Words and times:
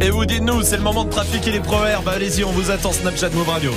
Et 0.00 0.10
vous 0.10 0.24
dites-nous, 0.24 0.62
c'est 0.62 0.76
le 0.76 0.82
moment 0.82 1.04
de 1.04 1.10
trafiquer 1.10 1.50
les 1.50 1.60
proverbes. 1.60 2.08
Allez-y, 2.08 2.44
on 2.44 2.52
vous 2.52 2.70
attend 2.70 2.92
Snapchat 2.92 3.30
Move 3.30 3.48
Radio. 3.48 3.72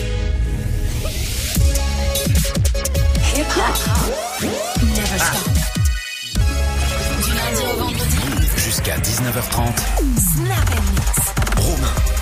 Jusqu'à 8.57 8.97
19h30. 8.97 11.30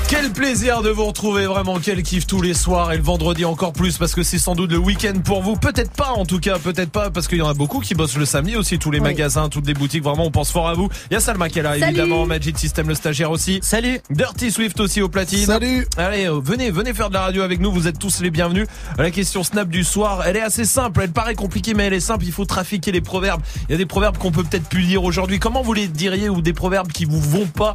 Quel 0.10 0.32
plaisir 0.32 0.82
de 0.82 0.90
vous 0.90 1.06
retrouver, 1.06 1.46
vraiment 1.46 1.78
quel 1.80 2.02
kiff 2.02 2.26
tous 2.26 2.42
les 2.42 2.56
soirs 2.56 2.92
et 2.92 2.98
le 2.98 3.04
vendredi 3.04 3.46
encore 3.46 3.74
plus 3.74 4.00
parce 4.00 4.16
que 4.16 4.24
c'est 4.24 4.40
sans 4.40 4.56
doute 4.56 4.72
le 4.72 4.80
week-end 4.80 5.14
pour 5.24 5.44
vous. 5.44 5.56
Peut-être 5.56 5.92
pas 5.92 6.14
en 6.14 6.26
tout 6.26 6.40
cas, 6.40 6.58
peut-être 6.58 6.90
pas 6.90 7.12
parce 7.12 7.28
qu'il 7.28 7.38
y 7.38 7.44
en 7.44 7.48
a 7.48 7.54
beaucoup 7.54 7.80
qui 7.80 7.94
bossent 7.94 8.18
le 8.18 8.26
samedi 8.26 8.56
aussi, 8.56 8.80
tous 8.80 8.90
les 8.90 9.02
magasins, 9.02 9.50
toutes 9.50 9.68
les 9.68 9.76
boutiques, 9.76 10.04
vraiment 10.04 10.26
on 10.26 10.32
pense 10.32 10.52
fort 10.52 10.68
à 10.68 10.74
vous. 10.74 10.90
Il 11.12 11.14
y 11.14 11.18
a 11.18 11.20
Salma 11.20 11.48
qui 11.48 11.60
est 11.60 11.62
là 11.62 11.78
évidemment, 11.78 12.26
Magic 12.26 12.58
System 12.58 12.88
le 12.88 12.96
stagiaire 12.96 13.30
aussi. 13.30 13.60
Salut. 13.62 14.00
Dirty 14.10 14.50
Swift 14.50 14.80
aussi 14.80 15.04
au 15.04 15.10
platine. 15.10 15.46
Salut. 15.46 15.86
Allez, 15.96 16.26
euh, 16.26 16.40
venez, 16.44 16.72
venez 16.72 16.96
faire 16.96 17.10
de 17.10 17.14
la 17.14 17.22
radio 17.22 17.44
avec 17.44 17.60
nous, 17.60 17.72
vous 17.72 17.88
êtes 17.88 18.00
tous 18.00 18.22
les 18.22 18.32
bienvenus. 18.32 18.66
La 18.98 19.12
question 19.12 19.44
Snap 19.44 19.70
du 19.70 19.84
soir, 19.84 20.24
elle 20.26 20.38
est 20.38 20.42
assez 20.42 20.66
simple, 20.66 21.02
elle 21.04 21.12
paraît 21.12 21.36
compliquée 21.36 21.76
mais 21.76 21.86
elle 21.86 21.94
est 21.94 22.00
simple, 22.00 22.26
il 22.26 22.32
faut 22.32 22.46
trafiquer 22.46 22.92
les 22.92 23.02
proverbes. 23.02 23.44
Il 23.68 23.74
y 23.74 23.76
a 23.76 23.78
des 23.78 23.86
proverbes 23.86 24.18
qu'on 24.18 24.32
peut 24.32 24.44
peut-être 24.44 24.70
plus 24.70 24.86
dire 24.86 25.04
aujourd'hui. 25.04 25.38
Comment 25.38 25.62
vous 25.62 25.74
les 25.74 25.88
diriez 25.88 26.30
ou 26.30 26.42
des 26.42 26.54
proverbes 26.54 26.92
qui 26.92 27.06
vous 27.06 27.22
vont 27.22 27.46
pas 27.46 27.74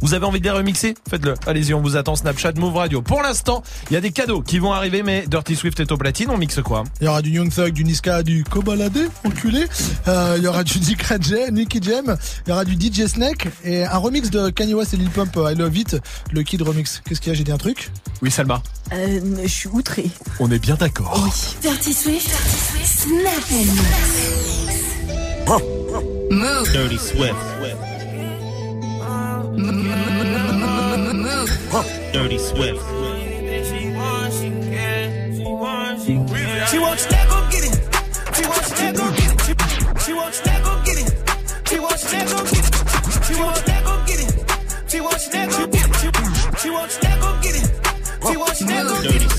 vous 0.00 0.14
avez 0.14 0.24
envie 0.26 0.40
de 0.40 0.44
les 0.44 0.50
remixer 0.50 0.94
Faites-le. 1.08 1.34
Allez-y, 1.46 1.74
on 1.74 1.80
vous 1.80 1.96
attend 1.96 2.16
Snapchat 2.16 2.52
Move 2.56 2.76
Radio. 2.76 3.02
Pour 3.02 3.22
l'instant, 3.22 3.62
il 3.90 3.94
y 3.94 3.96
a 3.96 4.00
des 4.00 4.12
cadeaux 4.12 4.42
qui 4.42 4.58
vont 4.58 4.72
arriver, 4.72 5.02
mais 5.02 5.24
Dirty 5.26 5.56
Swift 5.56 5.80
est 5.80 5.92
au 5.92 5.96
platine. 5.96 6.30
On 6.30 6.38
mixe 6.38 6.60
quoi 6.62 6.84
Il 7.00 7.04
y 7.04 7.08
aura 7.08 7.22
du 7.22 7.30
Young 7.30 7.52
Thug, 7.52 7.72
du 7.72 7.84
Niska, 7.84 8.22
du 8.22 8.44
Kobalade, 8.44 9.08
enculé. 9.24 9.64
Euh, 10.08 10.34
il 10.38 10.44
y 10.44 10.46
aura 10.46 10.64
du 10.64 10.78
Dick 10.80 11.02
J, 11.20 11.34
Nicky 11.52 11.80
Jam. 11.82 12.16
Il 12.46 12.50
y 12.50 12.52
aura 12.52 12.64
du 12.64 12.74
DJ 12.74 13.06
Snake 13.06 13.48
et 13.64 13.84
un 13.84 13.98
remix 13.98 14.30
de 14.30 14.50
Kanye 14.50 14.74
West 14.74 14.94
et 14.94 14.96
Lil 14.96 15.10
Pump, 15.10 15.36
I 15.36 15.54
Love 15.54 15.76
It, 15.76 15.96
le 16.32 16.42
Kid 16.42 16.62
Remix. 16.62 17.02
Qu'est-ce 17.06 17.20
qu'il 17.20 17.32
y 17.32 17.34
a? 17.34 17.38
J'ai 17.38 17.44
dit 17.44 17.52
un 17.52 17.58
truc? 17.58 17.90
Oui, 18.22 18.30
Salma. 18.30 18.62
Euh, 18.92 19.20
je 19.42 19.48
suis 19.48 19.68
outré. 19.68 20.06
On 20.40 20.50
est 20.50 20.58
bien 20.58 20.74
d'accord. 20.74 21.28
Dirty 21.62 21.94
Swift, 21.94 22.30
Snap 22.84 23.44
and 23.52 23.64
Move. 26.30 26.72
Dirty 26.72 26.98
Swift. 26.98 27.89
Dirty 32.12 32.38
Swift. 32.38 32.80
She 36.70 36.78
wants 36.78 37.06
that, 37.06 37.26
go 37.28 37.42
get 37.50 37.64
it. 37.64 37.74
She 38.36 38.46
wants 38.46 38.70
that, 38.70 38.94
go 38.94 39.10
get 39.10 39.24
it. 39.24 39.40
She, 39.42 39.52
she 40.06 40.12
wants 40.14 40.40
that, 40.40 40.62
go 40.62 40.82
get 40.84 40.98
it. 40.98 41.10
She 41.68 41.80
wants 41.80 42.10
that, 42.12 42.28
go 42.30 42.44
get 42.44 42.62
it. 42.62 42.70
She 43.26 43.40
wants 43.40 43.62
that, 43.64 43.84
go 43.84 43.96
get 44.06 44.20
it. 44.20 44.30
She 44.88 45.00
wants 45.00 45.28
that, 45.28 45.50
go 45.50 45.66
get 45.66 45.86
it. 45.86 45.94
She, 45.96 46.08
she 46.62 46.70
wants 46.70 46.96
that, 46.98 47.20
go 47.20 47.30
get 47.42 47.54
it. 47.56 47.66
She 48.30 48.36
wants 48.36 48.60
that, 48.60 48.86
go 48.86 49.02
get 49.02 49.22
it. 49.22 49.30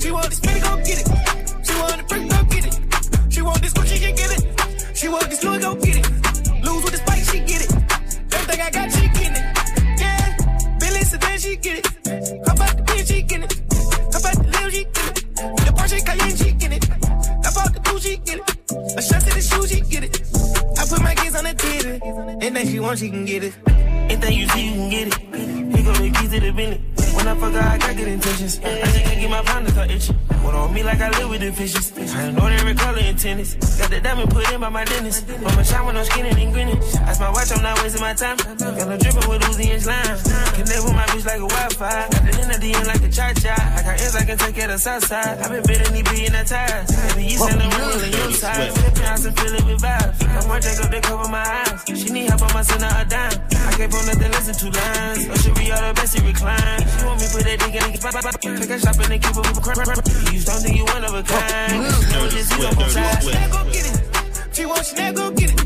She 0.00 0.10
want 0.10 0.30
this 0.30 0.40
go 0.40 0.76
get 0.76 1.00
it. 1.00 1.06
She 1.66 1.74
want 1.76 1.96
the 1.98 2.04
brick, 2.08 2.28
go 2.30 2.44
get 2.48 2.64
it. 2.64 2.74
She 3.32 3.42
want 3.42 3.60
this 3.60 3.72
Gucci, 3.74 4.00
can 4.00 4.14
get 4.14 4.30
it. 4.32 4.96
She 4.96 5.08
want 5.08 5.28
this 5.28 5.44
Louis, 5.44 5.58
go 5.58 5.74
get 5.74 5.96
it. 5.96 6.06
Lose 6.64 6.82
with 6.82 6.92
the 6.92 6.98
spike, 7.04 7.24
she 7.24 7.40
get 7.40 7.60
it. 7.60 7.70
Everything 8.32 8.60
I 8.60 8.70
got, 8.70 8.90
she 8.90 9.00
get 9.08 9.16
it. 9.16 9.19
Yeah, 11.12 11.18
Billy 11.18 11.38
Sedan, 11.38 11.38
she 11.38 11.56
get 11.56 11.78
it. 11.78 11.86
How 12.46 12.54
about 12.54 12.76
the 12.76 12.82
bitch, 12.82 13.06
she 13.08 13.22
get 13.22 13.42
it. 13.42 13.52
How 14.12 14.20
about 14.20 14.36
the 14.36 14.50
little, 14.50 14.70
she 14.70 14.84
get 14.84 15.08
it. 15.08 15.14
The 15.34 15.72
Porsche 15.76 16.04
Cayenne, 16.04 16.36
she 16.36 16.52
get 16.52 16.72
it. 16.72 16.90
I 16.90 17.50
bought 17.54 17.72
the 17.72 17.80
Gucci, 17.80 18.24
get 18.24 18.38
it. 18.38 18.98
A 18.98 19.02
shot 19.02 19.20
to 19.22 19.34
the 19.34 19.40
shoe, 19.40 19.66
she 19.66 19.80
get 19.80 20.04
it. 20.04 20.20
I 20.78 20.86
put 20.86 21.02
my 21.02 21.14
kids 21.14 21.36
on 21.36 21.44
the 21.44 21.54
titty. 21.54 22.00
Anything 22.46 22.68
she 22.68 22.80
wants, 22.80 23.00
she 23.00 23.10
can 23.10 23.24
get 23.24 23.44
it. 23.44 23.54
Anything 23.66 24.38
you 24.38 24.48
see, 24.48 24.66
you 24.66 24.72
can 24.72 24.90
get 24.90 25.08
it. 25.08 25.76
He 25.76 25.82
gon' 25.82 25.98
make 26.00 26.14
keys 26.14 26.30
to 26.30 26.40
the 26.40 26.52
Bentley. 26.52 27.09
When 27.20 27.28
I 27.28 27.34
fuck 27.36 27.52
her, 27.52 27.60
I 27.60 27.76
got 27.76 27.96
good 27.96 28.08
intentions. 28.08 28.58
I 28.64 28.80
just 28.80 29.04
can't 29.04 29.20
get 29.20 29.28
my 29.28 29.42
pound 29.42 29.68
to 29.68 29.92
itching. 29.92 30.16
One 30.40 30.54
on 30.54 30.72
me 30.72 30.82
like 30.82 31.00
I 31.02 31.10
live 31.20 31.28
with 31.28 31.42
the 31.42 31.52
fishes. 31.52 31.92
I 32.16 32.30
know 32.32 32.46
every 32.46 32.74
color 32.74 33.04
in 33.04 33.14
tennis. 33.14 33.60
Got 33.76 33.90
the 33.90 34.00
diamond 34.00 34.30
put 34.30 34.50
in 34.50 34.58
by 34.58 34.70
my 34.70 34.84
dentist. 34.86 35.28
Mama 35.28 35.62
shine 35.62 35.84
when 35.84 35.98
I'm 35.98 36.04
skinning 36.06 36.32
and 36.32 36.50
grinning. 36.54 36.80
That's 36.80 37.20
my 37.20 37.28
watch, 37.28 37.52
I'm 37.52 37.60
not 37.60 37.76
wasting 37.82 38.00
my 38.00 38.14
time. 38.14 38.38
Got 38.38 38.88
no 38.88 38.96
dripping 38.96 39.28
with 39.28 39.42
Uzi 39.52 39.68
and 39.68 39.82
slime. 39.84 40.16
Connect 40.56 40.80
with 40.80 40.96
my 40.96 41.04
bitch 41.12 41.26
like 41.28 41.44
a 41.44 41.48
Wi-Fi. 41.52 42.08
Got 42.08 42.22
the 42.24 42.32
in 42.40 42.50
at 42.56 42.60
the 42.64 42.72
end 42.72 42.86
like 42.88 43.04
a 43.04 43.10
cha-cha. 43.12 43.52
I 43.52 43.80
got 43.84 44.00
ends 44.00 44.16
I 44.16 44.24
can 44.24 44.38
take 44.38 44.56
of 44.64 44.68
the 44.72 44.78
south 44.78 45.04
side. 45.04 45.44
i 45.44 45.48
been 45.52 45.62
bidding 45.68 45.92
these 45.92 46.08
being 46.08 46.32
that 46.32 46.46
ties. 46.48 46.88
Baby, 46.88 47.36
you 47.36 47.36
selling 47.36 47.68
real 47.68 48.00
in 48.00 48.12
your 48.16 48.32
side. 48.32 48.72
Flipping 48.80 49.04
house 49.04 49.24
and 49.28 49.36
it 49.36 49.64
with 49.68 49.82
vibes. 49.84 50.24
I 50.24 50.48
want 50.48 50.64
Jacob 50.64 50.88
to 50.88 51.00
cover 51.04 51.28
my 51.28 51.44
eyes. 51.44 51.84
She 51.84 52.08
need 52.08 52.32
help, 52.32 52.48
I'ma 52.48 52.64
a 52.64 53.04
dime. 53.04 53.36
I 53.68 53.72
can't 53.76 53.92
pull 53.92 54.04
nothing, 54.08 54.32
listen 54.32 54.56
two 54.56 54.72
lines. 54.72 55.28
Oh, 55.28 55.36
she 55.36 55.50
be 55.52 55.68
all 55.68 55.84
the 55.84 55.92
best, 55.92 56.16
she 56.16 56.24
recline. 56.24 56.80
She 56.80 57.09
want 57.10 57.20
me 57.20 57.26
put 57.34 57.42
that 57.42 57.58
dick 57.58 57.74
in 57.74 57.90
the 57.90 57.98
Take 58.60 58.70
a 58.70 58.78
shop 58.78 58.96
and 59.02 59.10
then 59.10 59.18
keep 59.18 59.34
it 59.34 59.42
with 59.42 59.58
a 59.58 59.60
crap. 59.60 59.78
You 60.30 60.40
don't 60.46 60.62
think 60.62 60.76
you 60.78 60.84
one 60.86 61.04
of 61.04 61.14
a 61.14 61.22
kind. 61.26 61.82
No, 61.82 62.28
just 62.30 62.50
you 62.50 62.62
Swift, 62.62 62.70
on 62.70 62.78
Dirty 62.78 62.94
side. 62.94 63.22
Swift. 63.22 63.50
Go 63.50 63.60
get 63.74 63.86
it. 63.90 63.96
She 64.54 64.66
want 64.66 64.86
Chanel, 64.86 65.12
go 65.14 65.30
get 65.34 65.50
it. 65.50 65.58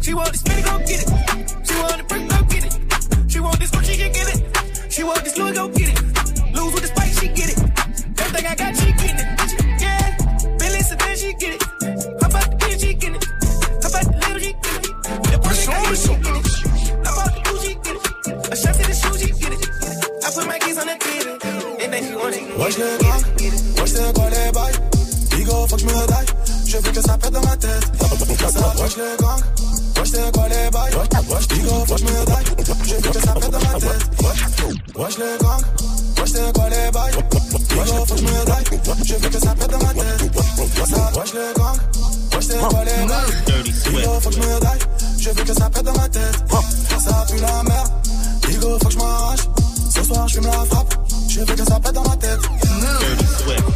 She 0.00 0.14
want 0.14 0.32
this 0.32 0.44
money, 0.46 0.62
go 0.62 0.78
get 0.88 1.00
it. 1.04 1.08
She 1.66 1.74
want 1.76 1.96
the 2.00 2.04
brick, 2.08 2.24
go 2.32 2.38
get 2.48 2.64
it. 2.64 2.74
She 3.30 3.38
want 3.40 3.58
this 3.60 3.70
Gucci, 3.70 3.94
can 4.00 4.12
get 4.12 4.28
it. 4.32 4.40
She 4.92 5.02
want 5.04 5.20
this 5.24 5.36
Louis, 5.36 5.52
go 5.52 5.68
get 5.68 5.88
it. 5.92 5.98
Lose 6.56 6.72
with 6.72 6.82
the 6.82 6.90
spike, 6.94 7.12
she 7.20 7.28
get 7.28 7.48
it. 7.52 7.58
Everything 8.16 8.46
I 8.46 8.54
got, 8.56 8.72
she 8.76 8.88
get 8.96 9.16
it. 9.20 9.28
Yeah, 9.82 10.16
Billy 10.56 10.80
Sedan, 10.80 11.16
she 11.16 11.32
get 11.36 11.52
it. 11.56 11.62
How 12.20 12.28
about 12.32 12.48
the 12.48 12.56
bitch, 12.56 12.80
she 12.80 12.94
get 12.94 13.12
it. 13.12 13.24
How 13.82 13.88
about 13.92 14.04
the 14.08 14.16
little, 14.24 14.40
she 14.40 14.52
get 14.64 14.80
it. 14.80 14.94
The 15.28 15.36
Porsche 15.44 15.66
Cayenne, 15.68 15.96
she 15.96 16.14
get 16.24 16.36
it. 16.36 16.55
I 20.26 20.30
put 20.34 20.46
my 20.48 20.58
keys 20.58 20.76
on 20.76 20.86
the 20.90 20.96
titty. 20.98 21.30
Anything 21.86 22.10
she 22.10 22.16
want, 22.18 22.34
she 22.34 22.40
can 22.40 22.58
Wesh 22.58 22.78
les 22.78 22.98
it. 22.98 23.46
it. 23.46 23.78
wesh 23.78 23.92
c'est 23.94 24.12
quoi 24.12 24.26
les 24.28 24.50
bails 24.50 24.74
Bigo 25.30 25.66
faut 25.68 25.76
que 25.76 25.82
je 25.82 25.86
me 25.86 25.92
je 26.66 26.78
veux 26.78 26.90
que 26.90 27.00
ça 27.00 27.16
pète 27.16 27.30
dans 27.30 27.40
ma 27.46 27.56
tête. 27.56 27.86
Wesh 28.02 28.96
les 28.96 29.16
gangs, 29.22 29.42
wesh 29.96 30.10
c'est 30.10 30.32
quoi 30.34 30.48
les 30.48 30.68
bails 30.74 30.94
Wesh 31.30 31.46
Bigo 31.46 31.84
faut 31.86 31.94
que 31.94 32.00
je 32.00 32.04
me 32.06 32.26
daille, 32.26 32.44
je 32.82 32.94
veux 32.96 33.10
que 33.12 33.20
ça 33.20 33.32
pète 33.34 33.50
dans 33.50 33.60
ma 33.60 33.78
tête. 33.78 34.02
Wesh 34.98 35.18
les 35.18 35.38
gangs, 35.38 35.62
wesh 36.18 36.30
c'est 36.32 36.52
quoi 36.52 36.68
les 36.70 36.90
bails 36.90 37.14
Bigo 37.70 38.04
faut 38.06 38.14
que 38.14 38.20
je 38.20 38.24
me 38.24 38.44
daille, 38.46 38.64
je 39.04 39.14
veux 39.14 39.28
que 39.28 39.38
ça 39.38 39.54
pète 39.54 39.70
dans 39.70 39.78
ma 39.78 39.94
tête. 39.94 40.22
Wesh 41.14 41.34
les 41.34 41.54
gangs, 41.54 41.78
wesh 42.34 42.46
c'est. 42.46 42.58
Bigo 43.90 44.10
que 44.18 44.34
je 44.34 44.40
me 44.40 44.58
je 45.20 45.30
veux 45.30 45.44
que 45.44 45.54
ça 45.54 45.70
pète 45.70 45.84
dans 45.84 45.92
ma 45.92 46.08
tête. 46.08 46.34
Ça 46.98 47.24
pue 47.30 47.40
la 47.40 47.62
merde, 47.62 48.80
faut 48.80 48.88
que 48.88 48.92
je 48.92 48.98
m'arrache 48.98 49.65
Ce 49.96 50.04
soir 50.04 50.28
je 50.28 50.34
fume 50.34 50.44
la 50.46 50.52
frappe, 50.52 50.94
je 51.28 51.40
veux 51.40 51.46
que 51.46 51.64
ça 51.64 51.78
dans 51.78 52.02
ma 52.02 52.16
tête 52.16 52.40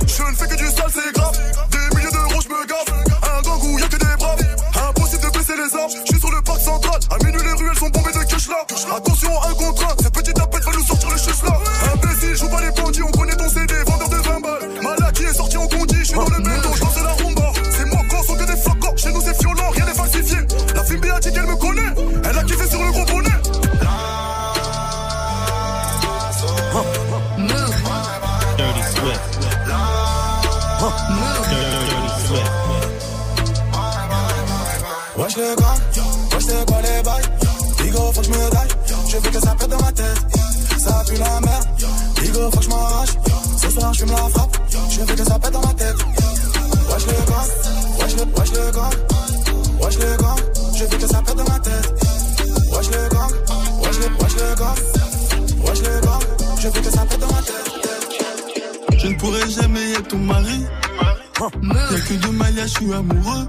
je 0.07 0.23
ne 0.23 0.35
fais 0.35 0.49
que 0.49 0.57
du 0.57 0.67
sale, 0.67 0.91
c'est 0.93 1.13
grave. 1.15 1.39
Des 1.71 1.97
milliers 1.97 2.11
d'euros, 2.11 2.41
je 2.43 2.49
me 2.49 2.67
gave. 2.67 3.07
Un 3.23 3.43
gang 3.43 3.63
où 3.63 3.79
y'a 3.79 3.89
que 3.89 3.97
des 3.97 4.17
braves. 4.19 4.39
Impossible 4.89 5.23
de 5.23 5.39
baisser 5.39 5.55
les 5.57 5.79
armes. 5.79 5.91
Je 6.05 6.13
suis 6.13 6.21
sur 6.21 6.31
le 6.31 6.43
parc 6.43 6.61
central. 6.61 6.99
À 7.11 7.25
minuit, 7.25 7.41
les 7.43 7.53
ruelles 7.53 7.79
sont 7.79 7.89
bombées 7.91 8.13
de 8.13 8.25
cash 8.25 8.49
là. 8.49 8.67
Attention, 8.97 9.31
un 9.43 9.55
contre 9.55 9.85
un. 9.85 10.03
Ces 10.03 10.11
petits 10.11 10.33
tapettes 10.33 10.65
va 10.65 10.73
nous 10.73 10.85
sortir 10.85 11.11
les 11.11 11.19
chuches 11.19 11.43
là. 11.45 11.59
Imbécile, 11.93 12.37
joue 12.37 12.49
pas 12.49 12.61
les 12.61 12.71
bandits. 12.71 13.03
On 13.03 13.11
Que 38.21 38.27
je 38.27 38.31
me 38.31 38.37
je 39.09 39.17
veux 39.17 39.31
que 39.31 39.41
ça 39.41 39.55
pète 39.59 39.71
dans 39.71 39.81
ma 39.81 39.93
tête. 39.93 40.19
Ça 40.79 41.03
pue 41.09 41.17
la 41.17 41.41
faut 42.51 42.61
je 42.61 42.69
Ce 43.63 43.71
soir 43.71 43.95
je 43.95 43.99
fume 44.01 44.11
la 44.11 44.17
frappe, 44.17 44.57
je 44.91 45.01
veux 45.01 45.15
que 45.15 45.25
ça 45.25 45.39
pète 45.39 45.53
dans 45.53 45.61
ma 45.61 45.73
tête. 45.73 45.97
Wesh 46.91 47.07
les 47.07 47.13
gars, 47.31 47.47
wesh 47.99 48.15
les, 48.17 48.25
wesh 48.39 48.51
les 48.51 48.73
gars. 48.73 48.91
Wesh 49.81 49.99
les 49.99 50.17
gars, 50.23 50.37
je 50.77 50.85
veux 50.85 50.99
que 50.99 51.07
ça 51.07 51.23
pète 51.23 51.37
dans 51.37 51.45
ma 51.45 51.59
tête. 51.61 51.95
Wesh 52.73 52.91
les 52.91 53.09
gars, 53.09 53.29
wesh 53.83 53.99
les, 53.99 54.09
wesh 54.23 54.35
les 54.35 54.55
gars. 54.59 54.75
Wesh 55.65 55.79
les 55.79 56.01
gars, 56.03 56.19
je 56.59 56.69
veux 56.69 56.81
que 56.81 56.91
ça 56.91 57.07
pète 57.07 57.21
dans 57.21 57.33
ma 57.33 57.43
tête. 57.43 58.99
Je 58.99 59.07
ne 59.07 59.15
pourrai 59.15 59.49
jamais 59.49 59.93
être 59.93 60.09
ton 60.09 60.19
mari. 60.19 60.67
Y'a 61.41 62.01
que 62.01 62.15
de 62.15 62.33
Maya, 62.33 62.67
je 62.67 62.69
suis 62.69 62.93
amoureux. 62.93 63.49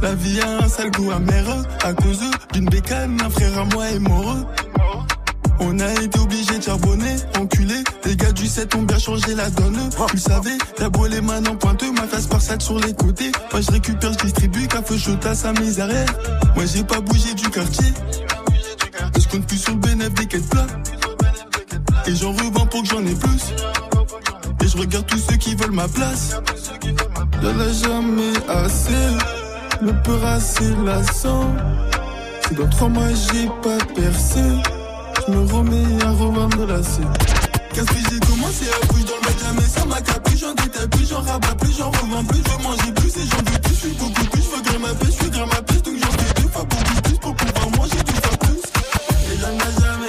La 0.00 0.14
vie 0.14 0.40
a 0.40 0.64
un 0.64 0.68
sale 0.68 0.90
goût 0.92 1.10
amer. 1.10 1.44
Euh, 1.46 1.88
à 1.88 1.92
cause 1.92 2.20
d'une 2.54 2.64
bécane, 2.64 3.20
un 3.22 3.28
frère 3.28 3.58
à 3.58 3.64
moi 3.66 3.90
est 3.90 3.98
mort. 3.98 4.30
Euh. 4.30 5.60
On 5.60 5.78
a 5.78 5.92
été 5.92 6.18
obligé 6.18 6.56
de 6.56 6.62
charbonner, 6.62 7.16
enculé. 7.38 7.74
Les 8.06 8.16
gars 8.16 8.32
du 8.32 8.46
7 8.46 8.74
ont 8.76 8.82
bien 8.84 8.98
changé 8.98 9.34
la 9.34 9.50
donne. 9.50 9.76
Euh. 9.76 10.06
Tu 10.08 10.16
le 10.16 10.20
savais, 10.20 10.56
t'as 10.76 10.88
beau 10.88 11.06
les 11.06 11.20
mains 11.20 11.44
en 11.44 11.56
pointeux, 11.56 11.92
ma 11.92 12.06
face 12.06 12.26
par 12.26 12.40
sur 12.40 12.78
les 12.78 12.94
côtés. 12.94 13.30
Moi 13.52 13.60
je 13.60 13.70
récupère, 13.72 14.12
je 14.14 14.24
distribue, 14.24 14.66
qu'à 14.66 14.82
feu 14.82 14.96
je 14.96 15.28
à 15.28 15.34
sa 15.34 15.52
misère. 15.52 15.88
Moi 16.54 16.64
j'ai 16.64 16.82
pas 16.82 17.00
bougé 17.00 17.34
du 17.34 17.50
quartier. 17.50 17.92
Je 19.18 19.28
compte 19.28 19.46
plus 19.46 19.58
sur 19.58 19.74
le 19.74 19.80
bénéfice 19.80 20.14
des 20.14 20.26
quêtes 20.26 20.48
plats. 20.48 20.66
Et 22.06 22.14
j'en 22.14 22.32
revends 22.32 22.66
pour 22.66 22.82
que 22.82 22.88
j'en 22.88 23.04
ai 23.04 23.14
plus. 23.14 23.54
Et 24.62 24.68
je 24.68 24.76
regarde 24.76 25.06
tous 25.06 25.18
ceux 25.18 25.36
qui 25.36 25.54
veulent 25.54 25.72
ma 25.72 25.88
place. 25.88 26.36
Y'en 27.42 27.58
a 27.58 27.72
jamais 27.72 28.32
assez. 28.48 29.08
Le 29.82 29.92
peur 30.02 30.24
assez 30.24 30.74
lassant. 30.84 31.46
Dans 32.56 32.68
trois 32.68 32.88
mois 32.88 33.08
j'ai 33.08 33.46
pas 33.62 33.78
percé. 33.94 34.40
Je 35.26 35.32
me 35.32 35.52
remets 35.52 36.04
à 36.04 36.10
revendre 36.10 36.66
la 36.66 36.82
scène. 36.82 37.12
Casse 37.72 37.86
j'ai 38.10 38.20
commencé 38.20 38.66
à 38.68 38.86
bouger 38.86 39.04
dans 39.04 39.14
le 39.14 39.22
mode 39.22 39.38
jamais 39.42 39.68
ça 39.68 39.84
m'a 39.86 40.00
capé. 40.00 40.36
J'en 40.36 40.54
détaille 40.54 40.88
plus, 40.88 41.08
j'en 41.08 41.20
rabats 41.22 41.54
plus, 41.60 41.76
j'en 41.78 41.90
revends 41.90 42.24
plus. 42.24 42.42
Je 42.44 42.50
veux 42.50 42.62
manger 42.62 42.92
plus 42.92 43.16
et 43.16 43.26
j'en 43.30 43.38
veux 43.38 43.60
plus. 43.60 43.74
Je 43.74 43.80
suis 43.80 43.96
beaucoup 43.96 44.24
plus, 44.24 44.42
je 44.42 44.56
veux 44.56 44.62
grimper 44.62 44.78
ma 44.80 44.94
pêche, 44.94 45.08
je 45.08 45.22
suis 45.22 45.30
grimper 45.30 45.54
ma 45.54 45.62
pêche. 45.62 45.82
Donc 45.82 45.94
j'en 46.02 46.10
fais 46.10 46.42
deux 46.42 46.48
fois 46.48 46.64
beaucoup 46.64 47.02
plus 47.02 47.18
pour 47.18 47.34
pouvoir 47.36 47.70
manger 47.78 48.02
deux 48.04 48.20
fois 48.20 48.36
plus. 48.38 48.62
Et 49.32 49.38
j'en 49.40 49.52
ai 49.52 49.80
jamais. 49.80 49.99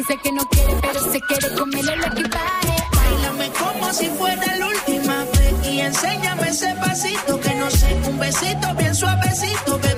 Dice 0.00 0.16
que 0.16 0.32
no 0.32 0.48
quiere, 0.48 0.74
pero 0.80 0.98
se 1.12 1.20
quiere 1.20 1.54
comer 1.54 1.84
el 1.84 2.02
equipaje. 2.02 2.74
Bailame 2.96 3.50
como 3.52 3.92
si 3.92 4.06
fuera 4.08 4.56
la 4.56 4.68
última 4.68 5.24
vez 5.26 5.68
y 5.70 5.80
enséñame 5.80 6.48
ese 6.48 6.74
pasito 6.76 7.38
que 7.38 7.54
no 7.56 7.70
sé, 7.70 8.00
un 8.08 8.18
besito 8.18 8.74
bien 8.76 8.94
suavecito. 8.94 9.89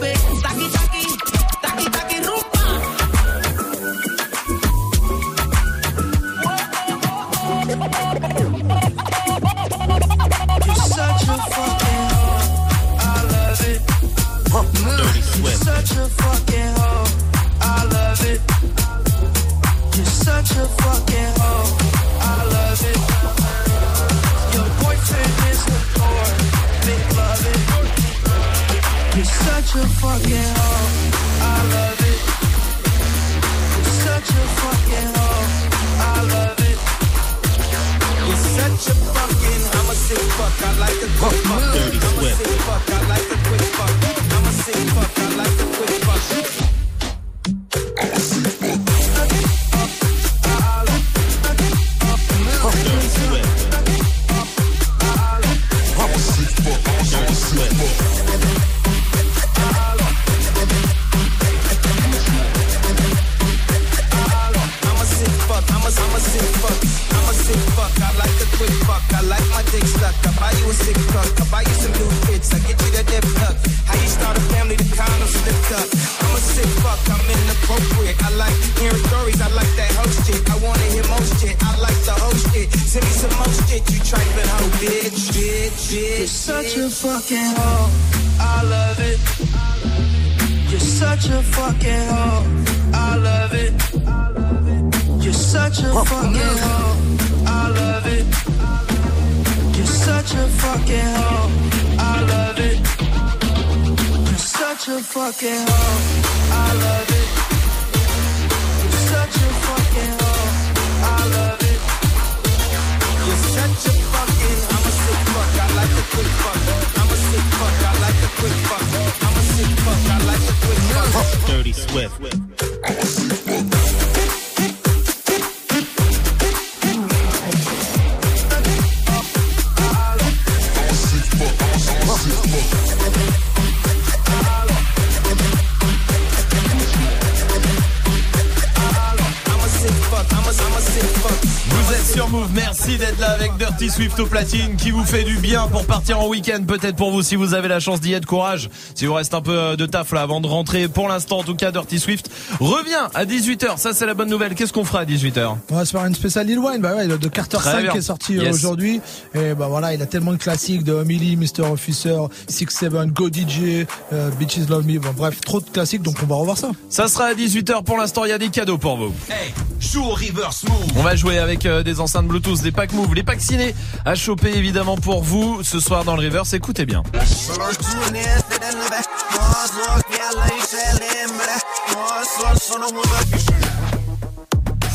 Au 144.18 144.26
platine 144.26 144.76
qui 144.76 144.90
vous 144.90 145.04
fait 145.04 145.24
du 145.24 145.36
bien 145.38 145.66
pour 145.68 145.84
partir 145.86 146.20
en 146.20 146.28
week-end 146.28 146.62
peut-être 146.66 146.96
pour 146.96 147.10
vous 147.10 147.22
si 147.22 147.34
vous 147.34 147.54
avez 147.54 147.66
la 147.66 147.80
chance 147.80 148.00
d'y 148.00 148.12
être 148.12 148.26
courage 148.26 148.68
si 148.94 149.06
vous 149.06 149.14
reste 149.14 149.32
un 149.34 149.40
peu 149.40 149.56
euh, 149.56 149.74
de 149.76 149.84
taf 149.86 150.12
là 150.12 150.20
avant 150.20 150.40
de 150.40 150.46
rentrer 150.46 150.86
pour 150.86 151.08
l'instant 151.08 151.38
en 151.38 151.42
tout 151.42 151.54
cas 151.56 151.72
Dirty 151.72 151.98
Swift 151.98 152.30
revient 152.60 153.08
à 153.14 153.24
18h 153.24 153.78
ça 153.78 153.92
c'est 153.94 154.04
la 154.06 154.14
bonne 154.14 154.28
nouvelle 154.28 154.54
qu'est-ce 154.54 154.72
qu'on 154.72 154.84
fera 154.84 155.00
à 155.00 155.04
18h 155.06 155.56
On 155.70 155.76
va 155.76 155.84
se 155.86 155.90
faire 155.92 156.04
une 156.04 156.14
spéciale 156.14 156.46
Lil 156.46 156.58
Wayne, 156.58 156.80
bah 156.82 156.94
ouais, 156.94 157.08
de 157.08 157.28
Carter 157.28 157.56
Très 157.56 157.72
5 157.72 157.82
bien. 157.82 157.92
qui 157.92 157.98
est 157.98 158.02
sorti 158.02 158.38
euh, 158.38 158.42
Yes. 158.44 158.54
aujourd'hui. 158.54 159.00
Et 159.34 159.54
bah 159.54 159.66
voilà, 159.68 159.94
il 159.94 160.02
a 160.02 160.06
tellement 160.06 160.32
de 160.32 160.36
classiques 160.36 160.84
de 160.84 161.00
Emily, 161.02 161.36
Mr. 161.36 161.62
Officer, 161.72 162.16
6-7, 162.50 163.06
Go 163.12 163.28
DJ, 163.28 163.86
euh, 164.12 164.30
Bitches 164.38 164.68
Love 164.68 164.86
Me. 164.86 164.98
Bon, 164.98 165.10
bref, 165.16 165.40
trop 165.40 165.60
de 165.60 165.68
classiques, 165.70 166.02
donc 166.02 166.16
on 166.22 166.26
va 166.26 166.36
revoir 166.36 166.58
ça. 166.58 166.70
ça 166.90 167.08
sera 167.08 167.24
à 167.26 167.34
18h 167.34 167.82
pour 167.84 167.96
l'instant 167.96 168.24
il 168.24 168.28
y 168.28 168.32
a 168.32 168.38
des 168.38 168.50
cadeaux 168.50 168.78
pour 168.78 168.96
vous 168.98 169.12
Hey, 169.30 169.52
joue 169.92 170.04
au 170.04 170.14
reverse 170.14 170.64
move. 170.64 170.96
On 170.96 171.02
va 171.02 171.16
jouer 171.16 171.38
avec 171.38 171.66
euh, 171.66 171.82
des 171.82 172.00
enceintes 172.00 172.26
Bluetooth, 172.26 172.62
des 172.62 172.72
packs 172.72 172.92
Move, 172.92 173.14
les 173.14 173.22
packs 173.22 173.42
ciné 173.42 173.74
à 174.06 174.14
choper 174.14 174.56
évidemment 174.56 174.96
pour 174.96 175.22
vous 175.22 175.62
ce 175.62 175.80
soir 175.80 176.04
dans 176.04 176.16
le 176.16 176.24
Reverse. 176.24 176.54
Écoutez 176.54 176.86
bien. 176.86 177.02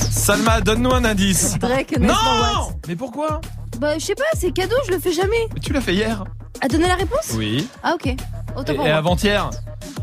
Salma, 0.09 0.61
donne-nous 0.61 0.93
un 0.93 1.05
indice. 1.05 1.57
Drake, 1.59 1.95
Non 1.99 2.71
Mais 2.87 2.95
pourquoi? 2.95 3.41
Bah, 3.79 3.99
je 3.99 4.05
sais 4.05 4.15
pas, 4.15 4.23
c'est 4.35 4.51
cadeau, 4.51 4.75
je 4.87 4.93
le 4.93 4.99
fais 4.99 5.11
jamais. 5.13 5.47
Mais 5.53 5.59
Tu 5.59 5.73
l'as 5.73 5.81
fait 5.81 5.93
hier 5.93 6.23
À 6.59 6.67
donner 6.67 6.87
la 6.87 6.95
réponse? 6.95 7.33
Oui. 7.35 7.67
Ah, 7.83 7.93
ok. 7.93 8.15
Autant 8.57 8.73
Et, 8.73 8.75
pour 8.75 8.85
et 8.85 8.89
moi. 8.89 8.97
avant-hier 8.97 9.49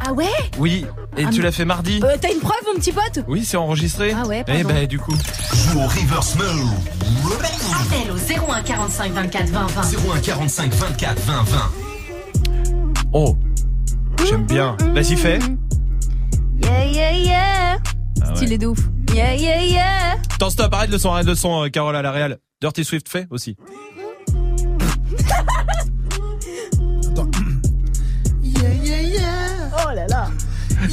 Ah 0.00 0.12
ouais 0.12 0.26
Oui. 0.58 0.87
Et 1.16 1.25
Ah, 1.25 1.30
tu 1.30 1.38
mais- 1.38 1.44
l'as 1.44 1.52
fait 1.52 1.64
mardi 1.64 2.00
Euh, 2.02 2.16
T'as 2.20 2.32
une 2.32 2.40
preuve, 2.40 2.56
mon 2.73 2.78
petit 2.78 2.92
pote 2.92 3.25
Oui, 3.28 3.44
c'est 3.44 3.56
enregistré. 3.56 4.14
Ah 4.16 4.26
ouais, 4.26 4.44
Eh 4.49 4.62
pardon. 4.62 4.68
ben, 4.80 4.87
du 4.87 4.99
coup. 4.99 5.14
Joue 5.54 5.80
au 5.80 5.87
reverse 5.87 6.37
move. 6.37 6.70
Appel 7.75 8.11
au 8.12 8.16
01 8.52 8.62
45 8.62 9.12
24 9.12 9.49
20 9.49 9.66
20. 9.66 9.82
01 10.14 10.20
45 10.20 10.73
24 10.73 11.20
20 11.23 11.42
20. 11.42 11.70
Oh. 13.12 13.37
J'aime 14.26 14.46
bien. 14.46 14.76
Vas-y, 14.94 15.16
fais. 15.16 15.38
Yeah, 16.62 16.84
yeah, 16.87 17.12
yeah. 17.12 17.76
Ah 18.23 18.30
ouais. 18.30 18.37
Stylé 18.37 18.58
de 18.58 18.66
ouf. 18.68 18.78
Yeah, 19.14 19.34
yeah, 19.37 19.62
yeah. 19.64 20.12
Attends, 20.34 20.50
stop, 20.50 20.73
arrête 20.73 20.90
le 20.90 20.99
son, 20.99 21.12
arrête 21.12 21.26
le 21.26 21.34
son, 21.34 21.64
euh, 21.64 21.68
Carole 21.68 21.94
à 21.96 22.02
la 22.02 22.11
réal. 22.11 22.38
Dirty 22.61 22.84
Swift 22.84 23.08
fait 23.08 23.26
aussi. 23.30 23.56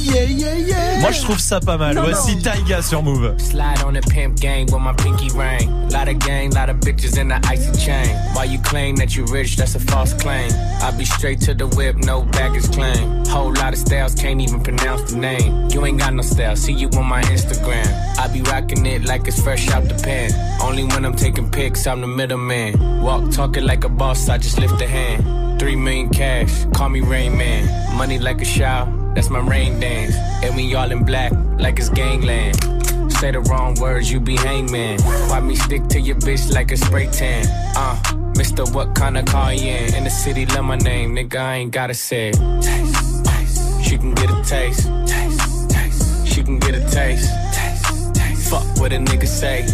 Yeah, 0.02 0.24
yeah, 0.24 0.54
yeah. 0.54 1.00
Moi, 1.00 1.12
je 1.12 1.22
trouve 1.22 1.38
ça 1.38 1.60
pas 1.60 1.76
mal. 1.76 1.94
Non, 1.94 2.02
Voici 2.02 2.36
Taiga 2.38 2.82
sur 2.82 3.02
Move. 3.02 3.34
Slide 3.38 3.82
on 3.86 3.92
the 3.92 4.00
pimp 4.10 4.40
gang 4.40 4.66
with 4.66 4.80
my 4.80 4.92
pinky 4.94 5.28
ring. 5.36 5.70
Lot 5.90 6.08
of 6.08 6.18
gang, 6.18 6.50
lot 6.50 6.68
of 6.68 6.76
bitches 6.80 7.18
in 7.18 7.28
the 7.28 7.40
icy 7.48 7.70
chain. 7.78 8.08
While 8.34 8.46
you 8.46 8.58
claim 8.60 8.96
that 8.96 9.14
you 9.14 9.24
rich, 9.26 9.56
that's 9.56 9.74
a 9.76 9.80
false 9.80 10.12
claim. 10.14 10.50
I 10.82 10.90
be 10.98 11.04
straight 11.04 11.40
to 11.42 11.54
the 11.54 11.66
whip, 11.68 11.96
no 11.96 12.22
baggage 12.22 12.70
claim. 12.72 13.24
Whole 13.26 13.52
lot 13.52 13.72
of 13.74 13.78
styles, 13.78 14.14
can't 14.14 14.40
even 14.40 14.60
pronounce 14.60 15.12
the 15.12 15.18
name. 15.18 15.68
You 15.70 15.84
ain't 15.86 15.98
got 15.98 16.14
no 16.14 16.22
style, 16.22 16.56
see 16.56 16.72
you 16.72 16.88
on 16.96 17.06
my 17.06 17.22
Instagram. 17.22 17.86
I 18.18 18.26
be 18.28 18.42
rocking 18.42 18.84
it 18.86 19.04
like 19.04 19.28
it's 19.28 19.40
fresh 19.40 19.70
out 19.70 19.84
the 19.84 19.94
pan. 20.02 20.30
Only 20.60 20.84
when 20.84 21.04
I'm 21.04 21.14
taking 21.14 21.50
pics, 21.50 21.86
I'm 21.86 22.00
the 22.00 22.08
middleman. 22.08 23.02
Walk 23.02 23.30
talking 23.30 23.64
like 23.64 23.84
a 23.84 23.88
boss, 23.88 24.28
I 24.28 24.38
just 24.38 24.58
lift 24.58 24.80
a 24.80 24.86
hand. 24.88 25.51
Three 25.58 25.76
million 25.76 26.08
cash, 26.10 26.66
call 26.74 26.88
me 26.88 27.00
Rain 27.00 27.36
Man. 27.36 27.96
Money 27.96 28.18
like 28.18 28.40
a 28.40 28.44
shower, 28.44 28.86
that's 29.14 29.30
my 29.30 29.40
rain 29.40 29.78
dance. 29.78 30.16
And 30.42 30.56
we 30.56 30.74
all 30.74 30.90
in 30.90 31.04
black, 31.04 31.32
like 31.58 31.78
it's 31.78 31.88
gangland. 31.88 32.56
Say 33.12 33.30
the 33.30 33.40
wrong 33.40 33.74
words, 33.80 34.10
you 34.10 34.18
be 34.18 34.36
hangman. 34.36 35.00
Why 35.02 35.40
me 35.40 35.54
stick 35.54 35.86
to 35.88 36.00
your 36.00 36.16
bitch 36.16 36.52
like 36.52 36.72
a 36.72 36.76
spray 36.76 37.06
tan? 37.06 37.46
Uh, 37.76 37.96
Mister, 38.36 38.64
what 38.72 38.94
kind 38.94 39.16
of 39.16 39.26
car 39.26 39.54
you 39.54 39.70
in? 39.70 39.94
In 39.94 40.04
the 40.04 40.10
city, 40.10 40.46
love 40.46 40.64
my 40.64 40.76
name, 40.76 41.14
nigga, 41.14 41.36
I 41.36 41.56
ain't 41.56 41.70
gotta 41.70 41.94
say. 41.94 42.32
Taste, 42.32 43.24
taste. 43.24 43.84
She 43.84 43.98
can 43.98 44.14
get 44.14 44.30
a 44.30 44.42
taste. 44.42 44.88
Taste, 45.06 45.70
taste. 45.70 46.26
She 46.26 46.42
can 46.42 46.58
get 46.58 46.74
a 46.74 46.80
taste. 46.90 47.30
Taste, 47.54 48.14
taste. 48.14 48.50
Fuck 48.50 48.64
what 48.78 48.92
a 48.92 48.96
nigga 48.96 49.28
say. 49.28 49.64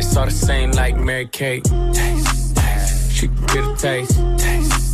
It's 0.00 0.16
all 0.16 0.24
the 0.24 0.32
same 0.32 0.72
like 0.72 0.96
Mary 0.96 1.26
Kate. 1.26 1.62
Taste, 1.64 2.56
taste. 2.56 3.12
She 3.12 3.28
can 3.28 3.46
get 3.46 3.64
a. 3.64 3.76
Taste, 3.76 4.18
taste. 4.38 4.93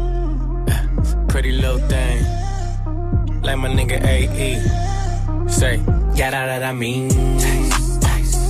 Pretty 1.31 1.53
little 1.53 1.79
thing. 1.87 2.23
Like 3.41 3.57
my 3.57 3.69
nigga 3.69 4.03
AE. 4.03 4.59
Say, 5.49 5.77
Yeah, 6.13 6.29
that, 6.31 6.45
that 6.47 6.63
I 6.63 6.73
mean. 6.73 7.09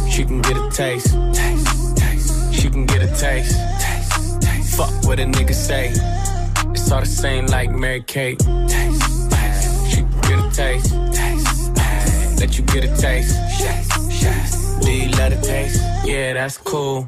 She 0.09 0.25
can 0.25 0.41
get 0.41 0.57
a 0.57 0.67
taste. 0.71 1.13
Taste, 1.31 1.95
taste. 1.95 2.53
She 2.55 2.69
can 2.71 2.87
get 2.87 3.03
a 3.03 3.07
taste. 3.15 3.55
Taste, 3.79 4.41
taste. 4.41 4.75
Fuck 4.75 5.05
what 5.05 5.19
a 5.19 5.25
nigga 5.25 5.53
say. 5.53 5.89
It's 6.71 6.91
all 6.91 7.01
the 7.01 7.05
same 7.05 7.45
like 7.45 7.69
Mary 7.69 8.01
Kate. 8.01 8.39
Taste, 8.39 9.31
taste. 9.31 9.91
She 9.91 9.97
can 9.97 10.21
get 10.21 10.39
a 10.39 10.49
taste. 10.51 10.91
Taste, 11.13 11.75
taste. 11.75 12.39
Let 12.41 12.57
you 12.57 12.65
get 12.65 12.83
a 12.83 12.97
taste. 12.97 13.37
Do 14.81 14.91
you 14.91 15.09
it 15.09 15.43
taste? 15.43 15.79
Yeah, 16.03 16.33
that's 16.33 16.57
cool. 16.57 17.07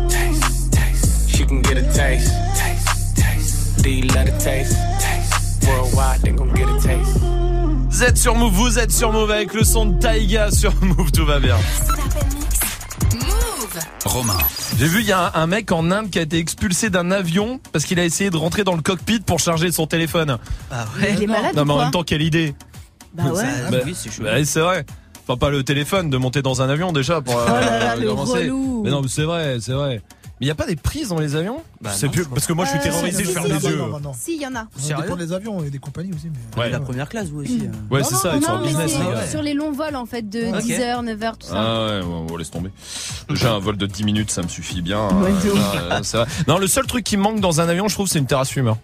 Taste. 1.51 1.61
She 1.61 1.61
can 1.61 1.61
get 1.61 1.77
a 1.77 1.81
taste. 1.93 2.33
Taste. 2.55 3.15
Taste. 3.17 3.83
Do 3.83 3.89
you 3.89 4.07
let 4.15 4.27
it 4.27 4.39
taste? 4.39 4.75
Taste. 4.99 5.67
Worldwide, 5.67 6.21
they 6.21 6.31
gon' 6.31 6.53
get 6.55 6.67
a 6.69 6.79
taste. 6.79 7.19
Vous 7.89 8.03
êtes 8.03 8.17
sur 8.17 8.35
Move, 8.35 8.53
vous 8.53 8.79
êtes 8.79 8.91
sur 8.91 9.11
Move 9.11 9.31
avec 9.31 9.53
le 9.53 9.63
son 9.63 9.85
de 9.87 9.99
Taiga 9.99 10.49
sur 10.51 10.73
Move, 10.81 11.11
tout 11.11 11.25
va 11.25 11.39
bien. 11.39 11.57
Romain. 14.05 14.37
J'ai 14.79 14.87
vu, 14.87 15.01
il 15.01 15.05
y 15.07 15.11
a 15.11 15.27
un, 15.35 15.41
un 15.43 15.47
mec 15.47 15.71
en 15.71 15.91
Inde 15.91 16.09
qui 16.09 16.19
a 16.19 16.21
été 16.23 16.37
expulsé 16.37 16.89
d'un 16.89 17.11
avion 17.11 17.59
parce 17.71 17.85
qu'il 17.85 17.99
a 17.99 18.05
essayé 18.05 18.29
de 18.29 18.37
rentrer 18.37 18.63
dans 18.63 18.75
le 18.75 18.81
cockpit 18.81 19.19
pour 19.19 19.39
charger 19.39 19.71
son 19.71 19.85
téléphone. 19.87 20.37
Ah 20.71 20.85
ouais 20.99 21.13
Il 21.17 21.23
est 21.23 21.27
malade 21.27 21.55
Non, 21.55 21.65
mais 21.65 21.73
en 21.73 21.77
même 21.79 21.91
temps, 21.91 22.03
quelle 22.03 22.21
idée 22.21 22.55
Bah 23.13 23.23
ouais. 23.25 23.43
Bah, 23.69 23.77
oui, 23.85 23.93
c'est 23.95 24.11
chaud. 24.11 24.23
bah, 24.23 24.43
c'est 24.43 24.59
vrai. 24.61 24.85
Enfin, 25.27 25.37
pas 25.37 25.49
le 25.49 25.63
téléphone, 25.63 26.09
de 26.09 26.17
monter 26.17 26.41
dans 26.41 26.61
un 26.61 26.69
avion 26.69 26.91
déjà 26.91 27.21
pour 27.21 27.37
euh, 27.37 27.45
Oh 27.47 27.51
là 27.51 27.79
là, 27.79 27.95
le 27.95 28.07
commencer. 28.07 28.43
relou. 28.45 28.81
Mais 28.83 28.89
non, 28.89 29.01
mais 29.01 29.07
c'est 29.07 29.23
vrai, 29.23 29.57
c'est 29.61 29.73
vrai. 29.73 30.01
Mais 30.41 30.45
il 30.45 30.47
n'y 30.47 30.51
a 30.51 30.55
pas 30.55 30.65
des 30.65 30.75
prises 30.75 31.09
dans 31.09 31.19
les 31.19 31.35
avions? 31.35 31.61
Bah 31.81 31.91
non, 32.01 32.09
plus, 32.09 32.25
parce 32.25 32.47
que 32.47 32.53
moi 32.53 32.65
je 32.65 32.71
suis 32.71 32.79
Euh, 32.79 32.81
terrorisé, 32.81 33.17
si, 33.23 33.25
je 33.25 33.31
ferme 33.31 33.45
si, 33.45 33.53
les 33.53 33.63
yeux. 33.69 33.77
Non, 33.77 33.87
non, 33.89 33.99
non. 33.99 34.11
Si, 34.19 34.33
il 34.37 34.41
y 34.41 34.47
en 34.47 34.55
a. 34.55 34.65
Ça 34.75 34.95
dépend 34.99 35.15
des 35.15 35.31
avions 35.33 35.63
et 35.63 35.69
des 35.69 35.77
compagnies 35.77 36.11
aussi. 36.15 36.29
Mais... 36.57 36.59
Ouais. 36.63 36.69
La 36.71 36.79
première 36.79 37.07
classe, 37.07 37.27
vous 37.29 37.41
aussi. 37.41 37.61
hein. 37.67 37.77
Ouais, 37.91 38.03
c'est 38.03 38.15
ça, 38.15 38.33
ils 38.35 38.41
sont 38.43 38.51
en 38.53 38.61
business, 38.63 38.91
les 38.97 39.05
ouais. 39.05 39.27
sur 39.29 39.43
les 39.43 39.53
longs 39.53 39.71
vols 39.71 39.95
en 39.95 40.07
fait 40.07 40.27
de 40.27 40.45
Ok. 40.47 40.63
10h, 40.63 41.05
9h, 41.05 41.31
tout 41.37 41.47
ça. 41.47 41.53
Ah 41.55 41.85
ouais, 41.99 42.01
on 42.31 42.35
laisse 42.37 42.49
tomber. 42.49 42.71
Déjà 43.29 43.51
un 43.53 43.59
vol 43.59 43.77
de 43.77 43.85
10 43.85 44.03
minutes, 44.03 44.31
ça 44.31 44.41
me 44.41 44.47
suffit 44.47 44.81
bien. 44.81 45.07
Ouais, 45.09 45.29
Euh, 45.29 45.51
ouf. 45.53 45.75
euh, 45.75 45.99
c'est 46.01 46.17
vrai. 46.17 46.25
Non, 46.47 46.57
le 46.57 46.65
seul 46.65 46.87
truc 46.87 47.03
qui 47.03 47.17
manque 47.17 47.39
dans 47.39 47.61
un 47.61 47.69
avion, 47.69 47.87
je 47.87 47.93
trouve, 47.93 48.07
c'est 48.07 48.17
une 48.19 48.25
terrasse 48.25 48.49
fumeur. 48.49 48.77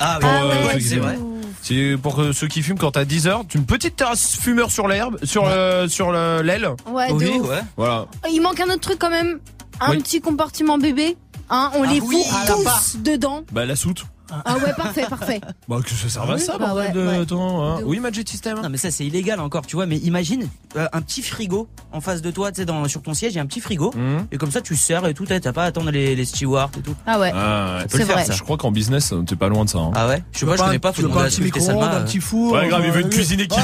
Ah 0.00 0.18
Ah 0.20 0.26
ouais, 0.26 0.48
ouais, 0.52 0.66
ouais, 0.74 0.80
c'est 0.80 0.94
ouais. 0.96 1.00
vrai. 1.00 1.18
C'est 1.62 1.96
pour 2.02 2.20
euh, 2.20 2.32
ceux 2.32 2.48
qui 2.48 2.62
fument 2.62 2.78
quand 2.78 2.92
t'as 2.92 3.04
10 3.04 3.26
heures, 3.28 3.44
tu 3.48 3.58
une 3.58 3.66
petite 3.66 3.94
terrasse 3.96 4.36
fumeur 4.36 4.70
sur 4.72 4.88
l'herbe, 4.88 5.18
sur 5.24 5.44
le, 5.46 5.86
sur 5.88 6.10
le- 6.10 6.40
l'aile. 6.42 6.68
Ouais, 6.90 7.08
de 7.08 7.12
Oui, 7.14 7.38
ouais. 7.40 7.60
Voilà. 7.76 8.06
Il 8.32 8.40
manque 8.40 8.58
un 8.60 8.66
autre 8.66 8.80
truc 8.80 8.98
quand 8.98 9.10
même. 9.10 9.38
Un 9.80 9.90
Oui. 9.92 9.98
petit 10.02 10.20
compartiment 10.20 10.78
bébé. 10.78 11.16
Hein, 11.50 11.70
on 11.76 11.82
Ah 11.84 11.86
les 11.92 12.00
oui, 12.00 12.22
fout 12.24 12.34
la 12.46 12.46
tous 12.54 12.96
dedans. 13.02 13.44
Bah 13.52 13.64
la 13.64 13.76
soute. 13.76 14.04
Ah 14.44 14.56
ouais, 14.58 14.72
parfait, 14.76 15.06
parfait. 15.08 15.40
Bah 15.68 15.78
que 15.84 15.90
ça 15.90 16.08
serve 16.08 16.30
à 16.30 16.34
oui 16.34 16.40
ça, 16.40 16.58
Bah 16.58 16.66
bordel 16.68 16.86
ouais, 16.86 16.92
de 16.92 17.18
ouais. 17.20 17.26
temps, 17.26 17.62
hein. 17.64 17.78
De 17.80 17.84
Oui, 17.84 17.98
Magic 18.00 18.28
System. 18.28 18.60
Non 18.62 18.68
mais 18.68 18.76
ça 18.78 18.90
c'est 18.90 19.04
illégal 19.06 19.40
encore, 19.40 19.66
tu 19.66 19.76
vois. 19.76 19.86
Mais 19.86 19.96
imagine 19.98 20.48
euh, 20.76 20.86
un 20.92 21.00
petit 21.02 21.22
frigo 21.22 21.68
en 21.92 22.00
face 22.00 22.22
de 22.22 22.30
toi, 22.30 22.50
tu 22.52 22.60
sais, 22.60 22.64
dans 22.66 22.86
sur 22.88 23.02
ton 23.02 23.14
siège, 23.14 23.32
il 23.32 23.36
y 23.36 23.38
a 23.38 23.42
un 23.42 23.46
petit 23.46 23.60
frigo. 23.60 23.92
Mmh. 23.94 24.26
Et 24.32 24.38
comme 24.38 24.50
ça, 24.50 24.60
tu 24.60 24.76
sers 24.76 25.04
et 25.06 25.14
tout. 25.14 25.24
T'as 25.26 25.40
t'as 25.40 25.52
pas 25.52 25.64
à 25.64 25.66
attendre 25.66 25.90
les, 25.90 26.14
les 26.16 26.24
stewards 26.24 26.70
et 26.78 26.80
tout. 26.82 26.94
Ah 27.06 27.18
ouais. 27.18 27.32
Ah, 27.34 27.78
ouais. 27.78 27.82
Tu 27.84 27.88
peux 27.88 27.98
le 27.98 28.00
C'est 28.02 28.06
faire 28.06 28.16
vrai. 28.16 28.24
ça. 28.26 28.32
Je 28.34 28.42
crois 28.42 28.56
qu'en 28.56 28.70
business, 28.70 29.12
t'es 29.26 29.36
pas 29.36 29.48
loin 29.48 29.64
de 29.64 29.70
ça. 29.70 29.78
hein. 29.78 29.90
Ah 29.94 30.06
ouais. 30.08 30.22
Je 30.32 30.38
sais 30.40 30.46
pas, 30.46 30.56
je 30.56 30.62
connais 30.62 30.78
pas. 30.78 30.92
Faut 30.92 30.96
Tu 30.96 31.02
veux 31.02 31.08
demander 31.08 31.20
pas 31.20 31.24
à 31.24 31.26
un 31.26 31.50
petit 31.50 31.60
Salma. 31.60 31.96
un 31.96 32.02
petit 32.02 32.20
four 32.20 32.52
Ouais, 32.52 32.68
grave, 32.68 32.82
il 32.84 32.92
veut 32.92 33.00
une 33.00 33.06
euh, 33.06 33.10
cuisine 33.10 33.40
équipée. 33.40 33.62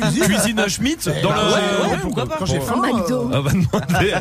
Cuisine. 0.00 0.22
Cuisine 0.24 0.58
à 0.60 0.68
Schmitt 0.68 1.08
dans 1.22 1.30
le. 1.32 2.00
pourquoi 2.02 2.26
pas. 2.26 2.36
Quand 2.38 2.46
j'ai 2.46 2.60
faim, 2.60 2.76
McDo. 2.80 3.30
euh, 3.30 3.30
On 3.32 3.40
va 3.42 3.50
demander. 3.50 4.14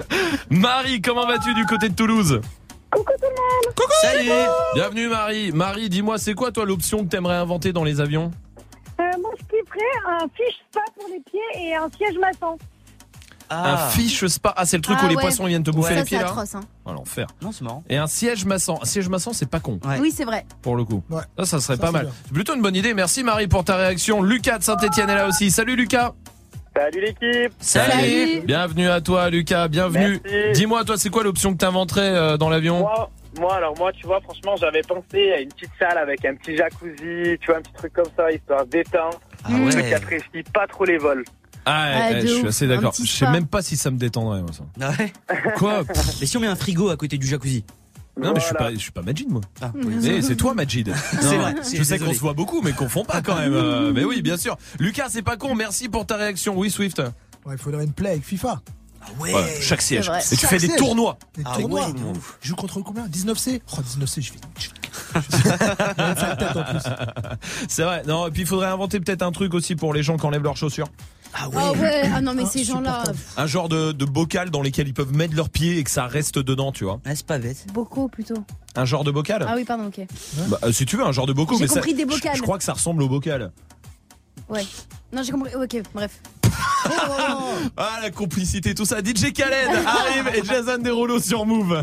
Marie, 0.50 1.00
comment 1.02 1.26
vas-tu 1.26 1.54
du 1.54 1.64
côté 1.66 1.88
de 1.88 1.94
Toulouse? 1.94 2.40
Salut. 4.02 4.30
Bienvenue 4.74 5.08
Marie. 5.08 5.52
Marie, 5.52 5.88
dis-moi, 5.88 6.18
c'est 6.18 6.34
quoi 6.34 6.52
toi 6.52 6.64
l'option 6.64 7.04
que 7.04 7.08
t'aimerais 7.08 7.36
inventer 7.36 7.72
dans 7.72 7.84
les 7.84 8.00
avions? 8.00 8.30
Euh, 9.00 9.02
moi, 9.20 9.30
je 9.38 9.42
kifferais 9.44 10.20
un 10.20 10.26
fiche 10.34 10.56
spa 10.70 10.80
pour 10.98 11.08
les 11.08 11.20
pieds 11.20 11.40
et 11.68 11.74
un 11.74 11.88
siège 11.96 12.16
massant. 12.18 12.56
Un 13.50 13.74
Ah. 13.76 13.88
fiche 13.90 14.24
spa. 14.26 14.54
Ah, 14.56 14.64
c'est 14.64 14.76
le 14.76 14.82
truc 14.82 14.96
Ah 15.00 15.04
où 15.04 15.08
les 15.08 15.16
ouais. 15.16 15.20
poissons 15.22 15.46
viennent 15.46 15.62
te 15.62 15.70
bouffer 15.70 15.90
Ouais. 15.90 15.94
les 15.96 16.00
Ça, 16.00 16.04
pieds 16.06 16.18
c'est 16.18 16.24
là? 16.24 16.30
atroce. 16.30 16.54
Hein. 16.54 16.60
Ah, 16.86 16.92
l'enfer. 16.92 17.26
Non, 17.42 17.52
c'est 17.52 17.62
marrant. 17.62 17.84
Et 17.88 17.96
un 17.96 18.06
siège 18.06 18.44
massant. 18.44 18.78
Un 18.82 18.86
siège 18.86 19.08
massant, 19.08 19.32
c'est 19.32 19.48
pas 19.50 19.60
con. 19.60 19.78
Ouais. 19.84 19.98
Oui, 20.00 20.12
c'est 20.14 20.24
vrai. 20.24 20.46
Pour 20.62 20.76
le 20.76 20.84
coup. 20.84 21.02
Ouais. 21.10 21.22
Ça, 21.40 21.44
ça 21.46 21.60
serait 21.60 21.76
Ça, 21.76 21.80
pas 21.80 21.86
c'est 21.88 21.92
mal. 21.92 22.02
bien. 22.06 22.14
C'est 22.26 22.32
plutôt 22.32 22.54
une 22.54 22.62
bonne 22.62 22.76
idée. 22.76 22.94
Merci 22.94 23.22
Marie 23.22 23.46
pour 23.48 23.64
ta 23.64 23.76
réaction. 23.76 24.22
Lucas 24.22 24.58
de 24.58 24.64
Saint-Etienne 24.64 25.10
est 25.10 25.14
là 25.14 25.28
aussi. 25.28 25.50
Salut 25.50 25.76
Lucas. 25.76 26.12
Salut 26.76 27.00
l'équipe. 27.00 27.52
Salut. 27.60 28.40
Bienvenue 28.44 28.88
à 28.88 29.00
toi 29.00 29.30
Lucas. 29.30 29.68
Bienvenue. 29.68 30.20
Dis-moi, 30.54 30.84
toi, 30.84 30.96
c'est 30.98 31.08
quoi 31.08 31.22
l'option 31.22 31.52
que 31.52 31.58
t'inventerais 31.58 32.10
euh, 32.14 32.36
dans 32.36 32.48
l'avion 32.48 32.80
Moi, 32.80 33.10
moi, 33.38 33.54
alors 33.56 33.78
moi, 33.78 33.92
tu 33.92 34.06
vois, 34.06 34.20
franchement, 34.20 34.56
j'avais 34.56 34.82
pensé 34.82 35.32
à 35.32 35.40
une 35.40 35.48
petite 35.50 35.70
salle 35.78 35.98
avec 35.98 36.24
un 36.24 36.34
petit 36.34 36.56
jacuzzi, 36.56 37.38
tu 37.40 37.46
vois, 37.46 37.58
un 37.58 37.62
petit 37.62 37.72
truc 37.74 37.92
comme 37.92 38.10
ça, 38.16 38.30
histoire 38.32 38.64
de 38.66 38.70
détendre. 38.70 39.20
Ah 39.44 39.50
Un 39.54 39.70
truc 40.00 40.24
qui 40.32 40.38
ouais. 40.38 40.44
pas 40.52 40.66
trop 40.66 40.84
les 40.84 40.98
vols. 40.98 41.24
Ah, 41.64 41.86
ouais, 41.86 41.92
Ah, 41.94 42.08
ouais, 42.12 42.22
de 42.22 42.26
je 42.26 42.32
suis 42.34 42.46
assez 42.46 42.66
d'accord. 42.66 42.92
Je 42.98 43.06
sais 43.10 43.30
même 43.30 43.46
pas 43.46 43.62
si 43.62 43.76
ça 43.76 43.90
me 43.90 43.96
détendrait 43.96 44.40
moi 44.42 44.50
ça. 44.52 44.64
Ah 44.80 44.90
ouais. 44.98 45.12
Quoi? 45.56 45.84
Pff, 45.84 46.20
Mais 46.20 46.26
si 46.26 46.36
on 46.36 46.40
met 46.40 46.46
un 46.48 46.56
frigo 46.56 46.90
à 46.90 46.96
côté 46.96 47.18
du 47.18 47.26
jacuzzi. 47.26 47.64
Non 48.20 48.32
mais 48.32 48.40
je 48.40 48.44
suis 48.46 48.54
pas, 48.54 48.72
je 48.72 48.78
suis 48.78 48.92
pas 48.92 49.02
Majid 49.02 49.28
moi. 49.28 49.40
Ah, 49.60 49.72
Eh, 50.04 50.22
c'est 50.22 50.36
toi 50.36 50.54
Majid. 50.54 50.92
C'est 51.20 51.36
vrai, 51.36 51.54
Je 51.74 51.82
sais 51.82 51.98
qu'on 51.98 52.12
se 52.14 52.20
voit 52.20 52.32
beaucoup, 52.34 52.60
mais 52.62 52.72
confond 52.72 53.04
pas 53.04 53.20
quand 53.22 53.36
même. 53.36 53.52
euh, 53.54 53.92
mais 53.92 54.04
oui, 54.04 54.22
bien 54.22 54.36
sûr. 54.36 54.56
Lucas, 54.78 55.06
c'est 55.08 55.22
pas 55.22 55.36
con. 55.36 55.54
Merci 55.54 55.88
pour 55.88 56.06
ta 56.06 56.16
réaction. 56.16 56.56
Oui, 56.56 56.70
Swift. 56.70 57.00
Ouais, 57.44 57.54
il 57.54 57.58
faudrait 57.58 57.84
une 57.84 57.92
play 57.92 58.10
avec 58.10 58.24
FIFA. 58.24 58.60
Ah 59.06 59.10
ouais. 59.20 59.34
Ouais, 59.34 59.58
chaque 59.60 59.82
siège. 59.82 60.08
Et 60.08 60.12
tu 60.30 60.36
Chaque 60.40 60.50
fais 60.50 60.58
des 60.58 60.66
siège. 60.66 60.78
tournois. 60.78 61.18
Des 61.36 61.42
Ah 61.44 61.56
tournois. 61.58 61.86
ouais, 61.88 62.00
ouf. 62.16 62.38
Je 62.40 62.48
joue 62.48 62.56
contre 62.56 62.80
combien? 62.80 63.06
19C 63.06 63.60
Oh, 63.72 63.76
19C, 63.80 64.20
je 64.20 64.32
je 64.32 64.32
plus. 64.32 64.70
C'est 67.68 67.82
vrai. 67.82 68.02
Non, 68.06 68.26
et 68.26 68.30
puis 68.30 68.42
il 68.42 68.46
faudrait 68.46 68.68
inventer 68.68 69.00
peut-être 69.00 69.22
un 69.22 69.32
truc 69.32 69.54
aussi 69.54 69.76
pour 69.76 69.92
les 69.94 70.02
gens 70.02 70.16
qui 70.16 70.26
enlèvent 70.26 70.42
leurs 70.42 70.56
chaussures. 70.56 70.88
Ah 71.36 71.48
ouais. 71.48 71.54
Ah 71.58 71.72
ouais. 71.72 72.10
Ah 72.14 72.20
non, 72.20 72.34
mais 72.34 72.46
ces 72.46 72.62
gens-là. 72.64 73.02
Un 73.36 73.46
genre 73.46 73.68
de, 73.68 73.92
de 73.92 74.04
bocal 74.04 74.50
dans 74.50 74.62
lesquels 74.62 74.86
ils 74.86 74.94
peuvent 74.94 75.12
mettre 75.14 75.34
leurs 75.34 75.50
pieds 75.50 75.78
et 75.78 75.84
que 75.84 75.90
ça 75.90 76.06
reste 76.06 76.38
dedans, 76.38 76.70
tu 76.70 76.84
vois. 76.84 77.00
Ah, 77.04 77.14
c'est 77.16 77.26
pas 77.26 77.38
bête. 77.38 77.66
Beaucoup 77.72 78.08
plutôt. 78.08 78.36
Un 78.76 78.84
genre 78.84 79.04
de 79.04 79.10
bocal? 79.10 79.44
Ah 79.48 79.54
oui, 79.56 79.64
pardon, 79.64 79.86
ok. 79.86 80.00
Bah, 80.48 80.58
euh, 80.64 80.72
si 80.72 80.86
tu 80.86 80.96
veux, 80.96 81.04
un 81.04 81.12
genre 81.12 81.26
de 81.26 81.32
bocal. 81.32 81.58
J'ai 81.58 81.66
ça- 81.68 81.74
compris 81.74 81.94
des 81.94 82.02
je- 82.02 82.06
bocals. 82.08 82.36
Je, 82.36 82.42
crois 82.42 82.58
que 82.58 82.64
ça 82.64 82.72
ressemble 82.74 83.02
au 83.02 83.08
bocal. 83.08 83.50
Ouais. 84.48 84.64
Non, 85.12 85.22
j'ai 85.22 85.32
compris. 85.32 85.54
Ok, 85.54 85.76
bref. 85.92 86.20
Ah, 87.76 87.98
la 88.02 88.10
complicité, 88.10 88.74
tout 88.74 88.84
ça. 88.84 88.98
DJ 88.98 89.32
Khaled 89.32 89.70
arrive 89.86 90.28
et 90.34 90.44
Jason 90.44 90.78
Derulo 90.78 91.18
sur 91.18 91.46
Move. 91.46 91.82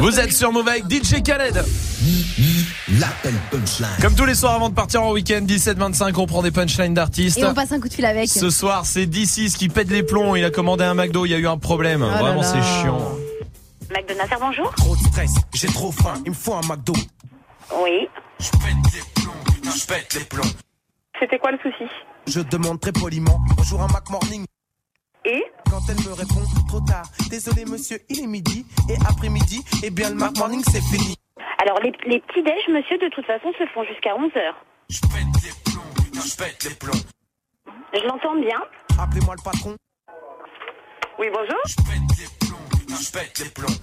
Vous 0.00 0.18
êtes 0.18 0.32
sur 0.32 0.50
Move 0.50 0.66
avec 0.66 0.84
DJ 0.90 1.22
Khaled. 1.22 1.62
L'appel 2.98 3.34
punchline. 3.50 3.86
Comme 4.00 4.14
tous 4.14 4.24
les 4.24 4.34
soirs 4.34 4.54
avant 4.54 4.70
de 4.70 4.74
partir 4.74 5.02
en 5.02 5.12
week-end, 5.12 5.42
17-25, 5.42 6.14
on 6.16 6.24
prend 6.24 6.40
des 6.40 6.50
punchlines 6.50 6.94
d'artistes. 6.94 7.36
Et 7.36 7.44
on 7.44 7.52
passe 7.52 7.70
un 7.72 7.80
coup 7.80 7.88
de 7.88 7.92
fil 7.92 8.06
avec. 8.06 8.26
Ce 8.26 8.48
soir, 8.48 8.86
c'est 8.86 9.04
D6 9.04 9.58
qui 9.58 9.68
pète 9.68 9.90
les 9.90 10.02
plombs. 10.02 10.36
Il 10.36 10.44
a 10.46 10.50
commandé 10.50 10.84
un 10.84 10.94
McDo, 10.94 11.26
il 11.26 11.32
y 11.32 11.34
a 11.34 11.38
eu 11.38 11.46
un 11.46 11.58
problème. 11.58 12.02
Ah 12.02 12.16
Vraiment, 12.18 12.42
c'est 12.42 12.62
chiant. 12.62 12.98
McDonald's, 13.94 14.34
bonjour. 14.40 14.74
Trop 14.74 14.96
de 14.96 15.02
stress, 15.02 15.32
j'ai 15.52 15.68
trop 15.68 15.92
faim, 15.92 16.14
il 16.24 16.30
me 16.30 16.36
faut 16.36 16.54
un 16.54 16.62
McDo. 16.62 16.94
Oui. 17.84 18.08
Je 18.38 18.50
pète 18.52 18.94
les 18.94 19.22
plombs, 19.22 19.32
je 19.64 19.86
pète 19.86 20.14
les 20.14 20.24
plombs. 20.24 20.50
C'était 21.20 21.38
quoi 21.38 21.50
le 21.52 21.58
souci? 21.58 21.84
Je 22.26 22.40
demande 22.40 22.80
très 22.80 22.92
poliment, 22.92 23.38
bonjour 23.54 23.82
un 23.82 23.88
McMorning. 23.88 24.46
Et 25.24 25.44
Quand 25.70 25.80
elle 25.88 25.96
me 25.96 26.12
répond, 26.14 26.42
trop 26.68 26.80
tard. 26.80 27.04
Désolé 27.28 27.64
monsieur, 27.64 27.98
il 28.08 28.20
est 28.24 28.26
midi. 28.26 28.64
Et 28.88 28.96
après-midi, 29.08 29.62
eh 29.82 29.90
bien 29.90 30.10
le 30.10 30.16
Morning 30.16 30.62
c'est 30.70 30.80
fini. 30.82 31.14
Alors, 31.62 31.78
les, 31.80 31.92
les 32.06 32.20
petits 32.20 32.42
déj, 32.42 32.68
monsieur, 32.68 32.96
de 32.98 33.08
toute 33.10 33.26
façon, 33.26 33.52
se 33.58 33.66
font 33.74 33.84
jusqu'à 33.84 34.14
11h. 34.14 34.54
Je 34.88 35.00
pète 36.36 36.64
les 36.64 36.74
plombs. 36.74 36.92
Je 37.92 38.06
l'entends 38.06 38.36
bien. 38.36 38.58
Appelez-moi 38.98 39.34
le 39.36 39.42
patron. 39.42 39.76
Oui, 41.18 41.26
bonjour. 41.32 41.60
Je 41.66 43.12
pète 43.12 43.38
les 43.40 43.50
plombs. 43.50 43.74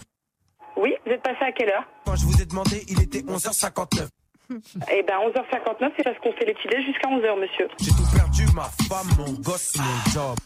Oui, 0.75 0.93
vous 1.05 1.11
êtes 1.11 1.21
passé 1.23 1.41
à 1.41 1.51
quelle 1.51 1.69
heure? 1.69 1.83
Quand 2.05 2.15
je 2.15 2.25
vous 2.25 2.41
ai 2.41 2.45
demandé, 2.45 2.83
il 2.87 3.01
était 3.01 3.19
11h59. 3.19 4.07
Eh 4.89 5.03
ben, 5.03 5.15
11h59, 5.27 5.91
c'est 5.97 6.03
parce 6.03 6.17
qu'on 6.19 6.31
fait 6.31 6.45
les 6.45 6.53
petits 6.53 6.69
déj 6.69 6.85
jusqu'à 6.85 7.09
11h, 7.09 7.37
monsieur. 7.39 7.67
J'ai 7.81 7.91
tout 7.91 8.07
perdu, 8.15 8.45
ma 8.55 8.63
femme, 8.87 9.07
mon 9.17 9.33
gosse, 9.41 9.75
mon 9.75 10.11
job. 10.11 10.37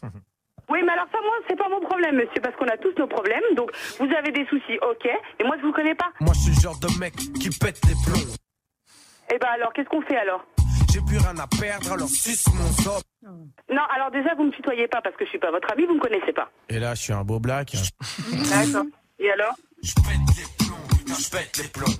Oui, 0.71 0.79
mais 0.86 0.93
alors 0.93 1.07
ça, 1.12 1.19
moi, 1.21 1.34
c'est 1.49 1.57
pas 1.57 1.67
mon 1.67 1.81
problème, 1.81 2.15
monsieur, 2.15 2.41
parce 2.41 2.55
qu'on 2.55 2.67
a 2.67 2.77
tous 2.77 2.93
nos 2.97 3.07
problèmes. 3.07 3.43
Donc, 3.55 3.71
vous 3.99 4.10
avez 4.15 4.31
des 4.31 4.45
soucis, 4.45 4.79
ok. 4.81 5.05
Et 5.39 5.43
moi, 5.43 5.57
je 5.60 5.65
vous 5.65 5.73
connais 5.73 5.95
pas. 5.95 6.10
Moi, 6.21 6.31
je 6.34 6.39
suis 6.39 6.55
le 6.55 6.62
genre 6.62 6.79
de 6.79 6.88
mec 6.97 7.13
qui 7.13 7.49
pète 7.60 7.81
les 7.86 7.95
plombs. 8.05 8.36
Eh 9.34 9.38
ben, 9.38 9.49
alors, 9.51 9.73
qu'est-ce 9.73 9.89
qu'on 9.89 10.01
fait 10.01 10.17
alors? 10.17 10.45
J'ai 10.93 11.01
plus 11.01 11.17
rien 11.17 11.38
à 11.38 11.47
perdre, 11.47 11.91
alors 11.91 12.07
suce 12.07 12.47
mon 12.53 12.71
job. 12.84 13.01
Non, 13.69 13.84
alors 13.95 14.12
déjà, 14.12 14.34
vous 14.36 14.43
me 14.43 14.51
tutoyez 14.51 14.88
pas 14.88 15.01
parce 15.01 15.15
que 15.15 15.25
je 15.25 15.29
suis 15.29 15.39
pas 15.39 15.51
votre 15.51 15.71
ami, 15.71 15.86
vous 15.86 15.95
me 15.95 15.99
connaissez 15.99 16.34
pas. 16.34 16.49
Et 16.69 16.79
là, 16.79 16.95
je 16.95 17.01
suis 17.01 17.13
un 17.13 17.23
beau 17.23 17.39
black. 17.39 17.73
D'accord. 18.31 18.86
Et 19.19 19.29
alors? 19.31 19.55
Je 19.84 19.93
pète 21.29 21.57
les 21.57 21.67
plombs. 21.69 21.99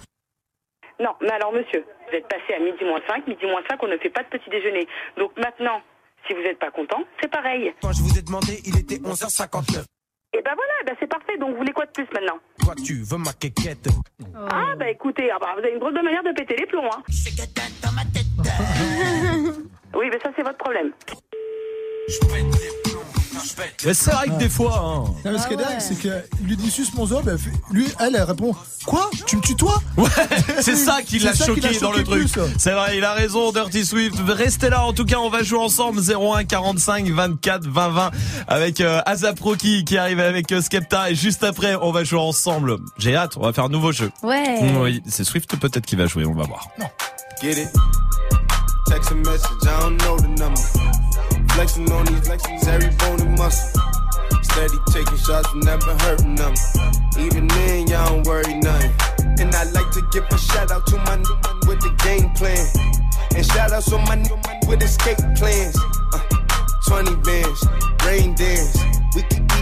Non, 1.00 1.16
mais 1.22 1.32
alors, 1.32 1.52
monsieur, 1.52 1.84
vous 2.08 2.16
êtes 2.16 2.28
passé 2.28 2.54
à 2.54 2.60
midi 2.60 2.84
moins 2.84 3.02
5. 3.08 3.28
Midi 3.28 3.46
moins 3.46 3.64
5, 3.70 3.82
on 3.82 3.88
ne 3.88 3.98
fait 3.98 4.10
pas 4.10 4.24
de 4.24 4.30
petit 4.30 4.50
déjeuner. 4.50 4.88
Donc 5.18 5.32
maintenant, 5.38 5.82
si 6.28 6.34
vous 6.34 6.42
n'êtes 6.42 6.60
pas 6.60 6.72
content, 6.72 7.04
c'est 7.22 7.32
pareil. 7.32 7.74
Quand 7.82 7.94
je 7.94 8.02
vous 8.02 8.18
ai 8.18 8.22
demandé, 8.22 8.62
il 8.66 8.78
était 8.78 8.96
11h59. 8.96 9.84
Et 10.34 10.42
ben 10.42 10.54
voilà, 10.56 10.74
ben 10.86 10.96
c'est 11.00 11.08
parfait. 11.08 11.38
Donc, 11.38 11.52
vous 11.52 11.58
voulez 11.58 11.74
quoi 11.74 11.86
de 11.86 11.92
plus 11.92 12.08
maintenant? 12.14 12.40
Toi, 12.64 12.74
tu 12.76 13.04
veux 13.04 13.18
ma 13.18 13.34
quéquette 13.34 13.88
Ah, 14.50 14.76
bah 14.78 14.90
écoutez, 14.90 15.30
ah 15.30 15.38
bah, 15.40 15.54
vous 15.56 15.60
avez 15.60 15.74
une 15.74 15.80
de 15.80 16.02
manière 16.02 16.24
de 16.24 16.32
péter 16.32 16.56
les 16.56 16.66
plombs, 16.66 16.90
hein. 16.92 17.04
oui, 19.94 20.10
mais 20.12 20.20
ça, 20.20 20.32
c'est 20.36 20.44
votre 20.44 20.58
problème. 20.58 20.92
Mais 23.86 23.94
c'est 23.94 24.12
vrai 24.12 24.28
que 24.28 24.38
des 24.38 24.50
fois, 24.50 24.78
hein. 24.78 25.04
Non, 25.26 25.32
mais 25.32 25.38
ce 25.38 25.48
qui 25.48 25.54
est 25.54 25.58
dingue, 25.58 25.80
c'est 25.80 25.96
qu'il 26.00 26.22
lui 26.44 26.56
dit 26.58 26.72
suce 26.72 26.94
mon 26.94 27.06
zob, 27.06 27.28
elle 27.30 27.38
fait- 27.38 27.52
lui, 27.72 27.88
elle, 28.00 28.16
elle 28.16 28.24
répond 28.24 28.56
Quoi? 28.86 29.10
Tu 29.28 29.38
me 29.38 29.42
tutoies? 29.42 29.80
Ouais, 29.98 30.10
c'est 30.62 30.76
ça 30.76 31.02
qui 31.04 31.20
l'a 31.20 31.32
C'est 31.34 31.38
ça 31.40 31.44
qui 31.46 31.62
choqué 31.62 31.74
l'a 31.74 31.80
dans 31.80 31.92
le 31.92 31.98
choqué 32.00 32.10
truc. 32.10 32.32
plus. 32.32 32.42
C'est 32.58 32.72
vrai, 32.72 32.98
il 32.98 33.04
a 33.04 33.14
raison, 33.14 33.52
Dirty 33.52 33.86
Swift. 33.86 34.16
Restez 34.28 34.70
là, 34.70 34.84
en 34.84 34.94
tout 34.94 35.06
cas, 35.06 35.18
on 35.18 35.30
va 35.30 35.44
jouer 35.44 35.60
ensemble 35.60 36.02
01 36.02 36.46
45 36.46 37.08
24 37.10 37.68
20 37.68 37.90
20 37.90 38.12
avec 38.48 38.82
euh, 38.82 39.02
Azap 39.06 39.40
Rocky 39.40 39.86
qui 39.86 39.98
arrive 39.98 40.20
avec 40.20 40.52
euh, 40.52 40.62
Skepta 40.62 41.12
et 41.12 41.16
juste 41.16 41.44
après, 41.44 41.76
on 41.76 41.92
va 41.92 42.04
jouer 42.04 42.20
ensemble. 42.20 42.78
J'ai 42.98 43.16
hâte, 43.16 43.34
on 43.38 43.42
va 43.46 43.54
faire 43.54 43.66
un 43.66 43.70
nouveau 43.70 43.92
jeu. 43.92 44.12
Ouais. 44.24 44.60
Oui, 44.80 45.04
c'est 45.08 45.24
Swift 45.24 45.56
peut-être 45.58 45.86
qui 45.86 45.96
va 45.96 46.08
jouer, 46.08 46.26
on 46.26 46.34
va 46.34 46.44
voir. 46.44 46.68
Get 47.42 47.52
it? 47.62 47.70
Text 48.88 49.12
a 49.12 49.16
message, 49.16 49.42
I 49.64 49.68
don't 49.80 49.98
know 50.02 50.18
the 50.18 50.28
number. 50.40 51.01
Flexing 51.54 51.92
on 51.92 52.06
these 52.06 52.22
flexes, 52.22 52.68
every 52.68 52.96
bone 52.96 53.22
and 53.22 53.38
muscle. 53.38 53.82
Steady 54.42 54.78
taking 54.92 55.18
shots, 55.18 55.50
never 55.56 55.96
hurting 56.00 56.36
them. 56.36 56.54
Even 57.20 57.48
then, 57.48 57.88
y'all 57.88 58.08
don't 58.08 58.26
worry 58.26 58.56
nothing. 58.56 58.92
And 59.40 59.54
I 59.54 59.64
like 59.72 59.92
to 59.92 60.02
give 60.12 60.24
a 60.32 60.38
shout 60.38 60.72
out 60.72 60.88
to 60.88 60.98
my 60.98 61.16
new 61.18 61.36
with 61.68 61.82
the 61.82 61.94
game 62.04 62.32
plan. 62.34 62.66
And 63.36 63.46
shout 63.46 63.72
outs 63.72 63.90
to 63.90 63.98
my 63.98 64.16
new 64.16 64.38
with 64.68 64.82
escape 64.82 65.18
plans. 65.36 65.78
Uh, 66.14 66.20
20 66.88 67.16
bands, 67.18 67.66
rain 68.06 68.34
dance. 68.36 68.78
We 69.16 69.24
can 69.24 69.51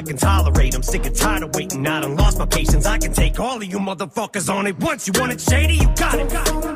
I 0.00 0.02
can 0.02 0.16
tolerate. 0.16 0.74
I'm 0.74 0.82
sick 0.82 1.04
and 1.04 1.14
tired 1.14 1.42
of 1.42 1.54
waiting. 1.54 1.86
I 1.86 2.00
done 2.00 2.16
lost 2.16 2.38
my 2.38 2.46
patience. 2.46 2.86
I 2.86 2.96
can 2.96 3.12
take 3.12 3.38
all 3.38 3.58
of 3.58 3.64
you 3.64 3.78
motherfuckers 3.78 4.48
on 4.48 4.66
it 4.66 4.78
once. 4.78 5.06
You 5.06 5.12
want 5.20 5.30
it 5.30 5.42
shady? 5.42 5.74
You 5.74 5.88
got 5.94 6.18
it. 6.18 6.69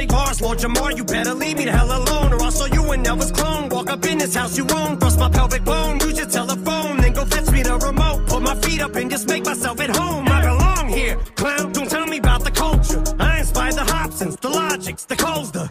Of 0.00 0.38
the 0.38 0.44
Lord 0.44 0.58
Jamar, 0.58 0.96
you 0.96 1.04
better 1.04 1.34
leave 1.34 1.58
me 1.58 1.64
the 1.64 1.72
hell 1.72 1.86
alone, 1.86 2.32
or 2.32 2.42
I'll 2.42 2.50
show 2.50 2.66
you 2.66 2.90
an 2.92 3.04
Elvis 3.04 3.32
clone. 3.34 3.68
Walk 3.68 3.90
up 3.90 4.04
in 4.06 4.18
this 4.18 4.34
house 4.34 4.56
you 4.56 4.66
own, 4.74 4.98
thrust 4.98 5.18
my 5.18 5.28
pelvic 5.28 5.64
bone, 5.64 6.00
use 6.00 6.18
your 6.18 6.26
telephone, 6.26 6.98
then 6.98 7.12
go 7.12 7.24
fetch 7.24 7.50
me 7.50 7.62
the 7.62 7.76
remote. 7.76 8.26
Put 8.26 8.42
my 8.42 8.54
feet 8.56 8.80
up 8.80 8.94
and 8.96 9.10
just 9.10 9.28
make 9.28 9.44
myself 9.44 9.80
at 9.80 9.94
home. 9.94 10.26
I 10.28 10.42
belong 10.42 10.88
here, 10.88 11.16
clown. 11.36 11.72
Don't 11.72 11.90
tell 11.90 12.06
me 12.06 12.18
about 12.18 12.44
the 12.44 12.50
culture. 12.50 13.02
I 13.18 13.40
inspired 13.40 13.74
the 13.74 13.82
Hobsons, 13.82 14.40
the 14.40 14.48
Logics, 14.48 15.04
the 15.04 15.16
Coles, 15.16 15.52
the 15.52 15.61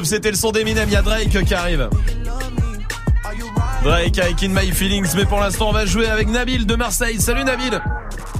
Move, 0.00 0.06
c'était 0.06 0.30
le 0.30 0.36
son 0.36 0.50
d'Eminem, 0.50 0.88
il 0.88 0.92
y 0.92 0.96
a 0.96 1.02
Drake 1.02 1.44
qui 1.44 1.54
arrive. 1.54 1.90
Drake 3.84 4.18
avec 4.18 4.42
In 4.42 4.48
My 4.48 4.70
Feelings, 4.72 5.08
mais 5.14 5.26
pour 5.26 5.40
l'instant 5.40 5.68
on 5.68 5.72
va 5.72 5.84
jouer 5.84 6.06
avec 6.06 6.28
Nabil 6.28 6.66
de 6.66 6.74
Marseille. 6.74 7.20
Salut 7.20 7.44
Nabil 7.44 7.80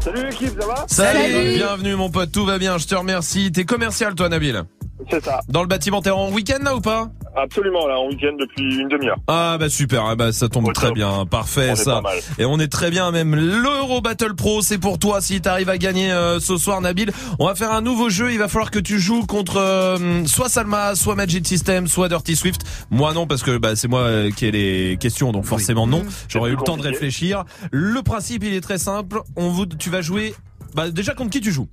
Salut 0.02 0.24
l'équipe, 0.24 0.58
ça 0.58 0.66
va? 0.66 0.84
Salut, 0.86 1.56
bienvenue 1.56 1.96
mon 1.96 2.10
pote, 2.10 2.32
tout 2.32 2.46
va 2.46 2.58
bien, 2.58 2.78
je 2.78 2.86
te 2.86 2.94
remercie. 2.94 3.52
T'es 3.52 3.64
commercial 3.64 4.14
toi 4.14 4.30
Nabil? 4.30 4.62
C'est 5.10 5.22
ça. 5.22 5.40
Dans 5.48 5.60
le 5.60 5.68
bâtiment, 5.68 6.00
t'es 6.00 6.10
en 6.10 6.30
week-end 6.30 6.62
là 6.62 6.76
ou 6.76 6.80
pas? 6.80 7.10
Absolument, 7.36 7.86
là, 7.86 7.98
en 7.98 8.08
week-end 8.08 8.36
depuis 8.38 8.76
une 8.80 8.88
demi-heure. 8.88 9.16
Ah 9.28 9.56
bah 9.58 9.68
super, 9.68 10.04
ah 10.04 10.16
bah 10.16 10.32
ça 10.32 10.48
tombe 10.48 10.72
très 10.72 10.90
bien, 10.90 11.26
parfait 11.26 11.70
On 11.72 11.76
ça. 11.76 11.94
pas 11.96 12.00
mal. 12.00 12.18
Et 12.38 12.44
on 12.44 12.58
est 12.58 12.68
très 12.68 12.90
bien 12.90 13.10
même. 13.12 13.34
L'Euro 13.34 14.00
Battle 14.00 14.34
Pro, 14.34 14.62
c'est 14.62 14.78
pour 14.78 14.98
toi 14.98 15.20
si 15.20 15.40
t'arrives 15.40 15.68
à 15.68 15.78
gagner 15.78 16.10
euh, 16.10 16.40
ce 16.40 16.56
soir 16.56 16.80
Nabil. 16.80 17.12
On 17.38 17.46
va 17.46 17.54
faire 17.54 17.72
un 17.72 17.82
nouveau 17.82 18.10
jeu, 18.10 18.32
il 18.32 18.38
va 18.38 18.48
falloir 18.48 18.70
que 18.70 18.78
tu 18.80 18.98
joues 18.98 19.26
contre 19.26 19.58
euh, 19.58 20.24
soit 20.26 20.48
Salma, 20.48 20.94
soit 20.96 21.14
Magic 21.14 21.46
System, 21.46 21.86
soit 21.86 22.08
Dirty 22.08 22.34
Swift. 22.34 22.62
Moi 22.90 23.14
non 23.14 23.26
parce 23.26 23.42
que 23.42 23.58
bah, 23.58 23.76
c'est 23.76 23.88
moi 23.88 24.00
euh, 24.00 24.30
qui 24.30 24.46
ai 24.46 24.50
les 24.50 24.96
questions 24.98 25.30
donc 25.32 25.44
forcément 25.44 25.86
non. 25.86 26.02
J'aurais 26.28 26.50
eu 26.50 26.56
le 26.56 26.62
temps 26.62 26.76
de 26.76 26.82
réfléchir. 26.82 27.44
Le 27.70 28.02
principe 28.02 28.42
il 28.44 28.54
est 28.54 28.60
très 28.60 28.78
simple, 28.78 29.20
on 29.36 29.50
vous 29.50 29.66
tu 29.66 29.90
vas 29.90 30.02
jouer 30.02 30.34
bah 30.74 30.90
déjà 30.90 31.14
contre 31.14 31.30
qui 31.30 31.40
tu 31.40 31.52
joues? 31.52 31.68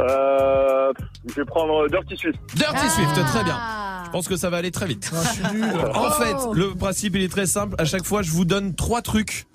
Euh, 0.00 0.92
je 1.28 1.34
vais 1.34 1.44
prendre 1.44 1.88
Dirty 1.88 2.16
Swift. 2.16 2.38
Dirty 2.54 2.88
Swift, 2.90 3.14
très 3.26 3.44
bien. 3.44 3.58
Je 4.04 4.10
pense 4.10 4.28
que 4.28 4.36
ça 4.36 4.48
va 4.50 4.56
aller 4.58 4.70
très 4.70 4.86
vite. 4.86 5.10
En 5.94 6.10
fait, 6.12 6.36
le 6.54 6.74
principe 6.74 7.14
il 7.16 7.22
est 7.22 7.28
très 7.28 7.46
simple. 7.46 7.74
À 7.78 7.84
chaque 7.84 8.04
fois, 8.04 8.22
je 8.22 8.30
vous 8.30 8.44
donne 8.44 8.74
trois 8.74 9.02
trucs. 9.02 9.46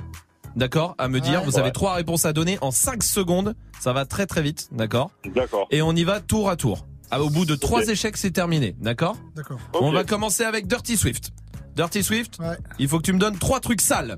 D'accord 0.56 0.94
À 1.00 1.08
me 1.08 1.20
dire, 1.20 1.40
Ouais. 1.40 1.46
vous 1.46 1.56
avez 1.58 1.68
Ouais. 1.68 1.72
trois 1.72 1.94
réponses 1.96 2.26
à 2.26 2.34
donner 2.34 2.60
en 2.62 2.70
5 2.70 3.02
secondes. 3.02 3.56
Ça 3.80 3.92
va 3.94 4.06
très 4.06 4.28
très 4.28 4.42
vite, 4.44 4.68
d'accord 4.72 5.10
D'accord. 5.34 5.68
Et 5.72 5.82
on 5.82 5.94
y 5.94 6.04
va 6.04 6.20
tour 6.20 6.50
à 6.50 6.56
tour. 6.56 6.86
Ah, 7.10 7.22
au 7.22 7.30
bout 7.30 7.46
de 7.46 7.56
trois 7.56 7.88
échecs, 7.90 8.18
c'est 8.18 8.32
terminé, 8.32 8.76
d'accord 8.80 9.16
D'accord. 9.36 9.58
On 9.74 9.92
va 9.92 10.04
commencer 10.04 10.44
avec 10.44 10.68
Dirty 10.68 10.98
Swift. 10.98 11.30
Dirty 11.76 12.04
Swift, 12.04 12.38
il 12.80 12.88
faut 12.88 12.98
que 12.98 13.04
tu 13.04 13.14
me 13.14 13.20
donnes 13.20 13.38
trois 13.38 13.60
trucs 13.60 13.82
sales. 13.82 14.18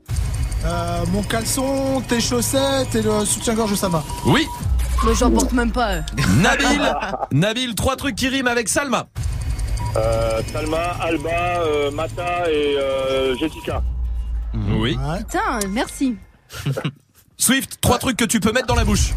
Euh, 0.66 1.06
mon 1.12 1.22
caleçon, 1.24 2.02
tes 2.08 2.20
chaussettes 2.20 2.96
et 2.96 3.02
le 3.02 3.24
soutien-gorge 3.24 3.72
de 3.72 3.76
Sama. 3.76 4.04
Oui. 4.26 4.46
Mais 5.06 5.14
j'en 5.14 5.32
porte 5.32 5.52
même 5.54 5.72
pas. 5.72 5.98
Nabil, 6.42 6.82
Nabil, 7.32 7.76
trois 7.76 7.96
trucs 7.96 8.16
qui 8.16 8.28
riment 8.28 8.48
avec 8.48 8.68
Salma. 8.68 9.08
Euh, 9.96 10.42
Salma, 10.52 10.98
Alba, 11.02 11.62
euh, 11.62 11.92
Mata 11.92 12.50
et 12.50 12.78
euh, 12.78 13.38
Jessica. 13.38 13.84
Oui. 14.54 14.98
Putain, 15.20 15.60
merci. 15.70 16.16
Swift, 17.38 17.78
trois 17.82 17.98
trucs 17.98 18.18
que 18.18 18.26
tu 18.26 18.40
peux 18.40 18.52
mettre 18.52 18.68
dans 18.68 18.76
la 18.76 18.86
bouche. 18.86 19.14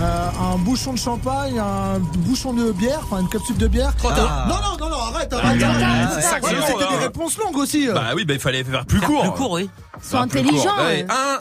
Euh, 0.00 0.28
un 0.40 0.58
bouchon 0.58 0.92
de 0.92 0.98
champagne, 0.98 1.58
un 1.58 1.98
bouchon 1.98 2.52
de 2.52 2.72
bière, 2.72 3.00
enfin 3.04 3.20
une 3.20 3.28
capsule 3.28 3.56
de 3.56 3.66
bière. 3.66 3.94
Tard. 3.96 4.46
Non, 4.48 4.54
non, 4.56 4.76
non, 4.78 4.90
non, 4.90 5.02
arrête, 5.02 5.32
arrête. 5.32 5.62
ah, 5.62 5.68
arrête. 5.68 6.08
ah, 6.32 6.46
Ouais, 6.46 6.56
C'était 6.66 6.88
des 6.88 7.04
réponses 7.04 7.36
longues 7.38 7.56
aussi. 7.56 7.88
Bah 7.88 8.04
oui, 8.14 8.24
bah 8.24 8.34
il 8.34 8.40
fallait 8.40 8.62
faire 8.64 8.86
plus 8.86 9.00
court. 9.00 9.22
Plus 9.22 9.30
court, 9.32 9.50
oui. 9.52 9.70
Sois 10.02 10.20
intelligent, 10.20 10.74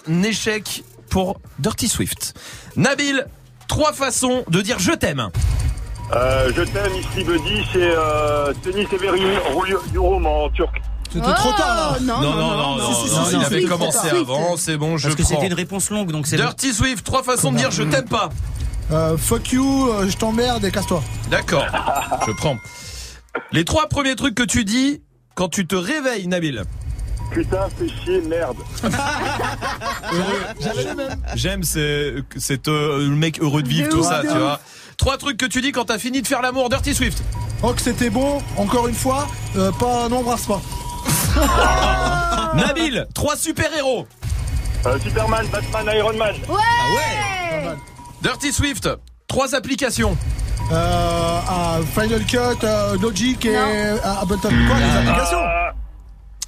Un 0.07 0.23
échec 0.23 0.83
pour 1.09 1.39
Dirty 1.59 1.87
Swift. 1.87 2.33
Nabil, 2.75 3.25
trois 3.67 3.93
façons 3.93 4.43
de 4.49 4.61
dire 4.61 4.79
je 4.79 4.91
t'aime. 4.91 5.29
Euh, 6.13 6.51
je 6.55 6.61
t'aime, 6.63 6.93
ici 6.95 7.23
Buddy, 7.23 7.63
c'est 7.73 7.79
euh, 7.95 8.53
Denis 8.63 8.87
Severin, 8.89 9.39
rôle 9.53 9.77
du 9.91 9.99
Rome 9.99 10.25
en 10.25 10.49
turc. 10.49 10.81
C'était 11.13 11.33
trop 11.33 11.51
tard 11.53 11.75
là. 11.75 11.97
Oh, 11.99 12.03
Non, 12.03 12.21
non, 12.21 12.35
non, 12.35 12.57
non, 12.57 12.75
non, 12.77 12.93
Si, 12.93 13.09
si, 13.09 13.15
non, 13.15 13.25
si, 13.25 13.35
il 13.37 13.43
avait 13.45 13.63
commencé 13.63 13.97
Swift. 14.09 14.15
avant, 14.15 14.57
c'est 14.57 14.77
bon, 14.77 14.97
je 14.97 15.03
Parce 15.07 15.15
que 15.15 15.21
prends. 15.23 15.31
c'était 15.35 15.47
une 15.47 15.53
réponse 15.53 15.89
longue, 15.89 16.11
donc 16.11 16.27
c'est 16.27 16.37
bon. 16.37 16.43
Dirty 16.43 16.73
Swift, 16.73 17.03
trois 17.05 17.23
façons 17.23 17.51
de 17.51 17.57
dire 17.57 17.71
je 17.71 17.83
t'aime 17.83 18.07
pas. 18.09 18.29
Euh, 18.91 19.17
fuck 19.17 19.51
you, 19.51 19.89
euh, 19.89 20.07
je 20.09 20.15
t'emmerde 20.17 20.63
et 20.65 20.71
casse-toi. 20.71 21.03
D'accord, 21.29 21.65
je 22.25 22.31
prends. 22.33 22.57
Les 23.51 23.65
trois 23.65 23.87
premiers 23.87 24.15
trucs 24.15 24.35
que 24.35 24.43
tu 24.43 24.63
dis 24.65 25.01
quand 25.35 25.49
tu 25.49 25.65
te 25.67 25.75
réveilles, 25.75 26.27
Nabil. 26.27 26.63
Putain, 27.31 27.67
fais 27.77 27.87
chier, 27.89 28.21
merde. 28.21 28.55
J'aime, 31.35 31.63
c'est 31.63 32.15
c'est, 32.37 32.67
euh, 32.67 32.99
le 33.09 33.15
mec 33.15 33.39
heureux 33.41 33.61
de 33.63 33.67
vivre, 33.67 33.89
tout 33.89 34.03
ça, 34.03 34.21
tu 34.21 34.27
vois. 34.37 34.59
Trois 34.97 35.17
trucs 35.17 35.37
que 35.37 35.45
tu 35.45 35.61
dis 35.61 35.71
quand 35.71 35.85
t'as 35.85 35.99
fini 35.99 36.21
de 36.21 36.27
faire 36.27 36.41
l'amour, 36.41 36.69
Dirty 36.69 36.95
Swift. 36.95 37.21
Oh 37.63 37.73
que 37.73 37.81
c'était 37.81 38.09
bon, 38.09 38.41
encore 38.55 38.87
une 38.87 38.95
fois, 38.95 39.27
euh, 39.57 39.71
pas 39.79 40.07
n'embrasse 40.09 40.45
pas. 40.45 40.61
Nabil, 42.55 43.07
trois 43.13 43.35
super-héros. 43.35 44.07
Euh, 44.85 44.97
Superman, 44.99 45.45
Batman, 45.51 45.95
Iron 45.97 46.13
Man. 46.17 46.35
Ouais. 46.49 47.75
Dirty 48.21 48.51
Swift, 48.51 48.89
trois 49.27 49.53
applications. 49.55 50.17
Euh, 50.71 51.39
à 51.47 51.79
Final 51.93 52.25
Cut, 52.25 52.63
euh, 52.63 52.97
Logic 53.01 53.45
et 53.45 53.55
Ableton. 53.57 54.49
Quoi, 54.49 54.77
les 54.79 54.97
applications 54.97 55.37
Ah, 55.41 55.71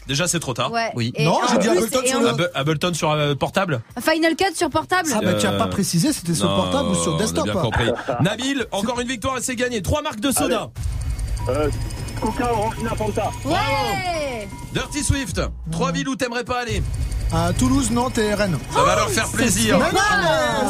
Déjà, 0.07 0.27
c'est 0.27 0.39
trop 0.39 0.53
tard. 0.53 0.71
Ouais. 0.71 0.91
Oui. 0.95 1.13
Et 1.15 1.23
Non, 1.25 1.39
j'ai 1.51 1.57
dit 1.59 1.69
Ableton 1.69 2.01
et 2.03 2.07
sur 2.07 2.19
le- 2.19 2.29
Ab- 2.29 2.51
Ableton 2.55 2.93
sur 2.95 3.11
euh, 3.11 3.35
portable 3.35 3.81
Final 4.01 4.35
Cut 4.35 4.55
sur 4.55 4.69
portable 4.69 5.07
Ah 5.15 5.19
bah 5.21 5.35
tu 5.35 5.45
as 5.45 5.51
pas 5.51 5.67
précisé, 5.67 6.11
c'était 6.13 6.33
sur 6.33 6.49
Non, 6.49 6.55
portable 6.63 6.89
ou 6.89 6.95
sur 6.95 7.15
desktop 7.17 7.43
bien 7.45 7.55
hein. 7.55 7.61
compris. 7.61 7.91
Nabil, 8.21 8.65
encore 8.71 8.99
une 8.99 9.07
victoire 9.07 9.37
et 9.37 9.41
c'est 9.41 9.55
gagné. 9.55 9.81
Trois 9.83 10.01
marques 10.01 10.19
de 10.19 10.31
soda. 10.31 10.69
euh, 11.49 11.69
Coca, 12.21 12.51
Orangina, 12.53 12.95
Fanta. 12.95 13.31
Ouais. 13.45 14.47
Dirty 14.73 15.03
Swift, 15.03 15.41
trois 15.71 15.91
villes 15.91 16.09
où 16.09 16.15
t'aimerais 16.15 16.43
pas 16.43 16.59
aller. 16.61 16.83
À 17.31 17.53
Toulouse, 17.53 17.91
Nantes 17.91 18.17
et 18.17 18.33
Rennes. 18.33 18.57
Ça 18.73 18.83
va 18.83 18.95
leur 18.95 19.09
faire 19.09 19.27
plaisir. 19.29 19.77
Mais 19.79 19.91
non, 19.91 19.99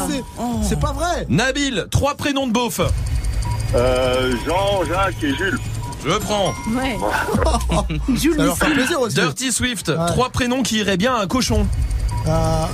mais 0.08 0.14
c'est- 0.62 0.68
c'est 0.68 0.80
pas 0.80 0.92
vrai. 0.92 1.26
Nabil, 1.28 1.86
trois 1.90 2.14
prénoms 2.14 2.46
de 2.46 2.52
beauf. 2.52 2.80
Euh, 3.74 4.34
Jean, 4.46 4.84
Jacques 4.86 5.22
et 5.22 5.34
Jules. 5.34 5.58
Je 6.04 6.12
prends. 6.18 6.54
Ouais. 6.74 6.98
Jules 8.14 8.32
Ça 8.36 8.38
va 8.38 8.44
leur 8.44 8.56
faire 8.58 8.68
Missy. 8.68 8.78
plaisir 8.80 9.00
aussi. 9.00 9.14
Dirty 9.14 9.52
Swift, 9.52 9.92
trois 10.08 10.30
prénoms 10.30 10.62
qui 10.62 10.78
iraient 10.78 10.96
bien 10.96 11.14
à 11.14 11.20
un 11.22 11.26
cochon. 11.26 11.66
Euh, 12.26 12.30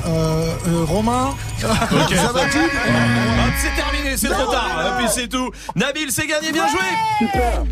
euh, 0.06 0.54
euh, 0.68 0.84
Romain. 0.84 1.34
Ok. 1.62 2.14
Ça 2.14 2.32
va 2.32 2.40
tu 2.50 2.58
Hop, 2.58 3.52
c'est 3.58 3.74
terminé, 3.80 4.16
c'est 4.16 4.28
trop 4.28 4.50
tard. 4.50 4.68
Et 4.86 5.02
puis 5.02 5.12
c'est 5.12 5.28
tout. 5.28 5.50
Nabil, 5.74 6.10
c'est 6.10 6.26
gagné, 6.26 6.52
bien 6.52 6.66
joué. 6.68 6.80
Super. 7.18 7.64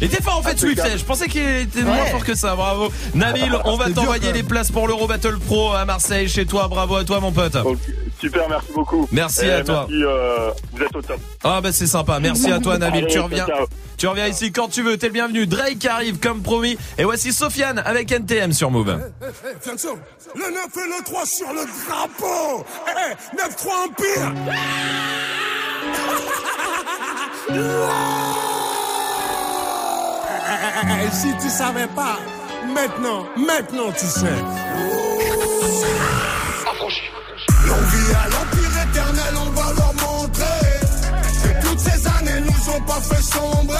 Et 0.00 0.08
t'es 0.08 0.22
fort 0.22 0.38
en 0.38 0.42
fait 0.42 0.58
Swift, 0.58 0.82
je 0.96 1.04
pensais 1.04 1.28
qu'il 1.28 1.40
était 1.40 1.82
moins 1.82 2.04
fort 2.06 2.24
que 2.24 2.34
ça, 2.34 2.54
bravo. 2.56 2.92
Nabil, 3.14 3.56
on 3.64 3.76
va 3.76 3.90
t'envoyer 3.90 4.32
les 4.32 4.42
places 4.42 4.70
pour 4.70 4.86
l'Euro 4.88 5.06
Battle 5.06 5.38
Pro 5.38 5.72
à 5.72 5.84
Marseille, 5.84 6.28
chez 6.28 6.46
toi, 6.46 6.68
bravo 6.68 6.96
à 6.96 7.04
toi 7.04 7.20
mon 7.20 7.32
pote. 7.32 7.56
Super, 8.20 8.48
merci 8.48 8.72
beaucoup. 8.74 9.08
Merci 9.12 9.44
Et 9.46 9.50
à 9.52 9.64
toi. 9.64 9.86
Merci, 9.88 10.04
euh, 10.04 10.50
vous 10.72 10.82
êtes 10.82 10.96
au 10.96 11.02
top. 11.02 11.20
Ah 11.42 11.60
bah 11.60 11.72
c'est 11.72 11.86
sympa, 11.86 12.18
merci 12.20 12.50
à 12.50 12.58
toi 12.58 12.78
Nabil, 12.78 13.04
Allez, 13.04 13.12
tu 13.12 13.18
reviens. 13.18 13.46
ciao. 13.46 13.66
Tu 13.96 14.06
reviens 14.06 14.26
ici 14.26 14.50
quand 14.52 14.68
tu 14.68 14.82
veux, 14.82 14.96
t'es 14.96 15.06
le 15.06 15.12
bienvenu. 15.12 15.46
Drake 15.46 15.84
arrive 15.86 16.18
comme 16.18 16.42
promis. 16.42 16.76
Et 16.98 17.04
voici 17.04 17.32
Sofiane 17.32 17.78
avec 17.84 18.10
NTM 18.10 18.52
sur 18.52 18.70
Move. 18.70 18.98
Fianso, 19.60 19.96
le 20.34 20.40
9 20.42 20.50
et 20.52 20.98
le 20.98 21.04
3 21.04 21.26
sur 21.26 21.52
le 21.52 21.64
drapeau. 21.86 22.64
Eh, 22.88 23.36
9-3 23.36 23.88
Empire. 23.88 24.32
Eh, 29.86 31.10
si 31.14 31.34
tu 31.40 31.48
savais 31.48 31.86
pas, 31.88 32.18
maintenant, 32.74 33.26
maintenant 33.36 33.92
tu 33.92 34.06
sais. 34.06 34.26
L'envie 37.74 38.14
à 38.14 38.28
l'empire 38.28 38.74
éternel, 38.86 39.34
on 39.36 39.50
va 39.50 39.72
leur 39.72 39.94
montrer 39.94 40.44
que 41.42 41.66
toutes 41.66 41.80
ces 41.80 42.06
années 42.06 42.40
nous 42.40 42.72
ont 42.72 42.80
pas 42.82 43.00
fait 43.00 43.22
sombrer. 43.22 43.76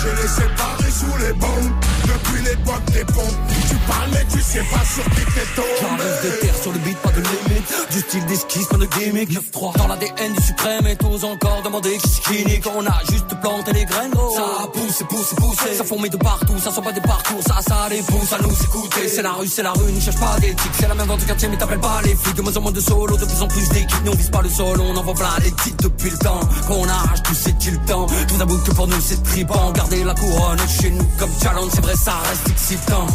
J'ai 0.00 0.22
les 0.22 0.28
séparés 0.28 0.90
sous 0.90 1.16
les 1.18 1.32
bombes 1.32 1.72
depuis 2.04 2.42
l'époque 2.44 2.84
des 2.92 3.04
pompes. 3.04 3.38
Tu 3.68 3.76
parles 3.88 4.10
mais 4.12 4.24
tu 4.30 4.40
sais 4.40 4.62
pas 4.70 4.84
sur 4.84 5.04
qui 5.10 5.24
t'es 5.34 5.46
tombé. 5.56 5.68
J'arrive 5.80 6.24
de 6.24 6.30
terre 6.40 6.56
sur 6.62 6.72
le 6.72 6.78
beat, 6.78 6.98
pas 6.98 7.10
de 7.10 7.22
limite. 7.22 7.53
Du 7.90 8.00
style 8.00 8.24
d'esquisse, 8.26 8.66
pas 8.66 8.76
de 8.76 8.86
gimmick. 8.86 9.30
9-3 9.30 9.76
dans 9.78 9.86
l'ADN 9.86 10.32
du 10.34 10.42
suprême 10.42 10.86
et 10.86 10.96
tous 10.96 11.24
encore 11.24 11.62
demander 11.62 11.96
qui 11.98 12.08
c'est 12.08 12.22
qui 12.22 12.68
On 12.76 12.86
a 12.86 13.00
juste 13.10 13.28
planté 13.40 13.72
les 13.72 13.84
graines. 13.84 14.12
Ça 14.12 14.66
pousse, 14.72 15.02
pousse, 15.08 15.34
pousse. 15.36 15.76
Ça 15.76 15.84
fourmille 15.84 16.10
de 16.10 16.16
partout, 16.16 16.58
ça 16.58 16.70
sort 16.70 16.84
pas 16.84 16.92
des 16.92 17.00
parcours. 17.00 17.42
Ça, 17.46 17.56
ça 17.66 17.88
les 17.90 18.02
pousse 18.02 18.32
à 18.32 18.38
nous 18.42 18.52
écouter. 18.52 19.08
C'est 19.08 19.22
la 19.22 19.32
rue, 19.32 19.48
c'est 19.48 19.62
la 19.62 19.72
rue, 19.72 19.92
ne 19.92 20.00
cherche 20.00 20.18
pas 20.18 20.36
d'éthique. 20.40 20.72
C'est 20.78 20.88
la 20.88 20.94
même 20.94 21.06
dans 21.06 21.16
ton 21.16 21.26
quartier, 21.26 21.48
mais 21.48 21.56
t'appelles 21.56 21.80
pas 21.80 22.00
les 22.04 22.14
flics. 22.14 22.34
De 22.36 22.42
moins 22.42 22.56
en 22.56 22.60
moins 22.60 22.72
de 22.72 22.80
solo, 22.80 23.16
de 23.16 23.24
plus 23.24 23.42
en 23.42 23.48
plus 23.48 23.68
d'équipes. 23.70 24.04
Nous 24.04 24.12
on 24.12 24.16
vise 24.16 24.30
pas 24.30 24.42
le 24.42 24.48
sol, 24.48 24.80
on 24.80 24.96
envoie 24.96 25.14
plein 25.14 25.36
les 25.42 25.52
titres 25.52 25.84
depuis 25.84 26.10
le 26.10 26.18
temps. 26.18 26.40
Qu'on 26.66 26.88
arrache 26.88 27.22
tout, 27.22 27.34
c'est-il 27.34 27.74
le 27.74 27.86
temps. 27.86 28.06
Vous 28.06 28.42
avoue 28.42 28.58
que 28.58 28.72
pour 28.72 28.86
nous 28.88 29.00
c'est 29.00 29.22
tripant. 29.22 29.72
Garder 29.72 30.04
la 30.04 30.14
couronne 30.14 30.58
chez 30.80 30.90
nous 30.90 31.06
comme 31.18 31.30
challenge, 31.42 31.70
c'est 31.74 31.82
vrai, 31.82 31.94
ça 31.96 32.14
reste 32.28 32.48
excitant. 32.48 33.06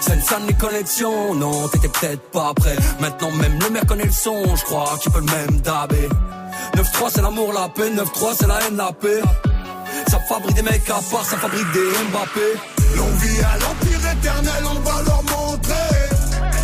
C'est 0.00 0.14
une 0.14 0.22
sonne 0.22 0.46
les 0.46 0.54
connexions, 0.54 1.34
non, 1.34 1.68
t'étais 1.68 1.88
peut-être 1.88 2.22
pas 2.30 2.52
prêt. 2.54 2.76
Maintenant 3.00 3.30
même 3.32 3.58
le 3.60 3.70
maire 3.70 3.86
connaît 3.90 4.04
le 4.04 4.12
son, 4.12 4.54
je 4.54 4.64
crois 4.66 4.96
qu'il 5.02 5.10
peut 5.10 5.18
le 5.18 5.26
même 5.26 5.60
dabé. 5.62 6.08
9-3 6.76 7.10
c'est 7.12 7.22
l'amour, 7.22 7.52
la 7.52 7.68
paix, 7.68 7.90
9-3 7.90 8.36
c'est 8.38 8.46
la 8.46 8.60
haine, 8.62 8.76
la 8.76 8.92
paix. 8.92 9.20
Ça 10.08 10.20
fabrique 10.28 10.54
des 10.54 10.62
mecs 10.62 10.88
à 10.88 11.00
part, 11.10 11.24
ça 11.24 11.36
fabrique 11.36 11.72
des 11.72 11.90
Mbappé. 12.10 12.48
L'envie 12.96 13.40
à 13.40 13.58
l'empire 13.58 14.12
éternel, 14.12 14.62
on 14.70 14.78
va 14.88 15.02
leur 15.02 15.22
montrer 15.24 15.90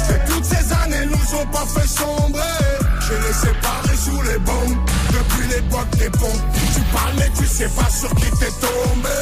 que 0.08 0.30
toutes 0.30 0.44
ces 0.44 0.72
années 0.84 1.06
nous 1.06 1.38
ont 1.40 1.46
pas 1.46 1.66
fait 1.66 1.88
sombrer. 1.88 2.62
J'ai 3.00 3.18
les 3.26 3.34
séparés 3.34 3.96
sous 3.96 4.22
les 4.22 4.38
bombes 4.38 4.78
depuis 5.10 5.48
l'époque 5.48 5.90
des 5.98 6.10
pompes. 6.10 6.44
Tu 6.74 6.80
parles 6.94 7.14
mais 7.18 7.30
tu 7.36 7.44
sais 7.44 7.70
pas 7.70 7.90
sur 7.90 8.14
qui 8.14 8.30
t'es 8.38 8.52
tombé. 8.60 9.18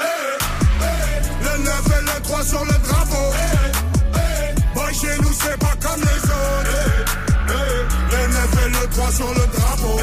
Eh, 0.00 0.38
eh, 0.80 1.44
Le 1.44 1.64
9 1.64 1.82
et 1.98 2.02
le 2.02 2.22
3 2.22 2.44
sur 2.44 2.64
le 2.64 2.78
drapeau. 2.88 3.26
Eh, 3.34 4.18
eh, 4.18 4.94
chez 4.94 5.20
nous 5.20 5.32
c'est 5.38 5.58
pas 5.58 5.74
comme 5.82 6.00
les 6.00 6.25
sur 9.16 9.28
le 9.28 9.46
drapeau. 9.46 9.96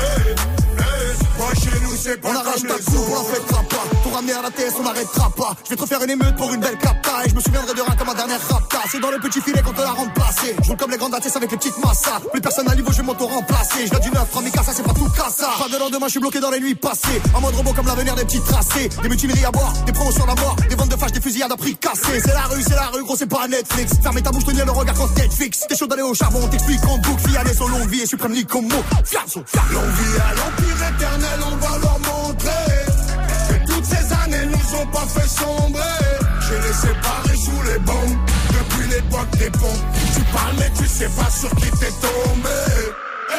Boy, 1.38 1.55
chez 1.55 1.80
nous 1.82 1.95
c'est 1.95 2.20
pas 2.20 2.30
On 2.30 2.36
arrache 2.36 2.61
ta 2.64 2.76
coupe, 2.76 3.09
on 3.09 3.14
la 3.14 3.36
fêtera 3.36 3.64
pas. 3.64 4.03
Ramener 4.14 4.34
à 4.34 4.41
la 4.43 4.51
TS, 4.51 4.76
on 4.80 4.84
n'arrêtera 4.84 5.30
pas. 5.32 5.55
Je 5.64 5.70
vais 5.72 5.76
te 5.76 5.82
refaire 5.82 6.03
une 6.03 6.11
émeute 6.11 6.36
pour 6.36 6.53
une 6.53 6.61
belle 6.61 6.78
capta. 6.78 7.26
Et 7.26 7.30
je 7.30 7.36
me 7.36 7.39
souviendrai 7.41 7.74
de 7.74 7.82
rien 7.82 7.95
comme 7.95 8.07
ma 8.07 8.14
dernière 8.14 8.39
rapta. 8.47 8.78
C'est 8.91 8.99
dans 8.99 9.09
le 9.09 9.20
petit 9.20 9.41
filet 9.41 9.61
qu'on 9.64 9.74
te 9.74 9.82
la 9.82 9.91
remplacé. 9.91 10.55
Je 10.61 10.68
roule 10.68 10.78
comme 10.78 10.91
les 10.91 10.97
grandes 10.97 11.16
ATS 11.16 11.36
avec 11.36 11.49
les 11.49 11.57
petites 11.57 11.78
massas. 11.80 12.20
Plus 12.32 12.41
personne 12.41 12.70
à 12.70 12.76
niveau, 12.76 12.91
je 12.91 12.97
vais 12.97 13.03
m'auto-remplacer. 13.03 13.88
Je 13.88 13.99
du 13.99 14.11
neuf, 14.11 14.32
Ramika, 14.32 14.61
ça 14.61 14.72
c'est 14.72 14.84
pas 14.84 14.93
tout 14.93 15.09
cassa. 15.09 15.49
Pas 15.57 15.68
de 15.68 15.80
lendemain, 15.80 16.05
je 16.05 16.11
suis 16.11 16.20
bloqué 16.20 16.39
dans 16.39 16.51
les 16.51 16.59
nuits 16.59 16.76
passées. 16.76 17.22
En 17.34 17.41
mode 17.41 17.55
robot 17.55 17.74
comme 17.74 17.88
l'avenir 17.88 18.14
des 18.14 18.26
petits 18.26 18.41
tracés. 18.41 18.89
Des 19.01 19.09
mutineries 19.09 19.45
à 19.45 19.51
boire, 19.51 19.74
des 19.86 19.91
promotions 19.91 20.26
à 20.26 20.36
mort. 20.36 20.55
Des 20.70 20.76
ventes 20.76 20.89
de 20.89 20.95
fâches, 20.95 21.11
des 21.11 21.22
fusillades 21.22 21.51
à 21.51 21.57
prix 21.57 21.76
cassé. 21.76 22.20
C'est 22.24 22.34
la 22.34 22.43
rue, 22.43 22.61
c'est 22.61 22.76
la 22.76 22.88
rue, 22.93 23.03
gros, 23.03 23.16
c'est 23.16 23.26
pas 23.26 23.47
Netflix. 23.47 23.93
Fermez 24.03 24.22
ta 24.22 24.30
bouche, 24.30 24.45
tenir 24.45 24.66
le 24.66 24.72
regard 24.72 24.95
quand 24.95 25.09
Netflix. 25.18 25.66
T'es 25.68 25.76
chaud 25.76 25.88
d'aller 25.88 26.03
au 26.03 26.14
charbon, 26.14 26.41
on 26.43 26.47
t'explique 26.47 26.84
en 26.86 26.99
boucle. 26.99 27.30
Fiané, 27.30 27.53
son 27.53 27.68
longue 27.68 27.89
vie 27.89 28.01
et 28.01 28.05
suprême. 28.05 28.34
Fianso, 28.34 28.84
fianso. 29.05 29.43
L'envie 29.72 30.20
à 30.20 30.34
l'empire 30.36 30.88
éternel, 30.88 31.39
on 31.51 31.55
va 31.57 31.78
leur 31.80 31.99
nous 34.64 34.78
ont 34.80 34.86
pas 34.88 35.05
fait 35.07 35.28
sombrer. 35.28 35.82
J'ai 36.41 36.59
les 36.68 36.74
séparés 36.74 37.38
sous 37.38 37.61
les 37.72 37.80
bombes 37.80 38.18
depuis 38.49 38.88
l'époque 38.89 39.30
des 39.38 39.49
pompes. 39.51 39.86
Tu 40.16 40.22
parles 40.34 40.55
mais 40.59 40.72
tu 40.78 40.88
sais 40.88 41.09
pas 41.09 41.30
sur 41.30 41.49
qui 41.55 41.70
t'es 41.72 41.91
tombé. 42.01 42.59
Eh, 43.30 43.36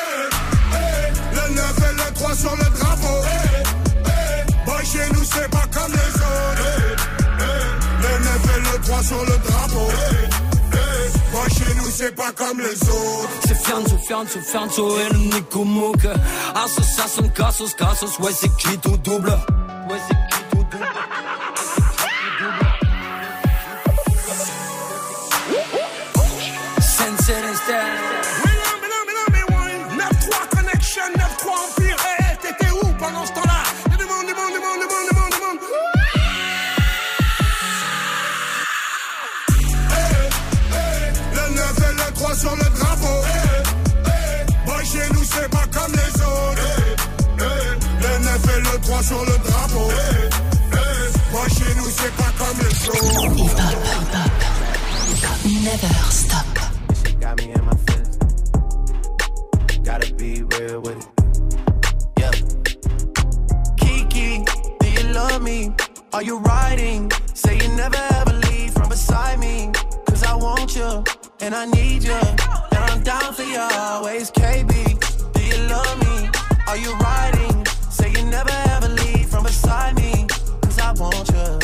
eh, 0.74 1.34
Le 1.34 1.54
9 1.54 1.78
et 1.78 1.94
le 1.94 2.14
3 2.14 2.34
sur 2.34 2.56
le 2.56 2.64
drapeau. 2.78 3.18
Eh, 3.24 3.62
eh, 4.06 4.66
Boy, 4.66 4.84
chez 4.84 5.08
nous 5.12 5.24
c'est 5.24 5.50
pas 5.50 5.66
comme 5.72 5.92
les 5.92 6.14
autres. 6.14 6.96
Le 8.02 8.24
9 8.24 8.56
et 8.56 8.60
le 8.78 8.84
3 8.84 9.02
sur 9.02 9.20
le 9.24 9.38
drapeau. 9.48 9.88
Boy, 11.32 11.50
chez 11.50 11.74
nous 11.76 11.90
c'est 11.90 12.14
pas 12.14 12.32
comme 12.32 12.58
les 12.60 12.82
autres. 12.88 13.30
C'est 13.46 13.56
Fianzo, 13.62 13.98
Fianzo, 13.98 14.40
Fianzo 14.40 14.98
et 15.00 15.12
le 15.12 15.18
Nico 15.18 15.64
Mouk. 15.64 16.06
Association, 16.54 17.28
Cassos, 17.30 17.74
Cassos, 17.74 18.18
ouais, 18.20 18.32
c'est 18.38 18.54
qui 18.56 18.78
tout 18.78 18.96
double. 18.98 19.30
Ouais, 19.90 19.98
c'est 20.08 20.14
qui 20.36 20.43
Sunset 26.80 27.40
Connection, 30.50 31.02
9-3 31.16 31.48
Empire. 31.48 31.96
Hey, 32.04 32.36
t'étais 32.42 32.70
où 32.70 32.86
pendant 32.98 33.24
ce 33.24 33.32
temps-là? 33.32 33.62
Les 33.90 33.96
demandes, 33.96 34.26
demandes, 34.26 34.52
demandes, 34.52 34.80
demandes, 34.80 35.32
demandes. 35.32 35.60
Hey, 39.90 40.08
eh, 40.10 40.74
hey, 40.74 41.12
le 41.32 41.44
9 41.54 41.78
et 41.78 41.94
le 41.94 42.12
3 42.14 42.34
sur 42.34 42.56
le 42.56 42.64
drapeau. 42.78 43.18
Hey, 43.26 43.62
hey, 44.06 44.46
boy, 44.66 44.84
chez 44.84 45.08
nous, 45.14 45.24
c'est 45.24 45.48
pas 45.48 45.66
comme 45.72 45.92
les 45.92 46.22
autres. 46.22 46.62
Hey, 46.62 47.46
hey, 47.46 47.78
le 48.02 48.18
9 48.24 48.56
et 48.56 48.60
le 48.60 48.80
3 48.80 49.02
sur 49.02 49.20
le 49.24 49.38
drapeau. 49.38 49.53
Never 55.64 55.88
stop. 56.10 56.44
Kiki, 63.78 64.44
do 64.80 64.90
you 64.90 65.12
love 65.14 65.42
me? 65.42 65.72
Are 66.12 66.22
you 66.22 66.38
riding? 66.40 67.10
Say 67.32 67.56
you 67.56 67.68
never 67.68 67.96
ever 67.96 68.34
leave 68.50 68.74
from 68.74 68.90
beside 68.90 69.38
me. 69.38 69.70
Cause 70.06 70.22
I 70.22 70.34
want 70.36 70.76
you 70.76 71.04
and 71.40 71.54
I 71.54 71.64
need 71.64 72.04
you. 72.04 72.12
And 72.12 72.84
I'm 72.90 73.02
down 73.02 73.32
for 73.32 73.44
you 73.44 73.60
always. 73.60 74.30
KB, 74.30 75.32
do 75.32 75.42
you 75.42 75.56
love 75.68 75.98
me? 76.00 76.28
Are 76.68 76.76
you 76.76 76.94
riding? 76.96 77.64
Say 77.88 78.10
you 78.10 78.24
never 78.26 78.52
ever 78.68 78.88
leave 78.88 79.30
from 79.30 79.44
beside 79.44 79.96
me. 79.96 80.26
Cause 80.60 80.78
I 80.78 80.92
want 80.92 81.30
you 81.30 81.63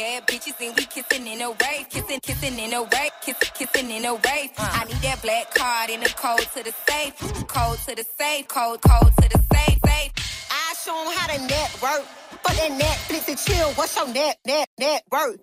bad 0.00 0.26
bitches 0.26 0.58
and 0.66 0.74
we 0.76 0.84
kissing 0.86 1.26
in 1.26 1.42
a 1.42 1.50
wave, 1.50 1.86
kissing, 1.90 2.20
kissing 2.20 2.58
in 2.58 2.72
a 2.72 2.82
wave, 2.82 3.12
kissing, 3.20 3.52
kissing 3.54 3.90
in 3.90 4.04
a 4.06 4.14
wave. 4.14 4.50
Uh. 4.56 4.80
I 4.80 4.84
need 4.86 5.02
that 5.06 5.20
black 5.20 5.54
card 5.54 5.90
in 5.90 6.00
the 6.00 6.08
code 6.08 6.46
to 6.54 6.62
the 6.64 6.74
safe, 6.88 7.14
code 7.46 7.78
to 7.86 7.94
the 7.94 8.04
safe, 8.18 8.48
code, 8.48 8.80
code 8.80 9.12
to 9.20 9.28
the 9.34 9.40
safe, 9.52 9.78
safe. 9.84 10.10
I 10.50 10.74
show 10.82 10.96
'em 11.02 11.12
how 11.16 11.26
to 11.32 11.38
network. 11.52 12.04
For 12.42 12.54
that 12.58 12.72
Netflix 12.84 13.28
and 13.28 13.38
chill, 13.46 13.68
what's 13.74 13.94
your 13.96 14.08
net, 14.08 14.38
net, 14.46 14.68
net 14.78 15.02
worth? 15.12 15.42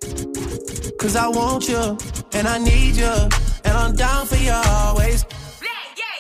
Cause 0.98 1.16
I 1.16 1.28
want 1.28 1.70
you 1.70 1.84
and 2.34 2.48
I 2.48 2.58
need 2.58 2.96
you. 2.96 3.16
And 3.66 3.74
I'm 3.84 3.96
down 3.96 4.26
for 4.26 4.38
you 4.38 4.54
always. 4.54 5.24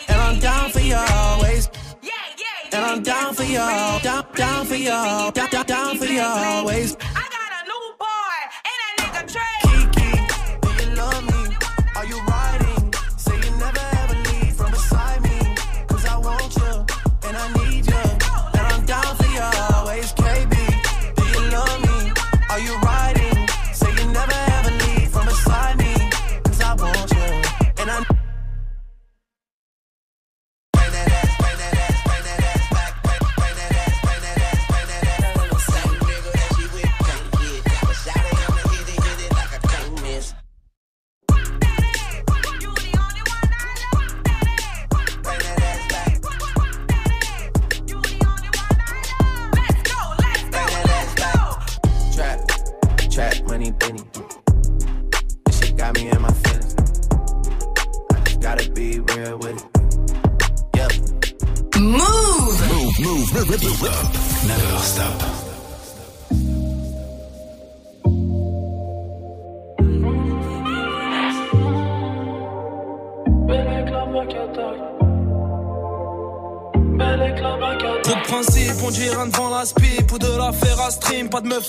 And 0.10 0.20
I'm 0.22 0.40
down 0.40 0.70
for 0.70 0.80
you 0.80 0.96
always. 0.96 1.70
And 2.74 2.86
I'm 2.86 3.02
down 3.02 3.34
for 3.34 3.44
you, 3.44 3.58
down, 4.04 4.26
down 4.36 4.66
for 4.66 4.76
you, 4.76 4.90
down, 4.90 5.32
down, 5.34 5.66
down 5.66 5.98
for 5.98 6.06
you 6.06 6.22
always. 6.22 6.96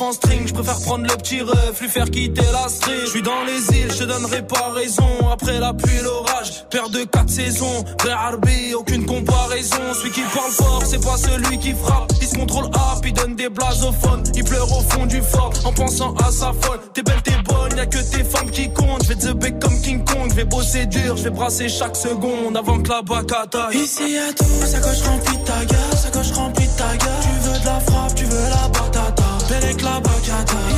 En 0.01 0.13
string, 0.13 0.47
je 0.47 0.55
préfère 0.55 0.81
prendre 0.81 1.05
le 1.05 1.17
petit 1.17 1.41
ref, 1.41 1.81
lui 1.81 1.89
faire 1.89 2.11
quitter 2.11 2.43
la 2.53 2.69
street. 2.69 3.01
Je 3.05 3.11
suis 3.11 3.23
dans 3.23 3.45
les 3.45 3.79
îles, 3.79 3.93
je 3.93 4.05
donnerai 4.05 4.47
pas 4.47 4.71
raison. 4.75 5.31
Après 5.33 5.59
la 5.59 5.73
pluie, 5.73 6.01
l'orage, 6.03 6.65
père 6.71 6.89
de 6.91 7.05
quatre 7.05 7.31
saisons. 7.31 7.85
Vrai 8.01 8.13
Harbi, 8.13 8.75
aucune 8.75 9.07
comparaison. 9.07 9.77
Celui 9.95 10.11
qui 10.11 10.23
parle 10.35 10.51
fort, 10.51 10.83
c'est 10.85 11.03
pas 11.03 11.17
celui 11.17 11.59
qui 11.59 11.73
frappe. 11.73 12.13
Il 12.21 12.27
se 12.27 12.35
contrôle 12.35 12.67
up, 12.67 13.05
il 13.05 13.13
donne 13.13 13.37
des 13.37 13.49
blasophones. 13.49 14.25
Il 14.35 14.45
pleure 14.45 14.71
au 14.71 14.83
fond 14.83 15.07
du 15.07 15.23
fort 15.23 15.53
en 15.65 15.73
pensant 15.73 16.15
à 16.17 16.31
sa 16.31 16.53
folle. 16.61 16.81
T'es 16.95 17.03
belle, 17.03 17.23
t'es 17.23 17.37
bonne, 17.45 17.77
y'a 17.77 17.87
que 17.87 17.99
tes 17.99 18.25
femmes 18.25 18.51
qui 18.51 18.73
comptent. 18.73 19.05
Je 19.05 19.09
vais 19.09 19.17
te 19.17 19.33
bec 19.33 19.59
comme 19.59 19.81
King 19.81 20.05
Kong, 20.05 20.29
je 20.31 20.35
vais 20.35 20.45
bosser 20.45 20.87
dur, 20.87 21.17
je 21.17 21.25
vais 21.25 21.31
brasser 21.31 21.69
chaque 21.69 21.97
seconde 21.97 22.57
avant 22.57 22.81
que 22.81 22.89
la 22.89 23.03
bacata. 23.03 23.69
Ici 23.73 24.13
y'a 24.13 24.33
tout, 24.33 24.67
ça 24.67 24.81
coche 24.81 25.03
remplie 25.03 25.37
de 25.37 25.45
ta 25.45 25.65
gueule, 25.65 25.97
ça 25.97 26.11
coche 26.11 26.33
remplie 26.33 26.67
de 26.67 26.73
ta 26.73 26.97
gueule. 26.97 27.23
Tu 27.23 27.49
veux 27.49 27.59
de 27.59 27.65
la 27.65 27.81
frappe, 27.81 28.15
tu 28.15 28.25
veux 28.25 28.49
la 28.51 28.69
batata, 28.69 29.28
la. 29.49 30.01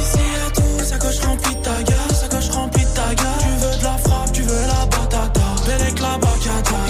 Ici 0.00 0.24
y'a 0.34 0.50
tout, 0.54 0.84
ça 0.84 0.96
coche 0.98 1.20
remplie 1.20 1.54
de 1.54 1.60
ta 1.60 1.82
gueule, 1.82 2.14
ça 2.14 2.28
coche 2.28 2.50
remplie 2.50 2.84
de 2.84 2.88
ta 2.90 3.14
gueule. 3.14 3.26
Tu 3.40 3.64
veux 3.64 3.78
de 3.78 3.84
la 3.84 3.98
frappe, 3.98 4.32
tu 4.32 4.42
veux 4.42 4.66
la 4.66 4.86
batata, 4.86 5.40
belle 5.66 5.78
la. 5.78 6.18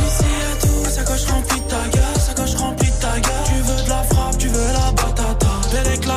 Ici 0.07 0.31
y'a 0.41 0.57
tout, 0.61 0.91
ça 0.91 1.03
coche 1.03 1.27
remplie 1.27 1.61
de 1.61 1.69
ta 1.69 1.83
gueule, 1.91 2.21
ça 2.27 2.35
coche 2.35 2.55
remplie 2.57 2.91
de 2.91 3.01
ta 3.01 3.21
gueule. 3.21 3.45
Tu 3.47 3.63
veux 3.63 3.83
de 3.85 3.89
la 3.89 4.03
frappe, 4.03 4.39
tu 4.39 4.49
veux 4.49 4.73
la 4.73 4.93
batata, 4.93 5.53
belle 5.73 5.87
avec 5.87 6.07
la. 6.07 6.15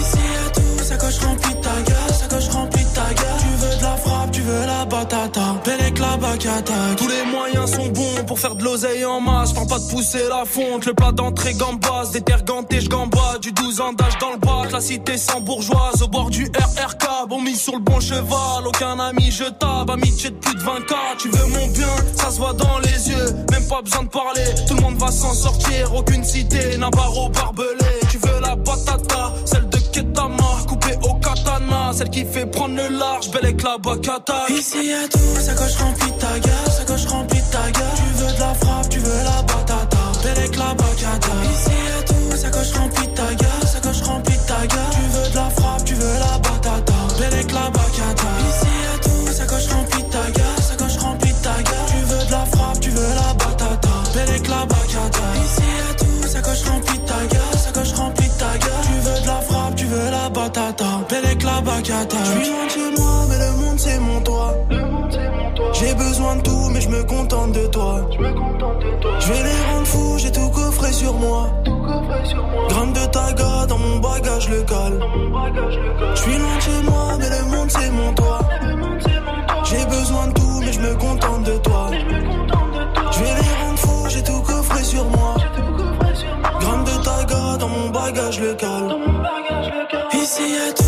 Ici 0.00 0.22
y'a 0.34 0.50
tout, 0.50 0.84
ça 0.84 0.96
coche 0.96 1.18
remplie 1.20 1.54
de 1.54 1.60
ta 1.60 1.74
gueule, 1.86 2.14
ça 2.18 2.26
coche 2.28 2.48
remplie 2.50 2.84
de 2.84 2.90
ta 2.90 3.06
gueule. 3.14 3.40
Tu 3.40 3.66
veux 3.66 3.76
de 3.76 3.82
la 3.82 3.96
frappe, 3.96 4.30
tu 4.30 4.42
veux 4.42 4.66
la 4.66 4.84
batata, 4.84 5.40
belle 5.64 5.80
avec 5.80 5.98
la. 5.98 6.08
Pour 8.26 8.38
faire 8.38 8.54
de 8.54 8.64
l'oseille 8.64 9.04
en 9.04 9.20
masse. 9.20 9.52
Parle 9.52 9.68
pas 9.68 9.78
de 9.78 9.88
pousser 9.88 10.28
la 10.28 10.44
fonte, 10.44 10.86
le 10.86 10.94
plat 10.94 11.12
d'entrée 11.12 11.54
gambasse. 11.54 12.10
Des 12.10 12.20
terres 12.20 12.44
gantées. 12.44 12.78
Du 13.40 13.52
12 13.52 13.80
ans 13.80 13.92
d'âge 13.92 14.18
dans 14.20 14.32
le 14.32 14.38
bac, 14.38 14.72
la 14.72 14.80
cité 14.80 15.16
sans 15.16 15.40
bourgeoise. 15.40 16.02
Au 16.02 16.08
bord 16.08 16.30
du 16.30 16.44
RRK, 16.44 17.28
bon 17.28 17.40
mis 17.40 17.56
sur 17.56 17.74
le 17.74 17.80
bon 17.80 18.00
cheval. 18.00 18.66
Aucun 18.66 18.98
ami, 18.98 19.30
je 19.30 19.44
tape. 19.44 19.90
Amitié 19.90 20.30
de 20.30 20.36
plus 20.36 20.54
de 20.54 20.60
20K. 20.60 20.94
Tu 21.18 21.28
veux 21.28 21.46
mon 21.46 21.66
bien, 21.68 21.88
ça 22.14 22.30
se 22.30 22.38
voit 22.38 22.52
dans 22.52 22.78
les 22.80 23.10
yeux. 23.10 23.26
Même 23.50 23.66
pas 23.68 23.82
besoin 23.82 24.02
de 24.02 24.08
parler, 24.08 24.44
tout 24.66 24.74
le 24.74 24.80
monde 24.80 24.96
va 24.96 25.10
s'en 25.10 25.32
sortir. 25.32 25.94
Aucune 25.94 26.24
cité 26.24 26.76
n'a 26.78 26.90
barreau 26.90 27.28
barbelé. 27.28 28.00
Tu 28.10 28.18
veux 28.18 28.40
la 28.40 28.56
batata, 28.56 29.32
celle 29.44 29.68
de 29.68 29.78
Ketama. 29.78 30.57
Celle 31.98 32.10
qui 32.10 32.24
fait 32.24 32.46
prendre 32.46 32.76
le 32.76 32.96
large. 32.96 33.28
Belle 33.32 33.46
avec 33.46 33.60
la 33.60 33.76
bacata. 33.76 34.44
Ici 34.50 34.86
y'a 34.86 35.08
tout, 35.08 35.18
ça 35.40 35.52
coche 35.54 35.74
remplie 35.78 36.12
ta 36.20 36.38
gueule, 36.38 36.70
ça 36.70 36.84
coche 36.84 37.06
remplie 37.06 37.42
ta 37.50 37.70
gueule. 37.72 37.88
Tu 37.96 38.22
veux 38.22 38.32
de 38.34 38.38
la 38.38 38.54
frappe, 38.54 38.67
table. 61.82 62.24
Je 62.24 62.42
suis 62.42 62.50
loin 62.50 62.64
de 62.64 62.70
chez 62.70 63.00
moi, 63.00 63.26
mais 63.28 63.38
le 63.38 63.50
monde 63.56 63.78
c'est 63.78 63.98
mon 63.98 64.20
toit. 64.20 64.54
J'ai 65.72 65.94
besoin 65.94 66.36
de 66.36 66.42
tout, 66.42 66.68
mais 66.72 66.80
je 66.80 66.88
me 66.88 67.02
contente 67.04 67.52
de 67.52 67.66
toi. 67.66 68.08
Je 69.20 69.32
vais 69.32 69.42
les 69.42 69.72
rendre 69.72 69.86
fous, 69.86 70.18
j'ai 70.18 70.32
tout 70.32 70.48
coffré 70.50 70.92
sur 70.92 71.14
moi. 71.14 71.50
Gramme 72.68 72.92
de 72.92 73.06
taga 73.06 73.66
dans 73.68 73.78
mon 73.78 73.98
bagage 73.98 74.48
local. 74.48 75.00
Je 76.14 76.20
suis 76.20 76.38
loin 76.38 76.56
de 76.56 76.62
chez 76.62 76.82
moi, 76.90 77.16
mais 77.18 77.30
le 77.30 77.56
monde 77.56 77.70
c'est 77.70 77.90
mon 77.90 78.12
toit. 78.14 78.40
J'ai 79.64 79.84
besoin 79.86 80.26
de 80.28 80.32
tout, 80.32 80.60
mais 80.60 80.72
je 80.72 80.80
me 80.80 80.94
contente 80.96 81.44
de 81.44 81.56
toi. 81.58 81.90
Je 83.12 83.18
vais 83.20 83.34
les 83.40 83.64
rendre 83.64 83.78
fous, 83.78 84.08
j'ai 84.08 84.22
tout 84.22 84.40
coffré 84.42 84.82
sur 84.82 85.04
moi. 85.04 85.34
Gramme 86.60 86.84
de 86.84 87.04
taga 87.04 87.56
dans 87.58 87.68
mon 87.68 87.88
bagage 87.90 88.40
local. 88.40 88.96
Ici 90.12 90.42
y'a 90.42 90.72
tout, 90.72 90.84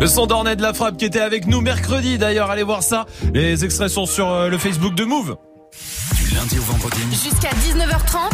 Le 0.00 0.06
son 0.06 0.26
d'Ornette 0.26 0.58
de 0.58 0.62
la 0.62 0.74
frappe 0.74 0.96
qui 0.96 1.06
était 1.06 1.20
avec 1.20 1.46
nous 1.46 1.60
mercredi 1.60 2.18
d'ailleurs, 2.18 2.50
allez 2.50 2.62
voir 2.62 2.84
ça. 2.84 3.06
Les 3.34 3.64
extraits 3.64 3.88
sont 3.88 4.06
sur 4.06 4.30
euh, 4.30 4.48
le 4.48 4.58
Facebook 4.58 4.94
de 4.94 5.04
Move. 5.04 5.36
Du 6.14 6.34
lundi 6.36 6.58
au 6.58 6.62
vendredi. 6.62 7.00
Jusqu'à 7.10 7.50
19h30, 7.50 8.30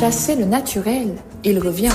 Chasser 0.00 0.34
le 0.34 0.44
naturel, 0.44 1.14
il 1.44 1.60
revient. 1.60 1.92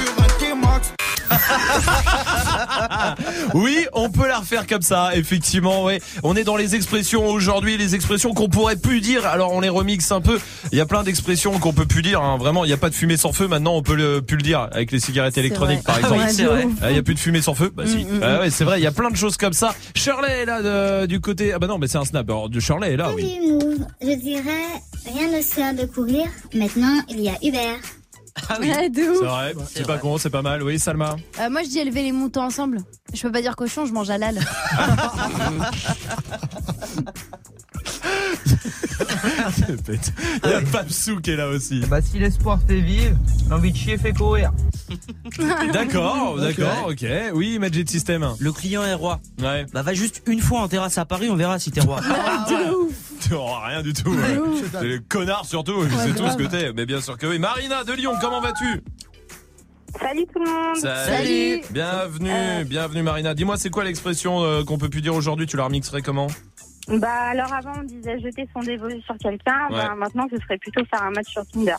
oui, 3.53 3.85
on 3.93 4.09
peut 4.09 4.27
la 4.27 4.39
refaire 4.39 4.65
comme 4.67 4.81
ça, 4.81 5.11
effectivement. 5.15 5.83
Ouais, 5.83 6.01
on 6.23 6.35
est 6.35 6.43
dans 6.43 6.55
les 6.55 6.75
expressions 6.75 7.25
aujourd'hui, 7.27 7.77
les 7.77 7.95
expressions 7.95 8.33
qu'on 8.33 8.49
pourrait 8.49 8.75
plus 8.77 9.01
dire. 9.01 9.25
Alors 9.25 9.53
on 9.53 9.59
les 9.59 9.69
remixe 9.69 10.11
un 10.11 10.21
peu. 10.21 10.39
Il 10.71 10.77
y 10.77 10.81
a 10.81 10.85
plein 10.85 11.03
d'expressions 11.03 11.57
qu'on 11.59 11.73
peut 11.73 11.85
plus 11.85 12.01
dire. 12.01 12.21
hein. 12.21 12.37
Vraiment, 12.37 12.63
il 12.65 12.67
n'y 12.67 12.73
a 12.73 12.77
pas 12.77 12.89
de 12.89 12.95
fumée 12.95 13.17
sans 13.17 13.33
feu. 13.33 13.47
Maintenant, 13.47 13.75
on 13.75 13.81
peut 13.81 13.95
le, 13.95 14.21
plus 14.21 14.37
le 14.37 14.43
dire 14.43 14.67
avec 14.71 14.91
les 14.91 14.99
cigarettes 14.99 15.37
électroniques, 15.37 15.83
par 15.83 15.95
vrai. 15.99 16.03
exemple. 16.05 16.21
Oui, 16.27 16.33
c'est 16.33 16.43
vrai. 16.45 16.67
Ah, 16.81 16.89
Il 16.89 16.93
n'y 16.93 16.99
a 16.99 17.03
plus 17.03 17.15
de 17.15 17.19
fumée 17.19 17.41
sans 17.41 17.55
feu. 17.55 17.71
Bah 17.75 17.83
si. 17.85 18.05
Mm, 18.05 18.17
mm, 18.17 18.21
Ah 18.23 18.39
ouais, 18.39 18.49
c'est 18.49 18.63
vrai. 18.63 18.79
Il 18.79 18.83
y 18.83 18.87
a 18.87 18.91
plein 18.91 19.09
de 19.09 19.17
choses 19.17 19.37
comme 19.37 19.53
ça. 19.53 19.73
Shirley 19.95 20.41
est 20.41 20.45
là 20.45 20.61
de- 20.61 21.05
du 21.07 21.19
côté. 21.19 21.53
Ah 21.53 21.59
bah 21.59 21.67
non, 21.67 21.77
mais 21.77 21.87
c'est 21.87 21.97
un 21.97 22.05
snap. 22.05 22.29
Alors, 22.29 22.49
de 22.49 22.59
Shirley 22.59 22.93
est 22.93 22.97
là, 22.97 23.09
oui. 23.15 23.39
Je 24.01 24.13
dirais 24.15 24.65
rien 25.05 25.37
ne 25.37 25.41
sert 25.41 25.73
de 25.73 25.85
courir, 25.85 26.25
maintenant 26.53 27.01
il 27.09 27.21
y 27.21 27.29
a 27.29 27.33
Uber. 27.43 27.75
Ouais, 28.59 28.89
de 28.89 29.01
C'est 29.19 29.25
vrai. 29.25 29.53
C'est 29.73 29.87
pas 29.87 29.97
con, 29.97 30.17
c'est 30.17 30.29
pas 30.29 30.41
mal. 30.41 30.63
Oui, 30.63 30.79
Salma. 30.79 31.15
Euh, 31.39 31.49
moi, 31.49 31.63
je 31.63 31.69
dis 31.69 31.79
élever 31.79 32.03
les 32.03 32.11
moutons 32.11 32.41
ensemble. 32.41 32.79
Je 33.13 33.21
peux 33.21 33.31
pas 33.31 33.41
dire 33.41 33.55
cochon, 33.55 33.85
je 33.85 33.93
mange 33.93 34.09
halal. 34.09 34.39
Il 40.43 40.49
y 40.49 40.53
a 40.53 40.61
Papsou 40.61 41.19
qui 41.21 41.31
est 41.31 41.35
là 41.35 41.47
aussi. 41.47 41.81
Bah 41.87 42.01
si 42.01 42.19
l'espoir 42.19 42.59
fait 42.67 42.79
vivre, 42.79 43.15
l'envie 43.49 43.71
de 43.71 43.77
chier 43.77 43.97
fait 43.97 44.13
courir. 44.13 44.51
D'accord, 45.73 46.37
d'accord, 46.37 46.87
ok. 46.89 47.05
Oui, 47.33 47.59
Magic 47.59 47.89
System. 47.89 48.25
Le 48.39 48.51
client 48.53 48.83
est 48.83 48.93
roi. 48.93 49.19
Ouais. 49.41 49.65
Bah 49.73 49.81
va 49.81 49.93
juste 49.93 50.21
une 50.25 50.39
fois 50.39 50.61
en 50.61 50.67
terrasse 50.67 50.97
à 50.97 51.05
Paris, 51.05 51.29
on 51.29 51.35
verra 51.35 51.59
si 51.59 51.71
t'es 51.71 51.81
roi. 51.81 51.99
Oh, 52.69 52.89
rien 53.65 53.81
du 53.81 53.93
tout. 53.93 54.09
ouais. 54.11 54.39
T'es 54.71 54.85
le 54.85 54.99
connard 54.99 55.45
surtout, 55.45 55.83
c'est 55.89 56.15
tout 56.15 56.27
ce 56.29 56.37
que 56.37 56.43
t'es. 56.47 56.73
Mais 56.73 56.85
bien 56.85 57.01
sûr 57.01 57.17
que 57.17 57.27
oui. 57.27 57.39
Marina 57.39 57.83
de 57.83 57.93
Lyon, 57.93 58.13
comment 58.21 58.41
vas-tu? 58.41 58.81
Salut 59.99 60.25
tout 60.31 60.39
le 60.39 60.45
monde. 60.49 61.63
Bienvenue, 61.71 62.29
Euh. 62.31 62.63
bienvenue 62.63 63.01
Marina. 63.01 63.33
Dis-moi, 63.33 63.57
c'est 63.57 63.69
quoi 63.69 63.83
l'expression 63.83 64.43
euh, 64.43 64.63
qu'on 64.63 64.77
peut 64.77 64.89
plus 64.89 65.01
dire 65.01 65.15
aujourd'hui? 65.15 65.47
Tu 65.47 65.57
la 65.57 65.63
remixerais 65.63 66.01
comment? 66.01 66.27
Bah 66.89 67.09
alors 67.31 67.51
avant 67.51 67.73
on 67.79 67.83
disait 67.83 68.17
jeter 68.19 68.47
son 68.53 68.61
dévolu 68.61 69.01
sur 69.01 69.17
quelqu'un, 69.17 69.67
Ouais. 69.69 69.75
bah, 69.77 69.95
maintenant 69.97 70.25
ce 70.31 70.37
serait 70.37 70.57
plutôt 70.57 70.81
faire 70.85 71.03
un 71.03 71.11
match 71.11 71.27
sur 71.29 71.45
Tinder. 71.47 71.75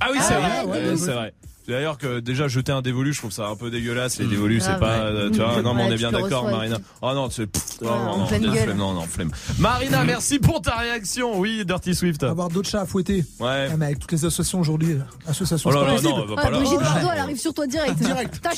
Ah 0.00 0.08
oui, 0.10 0.18
Ah 0.20 0.22
c'est 0.22 0.34
ouais, 0.34 0.40
vrai. 0.40 0.50
ouais, 0.50 0.66
Ouais, 0.66 0.88
ouais, 0.90 0.96
c'est 0.96 1.08
ouais. 1.08 1.14
vrai. 1.14 1.34
D'ailleurs 1.66 1.96
que 1.96 2.20
déjà 2.20 2.46
jeter 2.46 2.72
un 2.72 2.82
dévolu, 2.82 3.12
je 3.14 3.18
trouve 3.20 3.32
ça 3.32 3.48
un 3.48 3.56
peu 3.56 3.70
dégueulasse. 3.70 4.18
Les 4.18 4.26
dévolus, 4.26 4.60
c'est 4.60 4.66
Grave, 4.66 4.80
pas, 4.80 4.98
euh, 4.98 5.30
tu 5.30 5.38
vois. 5.38 5.62
Non, 5.62 5.72
mais 5.74 5.84
on 5.84 5.90
est 5.90 5.96
bien 5.96 6.12
d'accord, 6.12 6.44
Marina. 6.50 6.78
Oh 7.00 7.12
non, 7.14 7.30
c'est. 7.30 7.44
oh, 7.82 7.84
Ouais, 7.84 7.90
non, 7.90 8.18
non, 8.18 8.26
flemme, 8.26 8.76
non, 8.76 8.92
non, 8.92 9.02
flemme. 9.06 9.30
Marina, 9.58 10.04
merci 10.04 10.38
pour 10.38 10.60
ta 10.60 10.76
réaction. 10.76 11.38
Oui, 11.38 11.64
Dirty 11.64 11.94
Swift. 11.94 12.22
Avoir 12.22 12.48
d'autres 12.50 12.68
chats 12.68 12.82
à 12.82 12.86
fouetter. 12.86 13.24
Ouais. 13.40 13.68
Ah, 13.72 13.76
mais 13.78 13.86
avec 13.86 13.98
toutes 13.98 14.12
les 14.12 14.24
associations 14.24 14.60
aujourd'hui, 14.60 14.98
associations 15.26 15.70
Oh 15.70 15.74
là 15.74 15.94
là, 15.94 16.00
non, 16.02 16.26
va 16.26 16.34
pas 16.36 16.50
là. 16.50 16.58
Brigitte. 16.58 16.80
Bardot, 16.80 17.08
elle 17.12 17.18
arrive 17.20 17.38
sur 17.38 17.54
toi 17.54 17.66
direct. 17.66 17.96
Direct, 17.98 18.40
t'as 18.42 18.50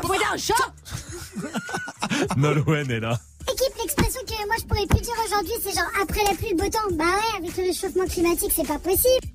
fouetté 0.00 0.24
un 0.32 0.36
chat 0.38 0.54
Nolwenn 2.36 2.90
est 2.90 3.00
là. 3.00 3.18
Équipe, 3.46 3.74
l'expression 3.82 4.20
que 4.26 4.46
moi 4.46 4.54
je 4.58 4.64
pourrais 4.64 4.86
plus 4.86 5.00
dire 5.00 5.14
aujourd'hui, 5.26 5.52
c'est 5.62 5.74
genre 5.74 5.90
après 6.02 6.22
la 6.24 6.34
pluie, 6.34 6.50
le 6.50 6.56
beau 6.56 6.70
temps. 6.70 6.78
Bah 6.96 7.04
ouais, 7.04 7.38
avec 7.44 7.56
le 7.58 7.64
réchauffement 7.64 8.06
climatique, 8.06 8.52
c'est 8.54 8.66
pas 8.66 8.78
possible. 8.78 9.26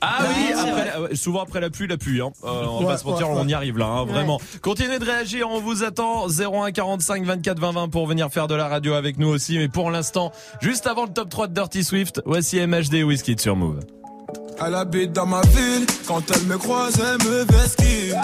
Ah 0.00 0.18
oui, 0.28 0.52
après, 0.52 1.14
souvent 1.16 1.42
après 1.42 1.60
la 1.60 1.70
pluie, 1.70 1.86
la 1.86 1.96
pluie. 1.96 2.20
Hein. 2.20 2.30
Euh, 2.44 2.64
on 2.68 2.80
Ouais, 2.80 2.86
va 2.86 2.98
se 2.98 3.04
mentir, 3.04 3.28
ouais, 3.30 3.34
ouais. 3.36 3.40
on 3.44 3.48
y 3.48 3.54
arrive 3.54 3.78
là, 3.78 3.86
hein, 3.86 4.02
Ouais. 4.04 4.12
vraiment. 4.12 4.40
Continuez 4.62 4.98
de 4.98 5.04
réagir, 5.04 5.48
on 5.50 5.60
vous 5.60 5.84
attend. 5.84 6.26
01 6.28 6.72
45 6.72 7.24
24 7.24 7.58
20 7.60 7.72
20 7.72 7.88
pour 7.88 8.06
venir 8.06 8.30
faire 8.30 8.48
de 8.48 8.54
la 8.54 8.68
radio 8.68 8.94
avec 8.94 9.18
nous 9.18 9.28
aussi. 9.28 9.58
Mais 9.58 9.68
pour 9.68 9.90
l'instant, 9.90 10.32
juste 10.60 10.86
avant 10.86 11.04
le 11.04 11.12
top 11.12 11.28
3 11.28 11.46
de 11.48 11.54
Dirty 11.54 11.84
Swift, 11.84 12.20
voici 12.26 12.58
MHD 12.66 13.02
Whisky 13.04 13.36
sur 13.38 13.56
Move. 13.56 13.80
Elle 14.64 14.74
habite 14.74 15.12
dans 15.12 15.26
ma 15.26 15.40
ville, 15.42 15.86
quand 16.08 16.22
elle 16.34 16.42
me 16.46 16.56
croise, 16.58 16.94
elle 16.98 17.26
me 17.26 17.44
vesquille. 17.44 18.14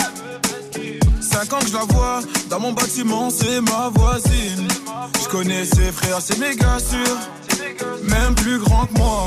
Cinq 1.21 1.53
ans 1.53 1.59
que 1.61 1.69
je 1.69 1.75
la 1.75 1.85
vois, 1.85 2.21
dans 2.51 2.61
mon 2.61 2.73
bâtiment, 2.73 3.31
c'est 3.31 3.61
ma 3.61 3.89
voisine. 3.95 4.69
Je 5.23 5.29
connais 5.29 5.65
ses 5.65 5.93
frères, 5.93 6.21
c'est 6.21 6.39
méga 6.39 6.79
sûr, 6.79 7.17
même 8.09 8.35
plus 8.35 8.59
grand 8.59 8.87
que 8.87 8.95
moi. 8.99 9.27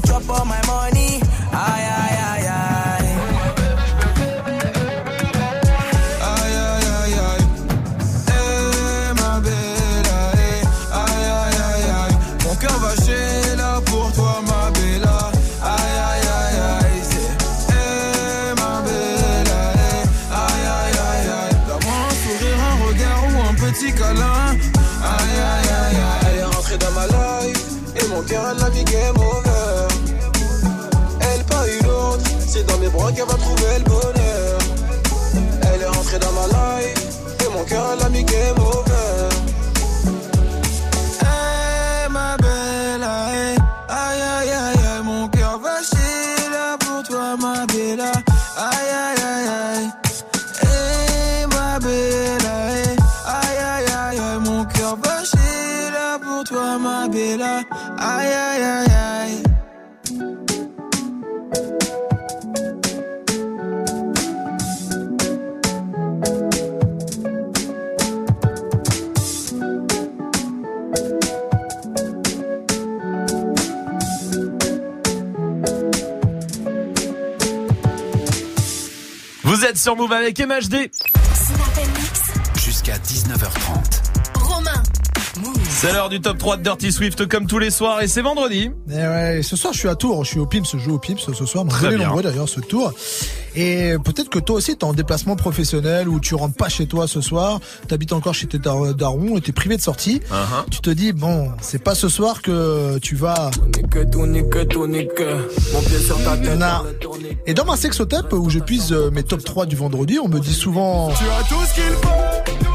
Chop 0.00 0.28
all 0.30 0.44
my 0.44 0.67
qu'elle 33.18 33.26
va 33.26 33.34
trouver 33.34 33.78
le 33.78 33.84
bonheur. 33.84 34.58
Elle 35.72 35.82
est 35.82 35.86
rentrée 35.86 36.18
dans 36.20 36.32
ma 36.32 36.46
life 36.46 37.04
et 37.44 37.52
mon 37.52 37.64
cœur 37.64 37.90
a 37.90 37.96
navigué 37.96 38.42
over. 38.56 39.28
Hey, 41.20 42.08
ma 42.10 42.36
belle, 42.36 43.02
aïe, 43.02 43.56
aïe, 43.88 44.22
aïe, 44.36 44.50
aïe, 44.50 45.02
mon 45.02 45.26
cœur 45.28 45.58
va 45.58 45.82
chier 45.82 46.50
là 46.52 46.76
pour 46.78 47.02
toi, 47.02 47.36
ma 47.36 47.66
belle, 47.66 48.00
aïe, 48.00 48.90
aïe, 49.04 49.22
aïe, 49.32 49.48
aïe. 49.66 49.90
Hey, 50.62 51.46
ma 51.46 51.78
belle, 51.80 52.46
aïe, 52.46 52.96
aïe, 53.26 53.58
aïe, 53.74 54.20
aïe, 54.20 54.20
mon 54.44 54.64
cœur 54.64 54.96
va 55.02 55.24
chier 55.24 55.90
là 55.92 56.18
pour 56.22 56.44
toi, 56.44 56.78
ma 56.78 57.08
belle, 57.08 57.42
aïe, 57.42 57.66
aïe, 57.98 58.62
aïe, 58.62 58.92
aïe. 59.22 59.47
Vous 79.48 79.64
êtes 79.64 79.78
sur 79.78 79.96
Move 79.96 80.12
avec 80.12 80.38
MHD. 80.38 80.90
Jusqu'à 82.62 82.98
19h30. 82.98 83.67
C'est 85.80 85.92
l'heure 85.92 86.08
du 86.08 86.20
top 86.20 86.38
3 86.38 86.56
de 86.56 86.62
Dirty 86.64 86.90
Swift 86.90 87.28
comme 87.28 87.46
tous 87.46 87.60
les 87.60 87.70
soirs 87.70 88.02
et 88.02 88.08
c'est 88.08 88.20
vendredi. 88.20 88.68
Et 88.90 88.94
ouais, 88.96 89.40
ce 89.44 89.54
soir 89.54 89.72
je 89.72 89.78
suis 89.78 89.88
à 89.88 89.94
Tours, 89.94 90.24
je 90.24 90.30
suis 90.30 90.40
au 90.40 90.46
Pims, 90.46 90.64
je 90.72 90.76
joue 90.76 90.94
au 90.94 90.98
Pims 90.98 91.14
ce 91.18 91.32
soir, 91.46 91.64
très 91.68 91.90
bien. 91.94 92.06
nombreux 92.08 92.22
d'ailleurs 92.24 92.48
ce 92.48 92.58
tour. 92.58 92.92
Et 93.54 93.92
peut-être 94.04 94.28
que 94.28 94.40
toi 94.40 94.56
aussi 94.56 94.76
t'es 94.76 94.82
en 94.84 94.92
déplacement 94.92 95.36
professionnel 95.36 96.08
ou 96.08 96.18
tu 96.18 96.34
rentres 96.34 96.56
pas 96.56 96.68
chez 96.68 96.86
toi 96.86 97.06
ce 97.06 97.20
soir, 97.20 97.60
t'habites 97.86 98.12
encore 98.12 98.34
chez 98.34 98.48
tes 98.48 98.58
dar- 98.58 98.92
darons 98.92 99.36
et 99.36 99.40
t'es 99.40 99.52
privé 99.52 99.76
de 99.76 99.80
sortie. 99.80 100.20
Uh-huh. 100.32 100.68
Tu 100.68 100.80
te 100.80 100.90
dis 100.90 101.12
bon, 101.12 101.52
c'est 101.60 101.82
pas 101.82 101.94
ce 101.94 102.08
soir 102.08 102.42
que 102.42 102.98
tu 102.98 103.14
vas. 103.14 103.48
Non. 106.56 106.84
Et 107.46 107.54
dans 107.54 107.64
ma 107.64 107.76
sexotape 107.76 108.32
où 108.32 108.50
je 108.50 108.58
puise 108.58 108.92
euh, 108.92 109.12
mes 109.12 109.22
top 109.22 109.44
3 109.44 109.66
du 109.66 109.76
vendredi, 109.76 110.18
on 110.20 110.26
me 110.28 110.40
dit 110.40 110.54
souvent. 110.54 111.10
Tu 111.16 111.22
as 111.24 111.44
tout 111.48 111.64
ce 111.68 111.74
qu'il 111.74 111.82
faut. 112.02 112.67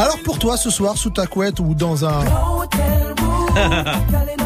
Alors 0.00 0.18
pour 0.24 0.38
toi 0.38 0.56
ce 0.56 0.70
soir 0.70 0.96
sous 0.96 1.10
ta 1.10 1.26
couette 1.26 1.60
ou 1.60 1.74
dans 1.74 2.06
un 2.06 2.20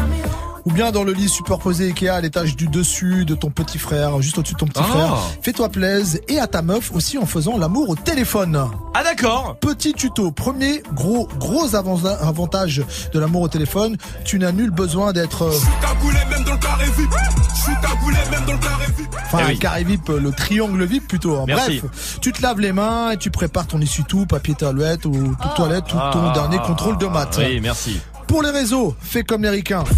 ou 0.65 0.71
bien 0.71 0.91
dans 0.91 1.03
le 1.03 1.13
lit 1.13 1.29
superposé 1.29 1.87
Ikea 1.89 2.09
à 2.09 2.21
l'étage 2.21 2.55
du 2.55 2.67
dessus 2.67 3.25
de 3.25 3.35
ton 3.35 3.49
petit 3.49 3.77
frère, 3.77 4.21
juste 4.21 4.37
au-dessus 4.37 4.53
de 4.55 4.59
ton 4.59 4.65
petit 4.67 4.81
Ah. 4.83 4.87
frère. 4.91 5.17
Fais-toi 5.41 5.69
plaisir 5.69 6.19
et 6.27 6.39
à 6.39 6.47
ta 6.47 6.61
meuf 6.61 6.91
aussi 6.93 7.17
en 7.17 7.25
faisant 7.25 7.57
l'amour 7.57 7.89
au 7.89 7.95
téléphone. 7.95 8.67
Ah 8.93 9.03
d'accord. 9.03 9.57
Petit 9.59 9.93
tuto, 9.93 10.31
premier 10.31 10.81
gros 10.93 11.27
gros 11.39 11.67
avan- 11.75 12.05
avantage 12.19 12.81
de 13.13 13.19
l'amour 13.19 13.43
au 13.43 13.47
téléphone, 13.47 13.97
tu 14.23 14.39
n'as 14.39 14.51
nul 14.51 14.71
besoin 14.71 15.13
d'être 15.13 15.49
Cagoulé 15.81 16.19
même 16.29 16.43
dans 16.43 16.53
le 16.53 16.57
carré 16.57 16.85
VIP. 16.97 17.09
Je 17.55 17.61
suis 17.61 17.73
cagoulé 17.81 18.17
même 18.31 18.45
dans 18.45 18.53
le 18.53 18.59
carré 18.59 18.85
VIP. 18.97 19.09
Enfin, 19.25 19.37
Eh 19.41 19.51
oui. 19.51 19.59
carré 19.59 19.83
VIP, 19.83 20.09
euh, 20.09 20.19
le 20.19 20.31
triangle 20.31 20.83
VIP 20.85 21.07
plutôt. 21.07 21.35
hein. 21.37 21.45
Bref, 21.47 21.83
tu 22.21 22.31
te 22.31 22.41
laves 22.41 22.59
les 22.59 22.71
mains 22.71 23.11
et 23.11 23.17
tu 23.17 23.29
prépares 23.31 23.67
ton 23.67 23.79
essuie-tout, 23.81 24.25
papier 24.25 24.55
toilette 24.55 25.05
ou 25.05 25.11
toute 25.41 25.53
toilette 25.55 25.85
ou 25.93 25.97
ton 25.97 26.29
Ah. 26.29 26.31
dernier 26.33 26.57
contrôle 26.59 26.97
de 26.97 27.05
maths. 27.07 27.37
Oui, 27.39 27.59
merci. 27.61 27.99
Pour 28.27 28.41
les 28.41 28.49
réseaux, 28.49 28.95
fais 28.99 29.23
comme 29.23 29.43
les 29.43 29.49
ricains. 29.49 29.83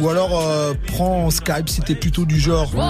Ou 0.00 0.08
alors 0.08 0.40
euh, 0.40 0.72
prends 0.86 1.30
Skype 1.30 1.68
si 1.68 1.80
t'es 1.82 1.94
plutôt 1.94 2.24
du 2.24 2.38
genre. 2.40 2.70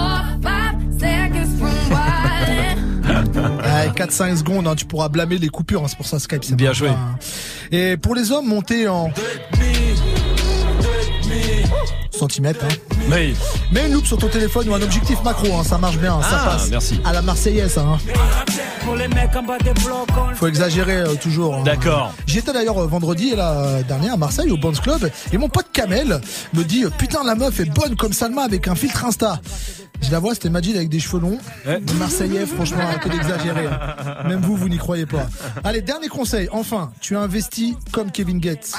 Ouais, 3.09 3.89
4-5 3.95 4.37
secondes, 4.37 4.67
hein, 4.67 4.75
tu 4.75 4.85
pourras 4.85 5.09
blâmer 5.09 5.37
les 5.37 5.49
coupures, 5.49 5.83
hein, 5.83 5.87
c'est 5.87 5.97
pour 5.97 6.05
ça 6.05 6.19
Skype. 6.19 6.43
c'est 6.43 6.55
Bien 6.55 6.73
joué. 6.73 6.89
pas, 6.89 6.93
hein. 6.95 7.17
Et 7.71 7.97
pour 7.97 8.13
les 8.13 8.31
hommes, 8.31 8.47
monter 8.47 8.87
en 8.87 9.11
centimètres. 12.19 12.63
Hein. 12.65 12.97
Mets 13.71 13.87
une 13.87 13.93
loupe 13.93 14.05
sur 14.05 14.17
ton 14.17 14.27
téléphone 14.27 14.69
ou 14.69 14.75
un 14.75 14.81
objectif 14.81 15.17
macro, 15.23 15.47
hein, 15.57 15.63
ça 15.63 15.77
marche 15.77 15.97
bien, 15.97 16.21
ça 16.21 16.27
Ah, 16.43 16.49
passe. 16.51 16.69
merci. 16.69 16.99
À 17.05 17.13
la 17.13 17.21
Marseillaise, 17.21 17.77
hein. 17.77 17.97
Faut 20.35 20.47
exagérer 20.47 20.97
euh, 20.97 21.15
toujours. 21.15 21.55
hein. 21.55 21.63
D'accord. 21.63 22.13
J'y 22.25 22.39
étais 22.39 22.51
d'ailleurs 22.53 22.77
euh, 22.81 22.87
vendredi 22.87 23.33
la 23.35 23.83
dernière 23.83 24.13
à 24.13 24.17
Marseille 24.17 24.49
au 24.51 24.57
Bonds 24.57 24.71
Club 24.73 25.09
et 25.31 25.37
mon 25.37 25.47
pote 25.49 25.67
Kamel 25.71 26.19
me 26.53 26.63
dit 26.63 26.85
euh, 26.85 26.89
putain 26.89 27.23
la 27.23 27.35
meuf 27.35 27.59
est 27.59 27.65
bonne 27.65 27.95
comme 27.95 28.13
Salma 28.13 28.43
avec 28.43 28.67
un 28.67 28.75
filtre 28.75 29.05
Insta. 29.05 29.39
Je 30.01 30.09
la 30.11 30.19
vois, 30.19 30.33
c'était 30.33 30.49
Majid 30.49 30.75
avec 30.75 30.89
des 30.89 30.99
cheveux 30.99 31.19
longs. 31.19 31.37
Ouais. 31.67 31.79
Marseillais, 31.99 32.45
franchement, 32.45 32.79
arrêtez 32.81 33.09
d'exagérer. 33.09 33.67
hein. 33.67 34.27
Même 34.27 34.39
vous, 34.41 34.55
vous 34.55 34.69
n'y 34.69 34.77
croyez 34.77 35.05
pas. 35.05 35.27
Allez, 35.63 35.81
dernier 35.81 36.07
conseil. 36.07 36.47
Enfin, 36.51 36.91
tu 37.01 37.15
as 37.17 37.19
investi 37.19 37.75
comme 37.91 38.09
Kevin 38.11 38.39
Gates. 38.39 38.71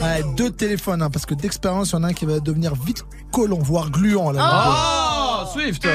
Ouais, 0.00 0.22
deux 0.36 0.50
téléphones, 0.50 1.02
hein, 1.02 1.10
parce 1.10 1.26
que 1.26 1.34
d'expérience, 1.34 1.90
il 1.90 1.94
y 1.94 1.96
en 1.96 2.02
a 2.04 2.08
un 2.08 2.12
qui 2.12 2.26
va 2.26 2.38
devenir 2.40 2.74
vite 2.74 3.04
collant, 3.32 3.58
voire 3.58 3.90
gluant. 3.90 4.30
Là, 4.30 5.42
Oh, 5.42 5.46
Swift. 5.52 5.86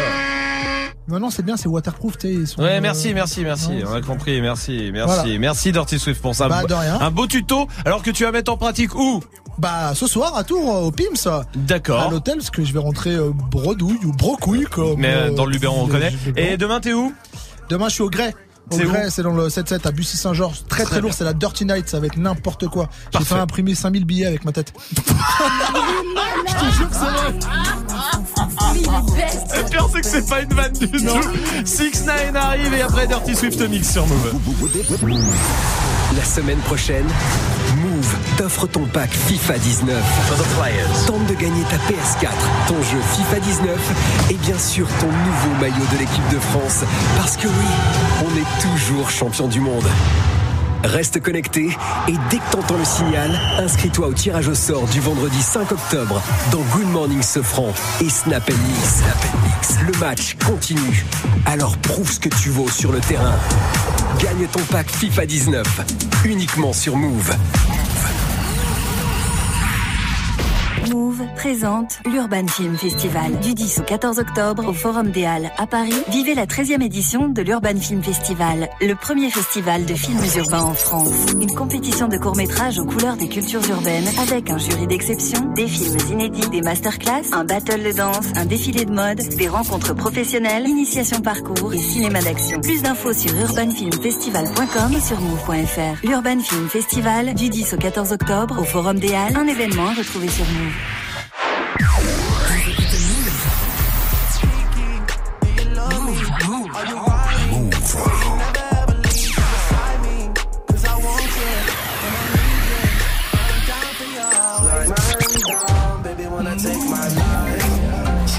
Maintenant, 1.08 1.30
c'est 1.30 1.44
bien, 1.44 1.58
c'est 1.58 1.68
waterproof, 1.68 2.14
sont, 2.46 2.62
Ouais, 2.62 2.78
euh, 2.78 2.82
merci, 2.82 3.14
merci, 3.14 3.42
merci. 3.44 3.72
On 3.86 3.94
a 3.94 4.02
compris, 4.02 4.40
merci, 4.42 4.92
merci, 4.94 5.14
Voilà. 5.24 5.40
merci 5.40 5.72
Dirty 5.72 6.00
Swift 6.00 6.22
pour 6.22 6.36
ça. 6.36 6.48
Bah, 6.48 6.64
de 6.64 6.74
rien. 6.74 7.00
Un 7.02 7.12
beau 7.12 7.28
tuto. 7.28 7.68
Alors 7.86 8.02
que 8.02 8.12
tu 8.12 8.24
vas 8.24 8.32
mettre 8.32 8.52
en 8.52 8.58
pratique 8.58 8.96
où? 8.96 9.22
Bah, 9.58 9.94
ce 9.94 10.08
soir, 10.08 10.36
à 10.38 10.44
Tours, 10.44 10.76
euh, 10.76 10.82
au 10.88 10.92
Pims. 10.92 11.28
À 11.28 11.44
D'accord. 11.56 12.10
l'hôtel, 12.12 12.38
parce 12.38 12.50
que 12.50 12.64
je 12.64 12.72
vais 12.72 12.80
rentrer 12.80 13.12
euh, 13.16 13.32
bredouille 13.34 14.00
ou 14.06 14.12
brocouille, 14.14 14.66
comme. 14.66 15.00
Mais 15.00 15.14
euh, 15.14 15.32
dans 15.32 15.46
le 15.46 15.52
Luberon, 15.52 15.84
on 15.84 15.88
connaît. 15.88 16.14
Et 16.38 16.56
demain, 16.58 16.80
t'es 16.80 16.94
où? 16.94 17.14
Demain, 17.70 17.90
je 17.90 17.94
suis 17.96 18.04
au 18.04 18.10
Grès. 18.10 18.34
Au 18.72 19.10
C'est 19.10 19.24
dans 19.24 19.34
le 19.34 19.48
7-7 19.48 19.88
à 19.88 19.92
Bussy-Saint-Georges. 19.92 20.64
Très 20.68 20.84
très, 20.84 20.92
Très 20.92 21.02
lourd, 21.02 21.14
c'est 21.14 21.24
la 21.24 21.34
Dirty 21.34 21.66
Night, 21.66 21.90
ça 21.90 22.00
va 22.00 22.08
être 22.08 22.18
n'importe 22.18 22.68
quoi. 22.68 22.90
J'ai 23.18 23.24
fait 23.24 23.36
imprimer 23.36 23.76
5000 23.76 24.06
billets 24.06 24.26
avec 24.26 24.46
ma 24.46 24.52
tête. 24.52 24.74
je 24.96 26.54
te 26.54 26.72
jure 26.76 26.90
que 26.90 26.96
c'est 26.96 27.02
vrai. 27.02 27.34
Le 28.74 29.70
pire, 29.70 29.88
c'est 29.94 30.02
que 30.02 30.08
c'est 30.08 30.28
pas 30.30 30.42
une 30.42 30.54
vanne 30.54 30.74
du 30.74 30.90
tout. 30.90 30.98
6 31.66 32.06
9 32.06 32.36
arrive 32.36 32.74
et 32.74 32.82
après 32.82 33.08
Dirty 33.08 33.36
Swift 33.36 33.62
mix 33.70 33.92
sur 33.92 34.06
Move. 34.08 34.34
La 36.16 36.24
semaine 36.26 36.60
prochaine, 36.60 37.06
Move 37.78 38.16
t'offre 38.38 38.68
ton 38.68 38.86
pack 38.86 39.10
FIFA 39.12 39.58
19. 39.58 40.04
Tente 41.08 41.26
de 41.28 41.34
gagner 41.34 41.64
ta 41.70 41.78
PS4, 41.78 42.30
ton 42.68 42.82
jeu 42.84 43.00
FIFA 43.16 43.40
19 43.40 44.30
et 44.32 44.34
bien 44.36 44.58
sûr 44.58 44.88
ton 45.00 45.08
nouveau 45.08 45.60
maillot 45.60 45.86
de 45.94 45.98
l'équipe 46.00 46.28
de 46.32 46.40
France. 46.40 46.84
Parce 47.18 47.38
que 47.38 47.48
oui, 47.48 48.24
on 48.26 48.30
est 48.38 48.62
toujours 48.62 49.10
champion 49.10 49.48
du 49.48 49.60
monde. 49.62 49.86
Reste 50.84 51.22
connecté 51.22 51.70
et 52.08 52.14
dès 52.30 52.38
que 52.38 52.52
t'entends 52.52 52.78
le 52.78 52.86
signal, 52.86 53.32
inscris-toi 53.60 54.08
au 54.08 54.14
tirage 54.14 54.48
au 54.48 54.56
sort 54.56 54.86
du 54.88 55.00
vendredi 55.00 55.42
5 55.42 55.72
octobre 55.72 56.22
dans 56.52 56.62
Good 56.76 56.88
Morning 56.88 57.22
Sofran 57.22 57.74
et 58.02 58.10
Snap 58.10 58.48
Mix. 58.50 59.04
Mix. 59.44 59.78
Le 59.86 60.00
match 60.00 60.36
continue. 60.46 61.06
Alors 61.46 61.78
prouve 61.78 62.12
ce 62.12 62.20
que 62.20 62.30
tu 62.30 62.50
vaux 62.50 62.70
sur 62.70 62.92
le 62.92 63.00
terrain. 63.00 63.36
Gagne 64.20 64.48
ton 64.48 64.62
pack 64.72 64.90
FIFA 64.90 65.26
19 65.26 65.68
uniquement 66.26 66.74
sur 66.74 66.96
Move. 66.96 67.32
Move 70.92 71.22
présente 71.36 72.00
l'Urban 72.06 72.48
Film 72.48 72.76
Festival 72.78 73.40
du 73.40 73.54
10 73.54 73.80
au 73.80 73.84
14 73.84 74.20
octobre 74.20 74.68
au 74.68 74.74
Forum 74.74 75.12
des 75.12 75.26
Halles 75.26 75.50
à 75.58 75.66
Paris. 75.66 75.94
Vivez 76.10 76.36
la 76.36 76.46
13e 76.46 76.82
édition 76.82 77.30
de 77.30 77.42
l'Urban 77.42 77.78
Film 77.78 78.04
Festival, 78.04 78.68
le 78.82 78.94
premier 78.96 79.30
festival 79.30 79.86
de 79.86 79.94
films 79.94 80.20
urbains 80.38 80.64
en 80.64 80.74
France. 80.74 81.28
Une 81.40 81.54
compétition 81.54 82.10
de 82.10 82.18
courts-métrages 82.18 82.78
aux 82.80 82.86
couleurs 82.86 83.16
des 83.16 83.30
cultures 83.30 83.62
urbaines 83.70 84.08
avec 84.22 84.50
un 84.50 84.58
jury 84.58 84.86
d'exception, 84.88 85.40
des 85.56 85.68
films 85.68 85.98
inédits, 86.12 86.50
des 86.50 86.62
masterclass, 86.62 87.32
un 87.32 87.46
battle 87.46 87.84
de 87.84 87.92
danse, 87.94 88.28
un 88.36 88.46
défilé 88.46 88.84
de 88.84 88.92
mode, 88.92 89.20
des 89.38 89.48
rencontres 89.48 89.96
professionnelles, 89.96 90.68
initiation 90.68 91.22
parcours 91.22 91.74
et 91.74 91.78
cinéma 91.78 92.22
d'action. 92.22 92.60
Plus 92.60 92.82
d'infos 92.82 93.14
sur 93.14 93.34
urbanfilmfestival.com 93.34 94.94
et 94.98 95.02
sur 95.02 95.22
move.fr. 95.22 96.06
L'Urban 96.06 96.40
Film 96.40 96.68
Festival 96.68 97.34
du 97.34 97.50
10 97.50 97.76
au 97.76 97.78
14 97.78 98.12
octobre 98.12 98.60
au 98.60 98.64
Forum 98.64 99.00
des 99.00 99.14
Halles, 99.14 99.38
un 99.38 99.48
événement 99.48 99.88
à 99.88 99.94
retrouver 99.94 100.28
sur 100.28 100.46
Move. 100.46 100.81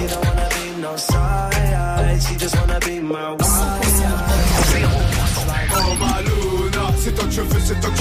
She 0.03 0.09
don't 0.09 0.25
wanna 0.25 0.49
leave 0.57 0.79
no 0.79 0.97
She 2.19 2.37
just 2.37 2.57
wanna 2.57 2.81
be 2.81 3.01
my 3.01 3.33
wife. 3.33 3.62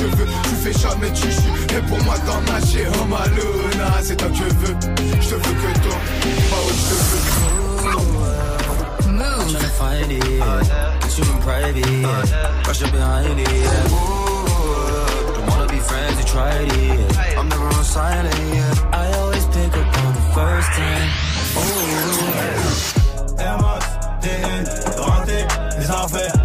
Que 0.01 0.15
veux. 0.15 0.27
Tu 0.43 0.55
fais 0.63 0.73
jamais 0.73 1.15
chichi. 1.15 1.49
Et 1.77 1.81
pour 1.87 2.01
moi, 2.03 2.15
t'en 2.25 2.41
as 2.53 2.61
chier. 2.65 2.87
Oh 2.93 3.05
Maluna, 3.05 4.01
c'est 4.01 4.15
toi 4.15 4.29
que 4.29 4.35
je 4.35 4.43
veux. 4.43 4.75
Je 5.21 5.29
te 5.29 5.35
veux 5.35 5.55
que 5.61 5.79
toi. 5.79 5.97
Oh, 6.51 6.69
je 6.69 6.83
te 6.89 6.93
veux. 6.93 7.21
I'm 9.13 9.47
tryna 9.47 9.69
find 9.81 10.11
it. 10.11 10.23
Get 11.01 11.17
you 11.17 11.23
in 11.33 11.39
private. 11.41 12.67
Rush 12.67 12.81
up 12.83 12.91
behind 12.91 13.39
it. 13.39 13.47
Don't 15.35 15.47
wanna 15.47 15.67
be 15.67 15.79
friends, 15.79 16.17
you 16.19 16.25
tried 16.25 16.71
it. 16.71 17.17
I'm 17.37 17.47
never 17.49 17.67
on 17.67 17.83
silent. 17.83 18.93
I 18.93 19.13
always 19.19 19.45
pick 19.47 19.77
up 19.77 19.97
on 20.05 20.13
the 20.13 20.25
first 20.35 20.69
time. 20.79 21.09
Oh. 21.57 21.61
Air 23.39 23.57
Max, 23.57 23.85
TN, 24.21 24.63
rentré, 24.97 25.47
les 25.79 25.89
affaires. 25.91 26.40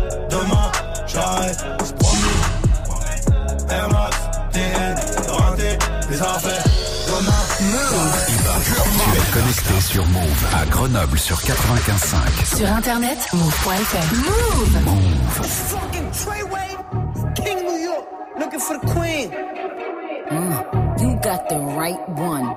Tu 6.16 6.22
es 9.12 9.32
connecté 9.32 9.80
sur 9.82 10.06
Move 10.06 10.46
à 10.54 10.64
Grenoble 10.64 11.18
sur 11.18 11.36
95.5. 11.36 12.56
Sur 12.56 12.72
internet, 12.72 13.18
move.fr. 13.34 14.14
Move. 14.14 15.42
Fucking 15.42 16.10
Treyway, 16.12 16.74
King 17.34 17.58
New 17.66 17.76
York, 17.76 18.06
looking 18.38 18.60
for 18.60 18.78
the 18.78 18.86
queen. 18.86 19.30
Mm, 20.30 21.00
you 21.02 21.16
got 21.20 21.48
the 21.50 21.58
right 21.76 22.00
one. 22.18 22.56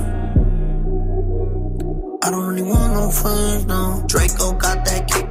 Friends. 3.11 3.65
Draco 4.07 4.53
got 4.53 4.85
that 4.85 5.07
kickback 5.07 5.30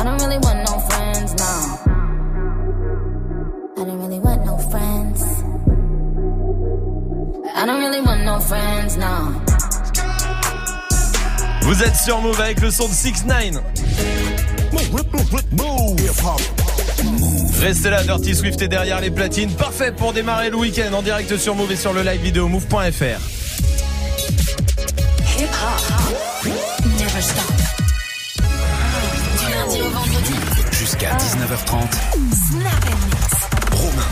I 0.00 0.02
don't 0.02 0.18
really 0.22 0.38
want 0.38 0.64
no 0.64 0.78
friends, 0.88 1.34
no. 1.34 1.44
I 3.76 3.84
don't 3.84 4.00
really 4.00 4.18
want 4.18 4.46
no 4.46 4.56
friends. 4.56 5.22
I 7.54 7.66
don't 7.66 7.80
really 7.82 8.00
want 8.00 8.24
no 8.24 8.40
friends, 8.40 8.96
no. 8.96 9.34
Vous 11.64 11.82
êtes 11.82 11.96
sur 11.96 12.22
Move 12.22 12.40
avec 12.40 12.62
le 12.62 12.70
son 12.70 12.88
de 12.88 12.94
6 12.94 13.26
9 13.26 13.62
Restez 17.60 17.90
là, 17.90 18.02
Dirty 18.02 18.34
Swift 18.34 18.62
est 18.62 18.68
derrière 18.68 19.02
les 19.02 19.10
platines. 19.10 19.52
Parfait 19.52 19.92
pour 19.92 20.14
démarrer 20.14 20.48
le 20.48 20.56
week-end 20.56 20.94
en 20.94 21.02
direct 21.02 21.36
sur 21.36 21.54
Move 21.54 21.72
et 21.72 21.76
sur 21.76 21.92
le 21.92 22.00
live 22.00 22.22
vidéo 22.22 22.48
move.fr. 22.48 23.20
Hip 25.38 25.50
hop. 25.62 26.46
Never 26.98 27.20
stop. 27.20 27.59
Jusqu'à 31.00 31.16
19h30. 31.16 33.09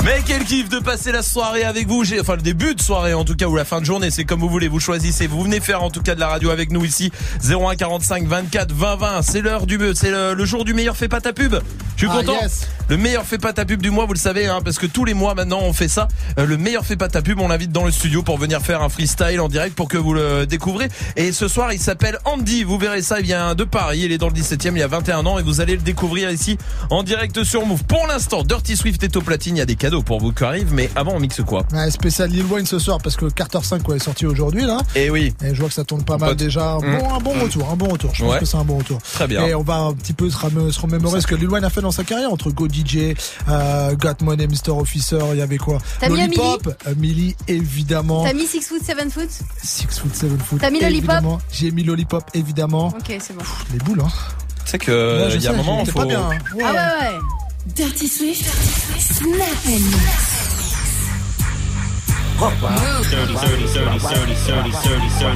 Mais 0.04 0.22
quel 0.24 0.44
kiff 0.44 0.68
de 0.68 0.78
passer 0.78 1.12
la 1.12 1.22
soirée 1.22 1.64
avec 1.64 1.86
vous, 1.88 2.02
enfin 2.20 2.36
le 2.36 2.42
début 2.42 2.74
de 2.74 2.80
soirée 2.80 3.14
en 3.14 3.24
tout 3.24 3.34
cas 3.34 3.46
ou 3.46 3.56
la 3.56 3.64
fin 3.64 3.80
de 3.80 3.84
journée, 3.84 4.10
c'est 4.10 4.24
comme 4.24 4.40
vous 4.40 4.48
voulez, 4.48 4.68
vous 4.68 4.80
choisissez, 4.80 5.26
vous 5.26 5.42
venez 5.42 5.60
faire 5.60 5.82
en 5.82 5.90
tout 5.90 6.02
cas 6.02 6.14
de 6.14 6.20
la 6.20 6.28
radio 6.28 6.50
avec 6.50 6.70
nous 6.70 6.84
ici 6.84 7.10
01 7.44 7.74
45 7.76 8.24
24 8.26 8.72
20 8.72 8.96
20, 8.96 9.22
c'est 9.22 9.40
l'heure 9.42 9.66
du 9.66 9.78
c'est 9.94 10.10
le, 10.10 10.34
le 10.34 10.44
jour 10.44 10.64
du 10.64 10.72
meilleur 10.72 10.96
fait 10.96 11.08
pas 11.08 11.20
ta 11.20 11.32
pub. 11.32 11.56
Je 11.96 12.06
suis 12.06 12.08
Ah, 12.10 12.18
content. 12.20 12.40
yes. 12.40 12.68
Le 12.88 12.96
meilleur 12.96 13.26
fait 13.26 13.38
pas 13.38 13.52
ta 13.52 13.64
pub 13.66 13.82
du 13.82 13.90
mois, 13.90 14.06
vous 14.06 14.14
le 14.14 14.18
savez 14.18 14.46
hein, 14.46 14.60
parce 14.64 14.78
que 14.78 14.86
tous 14.86 15.04
les 15.04 15.14
mois 15.14 15.34
maintenant 15.34 15.60
on 15.62 15.72
fait 15.72 15.88
ça. 15.88 16.08
Euh, 16.38 16.46
le 16.46 16.56
meilleur 16.56 16.86
fait 16.86 16.96
pas 16.96 17.08
ta 17.08 17.20
pub, 17.20 17.38
on 17.40 17.48
l'invite 17.48 17.72
dans 17.72 17.84
le 17.84 17.90
studio 17.90 18.22
pour 18.22 18.38
venir 18.38 18.62
faire 18.62 18.82
un 18.82 18.88
freestyle 18.88 19.40
en 19.40 19.48
direct 19.48 19.74
pour 19.74 19.88
que 19.88 19.98
vous 19.98 20.14
le 20.14 20.46
découvrez 20.46 20.88
et 21.16 21.32
ce 21.32 21.48
soir, 21.48 21.72
il 21.72 21.80
s'appelle 21.80 22.18
Andy, 22.24 22.62
vous 22.64 22.78
verrez 22.78 23.02
ça, 23.02 23.18
il 23.20 23.26
vient 23.26 23.54
de 23.54 23.64
Paris, 23.64 24.02
il 24.04 24.12
est 24.12 24.18
dans 24.18 24.28
le 24.28 24.34
17e, 24.34 24.70
il 24.72 24.78
y 24.78 24.82
a 24.82 24.86
21 24.86 25.26
ans 25.26 25.38
et 25.38 25.42
vous 25.42 25.60
allez 25.60 25.74
le 25.76 25.82
découvrir 25.82 26.30
ici 26.30 26.56
en 26.90 27.02
direct 27.02 27.42
sur 27.44 27.66
Move. 27.66 27.84
Pour 27.84 28.06
l'instant, 28.06 28.42
Dirty 28.42 28.76
Swift 28.76 29.02
est 29.02 29.16
au 29.16 29.20
platine, 29.20 29.56
il 29.56 29.58
y 29.58 29.62
a 29.62 29.66
des 29.68 29.76
cadeaux 29.76 30.02
pour 30.02 30.18
vous 30.18 30.32
qui 30.32 30.44
arrivent, 30.44 30.72
mais 30.72 30.88
avant 30.96 31.12
on 31.12 31.20
mixe 31.20 31.42
quoi 31.42 31.62
Spécial 31.90 32.30
Lil 32.30 32.44
Wayne 32.46 32.64
ce 32.64 32.78
soir 32.78 32.98
parce 33.02 33.16
que 33.16 33.26
Carter 33.26 33.58
5 33.62 33.82
quoi, 33.82 33.96
est 33.96 33.98
sorti 33.98 34.24
aujourd'hui 34.24 34.64
là. 34.64 34.78
Et 34.96 35.10
oui. 35.10 35.34
Et 35.44 35.54
je 35.54 35.60
vois 35.60 35.68
que 35.68 35.74
ça 35.74 35.84
tourne 35.84 36.04
pas 36.04 36.16
mal 36.16 36.34
déjà. 36.36 36.78
Mm. 36.78 36.98
Bon, 36.98 37.14
un 37.14 37.20
bon 37.20 37.36
mm. 37.36 37.42
retour, 37.42 37.70
un 37.70 37.76
bon 37.76 37.88
retour. 37.88 38.14
Je 38.14 38.24
pense 38.24 38.38
que 38.38 38.44
c'est 38.46 38.56
un 38.56 38.64
bon 38.64 38.78
retour. 38.78 38.98
Très 39.02 39.26
bien. 39.26 39.46
Et 39.46 39.54
on 39.54 39.62
va 39.62 39.76
un 39.76 39.92
petit 39.92 40.14
peu 40.14 40.30
se, 40.30 40.38
remémorer 40.38 41.20
ce 41.20 41.26
que 41.26 41.34
Lil 41.34 41.50
Wayne 41.50 41.64
a 41.64 41.70
fait 41.70 41.82
dans 41.82 41.90
sa 41.90 42.02
carrière 42.02 42.32
entre 42.32 42.50
Go 42.50 42.66
DJ, 42.66 43.14
euh, 43.48 43.94
Got 43.94 44.24
Money, 44.24 44.46
Mr 44.46 44.70
Officer, 44.70 45.20
il 45.32 45.38
y 45.38 45.42
avait 45.42 45.58
quoi 45.58 45.78
T'as 46.00 46.08
Lollipop, 46.08 46.66
euh, 46.86 46.94
Millie 46.96 47.36
évidemment. 47.46 48.24
T'as 48.24 48.32
mis 48.32 48.46
Six 48.46 48.62
Foot, 48.62 48.82
Seven 48.82 49.10
Foot 49.10 49.28
Six 49.62 49.86
Foot, 49.98 50.14
Seven 50.14 50.38
Foot. 50.38 50.60
T'as 50.62 50.70
mis 50.70 50.80
Lollipop 50.80 51.42
J'ai 51.52 51.70
mis 51.72 51.84
Lollipop 51.84 52.24
évidemment. 52.32 52.88
Ok, 52.88 53.18
c'est 53.20 53.36
bon. 53.36 53.44
Les 53.74 53.78
boules 53.80 54.00
hein. 54.00 54.08
Tu 54.64 54.72
sais 54.72 54.78
que 54.78 55.34
il 55.34 55.42
y 55.42 55.46
a 55.46 55.52
un 55.52 55.56
moment, 55.56 55.84
faut... 55.84 55.98
Pas 55.98 56.06
bien, 56.06 56.22
hein. 56.22 56.38
Ah 56.62 56.72
ouais. 56.72 57.16
ouais. 57.16 57.47
Dirty 57.74 58.06
Swift, 58.06 58.44
Snap 58.98 59.66
and 59.66 59.84
Mix. 59.84 60.38
Oh, 62.40 62.54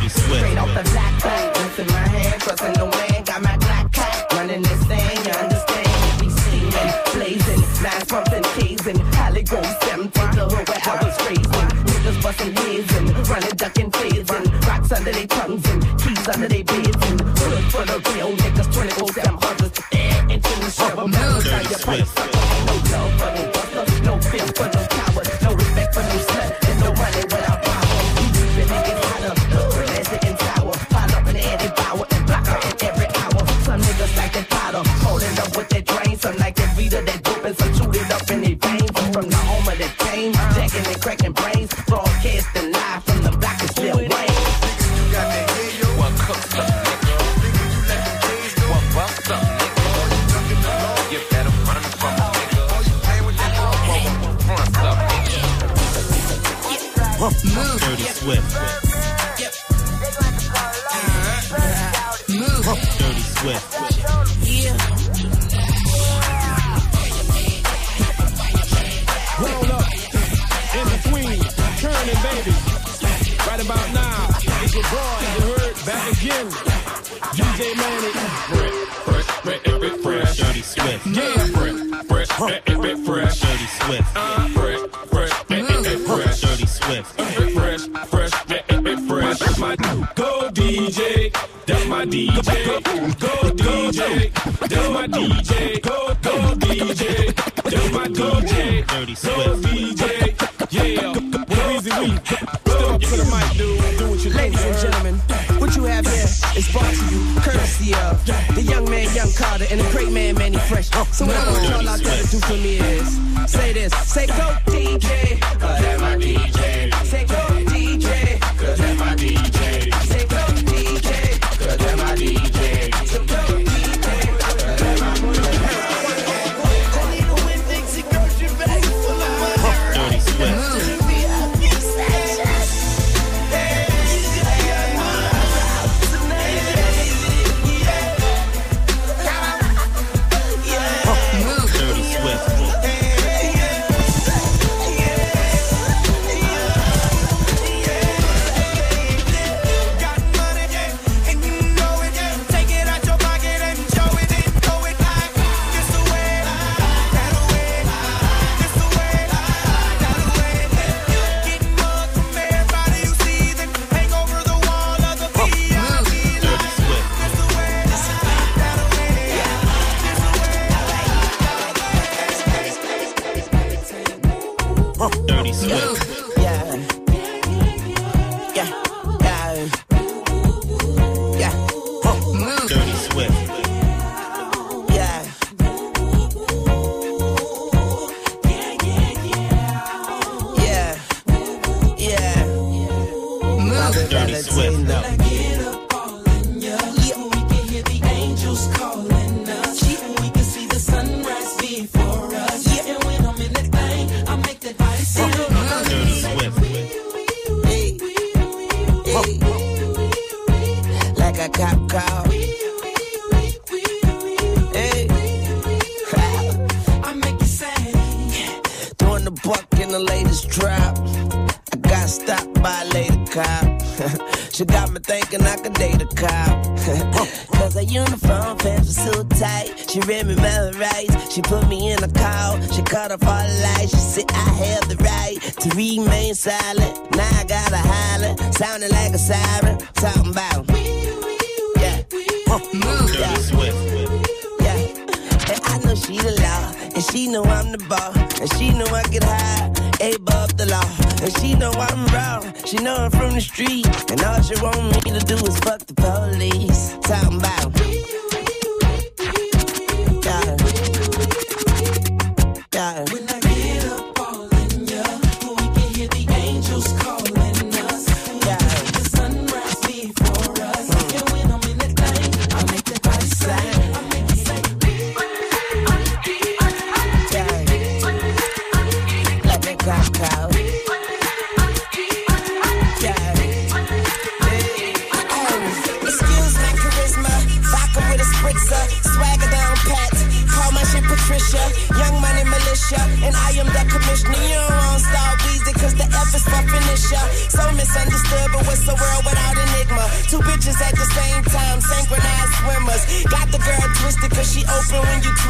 swift. 0.09 0.28
Straight 0.28 0.59
off 0.59 0.68
the 0.74 0.83
black 0.91 1.20
plate, 1.20 1.53
lifting 1.55 1.87
my 1.89 2.09
hand, 2.09 2.41
crossing 2.43 2.72
the 2.74 2.85
wind, 2.85 3.26
got 3.26 3.43
my 3.43 3.57
black 3.59 3.93
cat 3.93 4.26
running 4.33 4.62
this 4.62 4.83
you 4.83 5.33
understand? 5.35 6.20
We 6.20 6.30
steaming, 6.30 6.93
blazing, 7.12 7.62
pumping, 8.09 8.45
hazing, 8.57 8.99
to 8.99 10.26
the 10.35 10.47
hood 10.49 10.68
where 10.68 10.83
I 10.83 11.05
was 11.05 11.16
raising. 11.26 11.68
Niggas 11.91 12.22
busting 12.22 12.55
heads 12.57 12.93
and 12.97 13.28
running, 13.28 13.57
ducking, 13.57 13.91
phasing, 13.91 14.66
rocks 14.66 14.93
under 14.93 15.12
their 15.12 15.26
tongues 15.26 15.64
and 15.68 15.83
keys 16.01 16.28
under 16.28 16.49
their 16.49 16.64
beds 16.64 17.07
and 17.11 17.20
hood 17.20 17.64
full 17.72 17.91
of 17.91 18.14
real 18.14 18.33
niggas, 18.37 18.72
24 18.72 19.09
7 19.12 19.39
hunters, 19.43 19.72
and 19.93 20.43
to 20.43 20.55
the 20.61 20.70
show, 20.70 20.99
I'm 20.99 21.12
your. 21.12 22.21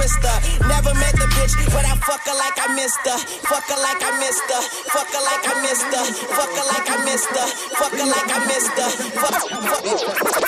Twist. 0.03 0.19
Never 0.67 0.95
met 0.95 1.15
the 1.15 1.27
bitch, 1.35 1.55
but 1.71 1.85
I 1.87 1.95
fuck 2.03 2.27
her 2.27 2.35
like 2.35 2.59
I 2.59 2.75
missed 2.75 2.99
her. 3.07 3.19
Fuck 3.47 3.67
her 3.71 3.79
like 3.79 4.03
I 4.03 4.11
missed 4.19 4.51
her. 4.51 4.63
Fuck 4.91 5.09
her 5.15 5.23
like 5.23 5.47
I 5.47 5.55
missed 5.63 5.95
her. 5.95 6.05
Fuck 6.35 6.51
her 6.51 6.67
like 6.67 6.91
I 6.91 6.97
missed 7.07 7.31
her. 7.31 7.47
Fuck 7.79 7.95
her 7.95 8.07
like 8.07 8.31
I 8.31 8.39
missed 8.51 8.75
her. 8.79 8.91
Fuck, 9.23 9.39
fuck, 9.63 9.87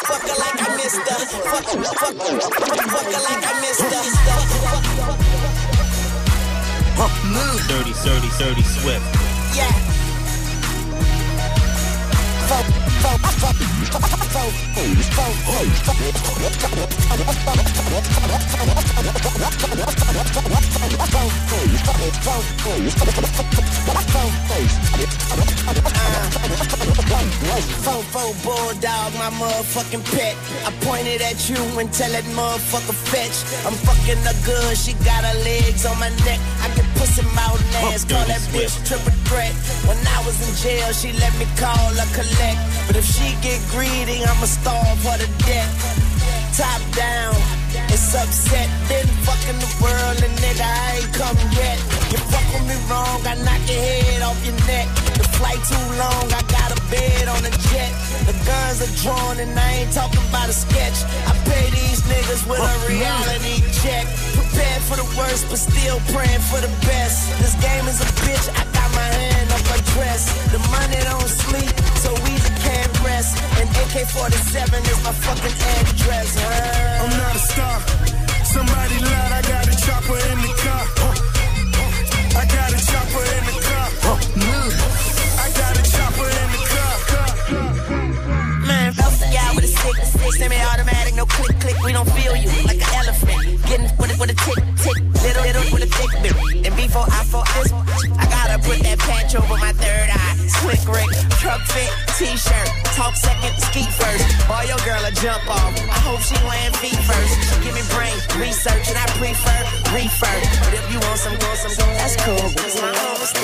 fuck 0.08 0.24
her 0.26 0.38
like 0.42 0.58
I 0.58 0.68
missed 0.76 1.06
her. 1.06 1.18
Fuck, 1.50 1.66
fuck, 1.70 2.16
fuck 2.90 3.08
her 3.14 3.22
like 3.22 3.44
I 3.46 3.54
missed 3.62 3.90
her. 3.94 4.02
Move. 7.24 7.60
Dirty, 7.68 7.92
dirty, 8.04 8.28
dirty, 8.38 8.62
swift. 8.62 9.02
Yeah. 9.56 9.72
Fuck, 12.46 12.83
motherfucking 29.44 30.04
pet. 30.14 30.36
I 30.64 30.70
pointed 30.84 31.20
at 31.22 31.48
you 31.48 31.58
and 31.78 31.92
tell 31.92 32.10
that 32.10 32.24
motherfucker 32.36 32.96
fetch. 33.10 33.36
I'm 33.66 33.76
fucking 33.84 34.20
her 34.22 34.36
good, 34.44 34.76
she 34.76 34.92
got 35.04 35.24
her 35.24 35.38
legs 35.44 35.84
on 35.86 35.98
my 35.98 36.10
neck. 36.24 36.40
I 36.62 36.68
can 36.74 36.86
pussy 36.96 37.22
mouth 37.34 37.60
and 37.60 37.92
ass, 37.92 38.04
call 38.04 38.24
that 38.26 38.42
bitch 38.52 38.74
triple 38.86 39.12
threat. 39.28 39.52
When 39.88 39.98
I 39.98 40.18
was 40.26 40.36
in 40.40 40.52
jail, 40.62 40.92
she 40.92 41.12
let 41.12 41.32
me 41.38 41.46
call 41.56 41.90
her 42.00 42.10
collect. 42.14 42.60
But 42.94 43.02
if 43.02 43.10
she 43.10 43.34
get 43.42 43.60
greedy, 43.70 44.22
I'ma 44.22 44.46
starve 44.46 45.02
her 45.02 45.18
to 45.18 45.26
death. 45.44 46.43
Top 46.54 46.78
down, 46.94 47.34
it's 47.90 48.14
upset. 48.14 48.70
Been 48.86 49.10
fucking 49.26 49.58
the 49.58 49.66
world 49.82 50.22
and 50.22 50.30
nigga, 50.38 50.62
I 50.62 51.02
ain't 51.02 51.10
come 51.10 51.34
yet. 51.50 51.82
You 52.14 52.18
fuck 52.30 52.46
with 52.54 52.62
me 52.70 52.78
wrong, 52.86 53.18
I 53.26 53.34
knock 53.42 53.58
your 53.66 53.82
head 53.82 54.22
off 54.22 54.38
your 54.46 54.54
neck. 54.62 54.86
The 55.18 55.26
flight 55.34 55.58
too 55.66 55.86
long, 55.98 56.30
I 56.30 56.38
got 56.46 56.70
a 56.70 56.78
bed 56.94 57.26
on 57.26 57.42
a 57.42 57.50
jet. 57.50 57.90
The 58.30 58.38
guns 58.46 58.86
are 58.86 58.94
drawn 59.02 59.42
and 59.42 59.50
I 59.58 59.82
ain't 59.82 59.90
talking 59.90 60.22
about 60.30 60.46
a 60.46 60.54
sketch. 60.54 61.02
I 61.26 61.34
pay 61.42 61.74
these 61.74 62.06
niggas 62.06 62.46
with 62.46 62.62
a 62.62 62.74
reality 62.86 63.58
check. 63.82 64.06
Prepared 64.38 64.82
for 64.86 64.94
the 64.94 65.08
worst, 65.18 65.50
but 65.50 65.58
still 65.58 65.98
praying 66.14 66.44
for 66.46 66.62
the 66.62 66.70
best. 66.86 67.34
This 67.42 67.58
game 67.58 67.82
is 67.90 67.98
a 67.98 68.06
bitch, 68.22 68.46
I 68.54 68.62
got 68.70 68.94
my 68.94 69.10
hand 69.10 69.50
up 69.50 69.64
her 69.74 69.82
dress. 69.98 70.30
The 70.54 70.62
money 70.70 71.02
don't 71.02 71.26
sleep, 71.26 71.74
so 71.98 72.14
we 72.22 72.34
can't 72.64 72.94
rest. 73.04 73.36
And 73.60 73.68
AK-47 73.82 74.80
is 74.92 75.00
my 75.04 75.12
fucking 75.12 75.56
address. 75.76 76.43
I'm 77.02 77.10
not 77.10 77.36
a 77.36 77.38
star. 77.38 77.80
Somebody 78.44 78.98
lied, 79.00 79.32
I 79.32 79.42
got 79.42 79.68
a 79.68 79.76
chopper 79.84 80.18
in 80.32 80.38
the 80.42 80.52
car. 80.64 81.03
Semi-automatic, 90.30 91.14
no 91.14 91.26
click, 91.26 91.58
click. 91.60 91.76
We 91.84 91.92
don't 91.92 92.08
feel 92.10 92.36
you 92.36 92.48
like 92.64 92.80
an 92.80 92.92
elephant. 92.94 93.40
Getting 93.68 93.90
with 93.98 94.10
it 94.12 94.18
with 94.20 94.30
a 94.30 94.38
tick, 94.46 94.60
tick, 94.80 94.98
little, 95.22 95.42
little 95.42 95.66
with 95.72 95.84
a 95.84 95.90
thick 95.90 96.12
bit. 96.22 96.34
And 96.66 96.74
before 96.76 97.06
I 97.08 97.24
fall 97.24 97.44
this, 97.58 97.72
I 98.16 98.24
gotta 98.28 98.58
put 98.62 98.78
that 98.84 98.98
patch 98.98 99.34
over 99.34 99.56
my 99.56 99.72
third 99.72 100.08
eye. 100.12 100.34
Slick 100.60 100.84
Rick, 100.88 101.10
truck 101.40 101.60
fit, 101.72 101.90
t-shirt, 102.16 102.68
talk 102.96 103.14
second, 103.16 103.54
ski 103.68 103.84
first. 103.96 104.24
Boy, 104.48 104.64
your 104.68 104.80
girl 104.84 105.04
a 105.04 105.12
jump 105.12 105.44
off. 105.48 105.72
I 105.88 105.98
hope 106.04 106.20
she 106.20 106.36
land 106.44 106.76
feet 106.76 107.00
first. 107.04 107.32
She 107.48 107.54
give 107.64 107.74
me 107.74 107.84
brain 107.94 108.16
research, 108.40 108.88
and 108.88 108.98
I 108.98 109.06
prefer 109.16 109.60
refer. 109.94 110.36
But 110.64 110.74
if 110.74 110.84
you 110.92 110.98
want 111.00 111.18
some, 111.18 111.36
go 111.38 111.54
some, 111.54 111.74
go, 111.78 111.86
that's 111.94 112.16
cool. 112.24 112.46
Cause 112.58 112.80
my 112.80 112.92
home 112.96 113.22
is. 113.22 113.34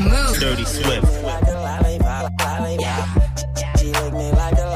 Move. 0.00 0.38
Dirty 0.38 0.64
Swift. 0.64 1.18
Go 4.30 4.67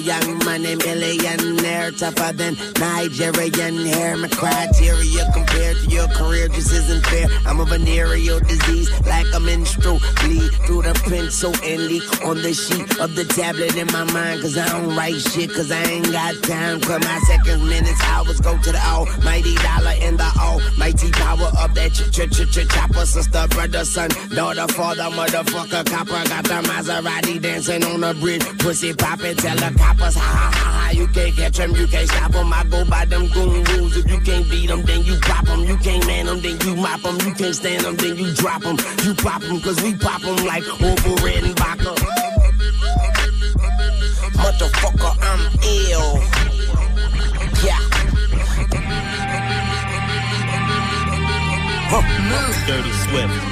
young 0.00 0.38
man. 0.44 0.49
I'm 0.50 0.66
a 0.66 0.74
millionaire, 0.74 1.92
tougher 1.92 2.32
than 2.32 2.56
Nigerian 2.80 3.86
hair. 3.86 4.16
My 4.16 4.26
criteria 4.26 5.30
compared 5.32 5.76
to 5.76 5.86
your 5.88 6.08
career 6.08 6.48
just 6.48 6.72
isn't 6.72 7.06
fair. 7.06 7.28
I'm 7.46 7.60
a 7.60 7.64
venereal 7.64 8.40
disease, 8.40 8.90
like 9.06 9.32
a 9.32 9.38
menstrual 9.38 10.00
bleed 10.20 10.50
through 10.66 10.82
the 10.82 11.00
pencil 11.06 11.54
and 11.62 11.86
leak 11.86 12.26
on 12.26 12.42
the 12.42 12.52
sheet 12.52 12.98
of 12.98 13.14
the 13.14 13.26
tablet 13.26 13.76
in 13.76 13.86
my 13.92 14.02
mind. 14.12 14.42
Cause 14.42 14.58
I 14.58 14.68
don't 14.70 14.96
write 14.96 15.20
shit, 15.20 15.54
cause 15.54 15.70
I 15.70 15.84
ain't 15.84 16.10
got 16.10 16.34
time. 16.42 16.80
Cause 16.80 16.98
my 16.98 17.18
seconds, 17.28 17.62
minutes, 17.62 18.02
hours 18.02 18.40
go 18.40 18.58
to 18.58 18.72
the 18.72 18.82
almighty 18.84 19.54
dollar 19.54 19.94
and 20.02 20.18
the 20.18 20.30
almighty 20.36 21.12
power 21.12 21.52
of 21.62 21.74
that 21.76 21.92
ch 21.94 22.10
ch 22.10 22.26
ch 22.26 22.42
ch 22.50 22.68
chopper. 22.74 23.06
Sister, 23.06 23.46
brother, 23.50 23.84
son, 23.84 24.10
daughter, 24.34 24.66
father, 24.74 25.14
motherfucker, 25.14 25.86
copper. 25.86 26.28
Got 26.28 26.44
the 26.44 26.58
Maserati 26.66 27.40
dancing 27.40 27.84
on 27.84 28.00
the 28.00 28.14
bridge. 28.14 28.42
Pussy 28.58 28.92
poppin', 28.94 29.36
tell 29.36 29.54
the 29.54 29.78
coppers, 29.78 30.16
ha 30.16 30.39
ha. 30.40 30.90
You 30.92 31.06
can't 31.08 31.36
catch 31.36 31.56
them, 31.58 31.74
you 31.76 31.86
can't 31.86 32.08
stop 32.08 32.32
them. 32.32 32.52
I 32.52 32.64
go 32.64 32.84
by 32.84 33.04
them 33.04 33.28
goon 33.28 33.64
rules. 33.64 33.96
If 33.96 34.10
you 34.10 34.20
can't 34.20 34.48
beat 34.50 34.68
them, 34.68 34.82
then 34.82 35.04
you 35.04 35.18
pop 35.20 35.44
them. 35.46 35.60
You 35.64 35.76
can't 35.76 36.06
man 36.06 36.26
them, 36.26 36.40
then 36.40 36.58
you 36.60 36.76
mop 36.76 37.02
them. 37.02 37.18
You 37.20 37.34
can't 37.34 37.54
stand 37.54 37.84
them, 37.84 37.96
then 37.96 38.16
you 38.16 38.32
drop 38.34 38.62
them. 38.62 38.76
You 39.04 39.14
pop 39.14 39.42
them, 39.42 39.60
cause 39.60 39.82
we 39.82 39.94
pop 39.94 40.22
them 40.22 40.36
like 40.46 40.66
over 40.80 41.14
red 41.24 41.44
and 41.44 41.58
vodka. 41.58 41.94
Motherfucker, 44.40 45.14
I'm 45.20 45.42
ill. 45.62 46.20
Yeah. 47.64 47.80
Move. 52.30 52.50
Dirty 52.66 52.92
Swift. 52.92 53.49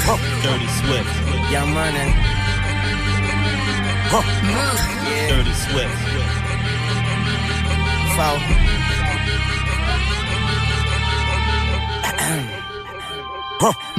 Dirty 0.00 0.66
Swift. 0.80 1.12
Young 1.52 1.74
money. 1.74 2.08
Move. 4.42 4.80
Yeah. 5.04 5.28
Dirty 5.28 5.52
Swift. 5.52 5.98
So. 8.16 8.26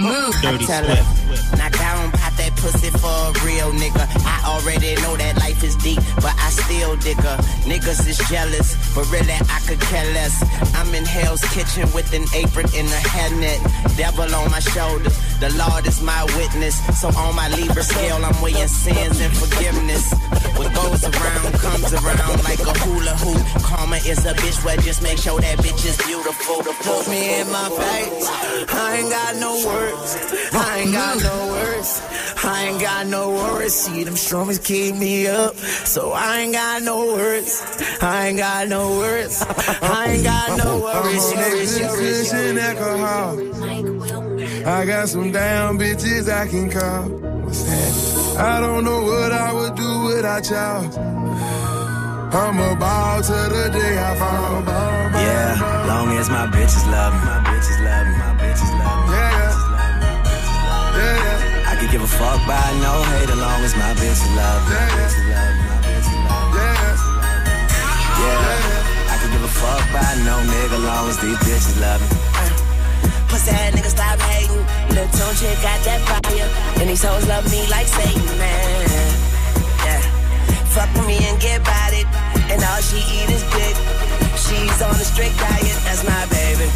Move. 0.02 0.36
Dirty 0.42 0.66
Swift. 0.66 1.58
now 1.58 1.70
go 1.70 1.86
on 2.02 2.12
pop 2.12 2.34
that 2.34 2.52
pussy 2.58 2.90
for 2.90 3.08
a 3.08 3.32
real 3.46 3.72
nigga. 3.72 4.02
I 4.26 4.41
already 4.52 4.96
know 5.02 5.16
that 5.16 5.38
life 5.40 5.64
is 5.64 5.76
deep, 5.78 6.02
but 6.18 6.36
I 6.36 6.50
still 6.52 6.96
dig 6.98 7.18
her. 7.18 7.38
Niggas 7.64 8.08
is 8.08 8.20
jealous, 8.30 8.76
but 8.94 9.10
really 9.12 9.34
I 9.34 9.60
could 9.68 9.80
care 9.80 10.08
less. 10.14 10.36
I'm 10.76 10.94
in 10.94 11.06
Hell's 11.06 11.44
Kitchen 11.56 11.88
with 11.96 12.12
an 12.14 12.26
apron 12.36 12.68
and 12.76 12.88
a 12.88 13.02
hairnet. 13.16 13.60
Devil 13.98 14.34
on 14.36 14.52
my 14.52 14.60
shoulders, 14.60 15.16
the 15.40 15.50
Lord 15.56 15.88
is 15.88 16.02
my 16.02 16.24
witness. 16.38 16.76
So 17.00 17.08
on 17.16 17.36
my 17.36 17.48
Libra 17.56 17.84
scale, 17.84 18.20
I'm 18.24 18.38
weighing 18.42 18.68
sins 18.68 19.20
and 19.20 19.34
forgiveness. 19.36 20.12
What 20.58 20.74
goes 20.76 21.04
around 21.04 21.54
comes 21.66 21.94
around 21.94 22.44
like 22.44 22.60
a 22.60 22.76
hula 22.84 23.16
hoop. 23.24 23.42
Karma 23.64 23.98
is 23.98 24.26
a 24.26 24.34
bitch, 24.34 24.64
but 24.64 24.80
just 24.82 25.02
make 25.02 25.18
sure 25.18 25.40
that 25.40 25.58
bitch 25.60 25.86
is 25.86 25.98
beautiful. 26.06 26.58
Look 26.88 27.08
me 27.08 27.40
in 27.40 27.48
my 27.52 27.70
face. 27.70 28.28
I 28.70 28.98
ain't 29.00 29.10
got 29.10 29.36
no 29.38 29.54
words. 29.66 30.10
I 30.54 30.80
ain't 30.80 30.94
got 30.94 31.16
no 31.24 31.38
words. 31.56 32.02
I 32.44 32.66
ain't 32.66 32.82
got 32.82 33.08
no 33.08 33.30
worries. 33.30 33.74
See 33.74 34.04
them 34.04 34.16
strummers 34.42 34.64
keep 34.64 34.96
me 34.96 35.28
up. 35.28 35.56
So 35.56 36.12
I 36.12 36.40
ain't 36.40 36.54
got 36.54 36.82
no 36.84 37.06
words. 37.14 37.62
I 38.02 38.28
ain't 38.28 38.38
got 38.38 38.68
no 38.68 38.98
words. 38.98 39.44
I 39.82 40.14
ain't 40.14 40.24
got 40.24 40.58
no 40.58 40.80
worries. 40.80 41.34
Worries, 41.34 41.80
worries, 41.80 42.32
Fishing 42.32 42.58
alcohol. 42.58 43.40
I 44.68 44.86
got 44.86 45.10
some 45.10 45.32
damn 45.32 45.78
bitches 45.78 46.32
I 46.32 46.48
can 46.48 46.70
call. 46.70 47.10
What's 47.46 47.64
that? 47.64 48.38
I 48.40 48.62
don't 48.62 48.84
know 48.84 49.04
what 49.04 49.32
I 49.32 49.54
would 49.54 49.76
do 49.76 50.04
without 50.06 50.50
y'all. 50.50 50.86
I'm 52.34 52.60
about 52.60 53.24
to 53.26 53.32
the 53.32 53.70
day 53.74 53.98
I 53.98 54.16
fall. 54.16 54.64
Yeah, 55.22 55.86
long 55.88 56.18
as 56.18 56.30
my 56.30 56.48
bitches 56.48 56.90
love 56.90 57.14
me. 57.14 57.20
My 57.20 57.44
bitches 57.44 57.84
love 57.84 58.08
me. 58.08 58.21
Give 61.92 62.02
a 62.02 62.08
fuck 62.08 62.40
by 62.48 62.56
no 62.80 63.04
hate 63.12 63.28
as 63.28 63.36
long 63.36 63.62
as 63.68 63.76
my 63.76 63.92
bitches 64.00 64.24
love 64.40 64.64
me. 64.64 64.76
Yeah, 68.16 69.12
I 69.12 69.16
can 69.20 69.30
give 69.36 69.44
a 69.44 69.52
fuck 69.60 69.84
by 69.92 70.08
no 70.24 70.40
nigga 70.40 70.80
long 70.88 71.10
as 71.12 71.20
these 71.20 71.36
bitches 71.44 71.76
love 71.84 72.00
me. 72.00 72.08
Pussy 73.28 73.52
ass 73.52 73.76
nigga 73.76 73.92
stop 73.92 74.20
hating. 74.24 74.64
Lil' 74.96 75.12
Tune 75.12 75.36
chick 75.36 75.60
got 75.60 75.84
that 75.84 76.00
fire. 76.08 76.48
And 76.80 76.88
these 76.88 77.04
hoes 77.04 77.28
love 77.28 77.44
me 77.52 77.68
like 77.68 77.88
Satan, 77.88 78.24
man. 78.40 78.88
Yeah. 79.84 80.00
Fuck 80.72 80.88
with 80.96 81.08
me 81.12 81.20
and 81.28 81.36
get 81.44 81.60
about 81.60 81.92
it. 81.92 82.08
And 82.48 82.64
all 82.72 82.80
she 82.80 83.04
eat 83.04 83.30
is 83.36 83.44
dick. 83.52 83.76
She's 84.40 84.80
on 84.80 84.96
a 84.96 85.04
strict 85.04 85.36
diet, 85.44 85.76
that's 85.84 86.08
my 86.08 86.24
baby. 86.32 86.72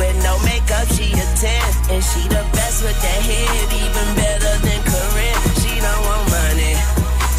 With 0.00 0.16
no 0.24 0.39
makeup, 0.80 0.96
she 0.96 1.12
a 1.12 1.26
10. 1.36 1.94
And 1.94 2.04
she 2.04 2.28
the 2.28 2.44
best 2.52 2.82
with 2.82 3.00
that 3.00 3.22
head, 3.22 3.72
even 3.72 4.08
better 4.16 4.54
than 4.64 4.80
Corinne. 4.84 5.40
She 5.60 5.80
don't 5.80 6.02
want 6.06 6.30
money. 6.30 6.74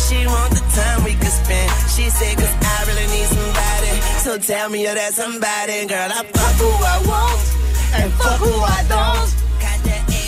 She 0.07 0.27
want 0.27 0.53
the 0.53 0.63
time 0.75 1.03
we 1.03 1.13
could 1.15 1.31
spend. 1.31 1.71
She 1.89 2.09
said, 2.09 2.37
cause 2.37 2.53
I 2.61 2.85
really 2.87 3.07
need 3.07 3.27
somebody. 3.27 4.01
So 4.19 4.37
tell 4.37 4.69
me 4.69 4.83
you're 4.83 4.95
that 4.95 5.13
somebody, 5.13 5.85
girl. 5.85 6.11
I 6.11 6.23
fuck 6.23 6.55
who 6.59 6.69
I 6.69 6.97
want. 7.07 7.41
And 7.93 8.11
fuck 8.13 8.39
who 8.39 8.53
I 8.61 8.83
don't. 8.87 9.29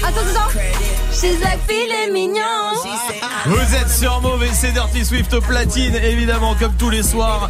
Attends, 0.03 0.31
attends. 0.31 1.19
She's 1.19 1.39
like 1.41 1.59
filet 1.61 2.11
mignon. 2.11 2.75
Vous 3.45 3.75
êtes 3.75 3.89
sur 3.89 4.19
Mauve 4.19 4.43
et 4.43 4.51
c'est 4.53 4.73
Dirty 4.73 5.05
Swift 5.05 5.33
au 5.33 5.39
platine, 5.39 5.95
évidemment, 5.95 6.55
comme 6.59 6.73
tous 6.75 6.89
les 6.89 7.03
soirs. 7.03 7.49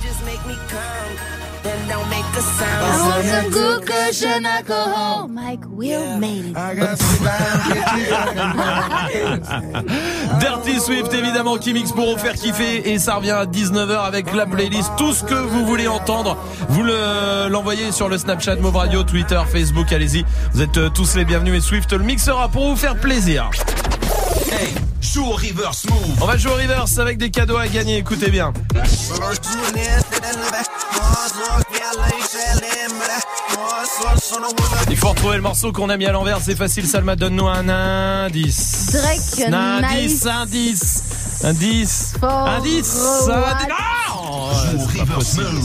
I 1.66 3.08
want 3.08 3.26
some 3.26 3.50
good 3.52 3.86
cushion 3.86 4.46
alcohol. 4.46 5.28
Mike 5.30 5.62
Will 5.70 6.18
made 6.18 6.46
it. 6.48 6.56
Dirty 10.40 10.80
Swift, 10.80 11.14
évidemment, 11.14 11.58
qui 11.58 11.74
mixe 11.74 11.92
pour 11.92 12.12
vous 12.14 12.18
faire 12.18 12.34
kiffer. 12.34 12.90
Et 12.92 13.00
ça 13.00 13.16
revient 13.16 13.32
à 13.32 13.46
19h 13.46 13.98
avec 14.06 14.34
la 14.34 14.46
playlist. 14.46 14.92
Tout 14.98 15.14
ce 15.14 15.24
que 15.24 15.34
vous 15.36 15.66
voulez 15.66 15.88
entendre, 15.88 16.38
vous 16.70 16.84
le- 16.84 17.48
l'envoyez 17.50 17.92
sur 17.92 18.10
le 18.10 18.18
Snapchat 18.18 18.58
Mauve 18.58 18.76
Radio, 18.76 19.04
Twitter, 19.04 19.42
Facebook, 19.50 19.92
allez-y. 19.94 20.26
Vous 20.54 20.62
êtes 20.62 20.78
euh, 20.78 20.90
tous 20.90 21.16
les 21.16 21.24
bienvenus 21.26 21.56
et 21.56 21.62
Swift 21.62 21.92
le 21.94 22.00
mixera 22.04 22.50
pour 22.50 22.68
vous 22.70 22.76
faire 22.76 22.96
plaisir. 22.98 23.50
Hey, 24.52 24.74
joue 25.14 25.26
au 25.26 25.34
reverse 25.36 25.86
move. 25.86 26.18
On 26.22 26.26
va 26.26 26.38
jouer 26.38 26.52
au 26.52 26.56
reverse 26.56 26.98
avec 26.98 27.18
des 27.18 27.30
cadeaux 27.30 27.58
à 27.58 27.68
gagner, 27.68 27.98
écoutez 27.98 28.32
bien. 28.32 28.52
Il 34.90 34.98
faut 34.98 35.10
retrouver 35.10 35.36
le 35.36 35.42
morceau 35.42 35.72
qu'on 35.72 35.90
a 35.90 35.98
mis 35.98 36.06
à 36.06 36.12
l'envers, 36.12 36.40
c'est 36.42 36.56
facile, 36.56 36.88
Salma, 36.88 37.16
donne-nous 37.16 37.48
un 37.48 37.70
indice. 37.70 38.92
Drake, 38.92 39.52
Un 39.52 39.84
indice, 39.84 40.12
nice. 40.12 40.26
indice, 40.26 41.04
indice, 41.44 42.14
indice, 42.14 42.14
indice. 42.24 42.98
Oh, 44.16 44.50
possible. 45.16 45.62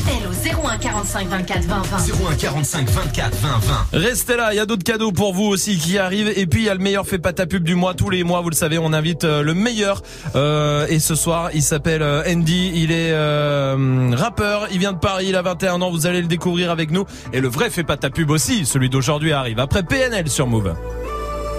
Appel 0.00 0.26
au 0.26 0.66
01 0.68 0.78
45 0.78 1.28
24 1.28 1.64
20 1.64 1.82
20. 1.82 1.96
01 2.30 2.34
45 2.36 2.88
24 2.88 3.36
20 3.36 3.48
20. 3.48 3.74
Restez 3.92 4.36
là, 4.36 4.52
il 4.52 4.56
y 4.56 4.60
a 4.60 4.66
d'autres 4.66 4.84
cadeaux 4.84 5.12
pour 5.12 5.34
vous 5.34 5.44
aussi 5.44 5.78
qui 5.78 5.98
arrivent. 5.98 6.32
Et 6.36 6.46
puis 6.46 6.62
il 6.62 6.66
y 6.66 6.68
a 6.68 6.74
le 6.74 6.80
meilleur 6.80 7.06
fait 7.06 7.18
pas 7.18 7.32
ta 7.32 7.46
pub 7.46 7.64
du 7.64 7.74
mois. 7.74 7.94
Tous 7.94 8.10
les 8.10 8.24
mois, 8.24 8.40
vous 8.40 8.50
le 8.50 8.54
savez, 8.54 8.78
on 8.78 8.92
invite 8.92 9.24
euh, 9.24 9.42
le 9.42 9.54
meilleur. 9.54 10.02
Euh, 10.36 10.86
et 10.88 10.98
ce 11.00 11.14
soir, 11.14 11.50
il 11.54 11.62
s'appelle 11.62 12.02
euh, 12.02 12.22
Andy. 12.26 12.72
Il 12.74 12.92
est 12.92 13.12
euh, 13.12 14.10
rappeur. 14.14 14.68
Il 14.72 14.78
vient 14.78 14.92
de 14.92 14.98
Paris. 14.98 15.26
Il 15.28 15.36
a 15.36 15.42
21 15.42 15.82
ans. 15.82 15.90
Vous 15.90 16.06
allez 16.06 16.22
le 16.22 16.28
découvrir 16.28 16.70
avec 16.70 16.90
nous. 16.90 17.04
Et 17.32 17.40
le 17.40 17.48
vrai 17.48 17.70
fait 17.70 17.84
pas 17.84 17.96
ta 17.96 18.10
pub 18.10 18.30
aussi. 18.30 18.66
Celui 18.66 18.88
d'aujourd'hui 18.88 19.32
arrive 19.32 19.58
après 19.58 19.82
PNL 19.82 20.28
sur 20.28 20.46
Move. 20.46 20.74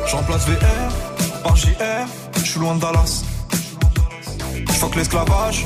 Je 0.07 0.15
remplace 0.15 0.47
VR 0.47 1.11
par 1.43 1.55
JR, 1.55 1.69
je 2.35 2.39
suis 2.45 2.59
loin 2.59 2.75
de 2.75 2.81
Dallas. 2.81 3.23
Je 4.67 4.71
fuck 4.73 4.95
l'esclavage, 4.95 5.65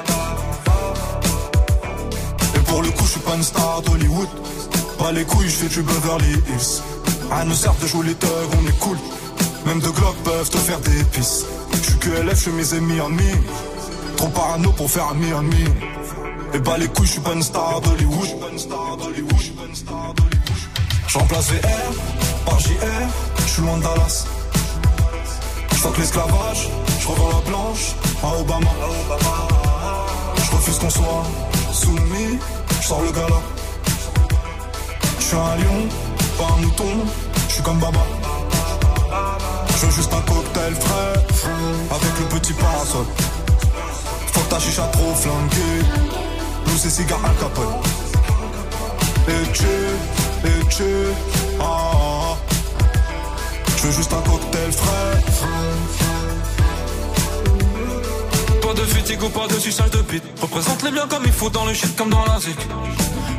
Pour 2.71 2.81
le 2.81 2.89
coup, 2.91 3.03
je 3.03 3.11
suis 3.11 3.19
pas 3.19 3.35
une 3.35 3.43
star 3.43 3.81
d'Hollywood. 3.81 4.29
Pas 4.97 5.11
les 5.11 5.25
couilles, 5.25 5.49
je 5.49 5.55
fais 5.55 5.67
du 5.67 5.81
Beverly 5.81 6.31
Hills. 6.31 6.81
Rien 7.29 7.43
ne 7.43 7.53
sert 7.53 7.75
de 7.81 7.85
jouer 7.85 8.07
les 8.07 8.15
thugs, 8.15 8.51
on 8.57 8.65
est 8.65 8.79
cool. 8.79 8.97
Même 9.65 9.81
deux 9.81 9.91
Glock 9.91 10.15
peuvent 10.23 10.49
te 10.49 10.57
faire 10.57 10.79
des 10.79 11.03
pisses. 11.11 11.45
Je 11.73 11.77
suis 11.77 11.99
QLF, 11.99 12.29
je 12.29 12.43
fais 12.45 12.51
mes 12.51 12.73
amis 12.73 13.01
en. 13.01 13.11
Trop 14.15 14.29
parano 14.29 14.71
pour 14.71 14.89
faire 14.89 15.07
ami 15.09 15.33
en. 15.33 15.43
Et 16.53 16.59
bah 16.59 16.77
les 16.77 16.87
couilles, 16.87 17.07
je 17.07 17.11
suis 17.11 17.21
pas 17.21 17.33
une 17.33 17.43
star 17.43 17.81
d'Hollywood. 17.81 18.29
Je 21.07 21.17
remplace 21.17 21.51
VR 21.51 22.45
par 22.45 22.59
JR, 22.59 22.71
je 23.45 23.51
suis 23.51 23.61
loin 23.63 23.77
de 23.79 23.83
Dallas. 23.83 24.25
Je 25.73 25.99
l'esclavage, 25.99 26.69
je 27.01 27.07
revends 27.09 27.29
la 27.29 27.49
blanche 27.49 27.95
à 28.23 28.39
Obama. 28.39 28.71
Je 30.37 30.51
refuse 30.55 30.79
qu'on 30.79 30.89
soit 30.89 31.23
soumis, 31.73 32.39
je 32.39 32.60
sors 32.81 33.01
le 33.01 33.11
gala. 33.11 33.41
Je 35.19 35.23
suis 35.23 35.35
un 35.35 35.55
lion, 35.57 35.87
pas 36.37 36.53
un 36.53 36.61
mouton, 36.61 37.05
je 37.47 37.53
suis 37.53 37.63
comme 37.63 37.79
Baba. 37.79 37.99
Je 39.69 39.85
veux 39.85 39.91
juste 39.91 40.13
un 40.13 40.21
cocktail 40.21 40.73
frais, 40.75 41.13
avec 41.89 42.19
le 42.19 42.39
petit 42.39 42.53
parasol. 42.53 43.05
Faut 44.33 44.41
que 44.41 44.49
ta 44.49 44.59
chicha 44.59 44.83
trop 44.93 45.13
flanquée, 45.13 45.85
nous 46.67 46.77
c'est 46.77 46.89
cigare 46.89 47.19
Al 47.23 47.35
Capone. 47.35 47.65
Et 49.27 49.51
tu, 49.51 49.65
et 50.47 50.67
tu, 50.69 50.83
ah, 51.59 51.63
ah, 51.63 51.97
ah. 52.33 52.37
Je 53.77 53.87
veux 53.87 53.93
juste 53.93 54.13
un 54.13 54.21
cocktail 54.29 54.71
frais. 54.71 56.00
Fatigue 59.11 59.23
ou 59.23 59.29
pas 59.29 59.47
de 59.47 59.59
suçage 59.59 59.89
de 59.91 59.99
bite. 59.99 60.23
Représente 60.41 60.83
les 60.83 60.91
biens 60.91 61.07
comme 61.07 61.23
il 61.25 61.31
faut 61.31 61.49
dans 61.49 61.65
le 61.65 61.73
shit 61.73 61.95
comme 61.95 62.09
dans 62.09 62.25
la 62.25 62.39
zik. 62.39 62.57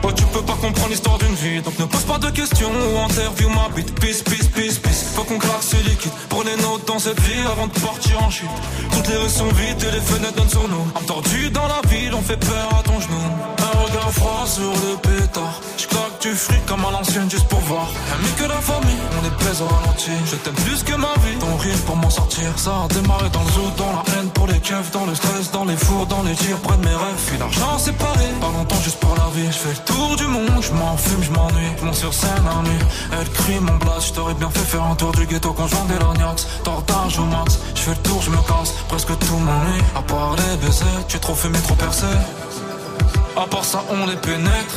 Oh, 0.05 0.11
tu 0.13 0.25
peux 0.25 0.43
pas 0.43 0.55
comprendre 0.55 0.89
l'histoire 0.89 1.19
d'une 1.19 1.35
vie. 1.35 1.63
Donc 1.63 1.79
ne 1.79 1.85
pose 1.85 2.03
pas 2.03 2.19
de 2.19 2.31
questions 2.31 2.71
ou 2.71 2.99
interview 2.99 3.49
ma 3.49 3.69
bite. 3.75 3.95
Peace, 4.01 4.23
peace, 4.23 4.49
peace, 4.55 4.79
peace. 4.79 5.05
Faut 5.15 5.25
qu'on 5.25 5.39
claque 5.39 5.63
ce 5.63 5.77
liquide. 5.77 6.13
Pour 6.29 6.45
les 6.45 6.57
notes 6.57 6.87
dans 6.87 6.99
cette 6.99 7.21
vie 7.21 7.41
avant 7.51 7.69
de 7.69 7.79
partir 7.79 8.23
en 8.23 8.31
chute. 8.31 8.49
Toutes 8.93 9.09
les 9.09 9.17
rues 9.17 9.29
sont 9.29 9.49
vides 9.49 9.83
et 9.83 9.93
les 9.93 10.01
fenêtres 10.01 10.35
donnent 10.35 10.49
sur 10.49 10.69
nous. 10.69 10.87
Tordue 11.07 11.51
dans 11.51 11.69
la 11.69 11.81
ville, 11.89 12.15
on 12.15 12.23
fait 12.23 12.37
peur 12.37 12.69
à 12.79 12.83
ton 12.83 13.01
genou. 13.01 13.23
Un 13.59 13.79
regard 13.85 14.13
froid 14.13 14.45
sur 14.47 14.73
le 14.73 14.97
pétard. 14.97 15.61
Je 15.79 15.87
claque 15.87 16.12
du 16.23 16.35
fric 16.37 16.65
comme 16.67 16.85
à 16.85 16.91
l'ancienne 16.93 17.29
juste 17.29 17.49
pour 17.49 17.59
voir. 17.61 17.89
Ami 18.15 18.31
que 18.39 18.45
la 18.45 18.61
famille, 18.61 19.03
on 19.19 19.27
est 19.27 19.45
baise 19.45 19.61
au 19.61 19.67
ralenti. 19.67 20.13
Je 20.25 20.37
t'aime 20.37 20.55
plus 20.55 20.83
que 20.85 20.95
ma 20.95 21.13
vie. 21.25 21.37
Ton 21.41 21.57
rire 21.57 21.79
pour 21.85 21.97
moi 21.97 22.11
sortir. 22.11 22.47
Ça 22.57 22.71
a 22.85 22.89
démarré 22.95 23.29
dans 23.31 23.43
le 23.43 23.51
zoo, 23.51 23.71
dans 23.77 23.93
la 23.93 24.03
haine 24.15 24.31
pour 24.31 24.47
les 24.47 24.61
keufs, 24.61 24.93
dans 24.93 25.05
le 25.05 25.15
stress, 25.17 25.51
dans 25.51 25.65
les 25.65 25.77
fours, 25.77 26.07
dans 26.07 26.23
les 26.23 26.35
tirs, 26.35 26.59
près 26.59 26.77
de 26.77 26.85
mes 26.85 26.95
rêves. 26.95 27.23
Puis 27.27 27.39
l'argent 27.39 27.77
séparé, 27.77 28.27
pas 28.41 28.53
longtemps 28.57 28.81
juste 28.85 29.01
pour 29.01 29.17
la 29.17 29.29
vie. 29.35 29.47
Je 29.47 29.59
fais 29.59 29.71
le 29.71 29.85
tour 29.85 30.17
du 30.17 30.27
monde, 30.29 30.63
je 30.63 30.73
m'en 30.73 30.97
fume, 30.97 31.23
je 31.23 31.31
m'ennuie. 31.33 31.73
Je 31.79 31.85
monte 31.85 31.97
sur 31.97 32.15
scène 32.15 32.45
la 32.45 32.71
nuit, 32.71 32.85
elle 33.19 33.31
crie 33.31 33.59
mon 33.61 33.77
blast. 33.79 34.09
Je 34.09 34.13
t'aurais 34.13 34.35
bien 34.35 34.51
fait 34.51 34.67
faire 34.73 34.85
un 34.85 34.95
tour 34.95 35.11
du 35.13 35.27
ghetto 35.27 35.53
conjoint 35.53 35.85
des 35.89 35.99
lorgnax. 35.99 36.47
Tortage 36.63 37.19
au 37.19 37.25
max, 37.25 37.59
je 37.75 37.81
fais 37.81 37.91
le 37.91 38.03
tour, 38.09 38.23
je 38.23 38.31
me 38.31 38.41
casse. 38.47 38.75
Presque 38.89 39.19
tout 39.19 39.37
m'ennuie, 39.39 39.83
à 39.97 40.03
part 40.03 40.37
les 40.37 40.57
baisers. 40.65 41.03
Tu 41.09 41.17
es 41.17 41.21
trop 41.21 41.35
fumé, 41.35 41.59
trop 41.61 41.75
percé. 41.75 42.07
À 43.37 43.47
part 43.47 43.65
ça, 43.65 43.83
on 43.91 44.07
les 44.07 44.17
pénètre. 44.17 44.77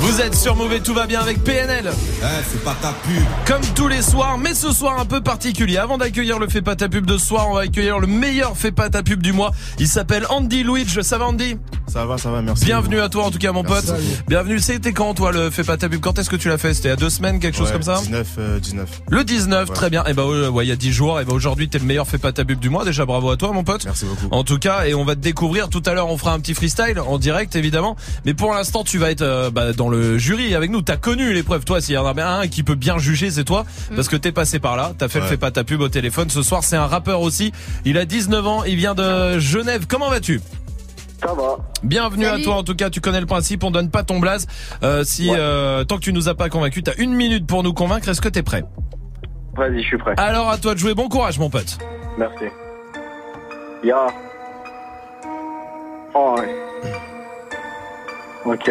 Vous 0.00 0.20
êtes 0.20 0.34
sur 0.36 0.54
Mauvais, 0.54 0.80
tout 0.80 0.94
va 0.94 1.06
bien 1.06 1.20
avec 1.20 1.42
PNL. 1.42 1.90
Eh, 1.90 2.24
c'est 2.48 2.62
pas 2.62 2.76
ta 2.80 2.92
pub. 2.92 3.22
Comme 3.46 3.60
tous 3.74 3.88
les 3.88 4.00
soirs, 4.02 4.38
mais 4.38 4.54
ce 4.54 4.70
soir 4.72 4.98
un 5.00 5.04
peu 5.04 5.20
particulier. 5.20 5.76
Avant 5.76 5.98
d'accueillir 5.98 6.38
le 6.38 6.48
Fais 6.48 6.62
pas 6.62 6.76
ta 6.76 6.88
pub 6.88 7.04
de 7.04 7.18
ce 7.18 7.26
soir, 7.26 7.48
on 7.50 7.54
va 7.54 7.62
accueillir 7.62 7.98
le 7.98 8.06
meilleur 8.06 8.56
Fais 8.56 8.70
pas 8.70 8.88
ta 8.90 9.02
pub 9.02 9.20
du 9.22 9.32
mois. 9.32 9.50
Il 9.78 9.88
s'appelle 9.88 10.24
Andy 10.30 10.62
Luigi. 10.62 11.02
Ça 11.02 11.18
va 11.18 11.26
Andy? 11.26 11.56
Ça 11.88 12.04
va, 12.04 12.16
ça 12.18 12.30
va, 12.30 12.42
merci. 12.42 12.64
Bienvenue 12.66 13.00
à 13.00 13.08
toi 13.08 13.24
en 13.24 13.30
tout 13.30 13.38
cas 13.38 13.50
mon 13.52 13.62
Merci. 13.62 13.86
pote. 13.88 13.96
Bienvenue. 14.28 14.58
C'était 14.60 14.92
quand 14.92 15.14
toi 15.14 15.32
le 15.32 15.50
Fais 15.50 15.64
pas 15.64 15.76
ta 15.76 15.88
pub? 15.88 16.00
Quand 16.00 16.18
est-ce 16.18 16.30
que 16.30 16.36
tu 16.36 16.48
l'as 16.48 16.58
fait? 16.58 16.74
C'était 16.74 16.88
il 16.88 16.90
y 16.90 16.94
a 16.94 16.96
deux 16.96 17.10
semaines, 17.10 17.40
quelque 17.40 17.56
chose 17.56 17.72
comme 17.72 17.82
ça? 17.82 17.98
19, 18.00 18.26
euh, 18.38 18.60
19. 18.60 18.88
Le 19.10 19.24
19, 19.24 19.68
Ouais. 19.68 19.74
très 19.74 19.90
bien. 19.90 20.04
Et 20.04 20.12
bah 20.12 20.26
ouais, 20.26 20.46
ouais, 20.48 20.64
il 20.66 20.68
y 20.68 20.72
a 20.72 20.76
10 20.76 20.92
jours. 20.92 21.18
Et 21.20 21.24
bah 21.24 21.32
aujourd'hui 21.34 21.68
t'es 21.68 21.78
le 21.78 21.84
meilleur 21.86 22.06
Fais 22.06 22.18
pas 22.18 22.32
ta 22.32 22.44
pub 22.44 22.60
du 22.60 22.68
mois. 22.70 22.84
Déjà 22.84 23.04
bravo 23.04 23.30
à 23.30 23.36
toi 23.36 23.52
mon 23.52 23.64
pote. 23.64 23.84
Merci 23.84 24.04
beaucoup. 24.04 24.28
En 24.32 24.44
tout 24.44 24.58
cas, 24.58 24.84
et 24.86 24.94
on 24.94 25.04
va 25.04 25.16
te 25.16 25.20
découvrir 25.20 25.68
tout 25.70 25.82
à 25.86 25.94
l'heure. 25.94 26.08
On 26.08 26.16
fera 26.18 26.32
un 26.34 26.40
petit 26.40 26.54
freestyle 26.54 27.00
en 27.04 27.18
direct 27.18 27.56
évidemment. 27.56 27.96
Mais 28.24 28.34
pour 28.34 28.52
l'instant, 28.54 28.84
tu 28.84 28.98
vas 28.98 29.10
être 29.10 29.22
euh, 29.22 29.50
bah, 29.50 29.72
dans 29.72 29.87
le 29.90 30.18
jury 30.18 30.54
avec 30.54 30.70
nous. 30.70 30.82
T'as 30.82 30.96
connu 30.96 31.32
l'épreuve. 31.32 31.64
Toi, 31.64 31.80
s'il 31.80 31.94
y 31.94 31.98
en 31.98 32.06
a 32.06 32.14
bien 32.14 32.40
un 32.40 32.48
qui 32.48 32.62
peut 32.62 32.74
bien 32.74 32.98
juger, 32.98 33.30
c'est 33.30 33.44
toi, 33.44 33.64
parce 33.94 34.08
que 34.08 34.16
t'es 34.16 34.32
passé 34.32 34.58
par 34.58 34.76
là. 34.76 34.92
T'as 34.96 35.08
fait 35.08 35.20
le. 35.20 35.26
Fais 35.26 35.36
pas 35.36 35.50
ta 35.50 35.64
pub 35.64 35.80
au 35.80 35.88
téléphone. 35.88 36.30
Ce 36.30 36.42
soir, 36.42 36.64
c'est 36.64 36.76
un 36.76 36.86
rappeur 36.86 37.20
aussi. 37.20 37.52
Il 37.84 37.98
a 37.98 38.04
19 38.04 38.46
ans. 38.46 38.64
Il 38.64 38.76
vient 38.76 38.94
de 38.94 39.38
Genève. 39.38 39.86
Comment 39.86 40.08
vas-tu? 40.10 40.40
Ça 41.20 41.34
va. 41.34 41.58
Bienvenue 41.82 42.26
à 42.26 42.38
toi 42.38 42.56
en 42.56 42.62
tout 42.62 42.76
cas, 42.76 42.90
tu 42.90 43.00
connais 43.00 43.20
le 43.20 43.26
principe, 43.26 43.64
on 43.64 43.72
donne 43.72 43.90
pas 43.90 44.04
ton 44.04 44.20
blaze. 44.20 44.46
Euh, 44.84 45.02
si 45.02 45.30
euh, 45.32 45.82
tant 45.82 45.96
que 45.96 46.02
tu 46.02 46.12
nous 46.12 46.28
as 46.28 46.34
pas 46.34 46.48
convaincu, 46.48 46.82
t'as 46.82 46.94
une 46.98 47.12
minute 47.12 47.44
pour 47.44 47.64
nous 47.64 47.72
convaincre, 47.72 48.08
est-ce 48.08 48.20
que 48.20 48.28
t'es 48.28 48.44
prêt? 48.44 48.62
Vas-y, 49.56 49.82
je 49.82 49.88
suis 49.88 49.98
prêt. 49.98 50.14
Alors 50.16 50.48
à 50.48 50.58
toi 50.58 50.74
de 50.74 50.78
jouer, 50.78 50.94
bon 50.94 51.08
courage 51.08 51.38
mon 51.40 51.50
pote. 51.50 51.78
Merci. 52.16 52.44
Ya. 53.82 54.06
Oh, 56.14 56.36
ouais. 56.38 56.54
Ok. 58.44 58.70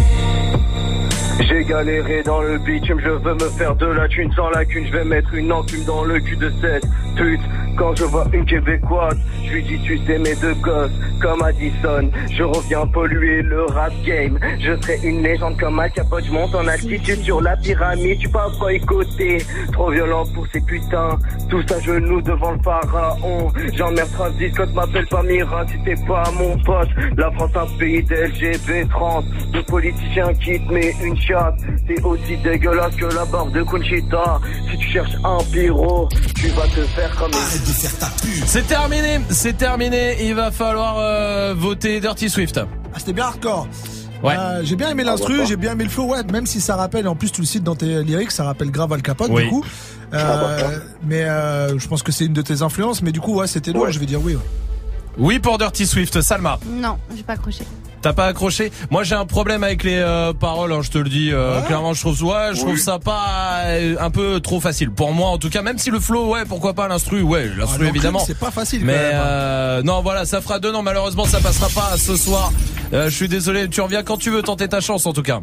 J'ai 1.51 1.65
galéré 1.65 2.23
dans 2.23 2.41
le 2.41 2.57
bitume, 2.59 3.01
je 3.03 3.09
veux 3.09 3.33
me 3.33 3.49
faire 3.57 3.75
de 3.75 3.85
la 3.87 4.07
thune 4.07 4.31
sans 4.31 4.49
lacune, 4.51 4.87
je 4.87 4.93
vais 4.93 5.03
mettre 5.03 5.33
une 5.33 5.51
enclume 5.51 5.83
dans 5.83 6.05
le 6.05 6.17
cul 6.21 6.37
de 6.37 6.49
cette 6.61 6.85
pute. 7.17 7.41
Quand 7.77 7.93
je 7.95 8.05
vois 8.05 8.25
une 8.31 8.45
québécoise, 8.45 9.17
je 9.45 9.53
lui 9.53 9.63
dis 9.63 9.79
tu 9.81 9.97
sais 10.05 10.17
mes 10.17 10.35
deux 10.35 10.53
gosses, 10.55 10.91
comme 11.21 11.41
Addison, 11.41 12.09
je 12.31 12.43
reviens 12.43 12.85
polluer 12.87 13.41
le 13.41 13.65
rap 13.65 13.91
game. 14.05 14.39
Je 14.59 14.79
serai 14.81 14.99
une 15.03 15.23
légende 15.23 15.57
comme 15.59 15.77
Al 15.79 15.91
Capote, 15.91 16.23
je 16.25 16.31
monte 16.31 16.55
en 16.55 16.67
altitude 16.67 17.21
sur 17.21 17.41
la 17.41 17.57
pyramide, 17.57 18.19
tu 18.19 18.29
pas 18.29 18.47
boycotter. 18.57 19.39
Trop 19.73 19.91
violent 19.91 20.25
pour 20.33 20.47
ces 20.53 20.61
putains, 20.61 21.17
tous 21.49 21.65
à 21.73 21.79
genoux 21.81 22.21
devant 22.21 22.51
le 22.51 22.59
pharaon. 22.59 23.51
J'emmerde 23.73 24.11
Travis, 24.13 24.51
quand 24.51 24.73
m'appelle 24.73 25.07
pas 25.07 25.23
Mira, 25.23 25.67
si 25.67 25.83
t'es 25.83 25.95
pas 26.07 26.23
mon 26.37 26.57
pote. 26.59 26.89
La 27.17 27.29
France 27.31 27.51
un 27.55 27.77
pays 27.77 28.03
d'LGB 28.03 28.87
trans, 28.89 29.23
de 29.53 29.61
politiciens 29.61 30.33
qui 30.35 30.59
te 30.65 30.73
met 30.73 30.93
une 31.03 31.17
chatte. 31.17 31.40
T'es 31.87 32.01
aussi 32.03 32.37
dégueulasse 32.37 32.95
que 32.95 33.05
la 33.05 33.25
barbe 33.25 33.51
de 33.53 33.63
Conchita. 33.63 34.39
Si 34.69 34.77
tu 34.77 34.87
cherches 34.91 35.15
un 35.23 35.37
pyro, 35.51 36.07
tu 36.35 36.47
vas 36.49 36.67
te 36.67 36.81
faire 36.81 37.15
comme 37.17 37.31
une... 37.31 38.45
C'est 38.45 38.67
terminé, 38.67 39.19
c'est 39.29 39.57
terminé. 39.57 40.17
Il 40.25 40.35
va 40.35 40.51
falloir 40.51 40.97
euh, 40.99 41.53
voter 41.57 41.99
Dirty 41.99 42.29
Swift. 42.29 42.59
Ah, 42.59 42.97
c'était 42.97 43.13
bien 43.13 43.25
hardcore. 43.25 43.67
Ouais. 44.23 44.35
Euh, 44.37 44.61
j'ai 44.63 44.75
bien 44.75 44.89
aimé 44.89 45.03
l'instru, 45.03 45.39
bah, 45.39 45.45
j'ai 45.47 45.55
bien 45.55 45.71
aimé 45.71 45.85
le 45.85 45.89
flow, 45.89 46.05
ouais, 46.05 46.23
même 46.31 46.45
si 46.45 46.61
ça 46.61 46.75
rappelle, 46.75 47.07
en 47.07 47.15
plus 47.15 47.31
tu 47.31 47.41
le 47.41 47.47
cites 47.47 47.63
dans 47.63 47.75
tes 47.75 48.03
lyrics, 48.03 48.29
ça 48.29 48.43
rappelle 48.43 48.69
grave 48.69 48.93
Al 48.93 49.01
Capote 49.01 49.31
Oui. 49.31 49.45
du 49.45 49.49
coup. 49.49 49.65
Euh, 50.13 50.77
mais 51.03 51.23
euh, 51.23 51.79
je 51.79 51.87
pense 51.87 52.03
que 52.03 52.11
c'est 52.11 52.25
une 52.25 52.33
de 52.33 52.43
tes 52.43 52.61
influences, 52.61 53.01
mais 53.01 53.11
du 53.11 53.19
coup 53.19 53.39
ouais 53.39 53.47
c'était 53.47 53.71
lourd, 53.71 53.89
je 53.89 53.97
vais 53.97 54.05
dire 54.05 54.19
oui. 54.23 54.35
ouais. 54.35 54.41
Oui 55.17 55.39
pour 55.39 55.57
Dirty 55.57 55.85
Swift, 55.85 56.21
Salma. 56.21 56.59
Non, 56.67 56.97
j'ai 57.15 57.23
pas 57.23 57.33
accroché. 57.33 57.63
T'as 58.01 58.13
pas 58.13 58.25
accroché? 58.25 58.71
Moi 58.89 59.03
j'ai 59.03 59.13
un 59.13 59.27
problème 59.27 59.63
avec 59.63 59.83
les 59.83 59.97
euh, 59.97 60.33
paroles, 60.33 60.71
hein, 60.71 60.79
je 60.81 60.89
te 60.89 60.97
le 60.97 61.07
dis. 61.07 61.29
euh, 61.31 61.61
Clairement, 61.61 61.93
je 61.93 62.01
trouve, 62.01 62.23
ouais, 62.23 62.49
je 62.53 62.59
trouve 62.61 62.77
ça 62.77 62.97
pas 62.97 63.61
euh, 63.65 63.95
un 63.99 64.09
peu 64.09 64.39
trop 64.39 64.59
facile. 64.59 64.89
Pour 64.89 65.13
moi, 65.13 65.29
en 65.29 65.37
tout 65.37 65.49
cas, 65.51 65.61
même 65.61 65.77
si 65.77 65.91
le 65.91 65.99
flow, 65.99 66.31
ouais, 66.33 66.45
pourquoi 66.45 66.73
pas 66.73 66.87
l'instru, 66.87 67.21
ouais, 67.21 67.47
l'instru 67.55 67.83
Ah, 67.85 67.89
évidemment. 67.89 68.23
c'est 68.25 68.39
pas 68.39 68.49
facile, 68.49 68.83
Mais 68.85 68.95
hein. 68.95 68.97
euh, 69.21 69.83
non, 69.83 70.01
voilà, 70.01 70.25
ça 70.25 70.41
fera 70.41 70.57
deux. 70.59 70.71
Non, 70.71 70.81
malheureusement, 70.81 71.25
ça 71.25 71.39
passera 71.41 71.67
pas 71.69 71.95
ce 71.97 72.15
soir. 72.15 72.51
Euh, 72.93 73.07
je 73.09 73.15
suis 73.15 73.27
désolé. 73.27 73.69
Tu 73.69 73.81
reviens 73.81 74.01
quand 74.01 74.17
tu 74.17 74.31
veux 74.31 74.41
tenter 74.41 74.67
ta 74.67 74.79
chance, 74.81 75.05
en 75.05 75.13
tout 75.13 75.21
cas. 75.21 75.41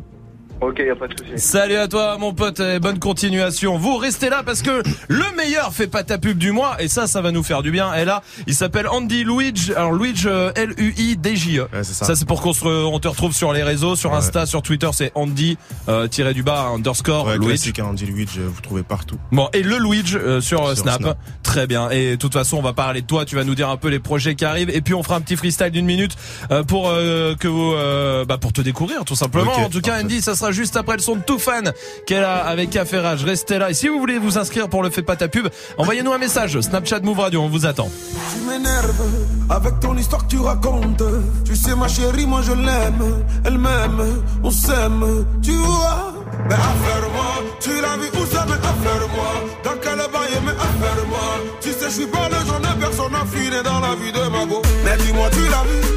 Ok, 0.60 0.80
y 0.80 0.90
a 0.90 0.96
pas 0.96 1.06
de 1.06 1.14
souci. 1.16 1.30
Salut 1.36 1.76
à 1.76 1.86
toi 1.86 2.16
mon 2.18 2.34
pote 2.34 2.58
et 2.58 2.80
bonne 2.80 2.98
continuation. 2.98 3.78
Vous 3.78 3.96
restez 3.96 4.28
là 4.28 4.42
parce 4.44 4.62
que 4.62 4.82
le 5.06 5.36
meilleur 5.36 5.72
fait 5.72 5.86
pas 5.86 6.02
ta 6.02 6.18
pub 6.18 6.36
du 6.36 6.50
mois 6.50 6.82
et 6.82 6.88
ça 6.88 7.06
ça 7.06 7.20
va 7.20 7.30
nous 7.30 7.44
faire 7.44 7.62
du 7.62 7.70
bien. 7.70 7.94
Et 7.94 8.04
là, 8.04 8.22
il 8.48 8.54
s'appelle 8.54 8.88
Andy 8.88 9.22
Luigi. 9.22 9.72
Alors 9.74 9.92
Luigi 9.92 10.26
L 10.56 10.74
U 10.76 10.94
I 10.98 11.16
D 11.16 11.36
J 11.36 11.58
E. 11.60 11.68
c'est 11.72 11.84
ça. 11.84 12.06
ça 12.06 12.16
c'est 12.16 12.26
pour 12.26 12.40
qu'on 12.42 12.52
se 12.52 12.64
re- 12.64 12.86
on 12.86 12.98
te 12.98 13.06
retrouve 13.06 13.32
sur 13.32 13.52
les 13.52 13.62
réseaux, 13.62 13.94
sur 13.94 14.14
Insta, 14.14 14.46
sur 14.46 14.62
Twitter, 14.62 14.88
c'est 14.92 15.12
Andy 15.14 15.56
euh, 15.88 16.08
tiré 16.08 16.34
du 16.34 16.42
bas 16.42 16.70
underscore 16.74 17.26
Ouais, 17.26 17.34
Luigi. 17.38 17.46
classique, 17.48 17.78
hein, 17.78 17.86
Andy 17.90 18.06
Luigi, 18.06 18.40
vous 18.44 18.60
trouvez 18.60 18.82
partout. 18.82 19.16
Bon, 19.30 19.48
et 19.52 19.62
le 19.62 19.78
Luigi 19.78 20.16
euh, 20.16 20.40
sur, 20.40 20.66
euh, 20.66 20.74
Sur 20.74 20.82
Snap. 20.82 21.02
Snap. 21.02 21.18
Très 21.44 21.68
bien. 21.68 21.88
Et 21.90 22.10
de 22.12 22.16
toute 22.16 22.32
façon, 22.32 22.56
on 22.56 22.62
va 22.62 22.72
parler 22.72 23.00
de 23.02 23.06
toi. 23.06 23.24
Tu 23.24 23.36
vas 23.36 23.44
nous 23.44 23.54
dire 23.54 23.68
un 23.70 23.76
peu 23.76 23.88
les 23.88 24.00
projets 24.00 24.34
qui 24.34 24.44
arrivent. 24.44 24.70
Et 24.70 24.80
puis, 24.80 24.92
on 24.94 25.02
fera 25.02 25.16
un 25.16 25.20
petit 25.20 25.36
freestyle 25.36 25.70
d'une 25.70 25.86
minute 25.86 26.12
euh, 26.50 26.62
pour 26.64 26.88
euh, 26.90 27.34
que 27.36 27.48
vous, 27.48 27.72
euh, 27.74 28.24
bah, 28.24 28.38
pour 28.38 28.52
te 28.52 28.60
découvrir, 28.60 29.04
tout 29.04 29.14
simplement. 29.14 29.52
En 29.56 29.68
tout 29.70 29.80
cas, 29.80 30.02
Andy, 30.02 30.20
ça 30.20 30.34
sera 30.34 30.47
juste 30.52 30.76
après 30.76 30.96
le 30.96 31.02
son 31.02 31.16
de 31.16 31.22
tout 31.22 31.38
fan 31.38 31.72
qu'elle 32.06 32.24
a 32.24 32.44
avec 32.44 32.70
Café 32.70 32.98
Rage. 32.98 33.24
Restez 33.24 33.58
là. 33.58 33.70
Et 33.70 33.74
si 33.74 33.88
vous 33.88 33.98
voulez 33.98 34.18
vous 34.18 34.38
inscrire 34.38 34.68
pour 34.68 34.82
le 34.82 34.90
fait 34.90 35.02
pas 35.02 35.16
ta 35.16 35.28
pub, 35.28 35.48
envoyez-nous 35.76 36.12
un 36.12 36.18
message. 36.18 36.60
Snapchat 36.60 37.00
Move 37.00 37.20
Radio. 37.20 37.42
On 37.42 37.48
vous 37.48 37.66
attend. 37.66 37.90
Tu 38.32 38.48
m'énerves 38.48 39.02
avec 39.50 39.80
ton 39.80 39.96
histoire 39.96 40.26
que 40.26 40.30
tu 40.30 40.38
racontes. 40.38 41.02
Tu 41.44 41.54
sais, 41.56 41.74
ma 41.74 41.88
chérie, 41.88 42.26
moi 42.26 42.42
je 42.42 42.52
l'aime. 42.52 43.24
Elle 43.44 43.58
m'aime, 43.58 44.22
on 44.42 44.50
s'aime, 44.50 45.26
tu 45.42 45.52
vois? 45.52 46.14
Mais 46.48 46.54
affaire-moi, 46.54 47.42
tu 47.60 47.70
l'as 47.80 47.96
vu 47.96 48.08
où 48.14 48.26
ça, 48.32 48.44
mais 48.46 48.54
affaire-moi. 48.54 49.32
Dans 49.64 49.76
quel 49.82 49.96
bail, 49.96 50.40
mais 50.44 50.52
affaire-moi. 50.52 51.18
Tu 51.60 51.70
sais, 51.70 51.86
je 51.86 51.90
suis 51.90 52.06
pas 52.06 52.28
le 52.28 52.46
genre 52.46 52.60
de 52.60 52.80
personne 52.80 53.14
affinée 53.14 53.62
dans 53.64 53.80
la 53.80 53.94
vie 53.96 54.12
de 54.12 54.30
ma 54.30 54.46
go. 54.46 54.62
Mais 54.84 54.96
dis-moi, 54.98 55.28
tu 55.32 55.42
l'as 55.42 55.64
vu, 55.64 55.87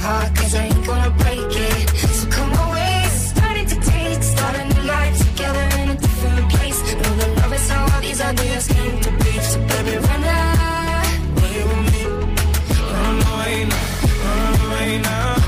heart 0.00 0.34
cause 0.34 0.54
I 0.54 0.64
ain't 0.64 0.86
gonna 0.86 1.10
break 1.22 1.52
it. 1.68 1.88
So 2.18 2.28
come 2.36 2.52
away, 2.66 2.92
it's 3.06 3.20
starting 3.32 3.66
to 3.66 3.78
take 3.92 4.22
Start 4.22 4.54
a 4.62 4.64
new 4.72 4.84
life 4.94 5.16
together 5.26 5.64
in 5.80 5.86
a 5.94 5.96
different 6.06 6.46
place. 6.52 6.78
Know 7.00 7.12
that 7.20 7.30
love 7.40 7.52
is 7.58 7.68
how 7.70 7.82
all 7.92 8.00
these 8.00 8.20
ideas 8.20 8.64
came 8.74 9.00
to 9.06 9.10
be. 9.22 9.32
So 9.50 9.58
baby, 9.70 9.94
run 10.06 10.22
away 10.34 11.58
with 11.68 11.82
me. 11.92 12.02
Run 12.94 13.16
away 13.32 13.56
now, 13.72 13.86
run 14.26 14.54
away 14.66 14.98
now 15.08 15.40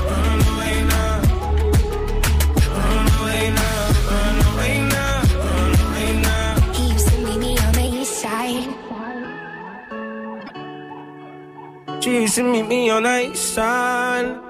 She 12.03 12.19
used 12.19 12.35
to 12.35 12.43
meet 12.43 12.67
me 12.67 12.89
on 12.89 13.03
the 13.03 13.31
east 13.31 13.53
side. 13.53 14.42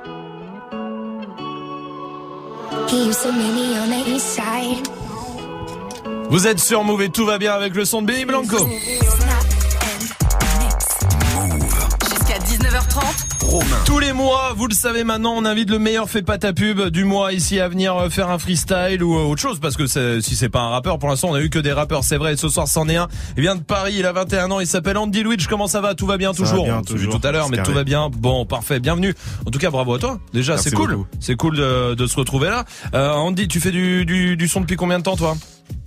Vous 6.29 6.47
êtes 6.47 6.59
sur 6.59 6.83
Move 6.83 7.03
et 7.03 7.09
tout 7.09 7.25
va 7.25 7.37
bien 7.37 7.53
avec 7.53 7.73
le 7.75 7.85
son 7.85 8.01
de 8.01 8.07
Billy 8.07 8.25
Blanco. 8.25 8.57
Tous 13.85 13.99
les 13.99 14.13
mois, 14.13 14.53
vous 14.55 14.65
le 14.67 14.73
savez 14.73 15.03
maintenant, 15.03 15.33
on 15.37 15.45
invite 15.45 15.69
le 15.69 15.77
meilleur 15.77 16.09
fait 16.09 16.23
pas 16.23 16.39
ta 16.39 16.53
pub 16.53 16.81
du 16.87 17.03
mois 17.03 17.33
ici 17.33 17.59
à 17.59 17.67
venir 17.67 17.95
euh, 17.95 18.09
faire 18.09 18.31
un 18.31 18.39
freestyle 18.39 19.03
ou 19.03 19.15
euh, 19.15 19.23
autre 19.23 19.41
chose 19.41 19.59
parce 19.59 19.77
que 19.77 19.85
si 19.85 20.35
c'est 20.35 20.49
pas 20.49 20.61
un 20.61 20.69
rappeur, 20.69 20.97
pour 20.97 21.09
l'instant 21.09 21.29
on 21.29 21.33
a 21.35 21.41
eu 21.41 21.51
que 21.51 21.59
des 21.59 21.71
rappeurs, 21.71 22.03
c'est 22.03 22.17
vrai. 22.17 22.33
Et 22.33 22.37
ce 22.37 22.49
soir 22.49 22.67
c'en 22.67 22.89
est 22.89 22.95
un. 22.95 23.07
Il 23.37 23.41
vient 23.41 23.55
de 23.55 23.61
Paris, 23.61 23.95
il 23.99 24.05
a 24.07 24.11
21 24.11 24.49
ans, 24.49 24.59
il 24.59 24.65
s'appelle 24.65 24.97
Andy 24.97 25.21
Luigi. 25.21 25.45
Comment 25.47 25.67
ça 25.67 25.81
va? 25.81 25.93
Tout 25.93 26.07
va 26.07 26.17
bien 26.17 26.33
toujours? 26.33 26.65
Va 26.65 26.81
bien, 26.81 26.97
vu 26.97 27.07
tout 27.07 27.21
à 27.23 27.31
l'heure, 27.31 27.49
mais 27.49 27.61
tout 27.61 27.73
va 27.73 27.83
bien. 27.83 28.09
Bon, 28.09 28.45
parfait, 28.45 28.79
bienvenue. 28.79 29.13
En 29.45 29.51
tout 29.51 29.59
cas, 29.59 29.69
bravo 29.69 29.93
à 29.93 29.99
toi. 29.99 30.19
Déjà, 30.33 30.57
c'est 30.57 30.71
cool. 30.71 31.05
C'est 31.19 31.35
cool 31.35 31.57
de, 31.57 32.07
se 32.07 32.15
retrouver 32.15 32.49
là. 32.49 32.65
Euh, 32.95 33.11
Andy, 33.11 33.47
tu 33.47 33.59
fais 33.59 33.71
du, 33.71 34.05
du 34.35 34.47
son 34.47 34.61
depuis 34.61 34.77
combien 34.77 34.97
de 34.97 35.03
temps 35.03 35.15
toi? 35.15 35.35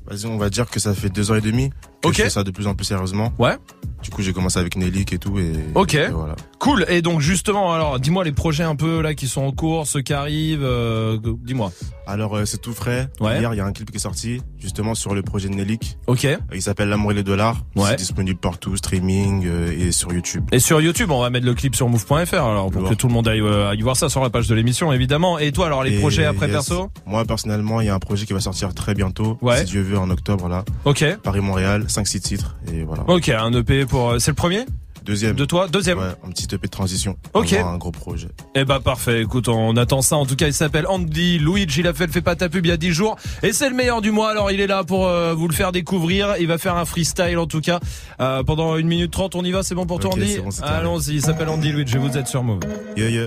Vas-y, 0.09 0.27
on 0.27 0.39
va 0.39 0.51
dire 0.51 0.71
que 0.71 0.81
ça 0.81 0.95
fait 0.95 1.09
deux 1.09 1.31
ans 1.31 1.35
et 1.35 1.41
demi. 1.41 1.71
Que. 2.03 2.13
Je 2.13 2.23
fais 2.23 2.31
ça 2.31 2.45
de 2.45 2.53
plus 2.53 2.69
en 2.69 2.75
plus 2.75 2.85
sérieusement. 2.85 3.33
Ouais. 3.39 3.57
Du 4.03 4.11
coup, 4.11 4.23
j'ai 4.23 4.33
commencé 4.33 4.61
avec 4.61 4.77
Nelik 4.77 5.13
et 5.13 5.19
tout 5.19 5.41
et. 5.41 5.53
Ok. 5.75 5.99
Voilà. 6.13 6.37
Cool. 6.61 6.87
Et 6.89 7.03
donc 7.03 7.21
justement, 7.21 7.73
alors, 7.73 7.99
dis-moi 7.99 8.23
les 8.23 8.31
projets 8.31 8.63
un 8.63 8.77
peu 8.77 9.01
là 9.01 9.15
qui 9.15 9.27
sont 9.27 9.43
en 9.43 9.51
cours, 9.51 9.87
ceux 9.87 10.03
qui 10.03 10.13
arrivent. 10.13 10.63
Euh, 10.63 11.19
dis-moi. 11.43 11.73
Alors, 12.07 12.37
euh, 12.37 12.45
c'est 12.45 12.59
tout 12.59 12.73
frais. 12.73 13.09
Ouais. 13.19 13.41
Hier, 13.41 13.53
il 13.53 13.57
y 13.57 13.61
a 13.61 13.65
un 13.65 13.73
clip 13.73 13.91
qui 13.91 13.97
est 13.97 14.01
sorti 14.01 14.41
justement 14.59 14.95
sur 14.95 15.15
le 15.15 15.23
projet 15.23 15.49
de 15.49 15.55
Nelik. 15.55 15.99
Ok. 16.07 16.25
Euh, 16.27 16.37
il 16.55 16.63
s'appelle 16.63 16.89
L'amour 16.89 17.11
et 17.11 17.15
les 17.15 17.25
dollars. 17.25 17.65
Ouais. 17.75 17.87
C'est 17.91 17.97
disponible 17.97 18.39
partout, 18.39 18.77
streaming 18.77 19.49
et 19.77 19.91
sur 19.91 20.13
YouTube. 20.13 20.45
Et 20.53 20.61
sur 20.61 20.81
YouTube, 20.81 21.11
on 21.11 21.21
va 21.21 21.31
mettre 21.31 21.47
le 21.47 21.55
clip 21.55 21.75
sur 21.75 21.89
move.fr 21.89 22.35
alors 22.35 22.71
pour 22.71 22.89
que 22.89 22.95
tout 22.95 23.09
le 23.09 23.13
monde 23.13 23.27
aille, 23.27 23.41
aille, 23.41 23.83
voir 23.83 23.97
ça 23.97 24.09
sur 24.09 24.23
la 24.23 24.31
page 24.31 24.47
de 24.47 24.55
l'émission 24.55 24.93
évidemment. 24.93 25.39
Et 25.41 25.51
toi, 25.51 25.67
alors 25.67 25.83
les 25.83 25.99
projets 25.99 26.25
après 26.25 26.47
perso? 26.47 26.91
Moi 27.07 27.25
personnellement, 27.25 27.81
il 27.81 27.87
y 27.87 27.91
a 27.91 27.95
un 27.95 27.99
projet 27.99 28.27
qui 28.27 28.33
va 28.33 28.41
sortir 28.41 28.73
très 28.75 28.95
bientôt. 28.95 29.39
Ouais. 29.43 29.59
Si 29.59 29.65
Dieu 29.65 29.83
veut 29.83 29.96
en 29.97 30.11
octobre, 30.11 30.49
là. 30.49 30.65
Ok. 30.85 31.05
Paris-Montréal, 31.23 31.85
5-6 31.89 32.21
titres. 32.21 32.57
Et 32.73 32.85
voilà. 32.85 33.05
Ok, 33.09 33.29
un 33.29 33.53
EP 33.53 33.87
pour. 33.87 34.11
euh, 34.11 34.19
C'est 34.19 34.31
le 34.31 34.35
premier? 34.37 34.65
Deuxième. 35.05 35.37
De 35.37 35.45
toi? 35.45 35.69
Deuxième 35.69 35.99
Ouais, 35.99 36.07
un 36.27 36.31
petit 36.31 36.49
EP 36.53 36.67
de 36.67 36.71
transition. 36.71 37.17
Ok. 37.33 37.53
Un 37.53 37.77
gros 37.79 37.93
projet. 37.93 38.27
Eh 38.57 38.65
bah 38.65 38.81
parfait, 38.81 39.23
écoute, 39.23 39.47
on 39.47 39.77
attend 39.77 40.03
ça. 40.03 40.17
En 40.17 40.27
tout 40.27 40.35
cas, 40.35 40.49
il 40.49 40.53
s'appelle 40.53 40.85
Andy 40.89 41.39
Luigi, 41.39 41.79
il 41.79 41.87
a 41.87 41.95
fait 41.95 42.07
le 42.07 42.13
fait 42.13 42.23
pas 42.23 42.35
ta 42.35 42.49
pub 42.49 42.67
il 42.67 42.71
y 42.71 42.73
a 42.73 42.77
10 42.77 42.91
jours. 42.91 43.17
Et 43.45 43.53
c'est 43.53 43.69
le 43.71 43.77
meilleur 43.77 44.01
du 44.01 44.11
mois, 44.11 44.31
alors 44.33 44.51
il 44.51 44.61
est 44.61 44.67
là 44.67 44.83
pour 44.83 45.07
euh, 45.07 45.33
vous 45.33 45.47
le 45.47 45.55
faire 45.55 45.71
découvrir. 45.71 46.35
Il 46.41 46.49
va 46.49 46.59
faire 46.59 46.75
un 46.75 46.85
freestyle 46.85 47.39
en 47.39 47.47
tout 47.47 47.61
cas. 47.61 47.79
Euh, 48.21 48.43
pendant 48.43 48.77
une 48.77 48.89
minute 48.89 49.13
30, 49.13 49.37
on 49.37 49.45
y 49.45 49.53
va, 49.53 49.63
c'est 49.63 49.77
bon 49.77 49.87
pour 49.87 50.01
toi 50.01 50.11
Andy? 50.13 50.39
bon. 50.39 50.51
Allons-y, 50.65 51.13
il 51.15 51.23
s'appelle 51.23 51.51
Andy 51.51 51.71
Luigi, 51.71 51.99
vous 51.99 52.19
êtes 52.19 52.27
sur 52.27 52.43
Move. 52.43 52.59
Yeah, 52.97 53.09
yeah. 53.09 53.27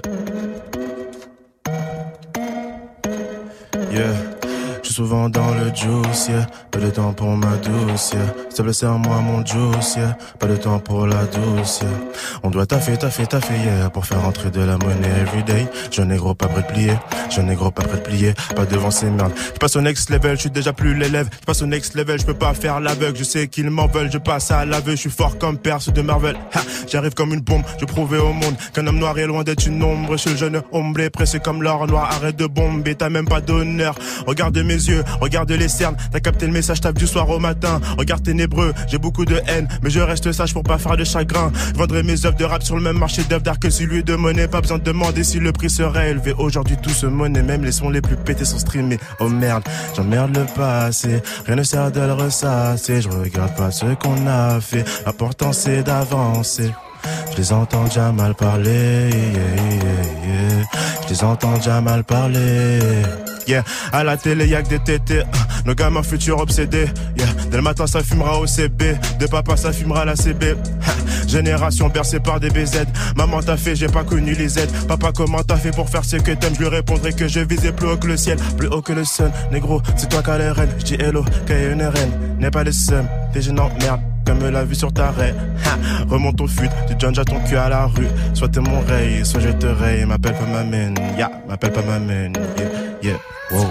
Yeah. 3.94 4.39
Je 5.00 5.06
souvent 5.06 5.30
dans 5.30 5.52
le 5.52 5.74
juice, 5.74 6.28
yeah. 6.28 6.46
Pas 6.72 6.80
de 6.80 6.90
temps 6.90 7.14
pour 7.14 7.30
ma 7.30 7.56
douce, 7.56 8.12
yeah. 8.12 8.36
S'il 8.50 8.66
te 8.66 8.72
serre-moi 8.74 9.22
mon 9.22 9.46
juice, 9.46 9.96
yeah. 9.96 10.18
Pas 10.40 10.48
de 10.48 10.58
temps 10.58 10.78
pour 10.80 11.08
la 11.08 11.24
douce, 11.24 11.80
yeah. 11.82 11.90
On 12.44 12.50
doit 12.50 12.66
taffer, 12.66 12.98
taffer, 12.98 13.26
taffer, 13.26 13.54
yeah. 13.64 13.90
Pour 13.90 14.06
faire 14.06 14.22
rentrer 14.22 14.52
de 14.52 14.60
la 14.60 14.78
monnaie 14.78 15.22
everyday. 15.22 15.68
J'en 15.90 16.10
ai 16.10 16.18
gros 16.18 16.36
pas 16.36 16.48
prêt 16.48 16.64
de 16.64 16.68
plier. 16.68 16.94
J'en 17.34 17.48
ai 17.48 17.56
gros 17.56 17.72
pas 17.72 17.84
prêt 17.84 17.96
de 17.96 18.02
plier. 18.02 18.34
Pas 18.58 18.66
devant 18.66 18.92
ces 18.92 19.10
merdes. 19.10 19.32
Je 19.54 19.58
passe 19.58 19.78
au 19.78 19.82
next 19.82 20.10
level, 20.10 20.36
je 20.36 20.42
suis 20.42 20.50
déjà 20.50 20.74
plus 20.74 20.94
l'élève. 20.94 21.30
Je 21.40 21.46
passe 21.46 21.62
au 21.62 21.66
next 21.66 21.96
level, 21.96 22.20
je 22.20 22.26
peux 22.26 22.34
pas 22.34 22.54
faire 22.54 22.82
l'aveugle. 22.82 23.18
Je 23.18 23.24
sais 23.24 23.48
qu'ils 23.48 23.70
m'en 23.70 23.88
veulent, 23.88 24.12
je 24.12 24.18
passe 24.18 24.52
à 24.52 24.66
l'aveu. 24.66 24.92
Je 24.92 24.98
suis 24.98 25.10
fort 25.10 25.38
comme 25.38 25.58
perse 25.58 25.94
de 25.94 26.02
Marvel. 26.02 26.36
J'arrive 26.92 27.14
comme 27.14 27.34
une 27.34 27.42
bombe, 27.42 27.64
je 27.80 27.86
prouvais 27.86 28.18
au 28.18 28.34
monde 28.34 28.56
qu'un 28.74 28.86
homme 28.88 28.98
noir 28.98 29.18
est 29.20 29.28
loin 29.28 29.44
d'être 29.44 29.66
une 29.68 29.82
ombre. 29.82 30.14
Je 30.14 30.18
suis 30.18 30.32
le 30.32 30.38
jeune 30.38 30.62
ombre, 30.72 31.08
pressé 31.10 31.40
comme 31.40 31.64
l'or 31.64 31.88
noir. 31.88 32.10
Arrête 32.12 32.36
de 32.36 32.48
bomber, 32.48 32.96
t'as 32.96 33.10
même 33.10 33.28
pas 33.28 33.40
d'honneur. 33.40 33.96
Regarde 34.26 34.58
mes 34.58 34.74
yeux, 34.74 34.89
regarde 35.22 35.52
les 35.52 35.68
cernes. 35.68 35.96
T'as 36.12 36.20
capté 36.20 36.46
le 36.46 36.52
message, 36.52 36.82
tape 36.82 36.98
du 36.98 37.08
soir 37.08 37.30
au 37.30 37.40
matin. 37.40 37.80
Regarde 37.98 38.24
ténébreux, 38.24 38.74
j'ai 38.88 38.98
beaucoup 38.98 39.26
de 39.26 39.40
haine, 39.48 39.68
mais 39.84 39.90
je 39.90 40.00
reste 40.00 40.32
sage 40.32 40.54
pour 40.54 40.64
pas 40.64 40.78
faire 40.78 40.98
de 40.98 41.04
chagrin. 41.04 41.52
Vendrai 41.76 42.04
mes 42.04 42.26
œuvres 42.26 42.38
de 42.38 42.46
rap 42.46 42.64
sur 42.64 42.76
le 42.76 42.82
même 42.82 42.98
marché 42.98 43.24
d'œuvres 43.24 43.44
d'art 43.44 43.60
que 43.60 43.70
celui 43.70 44.04
de 44.04 44.16
monnaie. 44.16 44.48
Pas 44.48 44.62
besoin 44.62 44.78
de 44.78 44.84
demander 44.84 45.24
si 45.24 45.40
le 45.40 45.52
prix 45.52 45.70
serait 45.70 46.12
élevé. 46.12 46.34
Aujourd'hui, 46.38 46.78
tout 46.82 46.90
se 46.90 47.06
monnaie, 47.06 47.44
même 47.44 47.64
les 47.64 47.72
sons 47.72 47.90
les 47.90 48.02
plus 48.02 48.16
pétés 48.16 48.46
sont 48.46 48.60
streamés. 48.60 49.00
Oh 49.20 49.30
merde, 49.30 49.64
j'emmerde 49.96 50.36
le 50.36 50.46
passé. 50.46 51.22
Rien 51.46 51.56
ne 51.56 51.64
sert 51.64 51.92
de 51.92 52.02
le 52.02 52.14
ressasser. 52.14 53.02
Je 53.02 53.10
regarde 53.10 53.56
pas 53.56 53.72
ce 53.72 53.86
qu'on 53.96 54.28
a 54.28 54.60
fait. 54.62 54.86
L'important 55.06 55.54
c'est 55.54 55.84
d'avancer. 55.84 56.72
Je 57.32 57.38
les 57.38 57.54
entends 57.54 57.86
déjà 57.86 58.12
mal 58.12 58.36
parler. 58.36 59.10
Je 61.04 61.10
les 61.10 61.24
entends 61.24 61.58
déjà 61.58 61.82
mal 61.82 62.04
parler. 62.04 62.80
Yeah, 63.48 63.64
à 63.92 64.04
la 64.04 64.16
télé 64.16 64.48
y'a 64.48 64.62
que 64.62 64.70
des 64.70 64.78
tétés, 64.80 65.22
uh, 65.22 65.68
nos 65.68 65.74
gamins 65.74 66.04
futurs 66.04 66.38
obsédés. 66.38 66.86
Yeah, 67.18 67.26
dès 67.50 67.58
le 67.58 67.64
matin 67.64 67.88
ça 67.88 68.04
fumera 68.04 68.40
au 68.40 68.46
CB, 68.46 68.96
de 69.20 69.26
papa 69.26 69.58
ça 69.58 69.74
fumera 69.74 70.06
la 70.06 70.16
CB. 70.16 70.56
Génération 71.28 71.90
bercée 71.90 72.20
par 72.20 72.40
des 72.40 72.50
BZ. 72.50 72.86
Maman 73.16 73.42
t'as 73.42 73.58
fait, 73.58 73.76
j'ai 73.76 73.88
pas 73.88 74.04
connu 74.04 74.36
les 74.36 74.50
Z. 74.50 74.68
Papa 74.88 75.12
comment 75.16 75.42
t'as 75.42 75.58
fait 75.58 75.72
pour 75.72 75.90
faire 75.90 76.06
ce 76.06 76.18
que 76.18 76.32
t'aimes? 76.32 76.54
Je 76.54 76.60
lui 76.60 76.68
répondrai 76.68 77.12
que 77.14 77.28
je 77.28 77.40
visais 77.40 77.72
plus 77.72 77.88
haut 77.88 77.98
que 77.98 78.08
le 78.08 78.18
ciel, 78.18 78.38
plus 78.56 78.68
haut 78.68 78.84
que 78.84 78.94
le 78.94 79.04
sun. 79.04 79.32
Négro, 79.52 79.82
c'est 79.96 80.10
toi 80.10 80.22
qui 80.22 80.30
as 80.30 80.38
les 80.38 80.52
rênes. 80.52 80.70
Je 80.86 80.94
hello, 80.94 81.26
qu'il 81.48 81.56
une 81.56 81.82
reine. 81.82 82.12
N'est 82.38 82.52
pas 82.52 82.64
le 82.64 82.72
seum, 82.72 83.08
t'es 83.34 83.42
gênant, 83.42 83.72
merde 83.82 84.02
comme 84.30 84.52
la 84.52 84.64
vue 84.64 84.76
sur 84.76 84.94
ta 84.94 85.10
raie. 85.10 85.34
Remonte 86.08 86.40
au 86.42 86.48
fut, 86.48 86.70
tu 86.88 86.96
donnes 86.96 87.12
déjà 87.12 87.26
ton 87.26 87.40
cul 87.40 87.58
à 87.58 87.70
la 87.70 87.86
rue. 87.86 88.08
Soit 88.34 88.50
t'es 88.50 88.60
mon 88.60 88.80
rey, 88.82 89.24
soit 89.24 89.40
je 89.40 89.50
te 89.50 89.66
raye. 89.66 90.06
M'appelle 90.06 90.34
pas 90.34 90.46
ma 90.46 90.64
mène, 90.64 90.96
ya, 91.18 91.32
m'appelle 91.48 91.72
pas 91.72 91.82
ma 91.82 91.98
mène, 91.98 92.34
yeah, 92.58 92.89
yeah, 93.02 93.18
wow. 93.52 93.66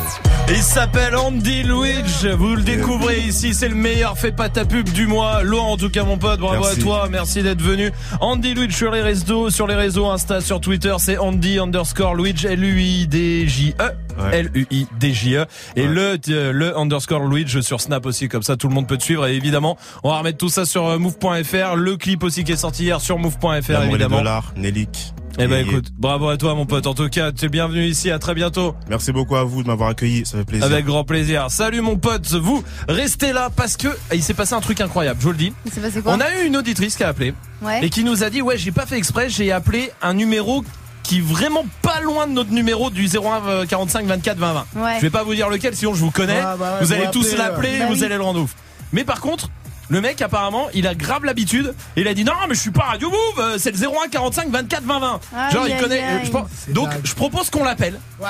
Il 0.50 0.62
s'appelle 0.62 1.14
Andy 1.14 1.62
Luigi, 1.62 2.28
vous 2.36 2.56
le 2.56 2.62
découvrez 2.62 3.18
ici, 3.18 3.52
c'est 3.52 3.68
le 3.68 3.74
meilleur 3.74 4.16
fait 4.16 4.32
pas 4.32 4.48
ta 4.48 4.64
pub 4.64 4.88
du 4.88 5.06
mois. 5.06 5.42
Loin 5.42 5.62
en 5.62 5.76
tout 5.76 5.90
cas 5.90 6.05
mon 6.05 6.16
pote, 6.16 6.40
bravo 6.40 6.62
Merci. 6.64 6.80
à 6.80 6.82
toi, 6.82 7.09
merci 7.10 7.42
d'être 7.42 7.60
venu. 7.60 7.92
Andy 8.22 8.55
Luigi 8.55 8.74
sur 8.74 8.90
les 8.90 9.02
réseaux, 9.02 9.50
sur 9.50 9.66
les 9.66 9.74
réseaux 9.74 10.06
Insta, 10.09 10.40
sur 10.40 10.60
Twitter, 10.60 10.94
c'est 10.98 11.18
Andy 11.18 11.59
underscore 11.59 12.14
Luigi, 12.14 12.46
L-U-I-D-J-E. 12.46 13.74
Ouais. 14.18 14.38
L-U-I-D-J-E. 14.40 15.44
Et 15.76 15.86
le, 15.86 16.18
euh, 16.30 16.52
le 16.52 16.76
underscore 16.78 17.26
Luigi 17.26 17.62
sur 17.62 17.80
Snap 17.80 18.06
aussi, 18.06 18.28
comme 18.28 18.42
ça 18.42 18.56
tout 18.56 18.68
le 18.68 18.74
monde 18.74 18.88
peut 18.88 18.96
te 18.96 19.05
suivre. 19.05 19.26
Et 19.26 19.34
évidemment, 19.36 19.76
on 20.02 20.10
va 20.10 20.18
remettre 20.18 20.38
tout 20.38 20.48
ça 20.48 20.64
sur 20.64 20.86
euh, 20.86 20.98
move.fr. 20.98 21.76
Le 21.76 21.96
clip 21.96 22.22
aussi 22.24 22.42
qui 22.42 22.52
est 22.52 22.56
sorti 22.56 22.84
hier 22.84 23.00
sur 23.02 23.18
move.fr 23.18 23.82
évidemment. 23.82 24.16
dollars, 24.18 24.52
Nelik. 24.56 25.12
Eh 25.40 25.47
ben 25.47 25.59
Yeah, 25.59 25.60
écoute, 25.70 25.93
bravo 25.97 26.28
à 26.28 26.36
toi 26.36 26.55
mon 26.56 26.66
pote. 26.66 26.86
En 26.89 26.94
tout 26.94 27.09
cas, 27.09 27.31
tu 27.31 27.44
es 27.44 27.48
bienvenu 27.48 27.85
ici, 27.86 28.10
à 28.10 28.19
très 28.19 28.35
bientôt. 28.35 28.74
Merci 28.89 29.12
beaucoup 29.12 29.36
à 29.36 29.44
vous 29.44 29.62
de 29.62 29.69
m'avoir 29.69 29.90
accueilli, 29.90 30.27
ça 30.27 30.39
fait 30.39 30.44
plaisir. 30.44 30.66
Avec 30.66 30.85
grand 30.85 31.05
plaisir. 31.05 31.47
Salut 31.48 31.81
mon 31.81 31.97
pote, 31.97 32.27
vous 32.32 32.65
restez 32.89 33.32
là 33.32 33.48
parce 33.55 33.77
que 33.77 33.89
il 34.12 34.23
s'est 34.23 34.35
passé 34.35 34.55
un 34.55 34.60
truc 34.60 34.81
incroyable, 34.81 35.20
je 35.20 35.24
vous 35.27 35.32
le 35.32 35.39
dis. 35.39 35.52
Il 35.65 35.70
s'est 35.73 35.81
passé 35.81 36.01
quoi 36.02 36.12
On 36.15 36.20
a 36.20 36.43
eu 36.43 36.47
une 36.47 36.56
auditrice 36.56 36.97
qui 36.97 37.05
a 37.05 37.09
appelé 37.09 37.35
Ouais. 37.62 37.85
et 37.85 37.90
qui 37.90 38.02
nous 38.05 38.23
a 38.24 38.31
dit 38.31 38.43
ouais 38.43 38.56
j'ai 38.59 38.73
pas 38.73 38.86
fait 38.86 38.97
exprès, 38.98 39.28
j'ai 39.28 39.51
appelé 39.52 39.90
un 40.02 40.15
numéro 40.15 40.65
qui 41.05 41.19
est 41.19 41.23
vraiment 41.23 41.65
pas 41.82 42.01
loin 42.01 42.27
de 42.27 42.32
notre 42.32 42.51
numéro 42.51 42.90
du 42.90 43.06
01 43.09 43.65
45 43.66 44.06
24 44.06 44.39
20 44.39 44.52
20. 44.74 44.82
Ouais. 44.85 44.94
Je 44.97 45.02
vais 45.02 45.10
pas 45.10 45.23
vous 45.23 45.35
dire 45.35 45.48
lequel 45.48 45.74
sinon 45.77 45.94
je 45.94 46.01
vous 46.01 46.10
connais. 46.10 46.35
Ouais, 46.36 46.43
bah 46.43 46.56
ouais, 46.59 46.66
vous 46.81 46.86
vous 46.86 46.93
allez 46.93 47.10
tous 47.12 47.36
l'appeler. 47.36 47.78
Bah 47.78 47.86
vous 47.89 47.94
oui. 47.94 48.05
allez 48.05 48.16
le 48.16 48.23
rendre 48.23 48.40
ouf. 48.43 48.55
Mais 48.93 49.05
par 49.05 49.20
contre, 49.20 49.48
le 49.89 50.01
mec 50.01 50.20
apparemment, 50.23 50.69
il 50.74 50.86
a 50.86 50.94
grave 50.94 51.24
l'habitude 51.24 51.74
et 51.97 52.02
il 52.02 52.09
a 52.09 52.15
dit 52.15 52.24
non 52.24 52.32
mais 52.48 52.55
je 52.55 52.60
suis 52.60 52.70
pas 52.70 52.85
Radio 52.85 53.09
Move, 53.10 53.19
euh, 53.39 53.59
c'est 53.59 53.70
le 53.70 53.78
01 53.86 54.09
45 54.10 54.48
24 54.51 54.82
20 54.85 54.98
20. 55.01 55.20
Aïe, 55.36 55.52
Genre 55.52 55.69
il 55.69 55.77
connaît 55.78 56.02
aïe. 56.02 56.20
je 56.24 56.31
pense- 56.31 56.48
donc 56.69 56.90
dingue. 56.90 57.01
je 57.05 57.15
propose 57.15 57.51
qu'on 57.51 57.65
l'appelle 57.65 57.98
Ouais. 58.20 58.27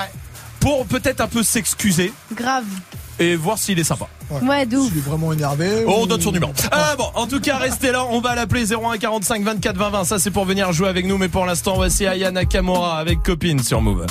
pour 0.60 0.86
peut-être 0.86 1.20
un 1.20 1.28
peu 1.28 1.42
s'excuser 1.42 2.12
Grave. 2.34 2.64
et 3.18 3.34
voir 3.36 3.58
s'il 3.58 3.78
est 3.78 3.84
sympa. 3.84 4.06
Ouais, 4.42 4.66
d'où 4.66 4.84
Je 4.84 4.90
suis 4.90 5.00
vraiment 5.00 5.32
énervé. 5.32 5.84
Oh, 5.86 6.00
on 6.02 6.06
donne 6.06 6.20
son 6.20 6.32
numéro. 6.32 6.52
Ah 6.70 6.94
bon, 6.98 7.06
en 7.14 7.26
tout 7.26 7.40
cas, 7.40 7.56
restez 7.56 7.92
là. 7.92 8.04
On 8.10 8.20
va 8.20 8.34
l'appeler 8.34 8.66
01 8.74 8.98
45 8.98 9.42
24 9.42 9.76
20 9.78 9.88
20. 9.88 10.04
Ça, 10.04 10.18
c'est 10.18 10.30
pour 10.30 10.44
venir 10.44 10.70
jouer 10.74 10.88
avec 10.88 11.06
nous. 11.06 11.16
Mais 11.16 11.30
pour 11.30 11.46
l'instant, 11.46 11.76
voici 11.76 12.06
Aya 12.06 12.30
Nakamura 12.30 12.98
avec 12.98 13.22
copine 13.22 13.62
sur 13.62 13.80
Move. 13.80 14.04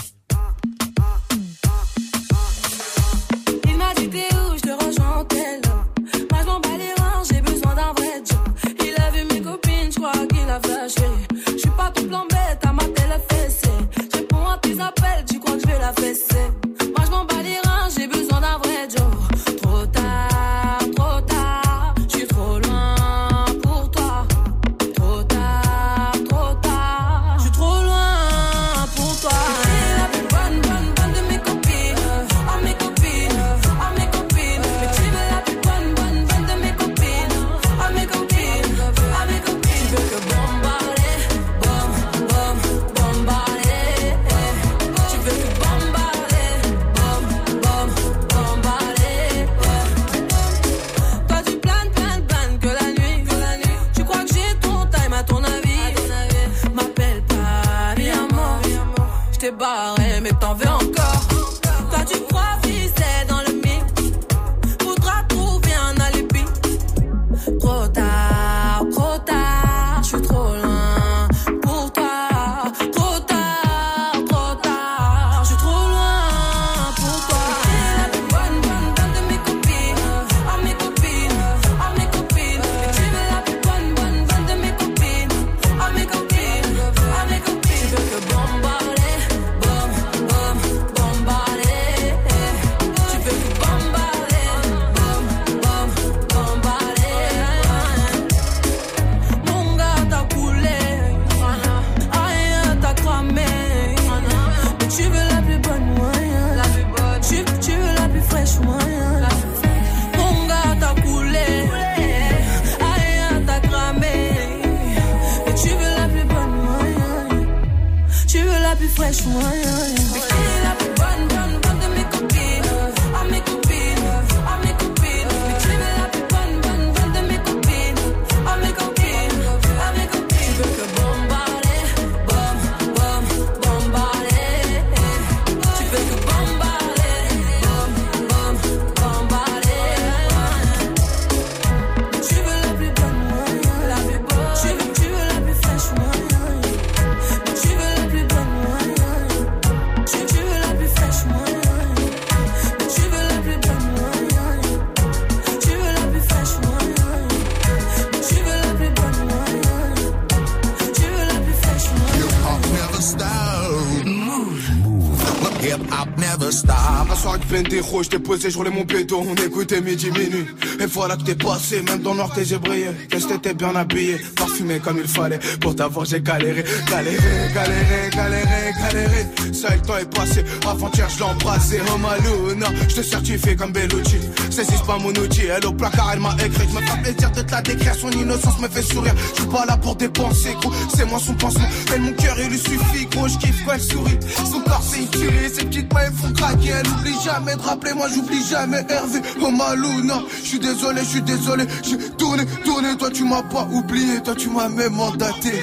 Je 168.04 168.10
t'ai 168.10 168.20
posé, 168.20 168.50
je 168.50 168.58
roulais 168.58 168.70
mon 168.70 168.86
pédo, 168.86 169.24
on 169.28 169.36
écoutait 169.36 169.82
midi 169.82 170.12
minuit. 170.12 170.46
Et 170.80 170.86
voilà 170.86 171.16
que 171.16 171.24
t'es 171.24 171.36
passé, 171.36 171.82
même 171.82 172.00
dans 172.00 172.16
noir 172.16 172.32
t'es 172.34 172.46
j'ai 172.46 172.58
brillé. 172.58 172.88
Qu'est-ce 173.10 173.28
que 173.28 173.34
t'étais 173.34 173.54
bien 173.54 173.76
habillé, 173.76 174.18
parfumé 174.36 174.80
comme 174.80 174.98
il 174.98 175.08
fallait. 175.08 175.40
Pour 175.62 175.76
t'avoir 175.76 176.06
j'ai 176.06 176.22
galéré, 176.22 176.64
galéré, 176.90 177.18
galéré, 177.54 178.10
galéré, 178.14 178.74
galéré. 178.80 179.54
Ça 179.54 179.76
le 179.76 179.82
temps 179.82 179.98
est 179.98 180.14
passé, 180.14 180.44
avant-hier 180.68 181.10
je 181.10 181.24
embrassé. 181.24 181.80
Oh 181.94 181.98
Maluna, 181.98 182.68
je 182.90 182.96
te 182.96 183.02
certifie 183.02 183.56
comme 183.56 183.72
Bellucci. 183.72 184.18
Saisis 184.50 184.82
pas 184.86 184.98
mon 184.98 185.10
outil, 185.10 185.46
elle 185.46 185.66
au 185.66 185.74
placard 185.74 186.12
elle 186.14 186.20
m'a 186.20 186.36
écrit. 186.44 186.68
Je 186.70 186.76
me 186.76 186.82
fais 186.82 187.02
plaisir 187.02 187.32
de 187.32 187.42
te 187.42 187.52
la 187.52 187.62
décrire, 187.62 187.96
son 187.96 188.12
innocence 188.12 188.60
me 188.60 188.68
fait 188.68 188.82
sourire. 188.82 189.14
Je 189.36 189.42
suis 189.42 189.50
pas 189.50 189.66
là 189.66 189.78
pour 189.78 189.96
dépenser, 189.96 190.56
c'est 190.96 191.06
moi 191.06 191.20
son 191.20 191.34
pansement. 191.34 191.68
Elle 191.94 192.02
mon 192.02 192.14
cœur 192.14 192.36
il 192.40 192.50
lui 192.50 192.58
suffit, 192.58 193.06
gros, 193.06 193.28
je 193.28 193.38
kiffe 193.38 193.64
elle 193.74 193.82
sourit. 193.82 194.20
Son 194.52 194.60
corps 194.62 194.84
c'est 194.84 195.10
tuerie, 195.10 195.50
ses 195.54 195.66
petites 195.66 195.94
mains 195.94 196.02
elles 196.08 196.14
font 196.14 196.34
craquer. 196.34 196.70
Elle 196.80 196.88
oublie 196.88 197.16
jamais 197.24 197.56
de 197.56 197.62
rappeler, 197.62 197.94
moi 197.94 198.08
j'oublie 198.14 198.44
jamais 198.50 198.86
Hervé. 198.90 199.22
Oh 199.42 199.52
Maluna, 199.52 200.22
je 200.44 200.48
suis 200.48 200.60
désolé, 200.60 201.02
je 201.02 201.10
suis 201.10 201.22
désolé. 201.22 201.66
J'ai 201.84 201.98
tourné, 202.18 202.46
tourné, 202.66 202.98
toi 202.98 203.10
tu 203.10 203.24
m'as 203.24 203.44
pas 203.44 203.68
oublié, 203.72 204.22
toi 204.22 204.36
tu 204.36 204.50
m'as 204.50 204.70
même 204.70 204.94
mandaté. 204.94 205.54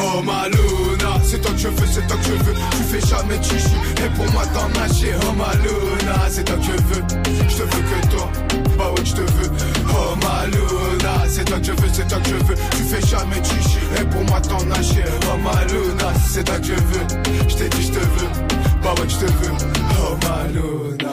Oh 0.00 0.22
Maluna, 0.22 1.20
c'est 1.24 1.40
toi 1.40 1.52
que 1.52 1.58
je 1.58 1.68
veux, 1.68 1.86
c'est 1.90 2.06
toi 2.06 2.16
que 2.16 2.24
je 2.24 2.32
veux. 2.32 2.54
Tu 2.72 2.82
fais 2.82 3.06
jamais 3.06 3.42
chichi, 3.42 3.76
et 4.04 4.10
pour 4.16 4.30
moi 4.32 4.44
t'en 4.52 4.68
nager. 4.78 5.14
Oh 5.22 5.32
Maluna, 5.32 6.18
c'est 6.30 6.44
toi 6.44 6.56
que 6.56 6.64
je 6.64 6.72
veux. 6.72 7.04
Je 7.48 7.56
te 7.56 7.62
veux 7.62 7.68
que 7.68 8.06
toi, 8.08 8.30
bah 8.76 8.90
ouais, 8.96 9.04
je 9.04 9.12
te 9.14 9.20
veux. 9.20 9.73
Oh 9.96 10.14
Maluna, 10.22 11.24
c'est 11.28 11.44
toi 11.44 11.58
que 11.58 11.66
je 11.66 11.72
veux, 11.72 11.88
c'est 11.92 12.08
toi 12.08 12.18
que 12.18 12.28
je 12.28 12.34
veux. 12.34 12.54
Tu 12.72 12.82
fais 12.82 13.06
jamais 13.06 13.42
chichi, 13.44 13.78
et 14.00 14.04
pour 14.04 14.22
moi 14.24 14.40
t'en 14.40 14.64
nager. 14.64 15.04
Oh 15.32 15.38
Maluna, 15.38 16.12
c'est 16.26 16.44
toi 16.44 16.58
que 16.58 16.66
je 16.66 16.72
veux. 16.72 17.06
Je 17.48 17.54
t'ai 17.54 17.68
dit, 17.68 17.82
je 17.82 17.92
te 17.92 17.98
veux. 18.00 18.28
Bah 18.82 18.94
ouais, 18.98 19.08
je 19.08 19.16
te 19.16 19.24
veux. 19.24 19.52
Oh 20.00 20.16
Maluna, 20.26 21.03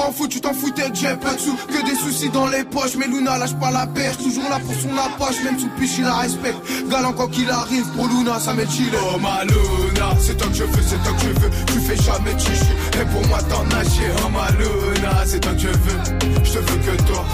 rend 0.00 0.12
fou, 0.12 0.28
tu 0.28 0.40
t'en 0.40 0.52
foutais 0.52 0.90
que 0.90 0.96
j'ai 0.96 1.16
pas 1.16 1.34
de 1.34 1.40
sous. 1.40 1.56
Que 1.56 1.84
des 1.84 1.96
soucis 1.96 2.30
dans 2.30 2.46
les 2.46 2.64
poches, 2.64 2.96
mais 2.96 3.06
Luna 3.06 3.38
lâche 3.38 3.54
pas 3.54 3.70
la 3.70 3.86
perche. 3.86 4.18
Toujours 4.18 4.48
là 4.48 4.58
pour 4.58 4.74
son 4.74 4.96
approche, 4.96 5.42
même 5.44 5.58
sous 5.58 5.68
piche 5.78 5.98
il 5.98 6.04
la 6.04 6.16
respecte. 6.16 6.60
Galant 6.90 7.12
quoi 7.12 7.28
qu'il 7.28 7.50
arrive, 7.50 7.86
pour 7.96 8.06
Luna 8.08 8.38
ça 8.38 8.54
m'est 8.54 8.70
chill. 8.70 8.92
Oh 8.94 9.18
ma 9.18 9.44
Luna, 9.44 10.16
c'est 10.20 10.36
toi 10.36 10.48
que 10.48 10.54
je 10.54 10.64
veux, 10.64 10.82
c'est 10.86 11.02
toi 11.02 11.12
que 11.12 11.22
je 11.22 11.40
veux. 11.40 11.50
Tu 11.66 11.80
fais 11.80 11.96
jamais 11.96 12.38
chichi, 12.38 12.72
et 13.00 13.04
pour 13.12 13.26
moi 13.28 13.38
t'en 13.48 13.64
nager. 13.64 14.10
Oh 14.24 14.28
ma 14.30 14.48
Luna, 14.58 15.24
c'est 15.26 15.40
toi 15.40 15.52
que 15.52 15.60
je 15.60 15.68
veux. 15.68 16.00
Je 16.44 16.52
te 16.52 16.58
veux 16.58 16.78
que 16.78 17.02
toi, 17.02 17.24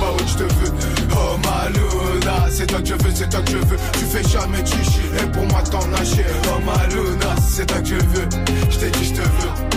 bah 0.00 0.12
ouais 0.16 0.26
je 0.26 0.34
te 0.34 0.42
veux. 0.42 0.72
Oh 1.12 1.36
ma 1.44 1.68
Luna, 1.70 2.46
c'est 2.50 2.66
toi 2.66 2.80
que 2.80 2.86
je 2.88 2.94
veux, 2.94 3.12
c'est 3.14 3.28
toi 3.30 3.40
que 3.40 3.50
je 3.52 3.58
veux. 3.58 3.78
Tu 3.92 4.04
fais 4.04 4.28
jamais 4.28 4.64
chichi, 4.64 5.00
et 5.20 5.26
pour 5.32 5.44
moi 5.46 5.62
t'en 5.70 5.86
nager. 5.88 6.26
Oh 6.46 6.60
ma 6.64 6.86
Luna, 6.94 7.34
c'est 7.48 7.66
toi 7.66 7.80
que 7.80 7.88
je 7.88 7.94
veux. 7.94 8.28
Je 8.70 8.78
t'ai 8.78 8.90
dit 8.90 9.04
je 9.04 9.12
te 9.14 9.20
veux, 9.20 9.75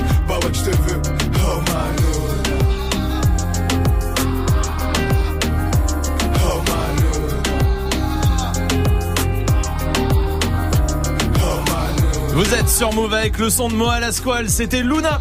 Vous 12.40 12.53
êtes 12.53 12.70
sur 12.70 12.94
Move 12.94 13.14
avec 13.14 13.38
le 13.38 13.49
son 13.49 13.68
de 13.68 13.74
Moa 13.74 13.99
la 13.99 14.14
Squale, 14.14 14.49
c'était 14.49 14.82
Luna. 14.82 15.20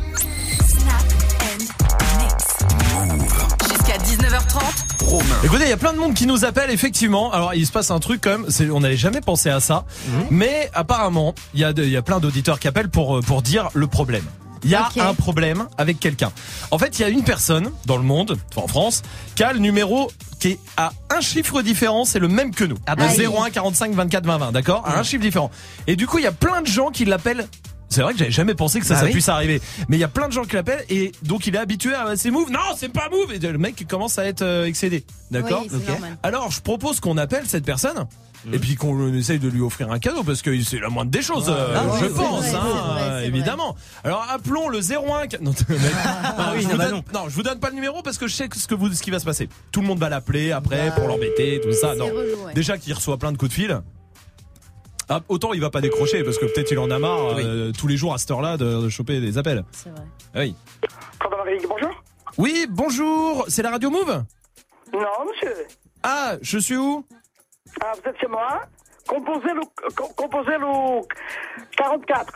Jusqu'à 3.69 3.99
19h30. 3.99 5.05
Romain. 5.05 5.25
Écoutez, 5.43 5.65
il 5.65 5.69
y 5.69 5.73
a 5.73 5.77
plein 5.77 5.93
de 5.95 5.99
monde 5.99 6.15
qui 6.15 6.29
nous 6.29 6.45
appelle, 6.45 6.71
effectivement. 6.71 7.33
Alors, 7.33 7.55
il 7.55 7.67
se 7.67 7.73
passe 7.73 7.91
un 7.91 7.99
truc 7.99 8.21
quand 8.23 8.31
même, 8.39 8.47
on 8.73 8.79
n'avait 8.79 8.97
jamais 8.97 9.21
pensé 9.21 9.51
à 9.51 9.59
ça. 9.59 9.85
Mhm. 10.07 10.27
Mais 10.31 10.71
apparemment, 10.75 11.35
il 11.55 11.61
y, 11.61 11.65
a 11.65 11.73
de- 11.73 11.83
il 11.83 11.91
y 11.91 11.97
a 11.97 12.03
plein 12.03 12.21
d'auditeurs 12.21 12.61
qui 12.61 12.69
appellent 12.69 12.89
pour, 12.89 13.17
euh, 13.19 13.21
pour 13.21 13.43
dire 13.43 13.69
le 13.75 13.89
problème. 13.89 14.23
Il 14.65 14.71
y 14.71 14.75
a 14.75 14.89
un 15.01 15.15
problème 15.15 15.67
avec 15.79 16.01
quelqu'un. 16.01 16.33
En 16.71 16.79
fait, 16.79 16.99
il 16.99 17.03
y 17.03 17.05
a 17.05 17.09
une 17.09 17.25
personne 17.25 17.71
dans 17.87 17.97
le 17.97 18.03
monde, 18.03 18.39
enfin, 18.51 18.63
en 18.65 18.69
France, 18.69 19.03
qui 19.35 19.43
a 19.43 19.53
le 19.53 19.59
numéro 19.59 20.11
qui 20.39 20.49
est 20.49 20.59
à 20.77 20.93
un 21.11 21.21
chiffre 21.21 21.63
différent, 21.63 22.05
c'est 22.05 22.21
le 22.21 22.29
même 22.29 22.55
que 22.55 22.65
nous. 22.65 22.77
Ah 22.87 22.95
bah. 22.95 23.07
01 23.09 23.51
45 23.51 23.93
24 23.93 24.25
20 24.25 24.39
20, 24.39 24.53
d'accord 24.53 24.87
À 24.87 24.99
un 24.99 25.03
chiffre 25.03 25.23
différent. 25.23 25.51
Et 25.87 25.97
du 25.97 26.07
coup, 26.07 26.19
il 26.19 26.25
y 26.25 26.29
a 26.29 26.33
plein 26.33 26.63
de 26.63 26.67
gens 26.67 26.91
qui 26.91 27.05
l'appellent 27.05 27.47
c'est 27.91 28.03
vrai 28.03 28.13
que 28.13 28.19
j'avais 28.19 28.31
jamais 28.31 28.55
pensé 28.55 28.81
que 28.81 28.87
ça, 28.87 28.95
Bah 28.95 29.01
ça 29.01 29.07
oui. 29.07 29.13
puisse 29.13 29.29
arriver. 29.31 29.63
Mais 29.89 29.97
il 29.97 30.01
y 30.01 30.05
a 30.05 30.09
plein 30.09 30.29
de 30.29 30.33
gens 30.33 30.45
qui 30.45 30.55
l'appellent 30.57 30.85
et 30.91 31.13
donc 31.23 31.47
il 31.47 31.55
est 31.55 31.59
habitué 31.59 31.95
à 31.95 32.17
c'est 32.17 32.31
move. 32.31 32.51
Non, 32.51 32.61
c'est 32.77 32.91
pas 32.93 33.09
move. 33.11 33.33
Et 33.33 33.39
le 33.39 33.57
mec 33.59 33.87
commence 33.89 34.19
à 34.19 34.27
être 34.27 34.43
euh, 34.43 34.67
excédé. 34.67 35.05
D'accord 35.31 35.65
Oui. 35.73 35.81
Alors 36.23 36.51
je 36.51 36.61
propose 36.61 37.01
qu'on 37.01 37.17
appelle 37.17 37.45
cette 37.47 37.65
personne. 37.65 38.07
Et 38.53 38.59
puis 38.59 38.77
qu'on 38.77 39.13
essaye 39.15 39.39
de 39.39 39.49
lui 39.49 39.61
offrir 39.61 39.91
un 39.91 39.99
cadeau 39.99 40.23
parce 40.23 40.43
que 40.43 40.61
c'est 40.63 40.79
la 40.79 40.89
moindre 40.89 41.11
des 41.11 41.23
choses, 41.23 41.49
euh, 41.49 41.75
Ah 41.77 41.85
je 42.01 42.07
pense, 42.07 42.17
vrai, 42.17 42.27
hein, 42.39 42.41
c'est 42.43 42.53
vrai, 42.57 43.01
c'est 43.03 43.09
vrai. 43.11 43.27
évidemment. 43.27 43.77
Alors 44.05 44.25
appelons 44.31 44.69
le 44.69 44.79
01. 44.81 45.27
qu- 45.27 45.39
Non, 45.43 45.51
mec. 45.69 45.79
Ah 46.05 46.53
oui, 46.55 46.61
je 46.63 46.67
non, 46.67 46.71
vous 46.73 46.79
bah 46.79 46.89
donne- 46.91 47.03
non. 47.13 47.29
je 47.29 47.35
vous 47.35 47.43
donne 47.43 47.59
pas 47.59 47.69
le 47.71 47.75
numéro 47.75 48.01
parce 48.03 48.17
que 48.17 48.27
je 48.29 48.35
sais 48.35 48.49
ce 48.55 48.67
que 48.69 48.75
vous, 48.75 48.93
ce 48.93 49.03
qui 49.03 49.11
va 49.11 49.19
se 49.19 49.25
passer. 49.25 49.49
Tout 49.73 49.81
le 49.81 49.87
monde 49.89 49.99
va 49.99 50.09
l'appeler 50.09 50.53
après 50.53 50.93
pour 50.95 51.09
l'embêter, 51.09 51.61
tout 51.63 51.73
ça. 51.73 51.95
Non, 51.97 52.07
relou, 52.07 52.47
ouais. 52.47 52.55
déjà 52.55 52.79
qu'il 52.79 52.95
reçoit 52.95 53.17
plein 53.19 53.33
de 53.33 53.37
coups 53.39 53.51
de 53.51 53.55
fil. 53.55 53.81
Ah, 55.11 55.21
autant 55.29 55.53
il 55.55 55.61
va 55.61 55.71
pas 55.71 55.81
décrocher 55.81 56.23
parce 56.23 56.37
que 56.39 56.45
peut-être 56.45 56.71
il 56.71 56.79
en 56.79 56.91
a 56.91 56.99
marre 56.99 57.39
euh, 57.39 57.73
tous 57.73 57.87
les 57.89 57.97
jours 57.97 58.13
à 58.15 58.19
cette 58.19 58.31
heure-là 58.31 58.57
de, 58.59 58.83
de 58.83 58.89
choper 58.91 59.21
des 59.21 59.39
appels. 59.39 59.65
C'est 59.73 59.89
vrai. 59.91 60.03
Ah 60.35 60.41
Oui. 60.41 60.55
bonjour. 61.69 61.91
Oui, 62.37 62.67
bonjour. 62.71 63.47
C'est 63.49 63.63
la 63.63 63.71
radio 63.71 63.91
Move? 63.91 64.23
Non, 64.93 65.01
monsieur. 65.29 65.55
Ah, 66.03 66.37
je 66.43 66.59
suis 66.59 66.77
où? 66.77 67.05
Ah, 67.81 67.93
vous 67.95 68.11
êtes 68.11 68.19
chez 68.21 68.27
moi. 68.27 68.63
Composez 69.07 69.55
le, 69.55 69.61
co- 69.97 70.09
composez 70.17 70.59
le 70.59 71.01
44. 71.77 72.33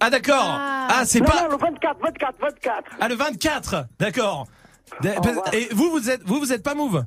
Ah 0.00 0.10
d'accord. 0.10 0.44
Ah, 0.46 1.02
c'est 1.04 1.20
non, 1.20 1.26
pas. 1.26 1.42
Non, 1.42 1.48
le 1.50 1.56
24, 1.58 2.00
24, 2.00 2.34
24. 2.40 2.90
Ah 3.00 3.08
le 3.08 3.14
24. 3.14 3.86
D'accord. 3.98 4.46
Et 5.52 5.68
vous 5.72 5.90
vous 5.90 6.10
êtes 6.10 6.22
vous 6.24 6.38
vous 6.38 6.52
êtes 6.52 6.62
pas 6.62 6.74
Move 6.74 7.04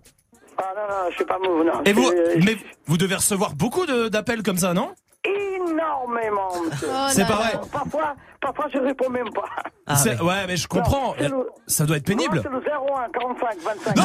Ah 0.58 0.64
non, 0.76 0.82
non, 0.88 1.10
je 1.12 1.16
suis 1.16 1.26
pas 1.26 1.38
move, 1.40 1.66
non. 1.66 1.84
Et 1.86 1.94
vous 1.94 2.12
mais 2.44 2.58
vous 2.88 2.98
devez 2.98 3.16
recevoir 3.16 3.54
beaucoup 3.54 3.86
de- 3.86 4.08
d'appels 4.08 4.44
comme 4.44 4.58
ça, 4.58 4.74
non? 4.74 4.94
Énormément, 5.70 6.50
monsieur. 6.72 6.88
Oh 6.92 7.06
C'est 7.10 7.26
pas 7.28 7.36
vrai. 7.36 7.60
Parfois, 7.72 8.16
parfois, 8.42 8.66
je 8.74 8.80
réponds 8.80 9.10
même 9.10 9.30
pas. 9.34 9.46
Ah, 9.88 9.96
ouais, 10.24 10.48
mais 10.48 10.58
je 10.58 10.68
comprends. 10.68 11.16
Non, 11.22 11.46
Ça 11.68 11.86
doit 11.86 11.98
être 11.98 12.06
pénible. 12.06 12.38
Non, 12.38 12.42
c'est 12.44 12.50
le 12.50 12.58
01, 12.60 13.10
45, 13.12 13.58
25. 13.64 13.96
Non, 13.96 14.04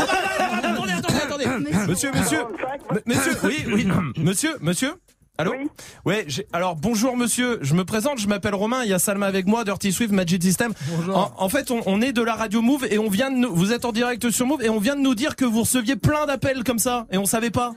attendez, 0.58 0.92
attendez, 0.92 1.44
attendez. 1.46 1.70
Monsieur, 1.88 2.10
monsieur, 2.12 2.40
M- 2.90 3.00
monsieur, 3.06 3.32
oui, 3.44 3.64
oui, 3.66 3.88
monsieur, 4.22 4.56
monsieur. 4.60 4.94
Allô? 5.38 5.54
Ouais, 6.04 6.24
j'ai- 6.26 6.46
alors 6.52 6.76
bonjour 6.76 7.16
monsieur, 7.16 7.58
je 7.62 7.72
me 7.72 7.86
présente, 7.86 8.18
je 8.18 8.28
m'appelle 8.28 8.54
Romain, 8.54 8.82
il 8.84 8.90
y 8.90 8.92
a 8.92 8.98
Salma 8.98 9.24
avec 9.24 9.46
moi, 9.46 9.64
Dirty 9.64 9.90
Swift, 9.90 10.12
Magic 10.12 10.42
System. 10.42 10.74
En, 11.14 11.30
en 11.34 11.48
fait, 11.48 11.70
on, 11.70 11.80
on 11.86 12.02
est 12.02 12.12
de 12.12 12.20
la 12.22 12.34
radio 12.34 12.60
Move 12.60 12.84
et 12.90 12.98
on 12.98 13.08
vient 13.08 13.30
de 13.30 13.36
nous, 13.36 13.54
vous 13.54 13.72
êtes 13.72 13.86
en 13.86 13.92
direct 13.92 14.28
sur 14.28 14.44
Move 14.44 14.62
et 14.62 14.68
on 14.68 14.78
vient 14.78 14.96
de 14.96 15.00
nous 15.00 15.14
dire 15.14 15.36
que 15.36 15.46
vous 15.46 15.60
receviez 15.60 15.96
plein 15.96 16.26
d'appels 16.26 16.62
comme 16.62 16.78
ça 16.78 17.06
et 17.10 17.16
on 17.16 17.24
savait 17.24 17.48
pas. 17.48 17.72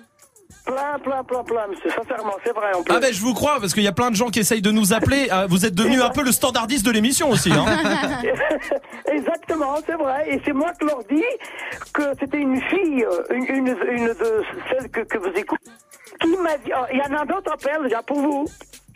Plein, 0.65 0.97
plein, 1.03 1.23
plein, 1.23 1.43
plein, 1.43 1.67
monsieur. 1.67 1.89
Sincèrement, 1.89 2.33
c'est 2.43 2.53
vrai 2.53 2.73
en 2.73 2.83
plus. 2.83 2.95
Ah 2.95 2.99
ben 2.99 3.13
je 3.13 3.21
vous 3.21 3.33
crois 3.33 3.59
parce 3.59 3.73
qu'il 3.73 3.83
y 3.83 3.87
a 3.87 3.91
plein 3.91 4.09
de 4.11 4.15
gens 4.15 4.29
qui 4.29 4.39
essayent 4.39 4.61
de 4.61 4.71
nous 4.71 4.93
appeler. 4.93 5.27
Ah, 5.31 5.45
Vous 5.47 5.65
êtes 5.65 5.75
devenu 5.75 6.01
un 6.01 6.09
peu 6.09 6.23
le 6.23 6.31
standardiste 6.31 6.85
de 6.85 6.91
l'émission 6.91 7.29
aussi. 7.29 7.51
Hein 7.51 7.65
Exactement, 9.11 9.75
c'est 9.85 9.95
vrai. 9.95 10.25
Et 10.29 10.41
c'est 10.45 10.53
moi 10.53 10.71
qui 10.79 10.85
leur 10.85 11.03
dis 11.09 11.23
que 11.93 12.03
c'était 12.19 12.37
une 12.39 12.61
fille, 12.63 13.03
euh, 13.05 13.23
une, 13.35 13.45
une, 13.45 13.77
une 13.91 14.07
de 14.07 14.43
celles 14.69 14.89
que, 14.89 15.01
que 15.01 15.17
vous 15.17 15.31
écoutez, 15.35 15.71
qui 16.21 16.27
m'a 16.37 16.57
dit. 16.57 16.71
oh, 16.75 16.85
Il 16.91 16.97
y 16.99 17.01
en 17.01 17.17
a 17.17 17.21
un 17.21 17.37
autre 17.37 17.51
appel 17.53 17.83
déjà 17.83 18.01
pour 18.01 18.19
vous. 18.19 18.45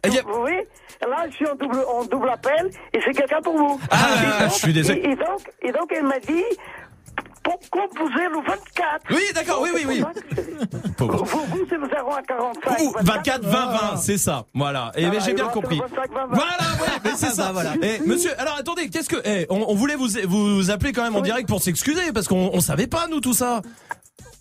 Eh 0.03 0.09
Vous 0.09 0.39
voyez 0.41 0.67
Là, 1.01 1.25
je 1.29 1.35
suis 1.35 1.47
en 1.47 1.55
double, 1.55 1.79
en 1.87 2.05
double 2.05 2.29
appel 2.29 2.69
et 2.93 2.99
c'est 3.05 3.11
quelqu'un 3.13 3.41
pour 3.41 3.55
vous. 3.57 3.79
Ah, 3.91 4.41
donc- 4.41 4.49
je 4.49 4.55
suis 4.55 4.73
désolé. 4.73 4.99
Et, 4.99 5.11
et 5.11 5.15
donc, 5.15 5.41
et 5.61 5.71
donc, 5.71 5.91
elle 5.95 6.03
m'a 6.05 6.19
dit 6.19 6.43
24. 7.47 9.05
Oui, 9.11 9.21
d'accord, 9.33 9.61
oui, 9.61 9.69
oui, 9.73 9.83
oui. 9.87 10.03
Pauvre. 10.97 11.23
Vous, 11.25 11.39
vous, 11.49 11.65
c'est 11.69 11.77
le 11.77 11.87
0 11.87 12.11
à 12.13 12.21
45. 12.21 12.79
Ouh, 12.81 12.93
24, 13.01 13.43
20, 13.45 13.65
20, 13.91 13.97
c'est 13.97 14.17
ça. 14.17 14.45
Voilà. 14.53 14.91
Et 14.95 15.05
Ah, 15.05 15.09
mais 15.11 15.19
j'ai 15.19 15.31
et 15.31 15.33
bien 15.33 15.47
compris. 15.47 15.79
c'est 15.89 15.95
le 15.95 16.01
25, 16.01 16.13
20, 16.13 16.25
20. 16.27 16.35
Voilà, 16.35 16.51
ouais, 16.81 16.99
mais 17.03 17.11
c'est 17.15 17.29
ça. 17.31 17.51
voilà. 17.53 17.73
Eh, 17.81 17.99
monsieur, 18.05 18.31
alors 18.39 18.55
attendez, 18.57 18.89
qu'est-ce 18.89 19.09
que, 19.09 19.17
eh, 19.25 19.45
on, 19.49 19.65
on 19.69 19.75
voulait 19.75 19.95
vous, 19.95 20.07
vous 20.27 20.71
appeler 20.71 20.91
quand 20.93 21.03
même 21.03 21.15
en 21.15 21.21
direct 21.21 21.47
pour 21.47 21.61
s'excuser 21.61 22.11
parce 22.13 22.27
qu'on 22.27 22.49
on 22.53 22.59
savait 22.59 22.87
pas 22.87 23.07
nous 23.09 23.19
tout 23.21 23.33
ça. 23.33 23.61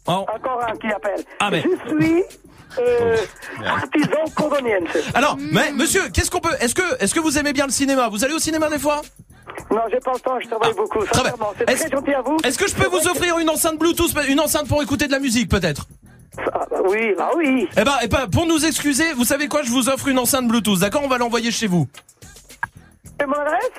Alors, 0.06 0.26
Encore 0.34 0.62
un 0.66 0.76
qui 0.76 0.86
appelle. 0.88 1.24
Ah, 1.40 1.50
mais- 1.50 1.62
Je 1.64 1.96
suis 1.98 2.22
euh, 2.78 3.16
artisan 3.64 4.24
cordonnienne. 4.34 4.84
alors, 5.14 5.36
mais 5.52 5.72
monsieur, 5.72 6.02
qu'est-ce 6.12 6.30
qu'on 6.30 6.40
peut, 6.40 6.54
est-ce 6.60 6.74
que, 6.74 7.02
est-ce 7.02 7.14
que 7.14 7.20
vous 7.20 7.38
aimez 7.38 7.52
bien 7.52 7.66
le 7.66 7.72
cinéma? 7.72 8.08
Vous 8.08 8.24
allez 8.24 8.34
au 8.34 8.38
cinéma 8.38 8.68
des 8.68 8.78
fois? 8.78 9.02
Non, 9.70 9.80
j'ai 9.90 9.98
pas 10.00 10.12
le 10.14 10.20
temps, 10.20 10.38
je 10.40 10.48
travaille 10.48 10.74
beaucoup. 10.74 10.98
très 11.04 11.22
bien. 11.22 11.30
Sincèrement, 11.30 11.52
c'est 11.58 11.70
Est-ce- 11.70 11.82
très 11.88 11.90
gentil 11.96 12.14
à 12.14 12.22
vous. 12.22 12.36
Est-ce 12.44 12.58
que 12.58 12.68
je 12.68 12.74
peux 12.74 12.86
vous 12.88 13.06
offrir 13.08 13.38
une 13.38 13.48
enceinte 13.50 13.78
Bluetooth, 13.78 14.12
une 14.28 14.40
enceinte 14.40 14.68
pour 14.68 14.82
écouter 14.82 15.06
de 15.06 15.12
la 15.12 15.18
musique 15.18 15.48
peut-être? 15.48 15.86
Ah, 16.52 16.66
bah 16.70 16.78
oui, 16.88 17.14
bah 17.16 17.30
oui. 17.36 17.66
Eh 17.76 17.84
ben, 17.84 17.94
eh 18.02 18.08
ben, 18.08 18.26
pour 18.30 18.46
nous 18.46 18.64
excuser, 18.66 19.12
vous 19.14 19.24
savez 19.24 19.48
quoi 19.48 19.62
Je 19.62 19.70
vous 19.70 19.88
offre 19.88 20.08
une 20.08 20.18
enceinte 20.18 20.46
Bluetooth, 20.48 20.78
d'accord? 20.78 21.02
On 21.04 21.08
va 21.08 21.18
l'envoyer 21.18 21.50
chez 21.50 21.66
vous. 21.66 21.88
Et 23.22 23.24
mon 23.24 23.32
adresse? 23.34 23.70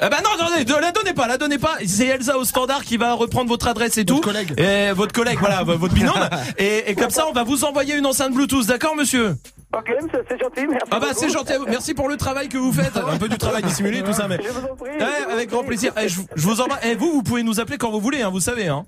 Eh 0.00 0.08
ben 0.08 0.16
non, 0.24 0.30
attendez, 0.38 0.64
ne 0.64 0.80
la 0.80 0.92
donnez 0.92 1.12
pas, 1.12 1.26
la 1.26 1.36
donnez 1.36 1.58
pas. 1.58 1.76
C'est 1.86 2.06
Elsa 2.06 2.38
au 2.38 2.44
standard 2.44 2.84
qui 2.84 2.96
va 2.96 3.12
reprendre 3.14 3.48
votre 3.50 3.68
adresse 3.68 3.98
et 3.98 4.04
tout. 4.06 4.14
Votre 4.14 4.28
collègue. 4.28 4.54
Et 4.58 4.92
votre 4.92 5.12
collègue, 5.12 5.38
voilà, 5.40 5.62
votre 5.64 5.92
binôme. 5.92 6.28
et, 6.56 6.90
et 6.90 6.94
comme 6.94 7.10
ça, 7.10 7.26
on 7.28 7.32
va 7.32 7.42
vous 7.42 7.64
envoyer 7.64 7.96
une 7.96 8.06
enceinte 8.06 8.32
Bluetooth, 8.32 8.64
d'accord, 8.66 8.96
monsieur? 8.96 9.34
Ok, 9.76 9.92
c'est 10.28 10.40
gentil, 10.40 10.66
merci. 10.66 10.88
Ah 10.90 10.98
bah 10.98 11.08
c'est 11.14 11.28
gentil, 11.28 11.52
merci 11.68 11.92
pour 11.92 12.08
le 12.08 12.16
travail 12.16 12.48
que 12.48 12.56
vous 12.56 12.72
faites. 12.72 12.96
Un 12.96 13.18
peu 13.18 13.28
du 13.28 13.36
travail 13.36 13.62
dissimulé, 13.62 14.02
tout 14.02 14.14
ça, 14.14 14.26
mais. 14.26 14.38
Je 14.42 14.48
vous 14.48 14.66
en 14.66 14.74
prie. 14.74 14.90
Ouais, 14.90 15.32
avec 15.32 15.50
grand 15.50 15.62
plaisir. 15.62 15.92
Eh, 16.00 16.08
je, 16.08 16.20
je 16.34 16.46
vous 16.46 16.60
embrasse. 16.62 16.84
Et 16.86 16.94
vous, 16.94 17.12
vous 17.12 17.22
pouvez 17.22 17.42
nous 17.42 17.60
appeler 17.60 17.76
quand 17.76 17.90
vous 17.90 18.00
voulez, 18.00 18.22
hein, 18.22 18.30
vous 18.30 18.40
savez. 18.40 18.68
Hein. 18.68 18.86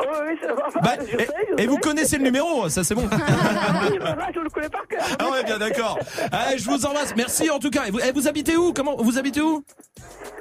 Oui, 0.00 0.38
enfin, 0.66 0.80
Bah, 0.82 0.90
je 1.00 1.16
et, 1.16 1.26
sais, 1.26 1.32
je 1.58 1.62
et 1.62 1.66
vous 1.66 1.78
connaissez 1.78 2.18
le 2.18 2.24
numéro, 2.24 2.68
ça 2.68 2.84
c'est 2.84 2.94
bon. 2.94 3.08
Oui, 3.90 3.98
bah 4.00 4.14
là, 4.16 4.28
je 4.34 4.40
le 4.40 4.48
connais 4.50 4.68
par 4.68 4.86
cœur. 4.86 5.02
Ah 5.18 5.30
ouais, 5.30 5.42
bien 5.44 5.58
d'accord. 5.58 5.98
Allez, 6.30 6.58
je 6.58 6.64
vous 6.64 6.84
embrasse. 6.86 7.14
Merci 7.16 7.50
en 7.50 7.58
tout 7.58 7.70
cas. 7.70 7.84
Et 7.86 7.90
vous, 7.90 7.98
eh, 8.00 8.12
vous 8.12 8.28
habitez 8.28 8.56
où? 8.56 8.72
Comment 8.72 8.96
vous 8.96 9.18
habitez 9.18 9.40
où? 9.40 9.64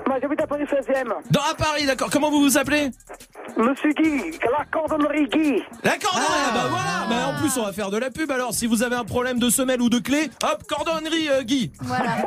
Moi, 0.06 0.18
j'habite 0.22 0.42
à 0.42 0.48
Paris 0.48 0.64
16e. 0.64 1.12
Dans 1.32 1.42
à 1.42 1.54
Paris, 1.56 1.86
d'accord. 1.86 2.10
Comment 2.12 2.30
vous 2.30 2.40
vous 2.42 2.58
appelez? 2.58 2.92
Monsieur 3.58 3.92
Guy, 3.94 4.38
la 4.44 4.64
cordonnerie 4.72 5.28
Guy. 5.28 5.64
La 5.84 5.98
cordonnerie, 5.98 6.52
bah 6.54 6.66
voilà. 6.70 7.06
Bah 7.10 7.34
en 7.36 7.42
plus, 7.42 7.58
on 7.60 7.64
va 7.66 7.74
faire 7.74 7.90
de 7.90 7.98
la 7.98 8.12
pub. 8.12 8.30
Alors, 8.32 8.54
si 8.54 8.68
vous 8.68 8.84
avez 8.84 8.96
un 8.96 9.04
problème 9.06 9.40
de 9.40 9.50
semelle 9.50 9.82
ou 9.82 9.90
de 9.90 10.00
clé, 10.00 10.30
hop, 10.44 10.64
cordonnerie 10.68 11.30
euh, 11.30 11.42
Guy. 11.44 11.72
Voilà. 11.82 12.18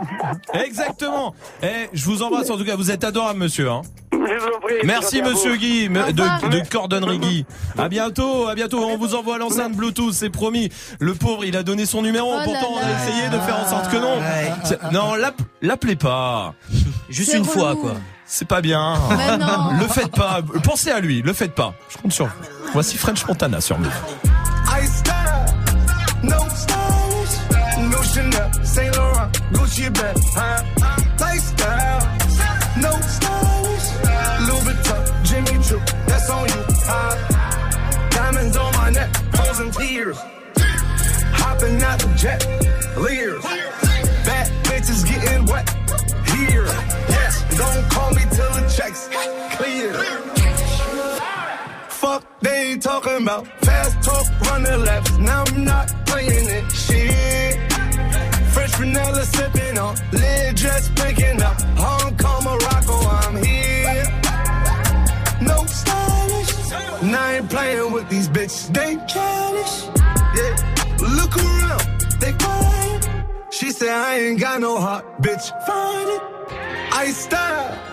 Exactement. 0.65 1.35
Eh, 1.62 1.89
je 1.93 2.05
vous 2.07 2.23
embrasse 2.23 2.51
en 2.51 2.57
tout 2.59 2.65
cas. 2.65 2.74
Vous 2.77 2.90
êtes 2.90 3.05
adorable, 3.05 3.39
monsieur. 3.39 3.70
Hein. 3.70 3.82
Je 4.12 4.19
vous 4.19 4.57
en 4.57 4.61
prie. 4.61 4.74
Merci, 4.85 5.23
monsieur. 5.23 5.57
Guy 5.57 5.89
de, 5.89 6.48
de 6.51 6.69
cordonnerie 6.70 7.19
Guy. 7.20 7.44
À 7.78 7.88
bientôt, 7.88 8.48
à 8.48 8.55
bientôt. 8.55 8.84
On 8.84 8.97
vous 8.97 9.14
envoie 9.14 9.38
l'enceinte 9.38 9.74
Bluetooth, 9.74 10.12
c'est 10.12 10.30
promis. 10.30 10.70
Le 10.98 11.14
pauvre, 11.14 11.44
il 11.44 11.56
a 11.56 11.62
donné 11.62 11.86
son 11.86 12.02
numéro. 12.02 12.30
Oh 12.32 12.40
Pourtant, 12.44 12.68
on 12.74 12.78
a 12.78 12.90
essayé 13.02 13.28
de 13.28 13.38
faire 13.38 13.59
en 13.59 13.68
sorte 13.68 13.90
que 13.90 13.97
non. 13.97 14.90
Non, 14.92 15.14
l'app- 15.14 15.42
l'appelez 15.62 15.97
pas. 15.97 16.55
Juste 17.09 17.34
une 17.34 17.44
fois, 17.44 17.76
quoi. 17.76 17.94
C'est 18.26 18.47
pas 18.47 18.60
bien. 18.60 18.94
Le 19.80 19.86
faites 19.88 20.12
pas. 20.12 20.40
Pensez 20.62 20.90
à 20.90 21.01
lui. 21.01 21.22
Le 21.22 21.32
faites 21.32 21.55
pas. 21.55 21.74
Je 21.88 21.98
compte 21.98 22.12
sur 22.12 22.26
vous. 22.26 22.32
Voici 22.72 22.97
French 22.97 23.26
Montana 23.26 23.60
sur 23.60 23.78
Move. 23.78 23.90
Chanel, 28.14 28.51
Saint 28.64 28.90
Laurent, 28.97 29.28
Gucci 29.52 29.88
bag, 29.90 30.16
huh? 30.34 30.62
Lifestyle, 31.20 32.01
no 32.76 32.88
Choo, 35.70 35.78
that's 36.05 36.28
on 36.28 36.48
you? 36.48 36.64
Diamonds 38.10 38.56
on 38.56 38.72
my 38.74 38.90
neck, 38.90 39.14
frozen 39.32 39.70
tears, 39.70 40.18
hopping 41.32 41.80
out 41.80 42.01
the 42.01 42.12
jet, 42.16 42.44
leers, 42.98 43.40
bad 44.26 44.48
bitches 44.64 45.06
getting 45.06 45.44
wet, 45.47 45.68
here, 46.26 46.64
yes, 47.09 47.44
don't 47.56 47.88
call 47.88 48.10
me 48.10 48.22
till 48.32 48.51
the 48.59 48.66
checks 48.76 49.09
clear. 49.59 49.92
Fuck, 51.88 52.24
they 52.40 52.76
talking 52.76 53.22
about 53.22 53.47
fast 53.62 54.02
talk, 54.02 54.26
running 54.51 54.84
laps. 54.84 55.18
Now 55.18 55.44
I'm 55.47 55.64
not 55.64 55.86
playing 56.06 56.48
it. 56.48 56.72
Shit. 56.72 57.72
Fresh 58.52 58.74
vanilla 58.74 59.24
sipping 59.24 59.78
on, 59.78 59.94
lid 60.10 60.56
just 60.56 60.92
picking 60.97 61.40
up. 61.40 61.56
Now 67.10 67.24
I 67.24 67.36
ain't 67.36 67.50
playing 67.50 67.92
with 67.92 68.08
these 68.08 68.28
bitches. 68.28 68.72
They 68.72 68.96
childish. 69.12 69.74
Yeah. 70.36 70.54
Look 71.18 71.36
around, 71.36 71.84
they 72.20 72.32
quiet. 72.32 73.08
She 73.50 73.70
said 73.72 73.88
I 73.88 74.18
ain't 74.18 74.40
got 74.40 74.60
no 74.60 74.78
heart, 74.78 75.04
bitch. 75.22 75.46
Find 75.66 76.08
it. 76.08 76.22
I 76.92 77.10
style. 77.10 77.90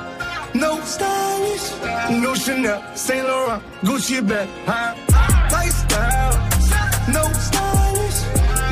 No 0.54 0.80
stylish, 0.82 1.72
no 2.22 2.34
Chanel, 2.34 2.82
Saint 2.96 3.28
Laurent, 3.28 3.62
Gucci 3.82 4.28
bag, 4.28 4.48
huh? 4.66 4.96
Lifestyle, 5.52 6.34
no 7.14 7.24
stylish, 7.34 8.20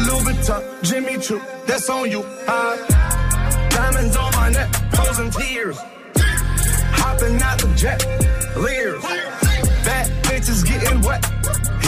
Louis 0.08 0.24
Vuitton, 0.26 0.84
Jimmy 0.84 1.20
Choo, 1.20 1.40
that's 1.68 1.88
on 1.90 2.10
you, 2.10 2.24
huh? 2.48 2.76
Diamonds 3.70 4.16
on 4.16 4.32
my 4.32 4.50
neck, 4.50 4.74
frozen 4.96 5.30
tears, 5.30 5.78
hopping 6.98 7.40
out 7.44 7.60
the 7.60 7.72
jet, 7.76 8.02
leers, 8.58 9.04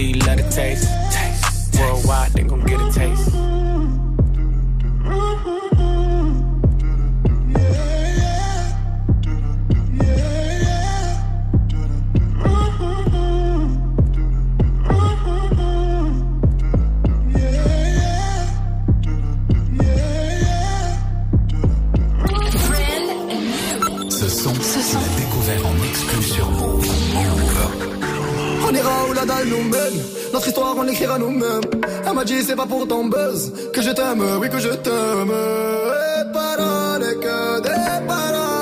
You 0.00 0.14
love 0.20 0.38
the 0.38 0.48
taste. 0.50 0.88
Worldwide, 1.78 2.32
they 2.32 2.42
gon' 2.42 2.64
get 2.64 2.80
a 2.80 2.92
taste. 2.92 3.32
La 29.14 29.26
dalle 29.26 29.48
nous 29.48 29.62
mène. 29.62 30.02
Notre 30.32 30.48
histoire, 30.48 30.74
on 30.76 30.82
l'écrira 30.82 31.18
nous-mêmes. 31.18 31.60
Elle 32.06 32.14
m'a 32.14 32.24
dit, 32.24 32.42
c'est 32.42 32.56
pas 32.56 32.66
pour 32.66 32.88
ton 32.88 33.04
buzz 33.04 33.52
que 33.72 33.82
je 33.82 33.90
t'aime, 33.90 34.24
oui, 34.40 34.48
que 34.50 34.58
je 34.58 34.70
t'aime. 34.70 35.30
Et 35.30 36.32
paroles, 36.32 37.18
que 37.20 37.60
des 37.60 38.06
paroles. 38.06 38.52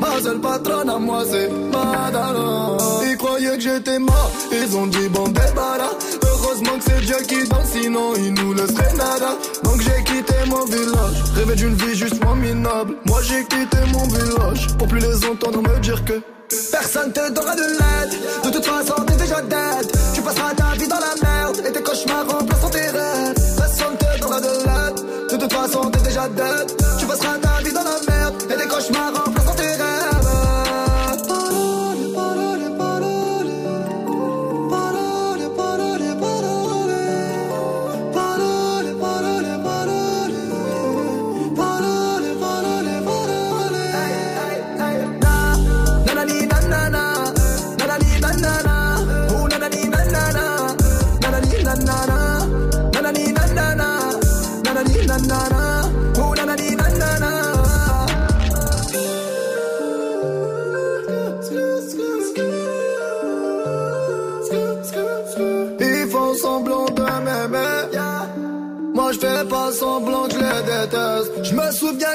Ma 0.00 0.20
seule 0.22 0.40
patronne 0.40 0.90
à 0.90 0.98
moi, 0.98 1.22
c'est 1.30 1.48
Madonna. 1.48 2.76
Ils 3.08 3.16
croyaient 3.16 3.56
que 3.56 3.62
j'étais 3.62 3.98
mort, 3.98 4.30
ils 4.50 4.76
ont 4.76 4.86
dit, 4.86 5.08
bon, 5.10 5.28
débarras. 5.28 5.94
Heureusement 6.22 6.78
que 6.78 6.84
c'est 6.84 7.00
Dieu 7.04 7.16
qui 7.28 7.48
danse, 7.48 7.70
sinon 7.72 8.14
il 8.16 8.34
nous 8.34 8.54
laisserait 8.54 8.94
nada. 8.94 9.36
Donc 9.62 9.80
j'ai 9.82 10.04
quitté 10.04 10.34
mon 10.48 10.64
village, 10.64 11.22
rêvé 11.34 11.54
d'une 11.54 11.74
vie 11.74 11.94
juste 11.94 12.22
moins 12.24 12.36
minable. 12.36 12.94
Moi 13.04 13.20
j'ai 13.22 13.44
quitté 13.44 13.78
mon 13.92 14.06
village, 14.08 14.66
pour 14.78 14.88
plus 14.88 15.00
les 15.00 15.24
entendre 15.26 15.62
me 15.62 15.78
dire 15.80 16.04
que 16.04 16.14
Personne 16.70 17.12
te 17.12 17.32
donnera 17.32 17.56
de 17.56 17.62
l'aide 17.62 18.44
De 18.44 18.50
toute 18.50 18.64
façon 18.64 18.94
déjà 19.26 19.42
dead 19.42 19.92
Tu 20.14 20.22
passeras 20.22 20.54
ta 20.54 20.74
vie 20.78 20.88
dans 20.88 20.98
la 20.98 21.14
merde. 21.22 21.56
Et 21.66 21.72
tes 21.72 21.82
cauchemars 21.82 22.26
remplaceront 22.28 22.70
tes 22.70 22.88
rêves 22.88 23.34
Personne 23.56 23.96
te 23.98 24.20
donnera 24.20 24.40
de 24.40 24.46
l'aide 24.46 25.30
De 25.30 25.36
toute 25.36 25.52
façon 25.52 25.90
t'es 25.90 26.00
déjà 26.00 26.28
dead 26.28 26.85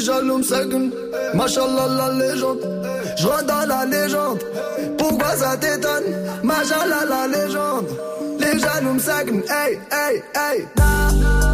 Les 0.00 0.06
jaloux 0.06 0.38
me 0.38 1.36
machallah 1.36 1.88
la 1.88 2.12
légende. 2.14 2.60
Je 3.18 3.44
dans 3.44 3.66
la 3.68 3.84
légende. 3.84 4.38
Pourquoi 4.96 5.36
ça 5.36 5.58
t'étonne? 5.58 6.04
Machallah 6.42 7.04
la 7.06 7.26
légende. 7.26 7.86
Les 8.38 8.58
jaloux 8.58 8.94
me 8.94 8.98
seguent, 8.98 9.42
hey 9.50 9.78
hey 9.92 10.22
hey. 10.34 11.49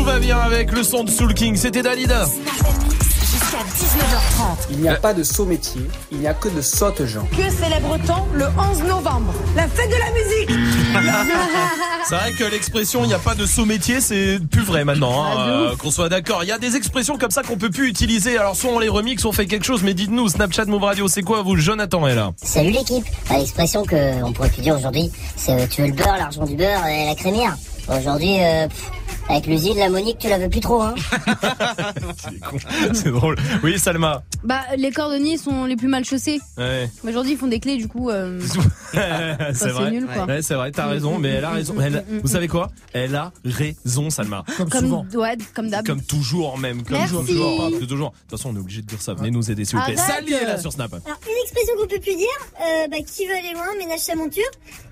Tout 0.00 0.06
va 0.06 0.18
bien 0.18 0.38
avec 0.38 0.72
le 0.72 0.82
son 0.82 1.04
de 1.04 1.10
Soul 1.10 1.34
King. 1.34 1.56
C'était 1.56 1.82
Dalida. 1.82 2.24
Jusqu'à 2.24 3.58
19h30. 3.58 4.68
Il 4.70 4.78
n'y 4.78 4.88
a 4.88 4.94
pas 4.94 5.12
de 5.12 5.22
saut 5.22 5.44
métier, 5.44 5.82
il 6.10 6.20
n'y 6.20 6.26
a 6.26 6.32
que 6.32 6.48
de 6.48 6.62
sottes 6.62 7.04
gens. 7.04 7.26
Que 7.36 7.50
célèbre-t-on 7.50 8.34
le 8.34 8.46
11 8.46 8.82
novembre? 8.84 9.34
La 9.54 9.68
fête 9.68 9.90
de 9.90 9.96
la 9.96 10.10
musique 10.12 10.64
C'est 12.08 12.14
vrai 12.14 12.32
que 12.32 12.44
l'expression 12.44 13.04
il 13.04 13.08
n'y 13.08 13.14
a 13.14 13.18
pas 13.18 13.34
de 13.34 13.44
saut 13.44 13.66
métier, 13.66 14.00
c'est 14.00 14.38
plus 14.50 14.62
vrai 14.62 14.84
maintenant, 14.86 15.22
hein, 15.22 15.34
Ah, 15.36 15.48
euh, 15.48 15.76
qu'on 15.76 15.90
soit 15.90 16.08
d'accord. 16.08 16.44
Il 16.44 16.48
y 16.48 16.52
a 16.52 16.58
des 16.58 16.76
expressions 16.76 17.18
comme 17.18 17.30
ça 17.30 17.42
qu'on 17.42 17.58
peut 17.58 17.70
plus 17.70 17.88
utiliser. 17.88 18.38
Alors 18.38 18.56
soit 18.56 18.70
on 18.70 18.78
les 18.78 18.88
remix, 18.88 19.22
on 19.26 19.32
fait 19.32 19.46
quelque 19.46 19.66
chose, 19.66 19.82
mais 19.82 19.92
dites-nous, 19.92 20.30
Snapchat 20.30 20.64
Move 20.64 20.82
Radio, 20.82 21.08
c'est 21.08 21.22
quoi 21.22 21.42
vous 21.42 21.56
Jonathan 21.56 22.06
est 22.06 22.14
là? 22.14 22.30
Salut 22.42 22.70
l'équipe. 22.70 23.04
Bah, 23.28 23.36
L'expression 23.36 23.84
que 23.84 24.24
on 24.24 24.32
pourrait 24.32 24.48
plus 24.48 24.62
dire 24.62 24.76
aujourd'hui, 24.78 25.10
c'est 25.36 25.52
euh, 25.52 25.66
tu 25.70 25.82
veux 25.82 25.88
le 25.88 25.94
beurre, 25.94 26.16
l'argent 26.16 26.44
du 26.44 26.56
beurre 26.56 26.86
et 26.86 27.04
la 27.04 27.14
crémière. 27.14 27.54
Aujourd'hui, 27.88 28.36
euh, 28.40 28.66
pff, 28.68 28.90
avec 29.30 29.46
l'usine, 29.46 29.76
la 29.78 29.88
Monique, 29.88 30.18
tu 30.18 30.28
la 30.28 30.38
veux 30.38 30.48
plus 30.48 30.60
trop, 30.60 30.82
hein. 30.82 30.94
c'est 32.92 33.10
drôle. 33.10 33.36
Oui, 33.62 33.78
Salma. 33.78 34.22
Bah, 34.44 34.60
les 34.76 34.90
cordonniers 34.90 35.36
sont 35.36 35.64
les 35.64 35.76
plus 35.76 35.88
mal 35.88 36.04
chaussés. 36.04 36.40
Ouais. 36.58 36.88
Aujourd'hui, 37.06 37.32
ils 37.32 37.38
font 37.38 37.46
des 37.46 37.60
clés, 37.60 37.76
du 37.76 37.88
coup. 37.88 38.10
euh, 38.10 38.40
c'est 38.92 39.54
c'est 39.54 39.68
vrai. 39.70 39.90
nul, 39.90 40.06
quoi. 40.12 40.24
Ouais, 40.26 40.42
c'est 40.42 40.54
vrai, 40.54 40.70
t'as 40.72 40.86
raison, 40.86 41.18
mais 41.18 41.28
elle 41.30 41.44
a 41.44 41.50
raison. 41.50 41.74
Elle- 41.80 42.04
vous 42.22 42.28
savez 42.28 42.48
quoi? 42.48 42.70
Elle 42.92 43.14
a 43.14 43.32
raison, 43.44 44.10
Salma. 44.10 44.44
comme, 44.70 45.04
ouais, 45.14 45.36
comme 45.54 45.70
d'hab. 45.70 45.86
Comme 45.86 46.02
toujours 46.02 46.58
même, 46.58 46.82
comme 46.82 46.98
Merci. 46.98 47.14
toujours. 47.14 47.56
Parce 47.70 47.80
que 47.80 47.84
toujours. 47.86 48.10
De 48.10 48.16
toute 48.16 48.30
façon, 48.38 48.50
on 48.52 48.56
est 48.56 48.60
obligé 48.60 48.82
de 48.82 48.86
dire 48.86 49.00
ça. 49.00 49.14
Venez 49.14 49.30
nous 49.30 49.50
aider, 49.50 49.64
s'il 49.64 49.78
vous 49.78 49.84
plaît. 49.84 49.98
Arrête. 49.98 50.14
Sally 50.26 50.32
est 50.32 50.44
là 50.46 50.58
sur 50.58 50.72
Snap. 50.72 50.92
Alors, 50.92 51.18
une 51.26 51.42
expression 51.42 51.74
qu'on 51.78 51.86
peut 51.86 52.00
plus 52.00 52.16
dire, 52.16 52.26
euh, 52.60 52.88
bah, 52.90 52.96
qui 53.06 53.26
veut 53.26 53.34
aller 53.34 53.52
loin, 53.54 53.64
ménage 53.78 54.00
sa 54.00 54.14
monture. 54.14 54.42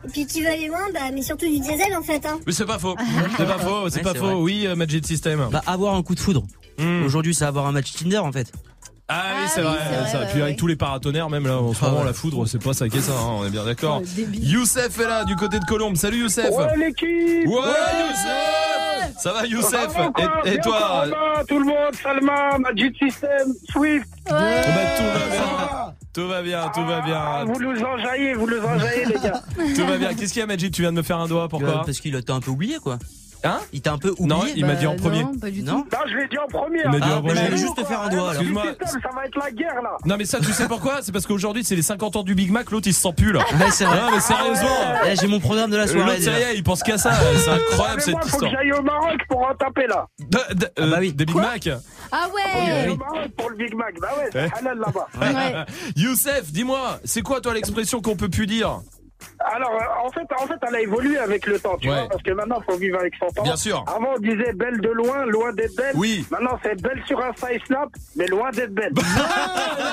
Et 0.04 0.08
puis, 0.08 0.26
qui 0.26 0.42
veut 0.42 0.48
aller 0.48 0.66
loin, 0.68 0.78
bah, 0.92 1.00
mais 1.12 1.22
surtout 1.22 1.46
du 1.46 1.58
diesel, 1.60 1.94
en 1.98 2.02
fait, 2.02 2.24
hein. 2.26 2.38
Mais 2.46 2.52
c'est 2.52 2.66
pas 2.66 2.78
faux. 2.78 2.94
C'est 3.36 3.46
pas 3.46 3.58
faux, 3.58 3.88
c'est 3.90 3.96
Ouais, 3.98 4.02
pas 4.02 4.12
c'est 4.12 4.18
faux. 4.18 4.27
Vrai. 4.34 4.42
Oui, 4.42 4.66
euh, 4.66 4.76
Magic 4.76 5.06
System. 5.06 5.48
Bah, 5.50 5.62
avoir 5.66 5.94
un 5.94 6.02
coup 6.02 6.14
de 6.14 6.20
foudre. 6.20 6.44
Aujourd'hui, 7.04 7.34
c'est 7.34 7.44
avoir 7.44 7.66
un 7.66 7.72
match 7.72 7.92
Tinder 7.92 8.18
en 8.18 8.30
fait. 8.32 8.52
Ah 9.10 9.22
oui, 9.40 9.48
c'est 9.52 9.62
vrai. 9.62 9.78
ça. 10.12 10.18
Puis 10.30 10.42
avec 10.42 10.56
tous 10.58 10.66
les 10.66 10.76
paratonnerres, 10.76 11.30
même 11.30 11.46
là, 11.46 11.56
en 11.58 11.72
ce 11.72 11.78
Ah 11.82 11.86
moment, 11.86 12.00
ouais. 12.00 12.04
la 12.06 12.12
foudre, 12.12 12.44
c'est 12.46 12.62
pas 12.62 12.74
ça 12.74 12.88
qui 12.90 12.98
est 12.98 13.00
ça, 13.00 13.12
hein, 13.12 13.36
on 13.40 13.46
est 13.46 13.50
bien 13.50 13.64
d'accord. 13.64 14.02
Youssef 14.34 14.98
est 15.00 15.04
là, 15.04 15.24
du 15.24 15.34
côté 15.34 15.58
de 15.58 15.64
Colombe. 15.64 15.96
Salut 15.96 16.18
Youssef. 16.20 16.50
Ouais, 16.50 16.76
l'équipe 16.76 17.48
Ouais, 17.48 17.72
Youssef 18.10 19.14
Ça 19.18 19.32
va, 19.32 19.46
Youssef 19.46 19.70
Ça 19.70 19.86
va, 20.02 20.10
quoi 20.10 20.42
Et, 20.44 20.48
et 20.48 20.50
Bien, 20.52 20.60
toi 20.60 20.78
ça 21.04 21.06
va, 21.10 21.44
Tout 21.48 21.58
le 21.58 21.64
monde, 21.64 21.94
Salma, 22.02 22.58
Magic 22.58 22.96
System, 22.98 23.54
Swift. 23.70 24.06
Oh, 24.26 24.30
bah, 24.30 24.36
tout 24.98 25.04
va 25.04 25.30
bien. 25.30 25.94
Tout 26.12 26.28
va 26.28 26.42
bien, 26.42 26.70
tout 26.74 26.84
va 26.84 27.00
Ah, 27.02 27.44
bien. 27.44 27.52
vous 27.52 27.60
nous 27.60 27.82
enjaillez, 27.82 28.34
vous 28.34 28.46
nous 28.46 28.60
enjaillez, 28.62 29.04
les 29.06 29.14
gars. 29.14 29.42
Tout 29.74 29.86
va 29.86 29.96
bien. 29.96 30.12
Qu'est-ce 30.14 30.32
qu'il 30.34 30.40
y 30.40 30.42
a, 30.42 30.46
Magic? 30.46 30.72
Tu 30.74 30.82
viens 30.82 30.92
de 30.92 30.96
me 30.98 31.02
faire 31.02 31.18
un 31.18 31.28
doigt, 31.28 31.48
pourquoi? 31.48 31.82
Parce 31.86 32.00
qu'il 32.00 32.22
t'a 32.22 32.34
un 32.34 32.40
peu 32.40 32.50
oublié 32.50 32.76
quoi. 32.82 32.98
Hein 33.44 33.58
Il 33.72 33.80
t'a 33.82 33.92
un 33.92 33.98
peu 33.98 34.10
oublié. 34.18 34.26
Non, 34.28 34.42
il 34.56 34.66
m'a 34.66 34.74
dit 34.74 34.86
en 34.86 34.96
premier. 34.96 35.22
Non, 35.22 35.34
pas 35.38 35.50
du 35.50 35.62
Non. 35.62 35.78
Non, 35.78 35.84
je 36.08 36.16
l'ai 36.16 36.26
dit 36.28 36.38
en 36.38 36.46
premier. 36.48 36.80
Il 36.84 36.90
m'a 36.90 36.98
dit 36.98 37.04
hein. 37.04 37.16
en 37.16 37.22
premier. 37.22 37.40
je 37.40 37.44
voulais 37.46 37.56
juste 37.56 37.76
te 37.76 37.84
faire 37.84 38.02
un 38.02 38.08
doigt. 38.08 38.30
Excuse-moi. 38.30 38.62
Ça 38.84 38.98
va 39.14 39.24
être 39.26 39.38
la 39.38 39.50
guerre, 39.52 39.82
là. 39.82 39.90
Non 40.04 40.16
mais 40.18 40.24
ça 40.24 40.38
tu 40.40 40.52
sais 40.52 40.66
pourquoi 40.66 41.02
C'est 41.02 41.12
parce 41.12 41.26
qu'aujourd'hui 41.26 41.64
c'est 41.64 41.76
les 41.76 41.82
50 41.82 42.16
ans 42.16 42.22
du 42.22 42.34
Big 42.34 42.50
Mac, 42.50 42.70
l'autre 42.70 42.88
il 42.88 42.94
se 42.94 43.00
sent 43.00 43.12
plus 43.16 43.32
là. 43.32 43.40
Ouais, 43.60 43.70
c'est 43.70 43.84
vrai. 43.84 44.00
Non 44.00 44.10
mais 44.12 44.20
sérieusement. 44.20 44.68
Eh, 45.06 45.16
J'ai 45.16 45.26
mon 45.28 45.40
programme 45.40 45.70
de 45.70 45.76
la 45.76 45.86
soirée. 45.86 46.16
L'autre 46.18 46.28
est, 46.28 46.56
il 46.56 46.62
pense 46.64 46.82
qu'à 46.82 46.98
ça, 46.98 47.12
c'est 47.12 47.50
incroyable 47.50 48.00
cette 48.00 48.14
moi, 48.14 48.22
faut 48.22 48.28
que 48.28 48.32
histoire. 48.34 48.50
j'aille 48.52 48.72
au 48.72 48.82
Maroc 48.82 49.18
pour 49.28 49.40
en 49.48 49.54
taper, 49.54 49.86
là. 49.86 50.06
De- 50.18 50.54
de- 50.54 50.68
euh, 50.80 50.90
bah 50.90 50.96
oui. 51.00 51.12
Des 51.12 51.24
Big 51.24 51.36
Mac 51.36 51.68
Ah 52.12 52.26
Faut 52.30 52.36
que 52.36 52.42
j'aille 52.66 52.88
ouais 52.88 52.92
au 52.92 52.96
Maroc 52.96 53.28
pour 53.36 53.50
le 53.50 53.56
Big 53.56 53.74
Mac. 53.74 53.94
Bah 54.00 54.08
ouais, 54.18 54.28
c'est 54.32 54.58
halal 54.58 54.78
là-bas. 54.78 55.06
Ouais. 55.20 55.64
Youssef, 55.96 56.50
dis-moi, 56.50 56.98
c'est 57.04 57.22
quoi 57.22 57.40
toi 57.40 57.54
l'expression 57.54 58.00
qu'on 58.00 58.16
peut 58.16 58.28
plus 58.28 58.46
dire 58.46 58.80
Alors, 59.54 59.72
euh, 59.72 60.06
en 60.06 60.10
fait, 60.10 60.26
en 60.40 60.46
fait, 60.46 60.54
elle 60.68 60.74
a 60.76 60.80
évolué 60.80 61.16
avec 61.18 61.46
le 61.46 61.58
temps, 61.58 61.76
tu 61.80 61.88
Ouais. 61.88 61.94
vois, 62.00 62.08
parce 62.08 62.22
que 62.22 62.30
maintenant, 62.32 62.60
faut 62.68 62.76
vivre 62.76 62.98
avec 62.98 63.14
son 63.18 63.26
temps. 63.28 63.42
Bien 63.42 63.56
sûr. 63.56 63.84
Avant, 63.86 64.14
on 64.16 64.18
disait 64.20 64.52
belle 64.52 64.80
de 64.80 64.88
loin, 64.90 65.24
loin 65.26 65.52
d'être 65.52 65.74
belle. 65.76 65.92
Oui. 65.96 66.26
Maintenant, 66.30 66.58
c'est 66.62 66.80
belle 66.80 67.02
sur 67.06 67.20
Insta 67.22 67.52
et 67.52 67.60
Snap, 67.66 67.88
mais 68.16 68.26
loin 68.26 68.50
d'être 68.50 68.72
belle. 68.74 68.92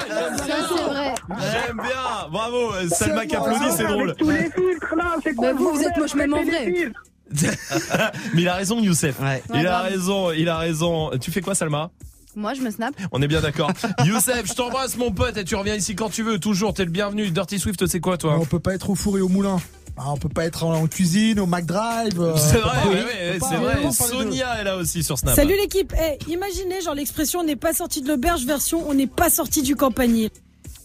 Vrai. 0.10 1.14
J'aime 1.30 1.78
bien, 1.78 2.30
bravo, 2.32 2.72
Salma 2.90 3.26
qui 3.26 3.36
applaudit, 3.36 3.72
c'est 3.72 3.84
Avec 3.86 3.88
drôle. 3.88 4.16
tous 4.16 4.30
les 4.30 4.44
filtres, 4.52 4.96
là, 4.96 5.16
c'est 5.24 5.36
quoi 5.36 5.50
ce 5.50 5.56
vous, 5.56 5.82
êtes 5.82 5.98
moche 5.98 6.16
même 6.16 6.34
en 6.34 6.44
vrai. 6.44 6.92
Mais 8.36 8.42
il 8.44 8.48
a 8.48 8.54
raison 8.56 8.80
Youssef. 8.80 9.20
Ouais. 9.20 9.42
Il 9.54 9.66
a 9.66 9.80
raison, 9.82 10.32
il 10.32 10.48
a 10.48 10.58
raison. 10.58 11.10
Tu 11.20 11.32
fais 11.32 11.42
quoi 11.42 11.56
Salma? 11.56 11.90
Moi, 12.36 12.54
je 12.54 12.62
me 12.62 12.70
snap. 12.72 12.94
On 13.12 13.22
est 13.22 13.28
bien 13.28 13.42
d'accord. 13.42 13.72
Youssef, 14.06 14.46
je 14.48 14.54
t'embrasse 14.54 14.98
mon 14.98 15.12
pote 15.12 15.38
et 15.38 15.44
tu 15.46 15.56
reviens 15.56 15.76
ici 15.76 15.96
quand 15.96 16.10
tu 16.10 16.24
veux, 16.24 16.40
toujours, 16.40 16.74
t'es 16.74 16.84
le 16.86 16.92
bienvenu. 16.92 17.30
Dirty 17.32 17.60
Swift, 17.60 17.86
c'est 17.88 18.00
quoi 18.00 18.18
toi 18.18 18.38
On 18.40 18.46
peut 18.46 18.60
pas 18.60 18.74
être 18.76 18.90
au 18.90 18.96
four 18.96 19.18
et 19.18 19.22
au 19.22 19.30
moulin. 19.30 19.58
Ah, 19.98 20.12
on 20.12 20.18
peut 20.18 20.28
pas 20.28 20.44
être 20.44 20.66
en, 20.66 20.86
cuisine, 20.88 21.40
au 21.40 21.46
McDrive. 21.46 22.20
euh, 22.20 22.36
C'est 22.36 22.58
vrai, 22.58 22.82
pas- 22.84 22.88
ouais, 22.90 22.96
ouais, 22.96 23.40
c'est 23.40 23.56
vrai. 23.56 23.92
Sonia 23.92 24.60
est 24.60 24.66
là 24.66 24.76
aussi 24.76 25.04
sur 25.04 25.18
Snap. 25.18 25.36
Salut 25.36 25.56
l'équipe. 25.56 25.94
Eh, 25.98 26.18
imaginez, 26.30 26.82
genre 26.82 26.96
l'expression 26.96 27.40
on 27.40 27.44
n'est 27.46 27.56
pas 27.56 27.74
sorti 27.74 28.02
de 28.02 28.10
l'auberge 28.10 28.44
version 28.46 28.84
on 28.90 28.94
n'est 28.94 29.08
pas 29.08 29.30
sorti 29.30 29.62
du 29.62 29.78
campagnier. 29.78 30.32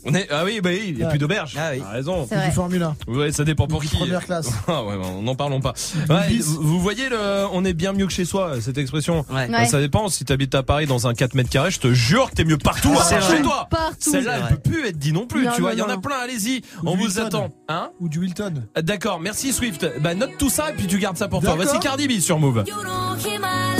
On 0.04 0.14
est, 0.14 0.26
ah 0.30 0.44
oui, 0.44 0.60
bah 0.62 0.70
oui, 0.72 0.84
il 0.88 0.94
n'y 0.96 1.02
a 1.02 1.06
Ouais. 1.06 1.10
plus 1.10 1.18
d'auberge. 1.18 1.54
Ah 1.58 1.70
oui. 1.72 1.80
T'as 1.82 1.90
raison. 1.90 2.26
C'est. 2.28 2.44
Du 2.46 2.52
Formule 2.52 2.82
1. 2.82 2.96
Ouais, 3.08 3.32
ça 3.32 3.44
dépend 3.44 3.66
pour 3.66 3.82
qui. 3.82 3.94
Première 3.96 4.24
classe. 4.24 4.48
Ah 4.66 4.84
ouais, 4.84 4.96
bon, 4.96 5.22
n'en 5.22 5.34
parlons 5.34 5.60
pas. 5.60 5.74
Ouais, 6.08 6.38
vous 6.38 6.80
voyez, 6.80 7.08
le, 7.08 7.46
on 7.52 7.64
est 7.64 7.72
bien 7.74 7.92
mieux 7.92 8.06
que 8.06 8.12
chez 8.12 8.24
soi, 8.24 8.60
cette 8.60 8.78
expression. 8.78 9.24
Ouais. 9.30 9.48
Bah, 9.48 9.58
Ouais. 9.60 9.66
Ça 9.66 9.78
dépend. 9.80 10.08
Si 10.08 10.24
t'habites 10.24 10.54
à 10.54 10.62
Paris 10.62 10.86
dans 10.86 11.06
un 11.06 11.14
4 11.14 11.34
mètres 11.34 11.50
carrés, 11.50 11.70
je 11.70 11.80
te 11.80 11.92
jure 11.92 12.30
que 12.30 12.36
t'es 12.36 12.44
mieux 12.44 12.56
partout 12.58 12.92
part 12.92 13.02
vrai. 13.08 13.20
chez 13.36 13.42
toi. 13.42 13.66
Partout. 13.70 14.10
Celle-là, 14.10 14.36
elle 14.48 14.56
peut 14.56 14.70
plus 14.70 14.86
être 14.86 14.98
dit 14.98 15.12
non 15.12 15.26
plus. 15.26 15.44
Non, 15.44 15.52
tu 15.54 15.60
vois, 15.60 15.72
il 15.74 15.78
y 15.78 15.82
en 15.82 15.88
a 15.88 15.98
plein. 15.98 16.16
Allez-y, 16.22 16.62
on 16.84 16.96
vous 16.96 17.04
Wilton. 17.04 17.26
attend. 17.26 17.54
Hein 17.68 17.90
Ou 18.00 18.08
du 18.08 18.18
Wilton. 18.20 18.54
Ah, 18.74 18.82
D'accord, 18.82 19.20
merci 19.20 19.52
Swift. 19.52 19.86
Bah 20.00 20.14
note 20.14 20.30
tout 20.38 20.50
ça 20.50 20.70
et 20.70 20.74
puis 20.74 20.86
tu 20.86 20.98
gardes 20.98 21.16
ça 21.16 21.28
pour 21.28 21.42
toi. 21.42 21.54
Voici 21.56 21.78
Cardi 21.80 22.08
B 22.08 22.20
sur 22.20 22.38
Move. 22.38 22.64
You 22.66 22.74
don't 22.74 23.79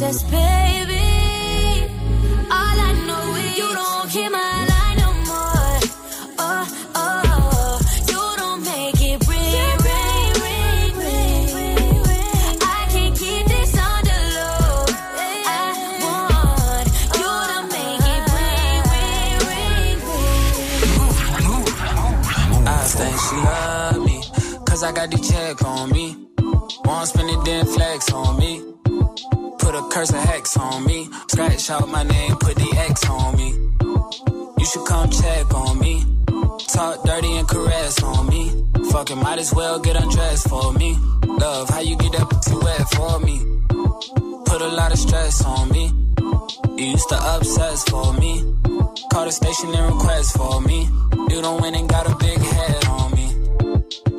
Just 0.00 0.30
baby. 0.30 1.08
All 2.50 2.76
I 2.88 2.92
know 3.06 3.34
is 3.34 3.58
you 3.58 3.68
don't 3.80 4.08
hear 4.08 4.30
my 4.30 4.52
line 4.72 4.96
no 4.96 5.12
more. 5.30 5.78
Oh, 6.38 6.64
oh, 6.94 7.78
you 8.08 8.22
don't 8.40 8.64
make 8.64 8.98
it 9.10 9.28
ring, 9.28 9.76
ring, 9.88 10.32
ring, 10.44 10.94
ring. 11.54 12.56
I 12.62 12.80
can't 12.92 13.14
keep 13.14 13.44
this 13.46 13.72
on 13.76 14.00
the 14.08 14.18
low. 14.36 14.86
I 15.46 15.68
want 16.06 16.88
you 17.20 17.32
to 17.52 17.58
make 17.76 18.06
it 18.16 18.24
ring, 18.38 18.80
ring, 18.94 19.38
ring, 19.50 19.98
ring. 22.48 22.66
I 22.66 22.82
think 22.98 23.16
she 23.26 23.36
love 23.36 24.00
me, 24.06 24.18
cause 24.64 24.82
I 24.82 24.92
got 24.92 25.10
the 25.10 25.18
check 25.18 25.62
on 25.62 25.90
me. 25.90 26.06
Won't 26.86 27.06
spend 27.08 27.28
it, 27.28 27.44
then 27.44 27.66
flex 27.66 28.10
on 28.12 28.38
me. 28.38 28.69
Put 29.60 29.74
a 29.74 29.82
curse 29.90 30.10
of 30.10 30.22
hex 30.30 30.56
on 30.56 30.84
me. 30.84 31.08
Scratch 31.28 31.70
out 31.70 31.88
my 31.88 32.02
name, 32.02 32.36
put 32.36 32.56
the 32.56 32.70
X 32.88 33.08
on 33.08 33.36
me. 33.36 33.50
You 34.58 34.66
should 34.66 34.86
come 34.86 35.10
check 35.10 35.54
on 35.54 35.78
me. 35.78 36.04
Talk 36.68 37.04
dirty 37.04 37.36
and 37.36 37.48
caress 37.48 38.02
on 38.02 38.26
me. 38.28 38.64
Fucking 38.90 39.18
might 39.18 39.38
as 39.38 39.52
well 39.54 39.78
get 39.78 39.96
undressed 39.96 40.48
for 40.48 40.72
me. 40.72 40.96
Love, 41.24 41.68
how 41.68 41.80
you 41.80 41.96
get 41.96 42.14
up 42.20 42.30
too 42.44 42.58
wet 42.58 42.88
for 42.94 43.20
me. 43.20 43.38
Put 44.46 44.62
a 44.62 44.68
lot 44.68 44.92
of 44.92 44.98
stress 44.98 45.44
on 45.44 45.68
me. 45.70 45.92
You 46.76 46.86
used 46.96 47.08
to 47.10 47.18
obsess 47.36 47.84
for 47.84 48.12
me. 48.14 48.42
Call 49.12 49.24
the 49.26 49.32
station 49.32 49.74
and 49.74 49.94
request 49.94 50.36
for 50.36 50.60
me. 50.62 50.88
You 51.30 51.42
don't 51.42 51.60
win 51.60 51.74
and 51.74 51.88
got 51.88 52.10
a 52.10 52.16
big 52.16 52.38
head 52.38 52.84
on 52.86 53.14
me. 53.14 53.26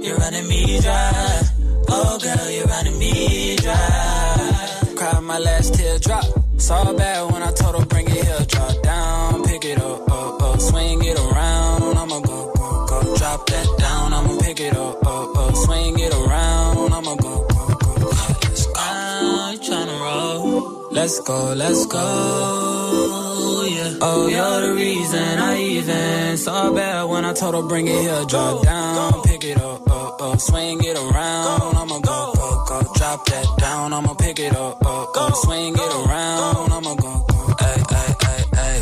You're 0.05 0.17
running 0.17 0.47
me 0.47 0.79
dry. 0.79 1.41
Oh 1.89 2.19
girl, 2.21 2.49
you're 2.49 2.65
running 2.65 2.99
me 2.99 3.55
dry. 3.57 4.30
Cried 5.01 5.23
my 5.23 5.39
last 5.39 5.73
teardrop. 5.73 6.25
Saw 6.57 6.93
bad 6.93 7.31
when 7.31 7.41
I 7.41 7.51
told 7.53 7.73
her 7.73 7.85
bring 7.87 8.05
it 8.05 8.23
here. 8.23 8.45
Drop 8.47 8.83
down, 8.83 9.43
pick 9.45 9.65
it 9.65 9.79
up, 9.79 10.11
up, 10.11 10.43
up. 10.43 10.61
Swing 10.61 11.03
it 11.03 11.17
around. 11.17 11.97
I'ma 11.97 12.19
go, 12.19 12.53
go, 12.53 12.85
go. 12.85 13.17
Drop 13.17 13.47
that 13.47 13.67
down. 13.79 14.13
I'ma 14.13 14.37
pick 14.41 14.59
it 14.59 14.75
up, 14.75 15.03
up, 15.03 15.35
up. 15.35 15.55
Swing 15.55 15.97
it 15.97 16.13
around. 16.13 16.93
I'ma 16.93 17.15
go, 17.15 17.47
go, 17.47 17.67
go. 17.81 17.93
Let's 18.45 18.67
go. 18.67 19.49
You 19.53 19.59
tryna 19.65 19.97
roll. 20.05 20.87
Let's 20.91 21.19
go, 21.21 21.53
let's 21.55 21.85
go. 21.87 23.65
Yeah. 23.71 23.97
Oh, 24.01 24.27
you're 24.27 24.61
the 24.67 24.73
reason 24.75 25.39
I 25.39 25.57
even 25.61 26.37
saw 26.37 26.71
bad 26.71 27.05
when 27.05 27.25
I 27.25 27.33
told 27.33 27.55
her 27.55 27.63
bring 27.63 27.87
it 27.87 28.01
here. 28.01 28.23
Drop 28.25 28.61
down, 28.61 29.23
pick 29.23 29.45
it 29.45 29.57
up, 29.59 29.89
up, 29.89 30.21
up. 30.21 30.39
Swing 30.39 30.83
it 30.83 30.95
around. 30.95 31.75
I'ma 31.75 31.99
go. 32.01 32.30
Drop 33.11 33.25
that 33.25 33.57
down. 33.57 33.91
I'ma 33.91 34.13
pick 34.13 34.39
it 34.39 34.55
up, 34.55 34.85
up, 34.85 35.17
up. 35.17 35.35
Swing 35.43 35.73
it 35.75 35.93
around. 35.99 36.71
I'ma 36.71 36.95
go, 36.95 37.25
go. 37.27 37.55
Ay, 37.59 37.83
ay, 37.89 38.15
ay, 38.21 38.43
ay. 38.53 38.79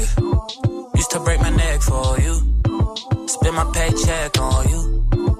Used 0.93 1.09
to 1.09 1.19
break 1.21 1.41
my 1.41 1.49
neck 1.49 1.81
for 1.81 2.19
you. 2.21 2.35
Spend 3.25 3.55
my 3.55 3.65
paycheck 3.73 4.37
on 4.37 4.69
you. 4.69 4.81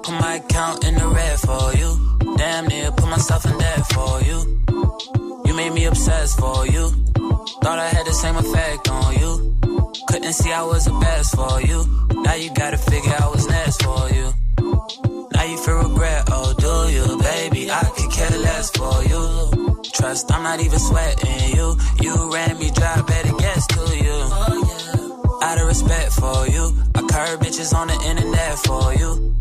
Put 0.02 0.14
my 0.20 0.34
account 0.42 0.84
in 0.84 0.96
the 0.96 1.06
red 1.06 1.38
for 1.38 1.72
you. 1.78 2.36
Damn 2.36 2.66
near 2.66 2.90
put 2.90 3.08
myself 3.08 3.44
in 3.46 3.56
debt 3.58 3.86
for 3.94 4.22
you. 4.22 4.38
You 5.46 5.54
made 5.54 5.72
me 5.72 5.84
obsessed 5.84 6.40
for 6.40 6.66
you. 6.66 6.90
Thought 7.62 7.78
I 7.78 7.86
had 7.94 8.04
the 8.06 8.12
same 8.12 8.38
effect 8.38 8.88
on 8.88 9.14
you. 9.14 9.56
Couldn't 10.08 10.32
see 10.32 10.52
I 10.52 10.64
was 10.64 10.86
the 10.86 10.98
best 10.98 11.36
for 11.36 11.62
you. 11.62 11.78
Now 12.24 12.34
you 12.34 12.52
gotta 12.54 12.78
figure 12.78 13.14
out 13.20 13.30
what's 13.30 13.46
next 13.46 13.84
for 13.84 14.10
you. 14.10 14.34
Now 15.32 15.44
you 15.44 15.58
feel 15.58 15.78
regret, 15.78 16.24
oh 16.32 16.54
do 16.58 16.92
you, 16.92 17.22
baby? 17.22 17.70
I 17.70 17.99
could 18.60 18.76
for 18.76 19.02
you. 19.04 19.82
Trust, 19.92 20.32
I'm 20.32 20.42
not 20.42 20.60
even 20.60 20.78
sweating 20.78 21.56
you. 21.56 21.76
You 22.00 22.32
ran 22.32 22.58
me 22.58 22.70
dry, 22.70 23.00
better 23.02 23.32
guess 23.36 23.66
to 23.68 23.96
you. 23.96 24.79
Out 25.42 25.58
of 25.58 25.66
respect 25.68 26.12
for 26.12 26.46
you, 26.48 26.74
I 26.94 27.00
curve 27.08 27.40
bitches 27.40 27.74
on 27.74 27.88
the 27.88 27.94
internet 28.08 28.58
for 28.58 28.92
you. 28.94 29.34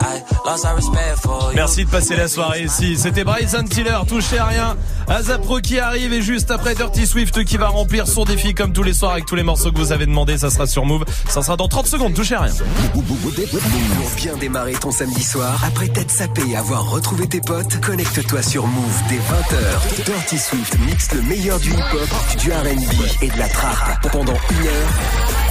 I 0.00 0.22
lost 0.46 0.64
our 0.64 0.76
respect 0.76 1.18
for 1.18 1.50
you. 1.50 1.56
Merci 1.56 1.84
de 1.84 1.90
passer 1.90 2.16
la 2.16 2.28
soirée 2.28 2.62
ici. 2.64 2.96
C'était 2.96 3.24
Bryson 3.24 3.64
Tiller, 3.64 3.98
touché 4.08 4.38
à 4.38 4.46
rien. 4.46 4.76
Azapro 5.08 5.60
qui 5.60 5.78
arrive 5.78 6.12
et 6.12 6.22
juste 6.22 6.50
après 6.50 6.74
Dirty 6.74 7.06
Swift 7.06 7.44
qui 7.44 7.56
va 7.56 7.68
remplir 7.68 8.06
son 8.06 8.24
défi 8.24 8.54
comme 8.54 8.72
tous 8.72 8.82
les 8.82 8.94
soirs 8.94 9.12
avec 9.12 9.26
tous 9.26 9.34
les 9.34 9.42
morceaux 9.42 9.70
que 9.70 9.78
vous 9.78 9.92
avez 9.92 10.06
demandé. 10.06 10.38
Ça 10.38 10.50
sera 10.50 10.66
sur 10.66 10.84
Move. 10.86 11.04
Ça 11.28 11.42
sera 11.42 11.56
dans 11.56 11.68
30 11.68 11.86
secondes. 11.86 12.14
Touché 12.14 12.34
à 12.34 12.42
rien. 12.42 12.54
Pour 12.94 14.10
bien 14.16 14.36
démarrer 14.38 14.72
ton 14.72 14.90
samedi 14.90 15.22
soir, 15.22 15.62
après 15.66 15.88
t'être 15.88 16.10
sapé 16.10 16.42
et 16.48 16.56
avoir 16.56 16.90
retrouvé 16.90 17.28
tes 17.28 17.40
potes, 17.40 17.80
connecte-toi 17.80 18.42
sur 18.42 18.66
Move 18.66 19.02
dès 19.08 19.16
20h. 19.16 20.04
Dirty 20.04 20.38
Swift 20.38 20.78
mixe 20.78 21.12
le 21.12 21.22
meilleur 21.22 21.58
du 21.60 21.70
hip-hop, 21.70 22.38
du 22.38 22.52
R&B 22.52 23.22
et 23.22 23.28
de 23.28 23.38
la 23.38 23.48
trap 23.48 24.10
pendant 24.10 24.38
une 24.50 24.66
heure. 24.66 25.41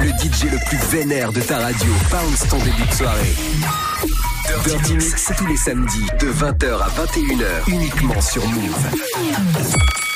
Le 0.00 0.08
DJ 0.08 0.50
le 0.50 0.58
plus 0.66 0.78
vénère 0.96 1.32
de 1.32 1.40
ta 1.40 1.58
radio 1.58 1.92
bounce 2.10 2.46
ton 2.48 2.58
début 2.58 2.86
de 2.88 2.94
soirée. 2.94 3.34
Dirty 4.64 4.94
Mix, 4.94 5.32
tous 5.36 5.46
les 5.46 5.56
samedis 5.56 6.06
de 6.20 6.26
20h 6.26 6.78
à 6.80 6.88
21h 6.88 7.68
uniquement 7.68 8.20
sur 8.20 8.46
Move. 8.46 10.15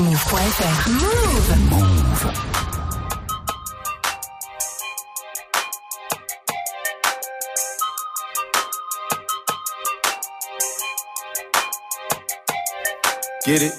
move.fr. 0.00 0.90
Move. 0.90 1.70
Move. 1.70 2.42
Get 13.44 13.62
it? 13.62 13.72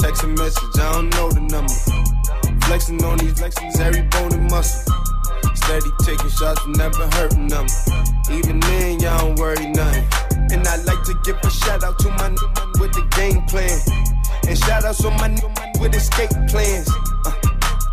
Text 0.00 0.22
a 0.22 0.28
message, 0.28 0.62
I 0.76 0.92
don't 0.92 1.10
know 1.10 1.30
the 1.30 1.40
number. 1.40 1.74
Flexing 2.66 3.02
on 3.04 3.18
these 3.18 3.34
flexes, 3.34 3.80
every 3.80 4.02
bone 4.02 4.32
and 4.32 4.50
muscle. 4.50 4.92
Steady 5.54 5.90
taking 6.04 6.30
shots, 6.30 6.64
never 6.68 7.08
hurting 7.14 7.48
them. 7.48 7.66
Even 8.30 8.60
then, 8.60 9.00
y'all 9.00 9.18
don't 9.18 9.38
worry 9.38 9.66
nothing. 9.66 10.06
And 10.52 10.66
I 10.66 10.76
like 10.84 11.02
to 11.04 11.14
give 11.24 11.36
a 11.42 11.50
shout 11.50 11.82
out 11.82 11.98
to 11.98 12.10
my 12.10 12.26
n- 12.26 12.36
with 12.78 12.92
the 12.92 13.06
game 13.16 13.42
plan. 13.46 14.13
And 14.48 14.58
shout 14.58 14.84
out 14.84 14.96
to 14.96 15.10
my 15.10 15.26
n- 15.26 15.38
with 15.80 15.94
escape 15.94 16.30
plans. 16.48 16.88
Uh, 17.26 17.32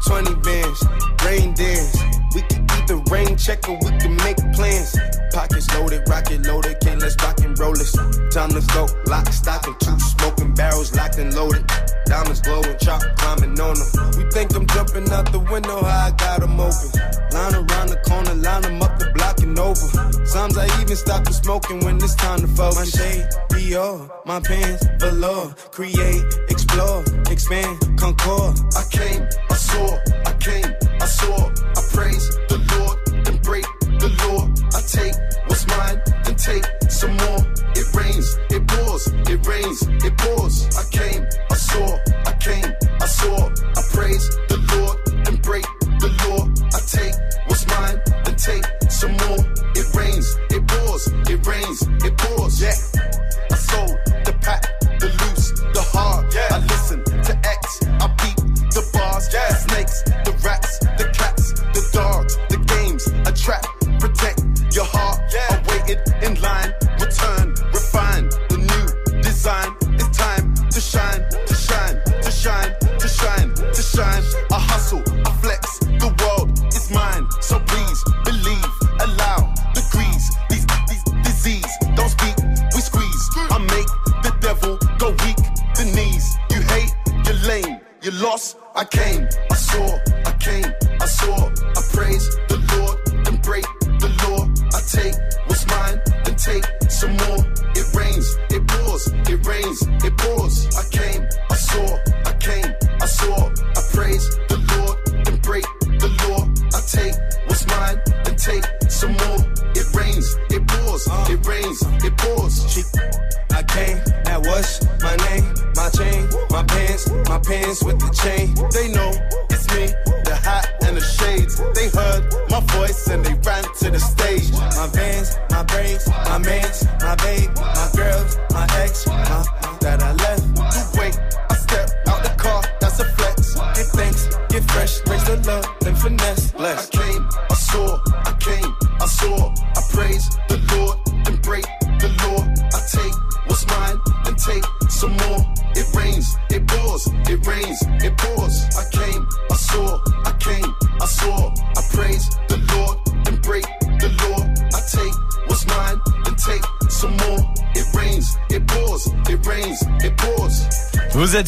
20 0.06 0.36
bands, 0.42 0.84
rain 1.26 1.54
dance. 1.54 1.98
We 2.36 2.42
can 2.44 2.64
eat 2.64 2.88
the 2.88 2.98
rain 3.10 3.38
check 3.38 3.68
or 3.70 3.78
we 3.82 3.92
can 4.00 4.16
make 4.18 4.38
plans. 4.54 4.96
Pockets 5.34 5.74
loaded, 5.76 6.08
rocket 6.10 6.46
loaded, 6.46 6.80
can't 6.82 7.02
let's 7.02 7.16
rock 7.24 7.40
and 7.42 7.58
roll 7.58 7.74
this. 7.74 7.94
Time 8.32 8.50
to 8.50 8.62
go, 8.74 8.88
lock, 9.08 9.28
stock, 9.32 9.66
and 9.68 9.80
two 9.80 10.00
smoking 10.00 10.54
barrels 10.54 10.94
locked 10.96 11.18
and 11.18 11.34
loaded. 11.34 11.64
Diamonds 12.12 12.42
glowing, 12.42 12.78
chop 12.78 13.02
climbing 13.16 13.58
on 13.62 13.74
them. 13.80 13.90
We 14.18 14.30
think 14.32 14.54
I'm 14.54 14.68
jumping 14.68 15.10
out 15.14 15.32
the 15.32 15.40
window, 15.40 15.82
how 15.82 16.08
I 16.08 16.12
got 16.12 16.44
'em 16.44 16.60
open. 16.60 16.92
Line 17.32 17.56
around 17.56 17.88
the 17.88 18.00
corner, 18.06 18.36
line 18.36 18.66
'em 18.66 18.82
up 18.82 19.00
the 19.00 19.10
block 19.16 19.40
and 19.40 19.58
over. 19.58 19.88
Sometimes 20.26 20.58
I 20.58 20.66
even 20.82 20.98
stop 20.98 21.24
the 21.24 21.32
smoking 21.32 21.80
when 21.86 21.96
it's 22.04 22.16
time 22.16 22.42
to 22.42 22.50
focus. 22.50 22.76
My 22.80 22.86
shade, 23.00 23.30
Dior, 23.52 24.10
my 24.26 24.42
pants, 24.42 24.84
velour. 25.00 25.56
Create, 25.72 26.26
explore, 26.50 27.02
expand, 27.32 27.80
concord. 27.98 28.60
I 28.76 28.84
came, 28.92 29.24
I 29.50 29.56
saw, 29.56 29.88
I 30.26 30.34
came, 30.34 30.70
I 31.00 31.06
saw. 31.06 31.48
I 31.80 31.82
praise 31.96 32.28
the 32.52 32.60
Lord 32.74 32.98
and 33.28 33.42
break 33.42 33.66
the 34.04 34.10
law. 34.22 34.42
I 34.78 34.82
take 34.98 35.16
what's 35.48 35.66
mine, 35.66 36.02
then 36.26 36.36
take 36.36 36.66
some 36.90 37.16
more. 37.24 37.42
It 37.80 37.88
rains, 37.96 38.38
it 38.50 38.68
pours, 38.68 39.08
it 39.32 39.40
rains, 39.48 39.80
it 40.04 40.14
pours. 40.18 40.56
I 40.82 40.84
came, 40.92 41.24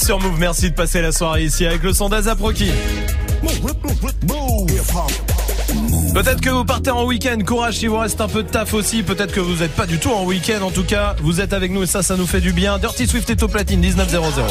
sur 0.04 0.20
Move, 0.20 0.38
merci 0.38 0.70
de 0.70 0.76
passer 0.76 1.02
la 1.02 1.14
soirée 1.14 1.46
ici 1.46 1.66
avec 1.66 1.82
le 1.82 1.94
son 1.94 2.10
d'Azaproki. 2.10 2.70
Peut-être 6.14 6.42
que 6.42 6.50
vous 6.50 6.66
partez 6.66 6.92
en 6.92 7.06
week-end, 7.06 7.38
courage 7.46 7.78
s'il 7.78 7.90
vous 7.90 8.00
reste 8.00 8.20
un 8.20 8.28
peu 8.28 8.44
de 8.44 8.50
taf 8.50 8.74
aussi, 8.74 9.02
peut-être 9.02 9.32
que 9.32 9.40
vous 9.40 9.62
n'êtes 9.62 9.72
pas 9.72 9.86
du 9.86 10.00
tout 10.00 10.12
en 10.12 10.26
week-end 10.26 10.62
en 10.62 10.72
tout 10.72 10.84
cas, 10.84 11.16
vous 11.22 11.40
êtes 11.40 11.54
avec 11.54 11.72
nous 11.72 11.84
et 11.84 11.88
ça, 11.88 12.04
ça 12.04 12.18
nous 12.18 12.28
fait 12.28 12.42
du 12.42 12.52
bien. 12.52 12.80
Dirty 12.80 13.08
Swift 13.08 13.30
est 13.30 13.44
au 13.44 13.48
platine, 13.48 13.80
1900. 13.80 14.42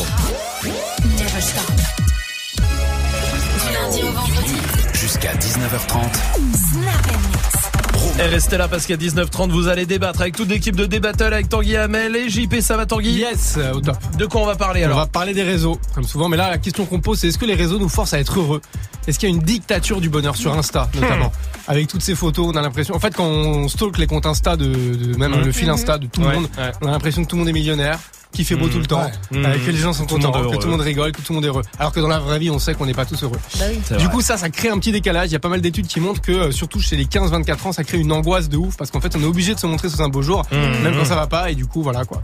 Restez 8.33 8.57
là 8.57 8.67
parce 8.69 8.87
qu'à 8.87 8.97
19h30 8.97 9.51
vous 9.51 9.69
allez 9.69 9.85
débattre 9.87 10.23
avec 10.23 10.35
toute 10.37 10.49
l'équipe 10.49 10.75
de 10.75 10.87
D-Battle 10.87 11.33
avec 11.35 11.49
Tanguy 11.49 11.77
Hamel 11.77 12.17
et 12.17 12.29
JP, 12.31 12.61
ça 12.61 12.77
va 12.77 12.87
Tanguy? 12.87 13.11
Yes, 13.13 13.57
euh, 13.59 13.73
au 13.75 13.81
top. 13.81 13.97
De 14.17 14.27
quoi 14.27 14.41
on 14.41 14.47
va 14.47 14.57
parler 14.57 14.81
On 14.83 14.87
alors 14.87 14.99
va 14.99 15.07
parler 15.07 15.35
des 15.35 15.43
réseaux, 15.43 15.79
comme 15.95 16.05
souvent. 16.05 16.29
Mais 16.29 16.37
là, 16.37 16.49
la 16.51 16.59
question 16.59 16.87
qu'on 16.87 17.01
pose, 17.01 17.19
c'est 17.19 17.29
est-ce 17.29 17.39
que 17.39 17.45
les 17.45 17.55
réseaux 17.55 17.79
nous 17.79 17.89
forcent 17.91 18.15
à 18.15 18.21
être 18.21 18.39
heureux? 18.39 18.61
Est-ce 19.07 19.19
qu'il 19.19 19.29
y 19.29 19.33
a 19.33 19.35
une 19.35 19.43
dictature 19.43 20.01
du 20.01 20.09
bonheur 20.09 20.37
sur 20.37 20.53
Insta, 20.55 20.89
notamment? 20.95 21.33
Avec 21.69 21.89
toutes 21.89 22.03
ces 22.03 22.15
photos, 22.15 22.47
on 22.53 22.57
a 22.57 22.63
l'impression. 22.63 22.95
En 22.95 23.01
fait, 23.01 23.15
quand 23.15 23.25
on 23.27 23.69
stalk 23.69 23.99
les 23.99 24.07
comptes 24.07 24.27
Insta 24.27 24.57
de, 24.57 24.65
de 24.67 25.17
même 25.19 25.33
Mhm. 25.33 25.45
le 25.45 25.53
fil 25.53 25.69
Insta 25.69 25.99
de 25.99 26.07
tout 26.07 26.21
le 26.21 26.27
Ouais, 26.29 26.35
monde, 26.35 26.49
ouais. 26.59 26.73
on 26.81 26.87
a 26.89 26.91
l'impression 26.93 27.23
que 27.25 27.29
tout 27.29 27.37
le 27.37 27.41
monde 27.41 27.49
est 27.49 27.53
millionnaire. 27.53 27.99
Qu'il 28.33 28.45
fait 28.45 28.55
beau 28.57 28.69
tout 28.69 28.79
le 28.79 28.87
temps, 28.87 29.03
Ouais. 29.05 29.13
euh, 29.45 29.55
Mhm. 29.59 29.65
que 29.67 29.71
les 29.71 29.77
gens 29.77 29.93
sont 29.93 30.07
contents, 30.07 30.33
que 30.33 30.57
tout 30.57 30.63
le 30.67 30.71
monde 30.73 30.81
rigole, 30.81 31.13
que 31.13 31.21
tout 31.21 31.33
le 31.33 31.37
monde 31.37 31.45
est 31.45 31.49
heureux. 31.49 31.63
Alors 31.79 31.93
que 31.93 32.01
dans 32.01 32.09
la 32.09 32.19
vraie 32.19 32.39
vie, 32.39 32.51
on 32.51 32.59
sait 32.59 32.75
qu'on 32.75 32.87
n'est 32.87 32.95
pas 32.95 33.05
tous 33.05 33.23
heureux. 33.23 33.39
C'est 33.51 33.97
Du 33.99 34.05
vrai. 34.05 34.13
coup, 34.15 34.21
ça, 34.23 34.37
ça 34.39 34.49
crée 34.49 34.69
un 34.69 34.79
petit 34.79 34.93
décalage. 34.93 35.29
Il 35.29 35.33
y 35.33 35.37
a 35.37 35.41
pas 35.41 35.49
mal 35.51 35.61
d'études 35.61 35.87
qui 35.87 36.01
montrent 36.01 36.21
que, 36.23 36.33
euh, 36.33 36.51
surtout 36.51 36.81
chez 36.81 36.97
les 36.97 37.05
15-24 37.07 37.67
ans, 37.67 37.73
ça 37.73 37.85
crée 37.85 37.99
une 37.99 38.11
angoisse 38.13 38.49
de 38.49 38.57
ouf 38.57 38.77
parce 38.77 38.91
qu'en 38.91 39.01
fait, 39.01 39.15
on 39.17 39.21
est 39.21 39.27
obligé 39.27 39.55
de 39.55 39.61
se 39.61 39.67
montrer 39.67 39.89
sous 39.91 40.01
un 40.03 40.09
beau 40.09 40.23
jour, 40.23 40.45
Mhm. 40.51 40.83
même 40.83 40.97
quand 40.97 41.05
ça 41.05 41.15
va 41.15 41.27
pas. 41.27 41.51
Et 41.51 41.55
du 41.55 41.67
coup, 41.67 41.83
voilà 41.83 42.05
quoi. 42.05 42.21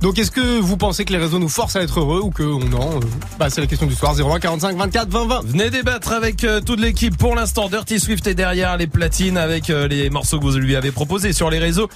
Donc, 0.00 0.18
est-ce 0.18 0.30
que 0.30 0.58
vous 0.60 0.76
pensez 0.76 1.04
que 1.04 1.12
les 1.12 1.18
réseaux 1.18 1.38
nous 1.38 1.48
forcent 1.48 1.76
à 1.76 1.82
être 1.82 2.00
heureux 2.00 2.20
ou 2.22 2.30
que 2.30 2.42
non 2.42 2.96
euh, 2.96 3.00
Bah, 3.38 3.50
c'est 3.50 3.60
la 3.60 3.66
question 3.66 3.86
du 3.86 3.94
soir. 3.94 4.14
01 4.14 4.38
45 4.40 4.76
24 4.76 5.08
20 5.10 5.26
20. 5.26 5.40
Venez 5.44 5.68
débattre 5.70 6.12
avec 6.12 6.42
euh, 6.44 6.60
toute 6.60 6.80
l'équipe. 6.80 7.16
Pour 7.18 7.34
l'instant, 7.34 7.68
Dirty 7.68 8.00
Swift 8.00 8.26
est 8.26 8.34
derrière 8.34 8.76
les 8.78 8.86
platines 8.86 9.36
avec 9.36 9.68
euh, 9.70 9.86
les 9.88 10.08
morceaux 10.10 10.38
que 10.38 10.44
vous 10.44 10.56
lui 10.56 10.74
avez 10.76 10.90
proposés 10.90 11.32
sur 11.34 11.50
les 11.50 11.58
réseaux. 11.58 11.88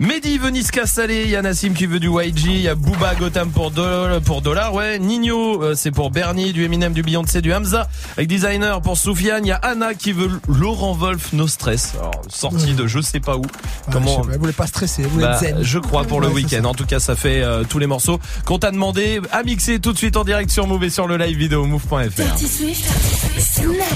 Mehdi 0.00 0.38
veut 0.38 0.50
Niska 0.50 0.86
Salé, 0.86 1.22
il 1.24 1.30
y 1.30 1.36
a 1.36 1.42
Nassim 1.42 1.72
qui 1.74 1.86
veut 1.86 2.00
du 2.00 2.08
YG, 2.08 2.46
il 2.46 2.60
y 2.60 2.68
a 2.68 2.74
Booba 2.74 3.11
Gotham 3.14 3.50
pour, 3.50 3.70
Do- 3.70 4.20
pour 4.24 4.42
Dollar, 4.42 4.72
ouais. 4.74 4.98
Nino, 4.98 5.62
euh, 5.62 5.74
c'est 5.74 5.90
pour 5.90 6.10
Bernie, 6.10 6.52
du 6.52 6.64
Eminem, 6.64 6.92
du 6.92 7.02
Beyoncé, 7.02 7.40
du 7.42 7.52
Hamza. 7.52 7.88
Avec 8.16 8.28
Designer 8.28 8.80
pour 8.80 8.96
Soufiane. 8.96 9.44
Il 9.44 9.48
y 9.48 9.52
a 9.52 9.56
Anna 9.56 9.94
qui 9.94 10.12
veut 10.12 10.30
Laurent 10.48 10.94
Wolf, 10.94 11.32
No 11.32 11.46
Stress. 11.46 11.94
Alors, 11.98 12.12
sortie 12.28 12.74
de 12.74 12.86
je 12.86 13.00
sais 13.00 13.20
pas 13.20 13.36
où. 13.36 13.42
je 13.88 13.92
Comment 13.92 14.22
sais 14.22 14.28
pas, 14.28 14.34
elle 14.34 14.40
voulait 14.40 14.52
pas 14.52 14.66
stresser, 14.66 15.02
elle 15.02 15.08
voulait 15.08 15.24
Bah, 15.26 15.38
être 15.42 15.56
zen. 15.56 15.62
je 15.62 15.78
crois 15.78 16.04
pour 16.04 16.20
le 16.20 16.28
Ouais, 16.28 16.34
week-end. 16.34 16.64
En 16.64 16.74
tout 16.74 16.86
cas, 16.86 17.00
ça 17.00 17.16
fait 17.16 17.42
euh, 17.42 17.64
tous 17.68 17.78
les 17.78 17.86
morceaux 17.86 18.20
qu'on 18.46 18.58
t'a 18.58 18.70
demandé 18.70 19.20
à 19.30 19.42
mixer 19.42 19.78
tout 19.80 19.92
de 19.92 19.98
suite 19.98 20.16
en 20.16 20.24
direct 20.24 20.50
sur 20.50 20.66
Move 20.66 20.84
et 20.84 20.90
sur 20.90 21.06
le 21.06 21.16
live 21.16 21.36
vidéo 21.36 21.64
move.fr. 21.66 22.08
Dirty 22.16 22.48
Swift. 22.48 23.92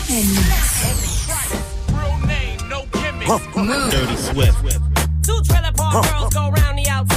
Two 5.23 5.41
trailer 5.43 5.73
park 5.73 6.05
girls 6.05 6.33
go 6.33 6.51
round 6.51 6.79
the 6.79 6.89
outside, 6.89 7.16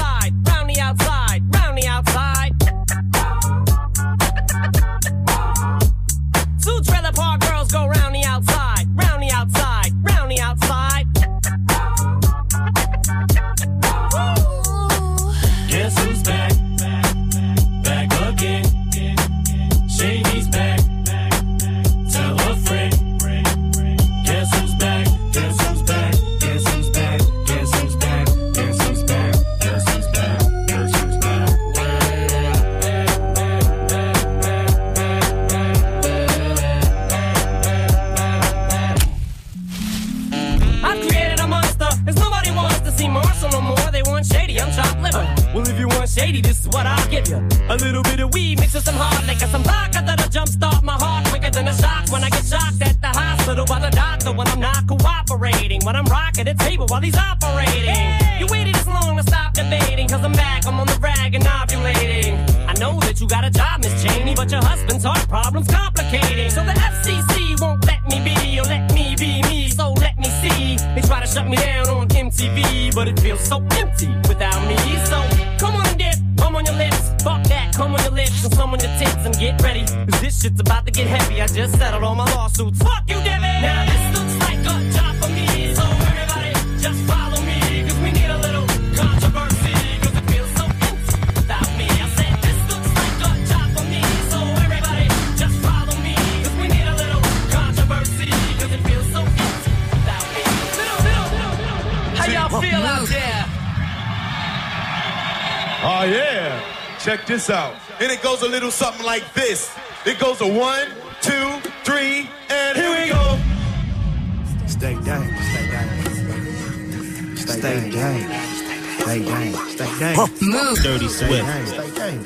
Swift. 121.20 121.68
Stay 121.68 121.92
down. 121.96 122.24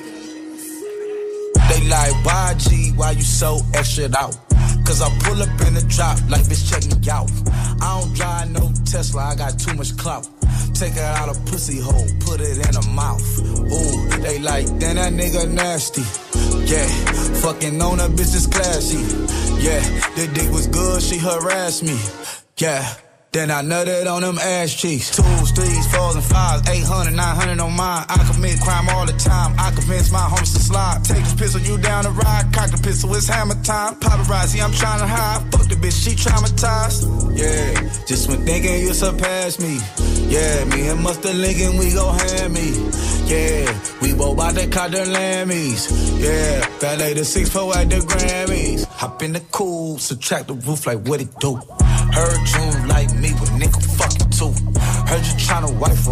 They 1.69 1.81
like, 1.89 2.13
YG, 2.23 2.95
why 2.95 3.11
you 3.11 3.21
so 3.21 3.59
extra 3.73 4.05
out? 4.15 4.37
Cause 4.85 5.01
I 5.01 5.09
pull 5.23 5.41
up 5.41 5.49
in 5.65 5.73
the 5.73 5.85
drop 5.87 6.19
like 6.29 6.43
bitch 6.43 6.69
check 6.69 6.83
me 6.85 7.09
out. 7.09 7.31
I 7.81 7.99
don't 7.99 8.13
drive 8.13 8.51
no 8.51 8.71
Tesla, 8.85 9.31
I 9.31 9.35
got 9.35 9.57
too 9.57 9.73
much 9.73 9.97
clout. 9.97 10.27
Take 10.75 10.93
her 10.93 11.01
out 11.01 11.35
a 11.35 11.39
pussy 11.49 11.79
hole, 11.79 12.05
put 12.19 12.41
it 12.41 12.57
in 12.57 12.73
her 12.75 12.89
mouth. 12.93 13.39
Ooh, 13.39 14.21
they 14.21 14.39
like, 14.39 14.67
then 14.79 14.97
that 14.97 15.13
nigga 15.13 15.49
nasty. 15.49 16.03
Yeah, 16.69 16.87
fucking 17.41 17.81
on 17.81 17.99
a 17.99 18.09
bitch 18.09 18.35
is 18.35 18.45
classy. 18.45 19.01
Yeah, 19.63 19.81
the 20.15 20.29
dick 20.33 20.51
was 20.51 20.67
good, 20.67 21.01
she 21.01 21.17
harassed 21.17 21.83
me. 21.83 21.97
Yeah. 22.57 22.85
Then 23.33 23.49
I 23.49 23.63
nutted 23.63 24.05
on 24.05 24.21
them 24.21 24.37
ass 24.37 24.75
cheeks. 24.75 25.15
Twos, 25.15 25.25
threes, 25.55 25.85
fours, 25.93 26.15
and 26.15 26.23
fives. 26.25 26.69
800, 26.69 27.13
900 27.13 27.59
on 27.59 27.73
mine. 27.73 28.05
I 28.09 28.17
commit 28.31 28.59
crime 28.61 28.89
all 28.89 29.05
the 29.05 29.13
time. 29.13 29.55
I 29.57 29.71
convince 29.71 30.11
my 30.11 30.25
homies 30.31 30.53
to 30.53 30.61
slide. 30.61 31.03
Take 31.03 31.23
this 31.23 31.35
pistol, 31.35 31.61
you 31.61 31.77
down 31.77 32.03
the 32.03 32.11
ride. 32.11 32.51
Cock 32.53 32.71
the 32.71 32.81
pistol, 32.81 33.13
it's 33.15 33.27
hammer 33.27 33.55
time. 33.63 33.95
Paparazzi, 33.95 34.63
I'm 34.63 34.71
trying 34.71 34.99
to 34.99 35.07
hide. 35.07 35.41
Fuck 35.51 35.67
the 35.69 35.75
bitch, 35.75 36.03
she 36.03 36.11
traumatized. 36.15 37.37
Yeah, 37.37 38.05
just 38.05 38.29
when 38.29 38.45
thinking 38.45 38.81
you 38.81 38.93
surpassed 38.93 39.59
me. 39.61 39.79
Yeah, 40.29 40.65
me 40.65 40.87
and 40.89 41.01
Mustard 41.01 41.35
Lincoln, 41.35 41.77
we 41.77 41.93
go 41.93 42.11
hand 42.11 42.53
me. 42.53 42.69
Yeah, 43.25 43.65
we 44.01 44.13
both 44.13 44.37
bout 44.37 44.55
to 44.55 44.67
caught 44.67 44.91
the 44.91 45.05
Lammys. 45.05 45.81
Yeah, 46.21 46.67
valet 46.79 47.13
the 47.13 47.25
six 47.25 47.49
four 47.49 47.75
at 47.75 47.89
the 47.89 47.97
Grammys. 47.97 48.85
Hop 48.85 49.21
in 49.23 49.33
the 49.33 49.39
cool, 49.51 49.97
subtract 49.97 50.47
the 50.47 50.53
roof 50.53 50.85
like 50.87 50.99
what 51.07 51.21
it 51.21 51.29
do. 51.39 51.55
Heard 51.55 52.47
you 52.55 52.62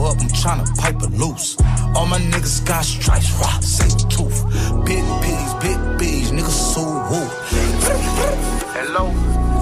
her 0.01 0.11
up, 0.11 0.21
I'm 0.21 0.27
tryna 0.29 0.77
pipe 0.77 1.01
her 1.01 1.07
loose. 1.07 1.57
All 1.95 2.05
my 2.05 2.19
niggas 2.19 2.65
got 2.65 2.85
stripes, 2.85 3.31
rock, 3.39 3.61
say 3.63 3.87
the 3.87 4.07
truth. 4.09 4.39
Big 4.85 5.03
P's, 5.21 5.53
big 5.61 5.79
B's, 5.97 6.31
niggas 6.31 6.59
so 6.73 6.83
woo. 7.09 7.27
Hello? 8.75 9.05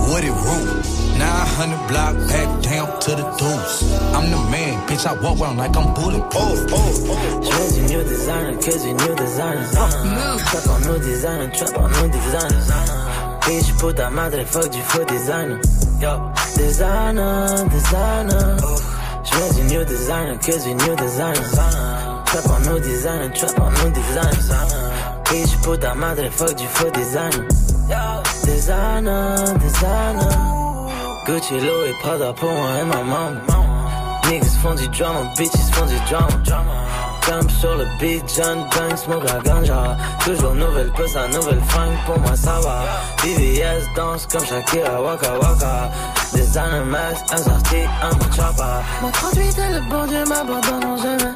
What 0.10 0.24
it 0.24 0.32
rule? 0.32 1.00
900 1.18 1.88
block, 1.88 2.16
back 2.30 2.64
down 2.64 3.00
to 3.02 3.12
the 3.12 3.26
deuce. 3.38 3.84
I'm 4.16 4.32
the 4.32 4.38
man, 4.50 4.88
bitch, 4.88 5.06
I 5.06 5.14
walk 5.22 5.40
around 5.40 5.58
like 5.58 5.76
I'm 5.76 5.94
bulletproof. 5.94 6.32
Oh, 6.34 7.08
oh, 7.10 7.42
Choose 7.44 7.78
a 7.78 7.82
new 7.82 8.04
designer, 8.04 8.56
cause 8.56 8.86
you 8.86 8.94
new 8.94 9.16
designer. 9.16 9.68
Trap 9.70 10.68
on 10.70 10.82
new 10.84 11.00
designer, 11.00 11.52
trap 11.52 11.78
on 11.78 11.92
new 11.92 12.10
designer. 12.10 12.62
Bitch, 13.42 13.80
puta 13.80 14.10
madre, 14.12 14.46
fuck 14.46 14.72
du 14.72 14.82
faux 14.82 15.06
designer. 15.06 15.60
Yo, 16.00 16.32
designer, 16.56 17.68
designer. 17.70 18.89
J'mets 19.32 19.54
du 19.56 19.64
new 19.74 19.86
designer, 19.86 20.38
cause 20.40 20.66
you 20.66 20.74
new 20.74 20.96
designer. 20.96 21.44
Trap 22.26 22.50
en 22.50 22.60
new 22.62 22.80
designer, 22.80 23.32
trap 23.34 23.60
en 23.60 23.70
new 23.72 23.92
designer. 23.92 24.34
Bitch, 25.30 25.56
puta 25.62 25.94
madre, 25.96 26.30
fuck 26.32 26.56
du 26.56 26.66
faux 26.68 26.92
designer. 26.92 27.48
Designer, 28.44 29.58
designer. 29.60 30.60
Gucci, 31.26 31.60
Louis, 31.60 31.94
Prada 32.02 32.34
pour 32.34 32.52
moi 32.52 32.70
et 32.82 32.86
ma 32.86 33.04
maman. 33.04 33.36
Niggas 34.30 34.58
font 34.62 34.76
du 34.76 34.88
drama, 34.90 35.22
bitches 35.38 35.70
font 35.72 35.86
du 35.86 36.00
drama. 36.10 36.28
Jump 37.28 37.52
sur 37.52 37.76
le 37.76 37.86
beat, 38.00 38.24
John 38.36 38.66
Bang, 38.76 38.98
smoke 38.98 39.26
la 39.26 39.40
ganja. 39.40 39.98
Toujours 40.26 40.56
nouvelle 40.56 40.92
puce, 40.94 41.16
nouvelle 41.32 41.62
fringue, 41.68 41.98
pour 42.06 42.20
moi 42.20 42.36
ça 42.36 42.60
va. 42.62 42.86
BBS 43.24 43.86
danse 43.96 44.26
comme 44.26 44.46
Shakira, 44.46 45.02
Waka 45.02 45.38
Waka. 45.40 45.92
Designer 46.34 46.86
mask, 46.86 47.26
assorti, 47.34 47.82
I'm 48.02 48.22
a 48.22 48.32
chopper. 48.36 48.84
Mon 49.02 49.12
38 49.12 49.58
et 49.58 49.74
le 49.74 49.90
bon 49.90 50.06
Dieu 50.08 50.24
m'abandonneront 50.26 50.98
jamais. 50.98 51.34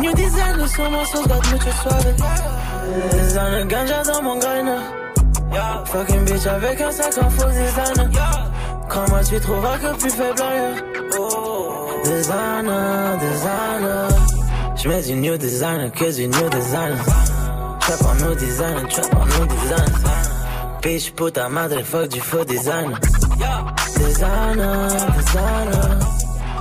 New 0.00 0.14
design 0.14 0.66
sur 0.68 0.90
mon 0.90 1.04
sauce, 1.04 1.26
got 1.26 1.42
mucho 1.50 1.70
suave. 1.80 2.14
Designer 3.12 3.64
ganja 3.66 4.02
dans 4.02 4.22
mon 4.22 4.38
grinder. 4.38 4.80
Fucking 5.86 6.24
bitch 6.24 6.46
avec 6.46 6.80
un 6.80 6.90
sac 6.90 7.18
en 7.18 7.30
faux 7.30 7.48
designer. 7.48 8.08
Comment 8.88 9.22
tu 9.22 9.40
trouveras 9.40 9.78
que 9.78 9.98
plus 9.98 10.10
faible 10.10 10.42
ailleurs? 10.42 10.82
Designer, 12.04 13.18
designer. 13.18 14.08
J'mets 14.76 15.02
du 15.02 15.14
new 15.14 15.36
designer 15.36 15.90
que 15.92 16.10
du 16.14 16.26
new 16.26 16.48
designer. 16.50 17.04
Trap 17.80 18.02
en 18.02 18.14
new 18.24 18.34
designer, 18.34 18.88
trap 18.88 19.14
en 19.14 19.26
new 19.26 19.46
designer. 19.46 20.31
Bitch, 20.82 21.12
puta 21.12 21.48
madre, 21.48 21.80
fuck 21.84 22.08
du 22.08 22.20
faux 22.20 22.44
designer. 22.44 22.98
Designer, 23.96 24.88
designer. 25.16 25.98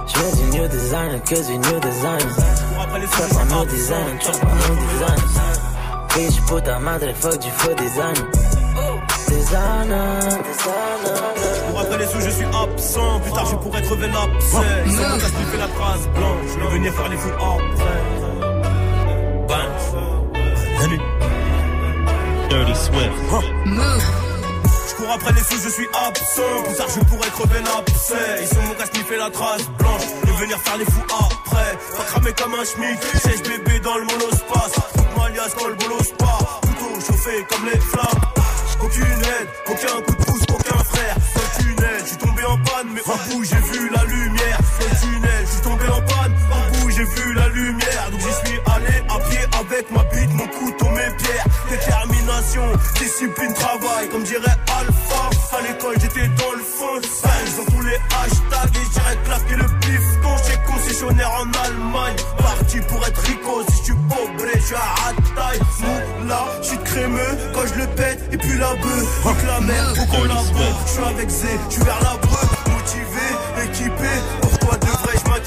J'mets 0.06 0.34
du 0.38 0.44
new 0.58 0.68
designer 0.68 1.24
que 1.24 1.36
du 1.48 1.58
new 1.58 1.80
designer. 1.80 2.36
Trap 2.78 3.32
en 3.42 3.46
no 3.46 3.66
design, 3.66 4.20
trap 4.20 4.44
en 4.44 4.56
no 4.56 4.76
design. 4.86 5.22
Bitch, 6.14 6.40
puta 6.46 6.78
madre, 6.80 7.14
fuck 7.16 7.40
du 7.40 7.50
faux 7.50 7.74
design. 7.74 8.14
Designer, 9.28 10.20
designer. 10.46 11.34
Pour 11.72 11.80
après 11.80 11.98
les 11.98 12.06
sous, 12.06 12.22
je 12.22 12.30
suis 12.30 12.46
absent. 12.46 13.20
Plus 13.22 13.32
tard, 13.32 13.48
je 13.48 13.56
pourrais 13.56 13.82
crever 13.82 14.08
l'abcès. 14.08 14.58
Mon 14.86 15.18
casse 15.18 15.32
fait 15.52 15.58
la 15.58 15.68
trace 15.68 16.08
blanche. 16.16 16.48
Je 16.54 16.60
vais 16.60 16.74
venir 16.76 16.94
faire 16.94 17.10
les 17.10 17.18
fous 17.18 17.34
après. 17.34 18.02
Bang. 19.48 19.72
Je 24.88 24.96
cours 24.96 25.12
après 25.12 25.32
les 25.32 25.40
sous, 25.40 25.62
je 25.64 25.70
suis 25.70 25.88
absent. 25.88 26.64
Plus 26.66 26.76
tard, 26.76 26.88
je 26.90 27.00
pourrais 27.06 27.30
crever 27.30 27.62
l'abcès. 27.64 28.42
Ils 28.42 28.48
sont 28.48 28.62
mon 28.68 28.74
casse 28.74 28.90
fait 28.90 29.18
la 29.18 29.30
trace 29.30 29.70
blanche. 29.80 30.02
Vais 30.26 30.34
venir 30.34 30.58
faire 30.60 30.78
les 30.78 30.84
fous 30.86 31.06
après. 31.08 31.78
Pas 31.96 32.04
cramer 32.04 32.34
comme 32.34 32.54
un 32.56 32.66
schmick. 32.66 33.00
Sèche 33.24 33.44
bébé 33.44 33.80
dans 33.80 33.96
le 33.96 34.04
monospace. 34.04 34.74
Toute 34.74 35.16
ma 35.16 35.30
dans 35.30 35.68
le 35.70 35.76
bolos 35.76 36.12
pas. 36.18 36.60
Plutôt 36.64 37.00
chauffé 37.00 37.46
comme 37.50 37.66
les 37.72 37.80
flammes. 37.80 38.22
Aucune 38.84 39.04
aide, 39.04 39.48
aucun 39.68 40.02
coup 40.02 40.16
de 40.16 40.26
pouce, 40.26 40.44
aucun 40.50 40.84
frère. 40.84 41.16
Le 41.36 41.64
tunnel, 41.64 42.00
je 42.02 42.06
suis 42.06 42.18
tombé 42.18 42.44
en 42.44 42.58
panne, 42.58 42.90
mais 42.94 43.02
au 43.02 43.18
bout 43.30 43.44
j'ai 43.46 43.62
vu 43.72 43.90
la 43.96 44.04
lumière. 44.04 44.60
Le 44.80 44.86
tunnel, 45.00 45.46
je 45.46 45.52
suis 45.52 45.62
tombé 45.62 45.86
en 45.88 46.02
panne, 46.02 46.36
au 46.52 46.78
bout 46.78 46.90
j'ai 46.90 47.06
vu 47.06 47.34
la 47.34 47.48
lumière. 47.48 47.51
À 49.16 49.20
pied 49.30 49.40
avec 49.60 49.92
ma 49.92 50.04
bite, 50.06 50.34
mon 50.34 50.48
couteau, 50.48 50.90
mes 50.90 51.12
pierres. 51.18 51.46
Détermination, 51.70 52.64
discipline, 53.00 53.54
travail, 53.54 54.10
comme 54.10 54.24
dirait 54.24 54.58
Alpha. 54.80 55.30
À 55.58 55.62
l'école, 55.62 55.96
j'étais 56.02 56.28
dans 56.28 56.54
le 56.54 56.64
fond, 56.64 56.96
dans 57.58 57.72
tous 57.72 57.84
les 57.84 57.96
hashtags. 57.96 58.76
Et 58.76 58.94
j'irais 58.94 59.18
claquer 59.26 59.56
le 59.56 59.68
pifton 59.80 60.38
chez 60.46 60.58
concessionnaire 60.72 61.32
en 61.32 61.66
Allemagne. 61.66 62.16
Parti 62.38 62.80
pour 62.88 63.06
être 63.06 63.22
rico, 63.22 63.64
si 63.70 63.78
je 63.78 63.84
suis 63.84 63.94
pauvre, 64.10 64.32
je 64.56 64.60
suis 64.60 64.76
à 64.76 65.10
Hataï. 65.10 65.60
Là, 66.28 66.46
je 66.62 66.68
suis 66.68 66.78
crémeux 66.80 67.38
quand 67.54 67.66
je 67.68 67.80
le 67.80 67.88
pète, 67.88 68.20
et 68.32 68.38
puis 68.38 68.58
la 68.58 68.74
bœuf. 68.76 69.26
Nique 69.26 69.44
la 69.46 70.06
qu'on 70.06 70.24
la. 70.24 70.36
Je 70.86 70.92
suis 70.92 71.04
avec 71.04 71.30
Zé, 71.30 71.48
je 71.70 71.74
suis 71.74 71.84
vers 71.84 72.00
la 72.02 72.18
breu. 72.18 72.48
Motivé, 72.72 73.28
équipé, 73.66 74.14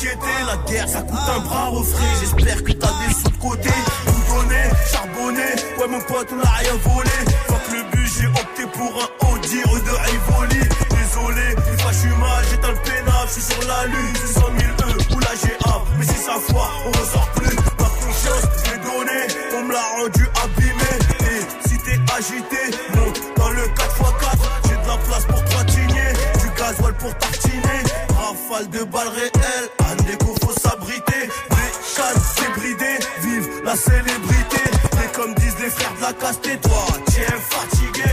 La 0.03 0.57
guerre, 0.71 0.89
ça 0.89 1.03
coûte 1.03 1.21
un 1.35 1.41
bras 1.41 1.69
refrais. 1.69 2.05
J'espère 2.21 2.65
que 2.65 2.73
t'as 2.73 2.93
des 3.07 3.15
sous 3.15 3.31
de 3.31 3.37
côté. 3.39 3.71
Tout 4.05 4.35
donner, 4.35 4.65
charbonner. 4.91 5.55
Ouais, 5.79 5.89
mon 5.89 6.01
pote, 6.01 6.29
on 6.33 6.41
a 6.45 6.51
rien 6.51 6.75
volé. 6.83 7.11
Fuck 7.47 7.63
le 7.73 7.83
but, 7.91 8.11
j'ai 8.19 8.27
opté 8.27 8.67
pour 8.77 8.93
un 9.03 9.29
Audi 9.29 9.63
rue 9.65 9.81
de 9.81 9.91
Rivoli. 9.91 10.69
Désolé, 10.91 11.55
une 11.73 11.79
fois 11.79 11.93
je 11.93 11.99
suis 11.99 12.09
mal, 12.09 12.45
j'éteins 12.51 12.73
le 12.73 12.83
pénal. 12.83 13.27
Je 13.27 13.33
suis 13.33 13.43
sur 13.43 13.69
la 13.69 13.87
lune, 13.87 14.17
100 14.35 14.41
000 14.41 14.51
E 14.83 15.15
ou 15.15 15.19
la 15.21 15.35
GA. 15.41 15.83
Mais 15.99 16.05
si 16.05 16.17
ça 16.17 16.35
foire, 16.49 16.83
on 16.87 16.91
ressort 16.91 17.31
plus. 17.37 17.57
Ma 17.57 17.89
confiance, 17.89 18.45
je 18.65 18.71
l'ai 18.73 18.79
donnée, 18.79 19.27
on 19.57 19.63
me 19.63 19.73
l'a 19.73 19.87
rendu 19.97 20.27
abîmé. 20.43 20.93
Et 21.31 21.69
si 21.69 21.79
t'es 21.79 22.01
agité, 22.13 22.77
monte 22.97 23.21
dans 23.37 23.51
le 23.51 23.63
4x4. 23.63 24.39
J'ai 24.65 24.77
de 24.77 24.89
la 24.89 24.97
place 24.99 25.25
pour 25.25 25.45
patiner, 25.45 26.13
du 26.43 26.51
gasoil 26.59 26.95
pour 26.95 27.15
tartiner. 27.15 27.34
Rafale 28.49 28.69
de 28.71 28.85
balles 28.85 29.09
réelles, 29.09 29.69
à 29.79 29.95
déco 30.03 30.35
faut 30.43 30.53
s'abriter. 30.53 31.29
Des 31.51 31.97
cannes 31.97 32.23
débridées, 32.37 32.99
vive 33.23 33.49
la 33.65 33.77
célébrité. 33.77 34.63
Et 35.03 35.13
comme 35.13 35.35
disent 35.35 35.57
les 35.61 35.71
frères 35.71 35.95
de 35.97 36.03
la 36.03 36.13
casse, 36.13 36.41
tais-toi, 36.41 36.87
tiens 37.07 37.39
fatigué. 37.51 38.05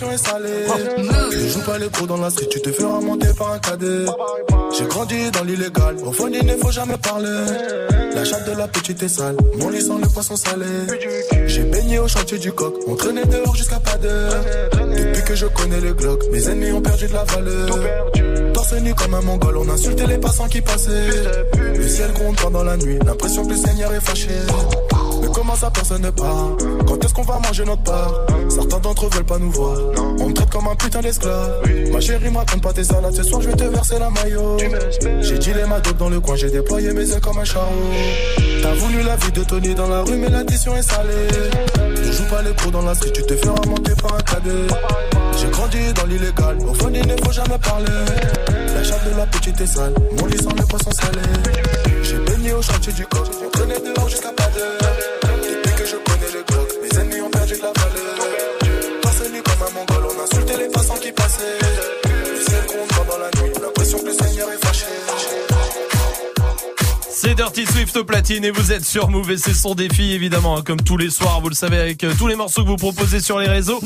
L'addition 0.00 0.10
est 0.10 0.18
salée. 0.18 1.30
Tu 1.30 1.48
joues 1.48 1.64
pas 1.64 1.78
les 1.78 1.88
pros 1.88 2.06
dans 2.06 2.16
la 2.16 2.30
street, 2.30 2.48
tu 2.50 2.60
te 2.60 2.70
fais 2.70 2.84
remonter 2.84 3.28
par 3.36 3.52
un 3.52 3.58
cadet. 3.58 4.06
J'ai 4.76 4.86
grandi 4.86 5.30
dans 5.30 5.44
l'illégal, 5.44 5.96
au 6.04 6.12
fond 6.12 6.28
il 6.32 6.46
ne 6.46 6.56
faut 6.56 6.70
jamais 6.70 6.96
parler. 6.98 7.28
La 8.14 8.24
chatte 8.24 8.46
de 8.46 8.56
la 8.56 8.68
petite 8.68 9.02
est 9.02 9.08
sale, 9.08 9.36
mon 9.58 9.68
lit 9.68 9.82
sent 9.82 9.98
le 10.00 10.08
poisson 10.08 10.36
salé. 10.36 10.66
J'ai 11.46 11.64
baigné 11.64 11.98
au 11.98 12.08
chantier 12.08 12.38
du 12.38 12.52
coq, 12.52 12.74
on 12.86 12.94
traînait 12.94 13.24
dehors 13.24 13.54
jusqu'à 13.54 13.78
pas 13.78 13.96
d'heure. 13.96 14.32
Depuis 14.72 15.24
que 15.24 15.34
je 15.34 15.46
connais 15.46 15.80
le 15.80 15.94
Glock, 15.94 16.22
mes 16.32 16.48
ennemis 16.48 16.72
ont 16.72 16.80
perdu 16.80 17.06
de 17.06 17.12
la 17.12 17.24
valeur. 17.24 18.52
Torse 18.52 18.74
nu 18.74 18.94
comme 18.94 19.14
un 19.14 19.22
mongol, 19.22 19.56
on 19.58 19.68
insultait 19.68 20.06
les 20.06 20.18
passants 20.18 20.48
qui 20.48 20.60
passaient. 20.60 21.10
Le 21.74 21.88
ciel 21.88 22.12
gronde 22.12 22.36
pendant 22.36 22.64
la 22.64 22.76
nuit, 22.76 22.98
l'impression 23.04 23.44
que 23.44 23.50
le 23.50 23.56
Seigneur 23.56 23.92
est 23.92 24.00
fâché. 24.00 24.28
Comment 25.32 25.54
ça 25.54 25.70
personne 25.70 26.02
ne 26.02 26.10
part 26.10 26.56
Quand 26.86 27.04
est-ce 27.04 27.14
qu'on 27.14 27.22
va 27.22 27.38
manger 27.38 27.64
notre 27.64 27.82
part 27.82 28.12
Certains 28.48 28.78
d'entre 28.78 29.06
eux 29.06 29.10
veulent 29.12 29.24
pas 29.24 29.38
nous 29.38 29.50
voir. 29.50 29.76
On 30.18 30.28
me 30.28 30.32
traite 30.32 30.50
comme 30.50 30.66
un 30.68 30.76
putain 30.76 31.00
d'esclave. 31.00 31.62
Ma 31.92 32.00
chérie 32.00 32.30
moi 32.30 32.44
raconte 32.46 32.62
pas 32.62 32.72
tes 32.72 32.84
salades. 32.84 33.14
Ce 33.14 33.22
soir 33.22 33.40
je 33.42 33.48
vais 33.48 33.56
te 33.56 33.64
verser 33.64 33.98
la 33.98 34.10
maillot 34.10 34.56
J'ai 35.20 35.38
dit 35.38 35.52
les 35.52 35.64
ma 35.64 35.80
dope 35.80 35.96
dans 35.96 36.08
le 36.08 36.20
coin. 36.20 36.36
J'ai 36.36 36.50
déployé 36.50 36.92
mes 36.92 37.10
ailes 37.10 37.20
comme 37.20 37.38
un 37.38 37.44
charreau 37.44 37.66
T'as 38.62 38.74
voulu 38.74 39.02
la 39.02 39.16
vie 39.16 39.32
de 39.32 39.44
Tony 39.44 39.74
dans 39.74 39.88
la 39.88 40.02
rue 40.02 40.16
Mais 40.16 40.28
l'addition 40.28 40.74
est 40.76 40.82
salée. 40.82 41.28
Tu 41.96 42.12
joues 42.12 42.28
pas 42.30 42.42
les 42.42 42.52
pros 42.52 42.70
dans 42.70 42.82
la 42.82 42.94
street 42.94 43.12
Tu 43.12 43.22
te 43.22 43.34
fais 43.34 43.48
remonter 43.48 43.92
par 44.00 44.14
un 44.14 44.20
cadet. 44.20 44.74
J'ai 45.38 45.48
grandi 45.48 45.92
dans 45.94 46.06
l'illégal. 46.06 46.56
Au 46.68 46.74
fond 46.74 46.90
il 46.92 47.06
ne 47.06 47.16
faut 47.24 47.32
jamais 47.32 47.58
parler. 47.58 47.86
La 48.74 48.82
chatte 48.82 49.04
de 49.10 49.16
la 49.16 49.26
petite 49.26 49.60
est 49.60 49.66
sale. 49.66 49.94
Mon 50.18 50.26
lit 50.26 50.38
sent 50.38 50.54
le 50.56 50.64
poisson 50.64 50.90
salé. 50.90 51.20
J'ai 52.02 52.18
baigné 52.18 52.52
au 52.52 52.62
chantier 52.62 52.92
du 52.92 53.06
coq 53.06 53.26
On 53.44 53.50
traînait 53.50 53.80
dehors 53.80 54.08
jusqu'à 54.08 54.30
pas 54.30 54.48
d'heure 54.54 55.15
la 57.66 57.72
valeur 57.82 59.00
Torse 59.02 59.30
nu 59.32 59.42
comme 59.42 59.66
un 59.66 59.70
mongol 59.72 60.08
On 60.10 60.22
insultait 60.24 60.56
les 60.58 60.68
passants 60.68 60.96
qui 60.96 61.12
passaient 61.12 61.58
Le 62.08 62.44
ciel 62.44 62.64
gronde 62.66 62.88
pendant 62.88 63.18
la 63.18 63.42
nuit 63.42 63.52
L'impression 63.60 63.98
que 63.98 64.06
le 64.06 64.12
Seigneur 64.12 64.48
est 64.52 64.64
fâché 64.64 64.86
C'est 67.10 67.34
Dirty 67.34 67.66
Swift 67.66 67.96
au 67.96 68.04
platine 68.04 68.44
et 68.44 68.50
vous 68.50 68.72
êtes 68.72 68.84
sur 68.84 69.08
Move 69.08 69.30
et 69.32 69.38
c'est 69.38 69.54
son 69.54 69.74
défi 69.74 70.12
évidemment 70.12 70.58
hein, 70.58 70.62
comme 70.64 70.80
tous 70.80 70.96
les 70.96 71.10
soirs 71.10 71.40
vous 71.40 71.48
le 71.48 71.54
savez 71.54 71.78
avec 71.78 72.04
euh, 72.04 72.12
tous 72.16 72.28
les 72.28 72.36
morceaux 72.36 72.62
que 72.62 72.68
vous 72.68 72.76
proposez 72.76 73.20
sur 73.20 73.38
les 73.38 73.48
réseaux. 73.48 73.80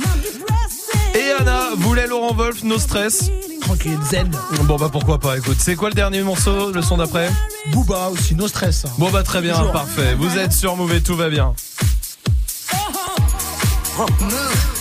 Et 1.14 1.32
Anna 1.40 1.70
voulait 1.76 2.06
Laurent 2.06 2.34
Wolf, 2.34 2.62
No 2.62 2.78
Stress. 2.78 3.30
Tranquille, 3.62 3.98
zen. 4.08 4.30
Bon 4.64 4.76
bah 4.76 4.88
pourquoi 4.92 5.18
pas 5.18 5.36
écoute. 5.38 5.56
C'est 5.58 5.74
quoi 5.74 5.88
le 5.88 5.94
dernier 5.94 6.22
morceau, 6.22 6.70
le 6.70 6.82
son 6.82 6.98
d'après? 6.98 7.30
Booba 7.72 8.10
aussi, 8.10 8.34
No 8.34 8.46
Stress. 8.46 8.84
Bon 8.98 9.10
bah 9.10 9.22
très 9.22 9.40
bien, 9.40 9.54
parfait. 9.72 10.14
Vous 10.18 10.38
êtes 10.38 10.52
sur 10.52 10.76
Move 10.76 10.92
et 10.94 11.00
tout 11.00 11.16
va 11.16 11.28
bien. 11.28 11.54
Move. 13.98 14.79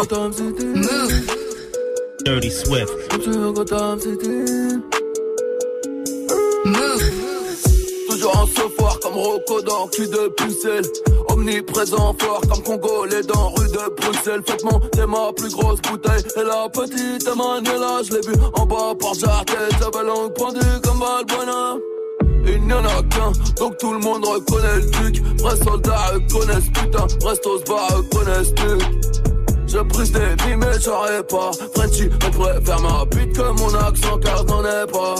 City. 0.00 0.64
Dirty 2.24 2.50
Swift. 2.50 2.88
Toujours 8.08 8.36
en 8.36 8.46
foire 8.46 8.98
comme 9.00 9.14
Rocco 9.14 9.60
dans 9.60 9.88
cul 9.88 10.08
de 10.08 10.28
pucelle. 10.28 10.84
Omniprésent 11.28 12.16
fort 12.18 12.40
comme 12.48 12.62
Congo, 12.62 13.04
les 13.04 13.22
dents 13.22 13.52
rue 13.56 13.68
de 13.68 13.94
Bruxelles. 14.00 14.42
Faites 14.46 14.64
monter 14.64 15.06
ma 15.06 15.32
plus 15.36 15.52
grosse 15.52 15.82
bouteille. 15.82 16.24
Et 16.36 16.44
la 16.44 16.68
petite 16.70 17.28
Manuela, 17.36 18.00
je 18.02 18.14
l'ai 18.14 18.26
vue 18.26 18.40
en 18.54 18.64
bas 18.64 18.94
par 18.98 19.12
Jartet. 19.12 19.68
J'avais 19.78 20.06
langue 20.06 20.32
pendue 20.32 20.80
comme 20.82 20.98
Balbuena. 20.98 21.76
Il 22.46 22.62
n'y 22.62 22.72
en 22.72 22.84
a 22.84 23.02
qu'un, 23.02 23.32
donc 23.58 23.76
tout 23.76 23.92
le 23.92 23.98
monde 23.98 24.24
reconnaît 24.24 24.76
le 24.76 24.90
truc. 24.90 25.22
Vrais 25.40 25.56
soldats 25.56 26.14
eux 26.14 26.22
connaissent 26.32 26.70
putain, 26.72 27.06
restos 27.26 27.60
bas 27.68 27.88
eux 27.98 28.02
connaissent 28.10 28.54
truc. 28.54 28.80
Je 29.72 29.78
prise 29.78 30.10
des 30.10 30.34
vies 30.42 30.56
mais 30.56 30.80
j'aurais 30.80 31.22
pas. 31.22 31.52
Frenchy, 31.74 32.08
on 32.26 32.30
préfère 32.30 32.80
ma 32.80 33.04
bite 33.04 33.36
que 33.36 33.50
mon 33.60 33.74
accent 33.74 34.18
car 34.18 34.38
je 34.38 34.42
n'en 34.44 34.64
ai 34.64 34.86
pas. 34.86 35.14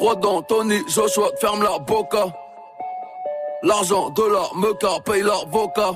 Droit 0.00 0.16
d'Anthony, 0.16 0.78
Joshua 0.88 1.28
ferme 1.40 1.62
la 1.62 1.78
boca. 1.78 2.26
L'argent 3.62 4.10
de 4.10 4.22
la 4.22 4.42
meca 4.56 5.00
paye 5.04 5.22
l'avocat. 5.22 5.92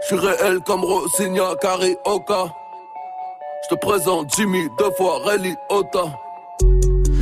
Je 0.00 0.06
suis 0.06 0.26
réel 0.26 0.60
comme 0.60 0.84
Rosigna 0.84 1.54
Carioca 1.60 2.46
Je 3.62 3.74
te 3.74 3.74
présente 3.80 4.32
Jimmy 4.34 4.68
deux 4.78 4.90
fois 4.92 5.18
Relly 5.24 5.54
Ota 5.68 6.04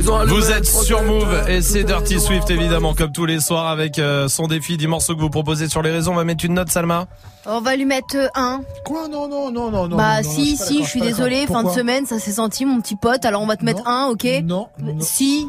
Vous 0.07 0.51
êtes 0.51 0.65
sur 0.65 1.03
Move 1.03 1.49
et 1.49 1.61
c'est 1.61 1.83
Dirty. 1.83 2.21
Swift 2.21 2.49
évidemment 2.49 2.93
comme 2.93 3.11
tous 3.11 3.25
les 3.25 3.41
soirs 3.41 3.67
avec 3.67 3.99
euh, 3.99 4.29
son 4.29 4.47
défi 4.47 4.77
du 4.77 4.87
morceau 4.87 5.15
que 5.15 5.19
vous 5.19 5.29
proposez 5.29 5.67
sur 5.67 5.81
les 5.81 5.91
réseaux. 5.91 6.11
On 6.11 6.15
va 6.15 6.23
mettre 6.23 6.45
une 6.45 6.53
note 6.53 6.69
Salma. 6.69 7.07
On 7.45 7.59
va 7.59 7.75
lui 7.75 7.83
mettre 7.83 8.15
un. 8.33 8.61
Quoi? 8.85 9.09
Non, 9.09 9.27
non, 9.27 9.51
non, 9.51 9.69
non, 9.69 9.87
non. 9.89 9.97
bah 9.97 10.21
non, 10.21 10.29
si, 10.29 10.55
si, 10.55 10.83
je 10.83 10.87
suis 10.89 11.01
désolée, 11.01 11.45
fin 11.45 11.63
de 11.63 11.69
semaine, 11.69 12.05
ça 12.05 12.19
s'est 12.19 12.31
senti 12.31 12.65
mon 12.65 12.79
petit 12.79 12.95
pote, 12.95 13.25
alors 13.25 13.41
on 13.41 13.47
va 13.47 13.57
te 13.57 13.65
mettre 13.65 13.85
un, 13.85 14.07
ok? 14.07 14.25
Non, 14.43 14.69
non. 14.79 14.95
Si. 15.01 15.45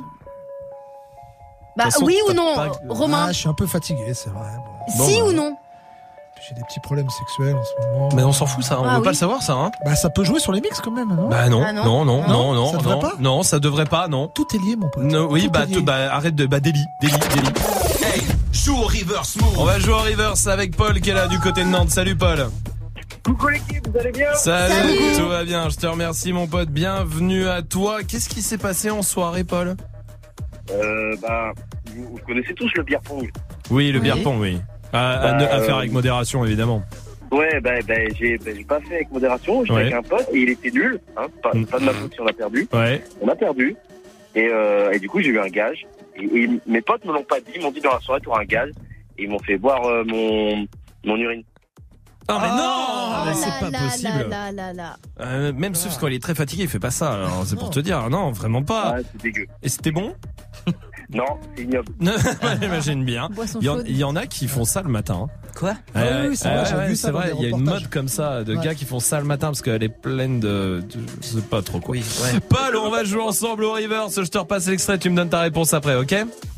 Bah 1.76 1.84
façon, 1.84 2.04
oui 2.06 2.16
ou 2.28 2.32
non, 2.32 2.56
pas- 2.56 2.72
Romain? 2.88 3.26
Ah, 3.28 3.32
je 3.32 3.38
suis 3.38 3.48
un 3.48 3.54
peu 3.54 3.66
fatigué, 3.66 4.12
c'est 4.12 4.30
vrai. 4.30 4.50
Bon. 4.96 5.04
Si 5.04 5.20
Bon, 5.20 5.26
bah. 5.26 5.28
ou 5.28 5.32
non 5.32 5.56
J'ai 6.46 6.54
des 6.54 6.62
petits 6.62 6.80
problèmes 6.80 7.08
sexuels 7.10 7.56
en 7.56 7.64
ce 7.64 7.86
moment. 7.88 8.08
Mais 8.14 8.22
on 8.22 8.32
s'en 8.32 8.46
fout 8.46 8.62
ça, 8.64 8.80
on 8.80 8.84
Ah 8.84 8.92
veut 8.94 8.98
oui. 8.98 9.04
pas 9.04 9.10
le 9.10 9.16
savoir 9.16 9.42
ça 9.42 9.54
hein. 9.54 9.70
Bah 9.84 9.94
ça 9.96 10.08
peut 10.08 10.24
jouer 10.24 10.40
sur 10.40 10.52
les 10.52 10.60
mix 10.60 10.80
quand 10.80 10.90
même, 10.92 11.08
non? 11.14 11.28
Bah 11.28 11.48
non, 11.48 11.62
Ah 11.66 11.72
non. 11.72 11.84
non, 11.84 12.04
non, 12.04 12.28
non, 12.28 12.54
non, 12.54 12.70
ça 12.72 12.78
devrait 12.78 12.94
non, 12.94 13.00
pas? 13.00 13.12
Non, 13.18 13.42
ça 13.42 13.58
devrait 13.58 13.84
pas, 13.86 14.08
non. 14.08 14.28
Tout 14.28 14.46
est 14.54 14.58
lié, 14.58 14.76
mon 14.76 14.88
pote. 14.88 15.02
Non, 15.04 15.28
oui, 15.30 15.44
Tout 15.44 15.50
bah, 15.50 15.66
bah, 15.82 16.14
arrête 16.14 16.34
de, 16.34 16.46
bah, 16.46 16.60
délit, 16.60 16.84
délit, 17.00 17.12
délit. 17.34 17.48
Hey, 18.04 18.22
joue 18.52 18.76
au 18.76 18.82
reverse 18.86 19.36
move. 19.36 19.58
On 19.58 19.64
va 19.64 19.78
jouer 19.78 19.94
en 19.94 19.98
reverse 20.02 20.46
avec 20.46 20.76
Paul 20.76 21.00
qui 21.00 21.10
est 21.10 21.14
là 21.14 21.26
du 21.26 21.38
côté 21.40 21.64
de 21.64 21.68
Nantes. 21.68 21.90
Salut 21.90 22.16
Paul. 22.16 22.48
Coucou 23.24 23.48
l'équipe, 23.48 23.86
vous 23.92 23.98
allez 23.98 24.12
bien? 24.12 24.32
Salut, 24.34 24.96
tout 25.18 25.28
va 25.28 25.44
bien, 25.44 25.68
je 25.68 25.76
te 25.76 25.86
remercie 25.86 26.32
mon 26.32 26.46
pote, 26.46 26.70
bienvenue 26.70 27.46
à 27.48 27.60
toi. 27.62 27.98
Qu'est-ce 28.06 28.28
qui 28.28 28.40
s'est 28.42 28.56
passé 28.58 28.90
en 28.90 29.02
soirée 29.02 29.44
Paul? 29.44 29.76
Euh, 30.70 31.14
bah, 31.20 31.52
vous, 31.94 32.04
vous 32.12 32.18
connaissez 32.26 32.54
tous 32.54 32.70
le 32.74 32.84
beer 32.84 33.00
pong. 33.04 33.28
Oui, 33.70 33.90
le 33.92 33.98
Oui. 34.00 34.10
beer 34.10 34.22
pong, 34.22 34.38
oui. 34.40 34.58
À, 34.92 35.10
à 35.20 35.32
Bah, 35.38 35.44
à 35.52 35.60
faire 35.60 35.76
euh, 35.76 35.78
avec 35.80 35.92
modération 35.92 36.44
évidemment. 36.44 36.82
Ouais, 37.30 37.60
bah, 37.60 37.72
bah 37.86 37.94
j'ai 38.18 38.38
bah, 38.38 38.50
j'ai 38.56 38.64
pas 38.64 38.80
fait 38.80 38.94
avec 38.96 39.10
modération, 39.12 39.60
j'étais 39.62 39.74
Ouais. 39.74 39.80
avec 39.82 39.94
un 39.94 40.02
pote 40.02 40.26
et 40.32 40.38
il 40.38 40.48
était 40.48 40.70
nul, 40.70 40.98
hein, 41.16 41.26
pas, 41.42 41.50
pas 41.70 41.78
de 41.78 41.84
ma 41.84 41.92
faute 41.92 42.14
si 42.14 42.20
on 42.20 42.26
a 42.26 42.32
perdu. 42.32 42.66
Ouais. 42.72 43.04
On 43.20 43.28
a 43.28 43.34
perdu. 43.36 43.76
Et, 44.34 44.48
euh, 44.50 44.92
et 44.92 44.98
du 44.98 45.08
coup, 45.08 45.20
j'ai 45.20 45.28
eu 45.28 45.38
un 45.40 45.48
gage. 45.48 45.86
Et, 46.16 46.24
et 46.24 46.48
mes 46.66 46.80
potes 46.80 47.04
me 47.04 47.12
l'ont 47.12 47.24
pas 47.24 47.40
dit, 47.40 47.52
ils 47.56 47.62
m'ont 47.62 47.70
dit 47.70 47.80
dans 47.80 47.92
la 47.92 48.00
soirée, 48.00 48.20
tu 48.22 48.28
auras 48.28 48.40
un 48.42 48.44
gage. 48.44 48.70
Et 49.18 49.24
ils 49.24 49.28
m'ont 49.28 49.38
fait 49.40 49.58
boire 49.58 49.84
euh, 49.84 50.04
mon, 50.06 50.66
mon 51.04 51.16
urine. 51.16 51.42
Ah 52.30 52.38
mais 52.42 52.48
non, 52.48 52.74
Oh 53.10 53.24
mais 53.26 53.34
c'est 53.34 53.70
pas 53.70 53.78
possible. 53.84 54.26
Euh, 55.20 55.52
même 55.54 55.74
sauf 55.74 55.96
quand 55.98 56.08
il 56.08 56.14
est 56.14 56.22
très 56.22 56.34
fatigué, 56.34 56.64
il 56.64 56.68
fait 56.68 56.78
pas 56.78 56.90
ça. 56.90 57.12
Alors 57.14 57.44
c'est 57.46 57.58
pour 57.58 57.70
te 57.70 57.80
dire, 57.80 58.08
non, 58.10 58.30
vraiment 58.32 58.62
pas. 58.62 58.92
Ouais, 58.96 59.02
c'est 59.12 59.22
dégueu. 59.22 59.46
Et 59.62 59.68
c'était 59.70 59.90
bon? 59.92 60.14
Non, 61.10 61.24
c'est 61.56 61.62
ignoble. 61.62 61.92
J'imagine 62.60 63.04
bien. 63.04 63.28
Il 63.60 63.64
y, 63.64 63.68
en, 63.70 63.76
chaude. 63.76 63.84
il 63.88 63.96
y 63.96 64.04
en 64.04 64.14
a 64.14 64.26
qui 64.26 64.46
font 64.46 64.64
ça 64.66 64.82
le 64.82 64.90
matin. 64.90 65.28
Quoi? 65.56 65.74
Ah 65.94 66.02
oui, 66.22 66.28
oui, 66.30 66.36
c'est 66.36 66.48
vrai, 66.50 66.64
j'ai 66.68 66.86
vu 66.88 66.96
ça 66.96 67.06
c'est 67.08 67.12
dans 67.12 67.18
vrai. 67.18 67.32
Il 67.38 67.42
y 67.42 67.46
a 67.46 67.48
une 67.48 67.64
mode 67.64 67.88
comme 67.88 68.08
ça 68.08 68.44
de 68.44 68.54
Ouais. 68.54 68.62
gars 68.64 68.74
qui 68.74 68.84
font 68.84 69.00
ça 69.00 69.18
le 69.18 69.24
matin 69.24 69.48
parce 69.48 69.62
qu'elle 69.62 69.82
est 69.82 69.88
pleine 69.88 70.38
de, 70.38 70.82
de- 70.86 71.00
je 71.22 71.26
sais 71.26 71.40
pas 71.40 71.62
trop 71.62 71.80
quoi. 71.80 71.96
Paul, 72.50 72.76
on 72.76 72.90
va 72.90 73.04
jouer 73.04 73.22
ensemble 73.22 73.64
au 73.64 73.72
reverse. 73.72 74.16
Je 74.22 74.28
te 74.28 74.36
repasse 74.38 74.66
l'extrait, 74.66 74.98
tu 74.98 75.08
me 75.10 75.16
donnes 75.16 75.30
ta 75.30 75.40
réponse 75.40 75.72
après, 75.72 75.96
ok? 75.96 76.14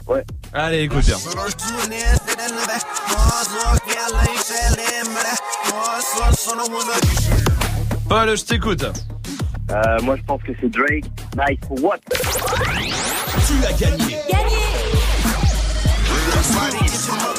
Ouais. 0.09 0.25
Allez, 0.53 0.81
écoute 0.83 1.05
bien. 1.07 1.17
Paul, 8.09 8.37
je 8.37 8.45
t'écoute. 8.45 8.85
Euh, 9.71 9.99
moi, 10.03 10.17
je 10.17 10.23
pense 10.23 10.43
que 10.43 10.53
c'est 10.61 10.69
Drake. 10.69 11.05
Nice 11.37 11.59
for 11.67 11.83
what? 11.83 11.99
Tu 13.47 13.67
as 13.67 13.73
gagné. 13.79 14.17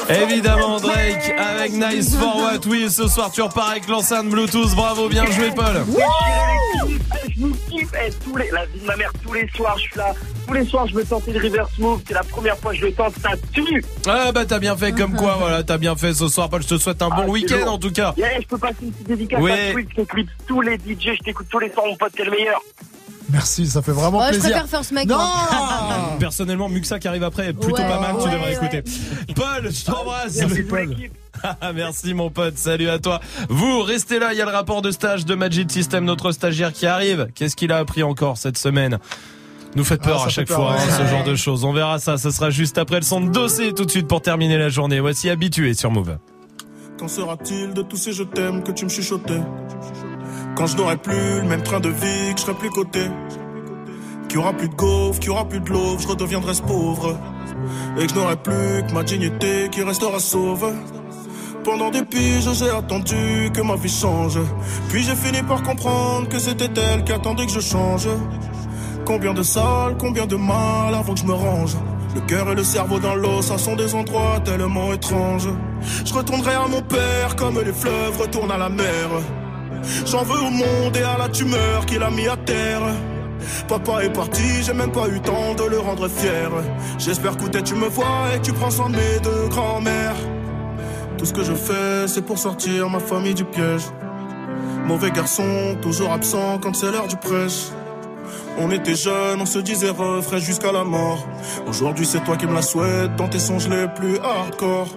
Évidemment 0.08 0.78
Drake 0.80 1.32
avec 1.38 1.72
Nice 1.72 2.14
for 2.16 2.36
What. 2.36 2.66
Oui, 2.68 2.90
ce 2.90 3.06
soir 3.08 3.30
tu 3.32 3.40
repars 3.42 3.70
avec 3.70 3.88
l'enceinte 3.88 4.28
Bluetooth. 4.28 4.74
Bravo, 4.74 5.08
bien 5.08 5.24
joué 5.26 5.50
Paul. 5.54 5.84
Je 7.34 7.40
vous 7.46 7.56
kiffe, 7.70 7.90
eh, 8.06 8.10
tous 8.24 8.36
les, 8.36 8.50
la 8.50 8.66
vie 8.66 8.80
de 8.80 8.86
ma 8.86 8.96
mère, 8.96 9.10
tous 9.24 9.32
les 9.32 9.48
soirs, 9.56 9.76
je 9.78 9.82
suis 9.82 9.96
là. 9.96 10.12
Tous 10.46 10.52
les 10.54 10.64
soirs, 10.66 10.86
je 10.86 10.94
veux 10.94 11.04
tenter 11.04 11.32
le 11.32 11.40
reverse 11.40 11.70
move. 11.78 12.00
C'est 12.06 12.14
la 12.14 12.22
première 12.24 12.58
fois 12.58 12.72
que 12.72 12.78
je 12.78 12.86
le 12.86 12.92
tente, 12.92 13.14
ça 13.22 13.30
tue. 13.52 13.84
Ah 14.06 14.32
bah 14.32 14.44
t'as 14.44 14.58
bien 14.58 14.76
fait 14.76 14.92
comme 14.92 15.14
quoi, 15.16 15.36
voilà, 15.38 15.62
t'as 15.62 15.78
bien 15.78 15.96
fait 15.96 16.12
ce 16.12 16.28
soir 16.28 16.50
Paul. 16.50 16.62
Je 16.62 16.68
te 16.68 16.78
souhaite 16.78 17.00
un 17.00 17.08
bon 17.08 17.24
Ah, 17.26 17.30
week-end 17.30 17.66
en 17.68 17.78
tout 17.78 17.90
cas. 17.92 18.12
Yeah, 18.16 18.40
je 18.40 18.46
peux 18.46 18.58
passer 18.58 18.76
une 18.82 18.92
petite 18.92 19.08
dédicace 19.08 19.40
Oui. 19.40 19.50
à 19.52 19.72
Twitch, 19.72 19.88
je 19.90 19.96
t'écoute 20.02 20.26
tous 20.46 20.60
les 20.60 20.74
DJ, 20.76 21.14
je 21.18 21.24
t'écoute 21.24 21.46
tous 21.50 21.58
les 21.58 21.70
soirs, 21.72 21.86
mon 21.86 21.96
pote, 21.96 22.12
t'es 22.14 22.24
le 22.24 22.30
meilleur. 22.32 22.60
Merci, 23.32 23.66
ça 23.66 23.80
fait 23.82 23.92
vraiment 23.92 24.18
Ouais, 24.18 24.26
je 24.26 24.38
plaisir. 24.38 24.50
préfère 24.50 24.68
faire 24.68 24.84
ce 24.84 24.94
mec. 24.94 25.08
Non. 25.08 25.18
Personnellement, 26.20 26.68
Muxa 26.68 26.98
qui 26.98 27.08
arrive 27.08 27.24
après 27.24 27.48
est 27.48 27.52
plutôt 27.52 27.76
Ouais, 27.76 27.88
pas 27.88 27.98
mal, 28.00 28.16
tu 28.22 28.28
devrais 28.30 28.48
ouais. 28.48 28.52
écouter. 28.54 28.82
Paul, 29.34 29.70
je 29.72 29.84
t'embrasse. 29.84 30.36
Merci, 30.36 30.62
Paul. 30.62 30.96
Merci 31.74 32.14
mon 32.14 32.30
pote, 32.30 32.58
salut 32.58 32.88
à 32.88 32.98
toi. 32.98 33.20
Vous, 33.48 33.82
restez 33.82 34.18
là, 34.18 34.32
il 34.32 34.38
y 34.38 34.42
a 34.42 34.44
le 34.44 34.50
rapport 34.52 34.82
de 34.82 34.90
stage 34.90 35.24
de 35.24 35.34
Magic 35.34 35.70
System, 35.72 36.04
notre 36.04 36.30
stagiaire 36.32 36.72
qui 36.72 36.86
arrive. 36.86 37.28
Qu'est-ce 37.34 37.56
qu'il 37.56 37.72
a 37.72 37.78
appris 37.78 38.02
encore 38.02 38.36
cette 38.36 38.58
semaine? 38.58 38.98
Nous 39.74 39.84
faites 39.84 40.02
peur 40.02 40.16
Ah, 40.18 40.20
ça 40.20 40.26
à 40.26 40.28
chaque 40.28 40.48
peur, 40.48 40.58
fois, 40.58 40.74
hein, 40.74 40.98
ce 41.02 41.06
genre 41.10 41.24
de 41.24 41.34
choses. 41.34 41.64
On 41.64 41.72
verra 41.72 41.98
ça, 41.98 42.18
ce 42.18 42.30
sera 42.30 42.50
juste 42.50 42.76
après 42.76 42.96
le 42.96 43.02
son 43.06 43.22
de 43.22 43.30
dossier 43.30 43.72
tout 43.72 43.86
de 43.86 43.90
suite 43.90 44.06
pour 44.06 44.20
terminer 44.20 44.58
la 44.58 44.68
journée. 44.68 45.00
Voici 45.00 45.30
habitué 45.30 45.72
sur 45.72 45.90
Move. 45.90 46.18
Qu'en 46.98 47.08
sera-t-il 47.08 47.72
de 47.72 47.80
tous 47.82 47.96
ces 47.96 48.12
je 48.12 48.22
t'aime 48.24 48.62
que 48.62 48.70
tu 48.70 48.84
me 48.84 48.90
chuchotais? 48.90 49.40
Quand 50.54 50.66
je 50.66 50.76
n'aurai 50.76 50.96
plus 50.96 51.40
le 51.40 51.48
même 51.48 51.62
train 51.62 51.80
de 51.80 51.88
vie, 51.88 52.34
que 52.34 52.40
je 52.40 52.42
serai 52.42 52.54
plus 52.54 52.70
coté 52.70 53.06
Qu'il 54.28 54.38
y 54.38 54.42
aura 54.42 54.52
plus 54.52 54.68
de 54.68 54.74
gaufres, 54.74 55.18
qu'il 55.18 55.28
y 55.28 55.32
aura 55.32 55.48
plus 55.48 55.60
de 55.60 55.70
l'eau, 55.70 55.96
je 55.98 56.06
redeviendrai 56.06 56.54
ce 56.54 56.62
pauvre 56.62 57.18
Et 57.98 58.06
que 58.06 58.12
je 58.12 58.18
n'aurai 58.18 58.36
plus 58.36 58.84
que 58.86 58.92
ma 58.92 59.02
dignité 59.02 59.68
qui 59.70 59.82
restera 59.82 60.18
sauve 60.18 60.72
pendant 61.64 61.90
des 61.90 62.02
piges, 62.02 62.52
j'ai 62.54 62.70
attendu 62.70 63.50
que 63.54 63.60
ma 63.60 63.76
vie 63.76 63.88
change. 63.88 64.36
Puis 64.88 65.04
j'ai 65.04 65.14
fini 65.14 65.42
par 65.44 65.62
comprendre 65.62 66.28
que 66.28 66.40
c'était 66.40 66.68
elle 66.76 67.04
qui 67.04 67.12
attendait 67.12 67.46
que 67.46 67.52
je 67.52 67.60
change. 67.60 68.08
Combien 69.06 69.32
de 69.32 69.44
salles, 69.44 69.96
combien 69.96 70.26
de 70.26 70.34
mal 70.34 70.92
avant 70.92 71.14
que 71.14 71.20
je 71.20 71.24
me 71.24 71.34
range. 71.34 71.76
Le 72.16 72.20
cœur 72.22 72.50
et 72.50 72.56
le 72.56 72.64
cerveau 72.64 72.98
dans 72.98 73.14
l'eau, 73.14 73.42
ça 73.42 73.58
sont 73.58 73.76
des 73.76 73.94
endroits 73.94 74.40
tellement 74.44 74.92
étranges. 74.92 75.48
Je 76.04 76.12
retournerai 76.12 76.54
à 76.54 76.66
mon 76.66 76.82
père 76.82 77.36
comme 77.36 77.60
les 77.60 77.72
fleuves 77.72 78.20
retournent 78.20 78.50
à 78.50 78.58
la 78.58 78.68
mer. 78.68 79.08
J'en 80.06 80.22
veux 80.22 80.40
au 80.40 80.50
monde 80.50 80.96
et 80.96 81.02
à 81.02 81.18
la 81.18 81.28
tumeur 81.28 81.86
qu'il 81.86 82.02
a 82.02 82.10
mis 82.10 82.28
à 82.28 82.36
terre. 82.36 82.82
Papa 83.68 84.04
est 84.04 84.12
parti, 84.12 84.62
j'ai 84.62 84.74
même 84.74 84.92
pas 84.92 85.08
eu 85.08 85.20
temps 85.20 85.54
de 85.54 85.64
le 85.64 85.78
rendre 85.78 86.08
fier. 86.08 86.50
J'espère 86.98 87.36
que 87.36 87.58
tu 87.58 87.74
me 87.74 87.86
vois 87.86 88.34
et 88.34 88.40
tu 88.40 88.52
prends 88.52 88.70
soin 88.70 88.90
de 88.90 88.96
mes 88.96 89.20
deux 89.22 89.48
grands-mères. 89.48 90.16
Tout 91.18 91.24
ce 91.24 91.32
que 91.32 91.42
je 91.42 91.54
fais, 91.54 92.08
c'est 92.08 92.22
pour 92.22 92.38
sortir 92.38 92.88
ma 92.88 93.00
famille 93.00 93.34
du 93.34 93.44
piège. 93.44 93.82
Mauvais 94.86 95.10
garçon, 95.10 95.76
toujours 95.80 96.12
absent 96.12 96.58
quand 96.60 96.74
c'est 96.74 96.90
l'heure 96.90 97.08
du 97.08 97.16
prêche. 97.16 97.68
On 98.58 98.70
était 98.70 98.94
jeunes, 98.94 99.40
on 99.40 99.46
se 99.46 99.58
disait 99.58 99.90
refrain 99.90 100.38
jusqu'à 100.38 100.72
la 100.72 100.84
mort. 100.84 101.26
Aujourd'hui, 101.68 102.06
c'est 102.06 102.22
toi 102.24 102.36
qui 102.36 102.46
me 102.46 102.54
la 102.54 102.62
souhaites 102.62 103.16
dans 103.16 103.28
tes 103.28 103.38
songes 103.38 103.68
les 103.68 103.86
plus 103.88 104.18
hardcore. 104.18 104.88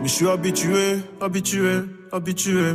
Mais 0.00 0.08
je 0.08 0.12
suis 0.12 0.28
habitué, 0.28 1.00
habitué, 1.20 1.80
habitué. 2.12 2.74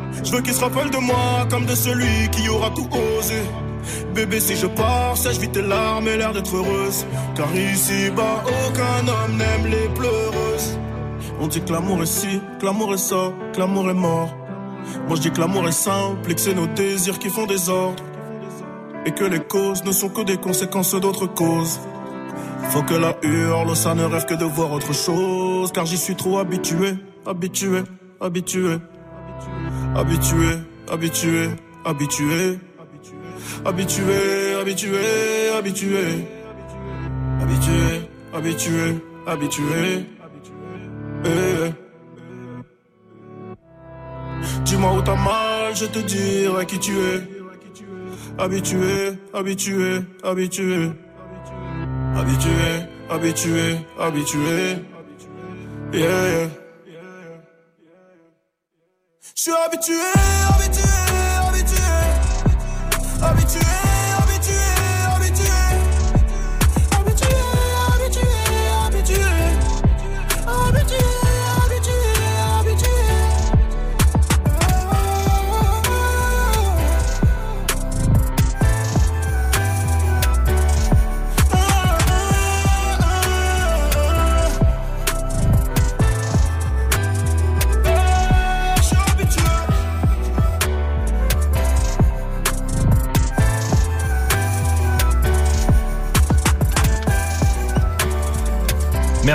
Je 0.23 0.31
veux 0.31 0.41
qu'ils 0.41 0.53
se 0.53 0.61
rappellent 0.61 0.91
de 0.91 0.97
moi 0.97 1.47
comme 1.49 1.65
de 1.65 1.75
celui 1.75 2.29
qui 2.31 2.47
aura 2.49 2.69
tout 2.71 2.87
osé. 3.17 3.41
Bébé, 4.13 4.39
si 4.39 4.55
je 4.55 4.67
pars, 4.67 5.17
sèche 5.17 5.37
vite 5.39 5.53
tes 5.53 5.61
larmes 5.61 6.07
et 6.07 6.17
l'air 6.17 6.33
d'être 6.33 6.55
heureuse. 6.55 7.05
Car 7.35 7.47
ici-bas, 7.55 8.43
aucun 8.67 9.07
homme 9.07 9.37
n'aime 9.37 9.71
les 9.71 9.87
pleureuses. 9.95 10.77
On 11.39 11.47
dit 11.47 11.61
que 11.61 11.71
l'amour 11.71 12.03
est 12.03 12.05
ci, 12.05 12.39
que 12.59 12.65
l'amour 12.65 12.93
est 12.93 12.97
ça, 12.97 13.33
que 13.53 13.59
l'amour 13.59 13.89
est 13.89 13.95
mort. 13.95 14.35
Moi 15.07 15.15
je 15.15 15.21
dis 15.21 15.31
que 15.31 15.39
l'amour 15.39 15.67
est 15.67 15.71
simple 15.71 16.29
et 16.29 16.35
que 16.35 16.41
c'est 16.41 16.53
nos 16.53 16.67
désirs 16.67 17.17
qui 17.19 17.29
font 17.29 17.45
des 17.45 17.69
ordres. 17.69 18.03
Et 19.05 19.11
que 19.11 19.23
les 19.23 19.39
causes 19.39 19.83
ne 19.83 19.91
sont 19.91 20.09
que 20.09 20.21
des 20.21 20.37
conséquences 20.37 20.93
d'autres 20.93 21.25
causes. 21.25 21.79
Faut 22.69 22.83
que 22.83 22.93
la 22.93 23.17
hurle, 23.23 23.75
ça 23.75 23.95
ne 23.95 24.03
rêve 24.03 24.25
que 24.25 24.35
de 24.35 24.45
voir 24.45 24.71
autre 24.71 24.93
chose. 24.93 25.71
Car 25.71 25.85
j'y 25.85 25.97
suis 25.97 26.15
trop 26.15 26.37
habitué, 26.37 26.93
habitué, 27.25 27.81
habitué. 28.19 28.77
Habitué, 29.93 30.59
habitué, 30.89 31.49
habitué. 31.83 32.59
Habitué, 33.65 34.55
habitué, 34.59 35.49
habitué. 35.57 36.27
Habitué, 37.41 38.09
habitué, 38.33 38.95
habitué. 39.27 40.05
Eh. 41.25 41.71
Dis-moi 44.63 44.93
où 44.93 45.01
t'as 45.01 45.15
mal, 45.15 45.75
je 45.75 45.85
te 45.85 45.99
dirai 45.99 46.65
qui 46.65 46.79
tu 46.79 46.93
es. 46.93 47.27
Habitué, 48.37 49.17
habitué, 49.33 50.01
habitué. 50.23 50.91
Habitué, 52.15 52.87
habitué, 53.09 53.77
habitué. 53.99 54.85
Yeah, 55.91 55.99
yeah. 55.99 56.60
Je 59.35 59.41
suis 59.43 59.51
habitué, 59.51 59.93
habitué, 60.49 60.83
habitué. 61.47 61.77
Habitué, 63.23 63.70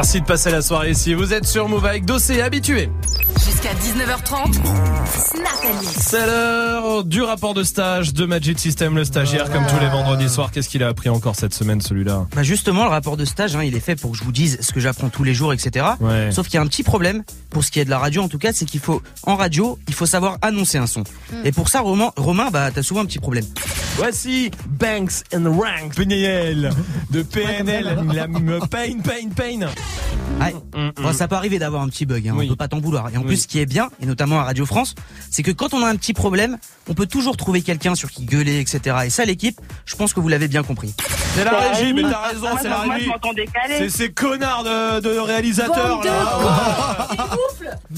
Merci 0.06 0.20
de 0.20 0.26
passer 0.26 0.50
la 0.52 0.62
soirée 0.62 0.92
ici. 0.92 1.14
Vous 1.14 1.34
êtes 1.34 1.48
sur 1.48 1.68
Move 1.68 1.84
avec 1.84 2.04
Dossé, 2.04 2.40
habitué. 2.40 2.90
Jusqu'à 3.82 4.04
19h30. 4.04 4.54
Snap 4.54 5.80
Mix. 5.80 5.92
C'est 5.98 6.26
l'heure 6.26 7.04
du 7.04 7.22
rapport 7.22 7.54
de 7.54 7.62
stage 7.62 8.12
de 8.14 8.24
Magic 8.26 8.58
System, 8.58 8.96
le 8.96 9.04
stagiaire, 9.04 9.50
comme 9.50 9.66
tous 9.66 9.78
les 9.80 9.88
vendredis 9.88 10.28
soirs. 10.28 10.50
Qu'est-ce 10.50 10.68
qu'il 10.68 10.82
a 10.82 10.88
appris 10.88 11.08
encore 11.08 11.36
cette 11.36 11.54
semaine, 11.54 11.80
celui-là? 11.80 12.26
Bah 12.34 12.42
justement, 12.42 12.84
le 12.84 12.90
rapport 12.90 13.16
de 13.16 13.24
stage, 13.24 13.56
hein, 13.56 13.62
il 13.64 13.74
est 13.74 13.80
fait 13.80 13.96
pour 13.96 14.12
que 14.12 14.16
je 14.16 14.24
vous 14.24 14.32
dise 14.32 14.58
ce 14.60 14.72
que 14.72 14.80
j'apprends 14.80 15.08
tous 15.08 15.24
les 15.24 15.34
jours, 15.34 15.52
etc. 15.52 15.86
Ouais. 16.00 16.30
Sauf 16.32 16.46
qu'il 16.46 16.54
y 16.54 16.58
a 16.58 16.62
un 16.62 16.66
petit 16.66 16.82
problème, 16.82 17.22
pour 17.50 17.64
ce 17.64 17.70
qui 17.70 17.80
est 17.80 17.84
de 17.84 17.90
la 17.90 17.98
radio 17.98 18.22
en 18.22 18.28
tout 18.28 18.38
cas, 18.38 18.52
c'est 18.52 18.64
qu'il 18.64 18.80
faut, 18.80 19.02
en 19.24 19.36
radio, 19.36 19.78
il 19.88 19.94
faut 19.94 20.06
savoir 20.06 20.38
annoncer 20.42 20.78
un 20.78 20.86
son. 20.86 21.04
Et 21.44 21.52
pour 21.52 21.68
ça, 21.68 21.80
Romain, 21.80 22.10
Romain 22.16 22.48
bah 22.52 22.70
t'as 22.74 22.82
souvent 22.82 23.00
un 23.02 23.06
petit 23.06 23.18
problème. 23.18 23.44
Voici 23.96 24.50
Banks 24.68 25.22
and 25.34 25.50
Ranks, 25.50 25.94
PNL, 25.96 26.70
de 27.10 27.22
PNL, 27.22 27.98
la 28.12 28.28
pain, 28.28 28.98
pain, 29.02 29.28
pain. 29.34 29.66
Ouais. 30.40 30.54
Bon, 31.00 31.12
ça 31.12 31.28
peut 31.28 31.36
arriver 31.36 31.58
d'avoir 31.58 31.82
un 31.82 31.88
petit 31.88 32.04
bug, 32.04 32.28
hein, 32.28 32.34
on 32.38 32.46
peut 32.46 32.56
pas 32.56 32.68
t'en 32.68 32.80
vouloir. 32.80 33.08
Et 33.12 33.16
en 33.16 33.20
Oui. 33.20 33.28
plus, 33.28 33.36
ce 33.42 33.48
qui 33.48 33.58
est 33.58 33.65
bien, 33.66 33.90
et 34.00 34.06
notamment 34.06 34.40
à 34.40 34.44
Radio 34.44 34.64
France, 34.66 34.94
c'est 35.30 35.42
que 35.42 35.50
quand 35.50 35.74
on 35.74 35.82
a 35.82 35.88
un 35.88 35.96
petit 35.96 36.12
problème, 36.12 36.58
on 36.88 36.94
peut 36.94 37.06
toujours 37.06 37.36
trouver 37.36 37.62
quelqu'un 37.62 37.94
sur 37.94 38.10
qui 38.10 38.24
gueuler, 38.24 38.60
etc. 38.60 38.96
Et 39.06 39.10
ça, 39.10 39.24
l'équipe, 39.24 39.60
je 39.84 39.96
pense 39.96 40.12
que 40.12 40.20
vous 40.20 40.28
l'avez 40.28 40.48
bien 40.48 40.62
compris. 40.62 40.94
C'est 41.34 41.44
la 41.44 41.58
régie, 41.58 41.92
mais 41.92 42.02
t'as 42.02 42.28
raison, 42.28 42.46
Ah, 42.52 42.58
c'est 42.62 42.68
la 42.68 42.80
régie. 42.80 43.10
C'est 43.78 43.88
ces 43.90 44.10
connards 44.10 44.64
de, 44.64 45.00
de 45.00 45.18
réalisateurs 45.18 46.02
là. 46.04 47.08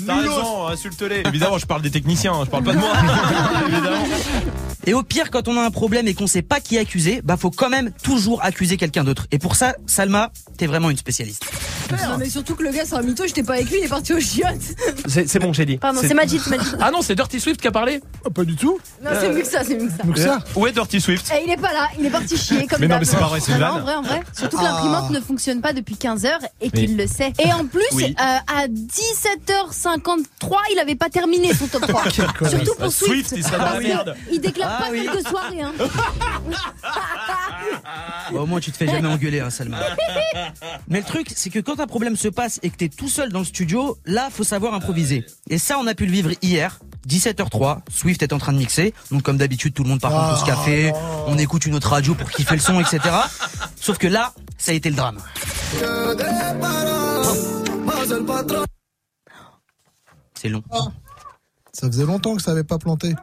T'as 0.06 0.16
raison, 0.16 0.66
insulte-les. 0.68 1.22
Évidemment, 1.26 1.58
je 1.58 1.66
parle 1.66 1.82
des 1.82 1.90
techniciens, 1.90 2.32
hein, 2.34 2.42
je 2.44 2.50
parle 2.50 2.64
pas 2.64 2.72
de 2.72 2.78
moi. 2.78 2.92
Évidemment. 3.68 4.04
Et 4.86 4.94
au 4.94 5.02
pire, 5.02 5.30
quand 5.30 5.48
on 5.48 5.56
a 5.58 5.62
un 5.62 5.70
problème 5.70 6.08
et 6.08 6.14
qu'on 6.14 6.26
sait 6.26 6.40
pas 6.42 6.60
qui 6.60 6.78
accuser, 6.78 7.20
bah 7.22 7.36
faut 7.36 7.50
quand 7.50 7.68
même 7.68 7.90
toujours 8.02 8.42
accuser 8.42 8.76
quelqu'un 8.78 9.04
d'autre. 9.04 9.26
Et 9.32 9.38
pour 9.38 9.54
ça, 9.54 9.74
Salma, 9.86 10.30
t'es 10.56 10.66
vraiment 10.66 10.88
une 10.88 10.96
spécialiste. 10.96 11.44
Non, 11.90 12.16
mais 12.18 12.28
surtout 12.30 12.54
que 12.54 12.62
le 12.62 12.70
gars, 12.70 12.84
c'est 12.86 12.94
un 12.94 13.02
mytho, 13.02 13.26
j'étais 13.26 13.42
pas 13.42 13.54
avec 13.54 13.68
lui, 13.70 13.78
il 13.80 13.84
est 13.84 13.88
parti 13.88 14.12
au 14.14 14.20
chiottes. 14.20 14.74
C'est 15.06 15.28
c'est 15.28 15.38
bon, 15.38 15.52
j'ai 15.58 15.66
dit. 15.66 15.76
Pardon, 15.76 16.00
c'est 16.02 16.14
Magic, 16.14 16.40
c'est 16.42 16.56
Magic. 16.56 16.72
Ah 16.80 16.90
non, 16.90 17.02
c'est 17.02 17.14
Dirty 17.14 17.38
Swift 17.40 17.60
qui 17.60 17.68
a 17.68 17.72
parlé 17.72 18.00
Pas 18.34 18.44
du 18.44 18.56
tout. 18.56 18.78
Non, 19.04 19.10
c'est 19.20 19.28
mieux 19.30 19.42
que 19.42 19.46
ça, 19.46 19.62
c'est 19.64 19.76
mieux 19.78 19.88
que 20.14 20.20
ça. 20.20 20.38
Où 20.56 20.66
est 20.66 20.72
Dirty 20.72 21.00
Swift? 21.00 21.30
Eh, 21.34 21.44
il 21.46 21.50
est 21.52 21.56
pas 21.56 21.72
là, 21.72 21.88
il 21.98 22.06
est 22.06 22.10
parti 22.10 22.36
chier 22.36 22.66
comme 22.66 22.80
Mais 22.80 22.88
non, 22.88 22.98
mais 22.98 23.04
c'est 23.04 23.16
pas 23.16 23.26
vrai, 23.26 23.40
c'est. 23.40 23.52
En 23.62 23.80
vrai, 23.80 23.94
en 23.94 24.02
vrai. 24.02 24.22
Surtout 24.36 24.56
que 24.56 24.62
Ah. 24.64 24.70
l'imprimante 24.72 25.10
ne 25.10 25.20
fonctionne 25.20 25.60
pas 25.60 25.72
depuis 25.72 25.96
15 25.96 26.24
heures 26.24 26.40
et 26.60 26.70
qu'il 26.70 26.90
Oui. 26.90 26.96
le 26.96 27.06
sait. 27.06 27.32
Et 27.44 27.52
en 27.52 27.64
plus, 27.66 27.82
Oui. 27.92 28.14
euh, 28.18 28.22
à 28.62 28.68
17h53, 28.68 30.58
il 30.72 30.78
avait 30.78 30.94
pas 30.94 31.08
terminé 31.10 31.52
son 31.54 31.66
top 31.66 31.86
3. 31.86 32.02
Quel 32.12 32.26
connard. 32.32 32.50
Surtout 32.54 32.74
pour 32.76 32.84
Ah, 32.86 32.90
Swift. 32.90 33.28
Swift, 33.28 33.32
il 33.36 33.44
serait 33.44 33.58
dans 33.58 33.64
la 33.74 33.80
merde. 33.80 34.14
Il 34.30 34.40
déclare 34.40 34.76
Ah 34.78 34.82
pas 34.84 34.90
oui. 34.92 35.02
quelques 35.12 35.26
soirées, 35.28 35.62
hein. 35.62 35.72
Bah, 38.32 38.40
au 38.40 38.46
moins, 38.46 38.60
tu 38.60 38.70
te 38.72 38.76
fais 38.76 38.86
jamais 38.86 39.08
engueuler, 39.08 39.40
hein, 39.40 39.50
Salma. 39.50 39.78
Mais 40.88 40.98
le 41.00 41.04
truc, 41.04 41.28
c'est 41.34 41.50
que 41.50 41.58
quand 41.58 41.80
un 41.80 41.86
problème 41.86 42.16
se 42.16 42.28
passe 42.28 42.60
et 42.62 42.70
que 42.70 42.76
t'es 42.76 42.88
tout 42.88 43.08
seul 43.08 43.30
dans 43.32 43.40
le 43.40 43.44
studio, 43.44 43.98
là, 44.04 44.28
faut 44.30 44.44
savoir 44.44 44.74
improviser. 44.74 45.24
Et 45.50 45.58
ça, 45.58 45.78
on 45.78 45.86
a 45.86 45.94
pu 45.94 46.06
le 46.06 46.12
vivre 46.12 46.30
hier. 46.42 46.78
17h03, 47.08 47.80
Swift 47.90 48.22
est 48.22 48.32
en 48.32 48.38
train 48.38 48.52
de 48.52 48.58
mixer. 48.58 48.92
Donc, 49.10 49.22
comme 49.22 49.38
d'habitude, 49.38 49.72
tout 49.72 49.82
le 49.82 49.88
monde 49.88 50.00
part 50.00 50.14
en 50.14 50.34
pause 50.34 50.44
café. 50.44 50.92
On 51.26 51.38
écoute 51.38 51.64
une 51.64 51.74
autre 51.74 51.90
radio 51.90 52.14
pour 52.14 52.30
kiffer 52.30 52.54
le 52.54 52.60
son, 52.60 52.80
etc. 52.80 53.00
Sauf 53.76 53.96
que 53.98 54.06
là, 54.06 54.34
ça 54.58 54.72
a 54.72 54.74
été 54.74 54.90
le 54.90 54.96
drame. 54.96 55.18
C'est 60.34 60.48
long. 60.48 60.62
Ça 61.72 61.86
faisait 61.86 62.04
longtemps 62.04 62.36
que 62.36 62.42
ça 62.42 62.50
avait 62.50 62.64
pas 62.64 62.78
planté. 62.78 63.14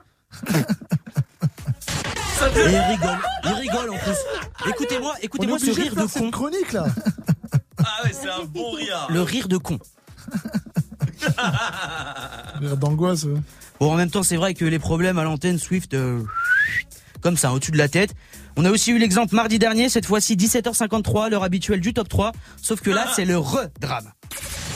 Et 2.55 2.59
il 2.59 2.77
rigole. 2.77 3.19
Il 3.43 3.53
rigole 3.53 3.89
en 3.91 3.97
plus. 3.97 4.69
Écoutez-moi, 4.69 5.13
écoutez-moi 5.21 5.59
ce 5.59 5.71
rire 5.71 5.95
de 5.95 6.01
de 6.01 6.01
con. 6.01 6.07
cette 6.07 6.31
chronique 6.31 6.73
là. 6.73 6.85
Ah 7.79 8.03
ouais, 8.03 8.11
c'est 8.13 8.29
un 8.29 8.45
bon 8.45 8.71
rire. 8.71 9.07
Le 9.09 9.21
rire 9.21 9.47
de 9.47 9.57
con. 9.57 9.79
Rire 12.61 12.77
d'angoisse. 12.77 13.23
ouais. 13.23 13.39
Bon, 13.79 13.91
en 13.91 13.95
même 13.95 14.09
temps, 14.09 14.23
c'est 14.23 14.37
vrai 14.37 14.53
que 14.53 14.65
les 14.65 14.79
problèmes 14.79 15.17
à 15.17 15.23
l'antenne 15.23 15.59
Swift, 15.59 15.93
euh, 15.93 16.21
comme 17.21 17.35
ça, 17.37 17.51
au-dessus 17.51 17.71
de 17.71 17.77
la 17.77 17.89
tête. 17.89 18.13
On 18.57 18.63
a 18.63 18.71
aussi 18.71 18.91
eu 18.91 18.97
l'exemple 18.97 19.35
mardi 19.35 19.59
dernier, 19.59 19.89
cette 19.89 20.05
fois-ci 20.05 20.35
17h53, 20.37 21.29
l'heure 21.29 21.43
habituelle 21.43 21.81
du 21.81 21.93
top 21.93 22.07
3. 22.07 22.31
Sauf 22.61 22.79
que 22.79 22.89
là, 22.89 23.07
c'est 23.13 23.25
le 23.25 23.37
re-drame. 23.37 24.11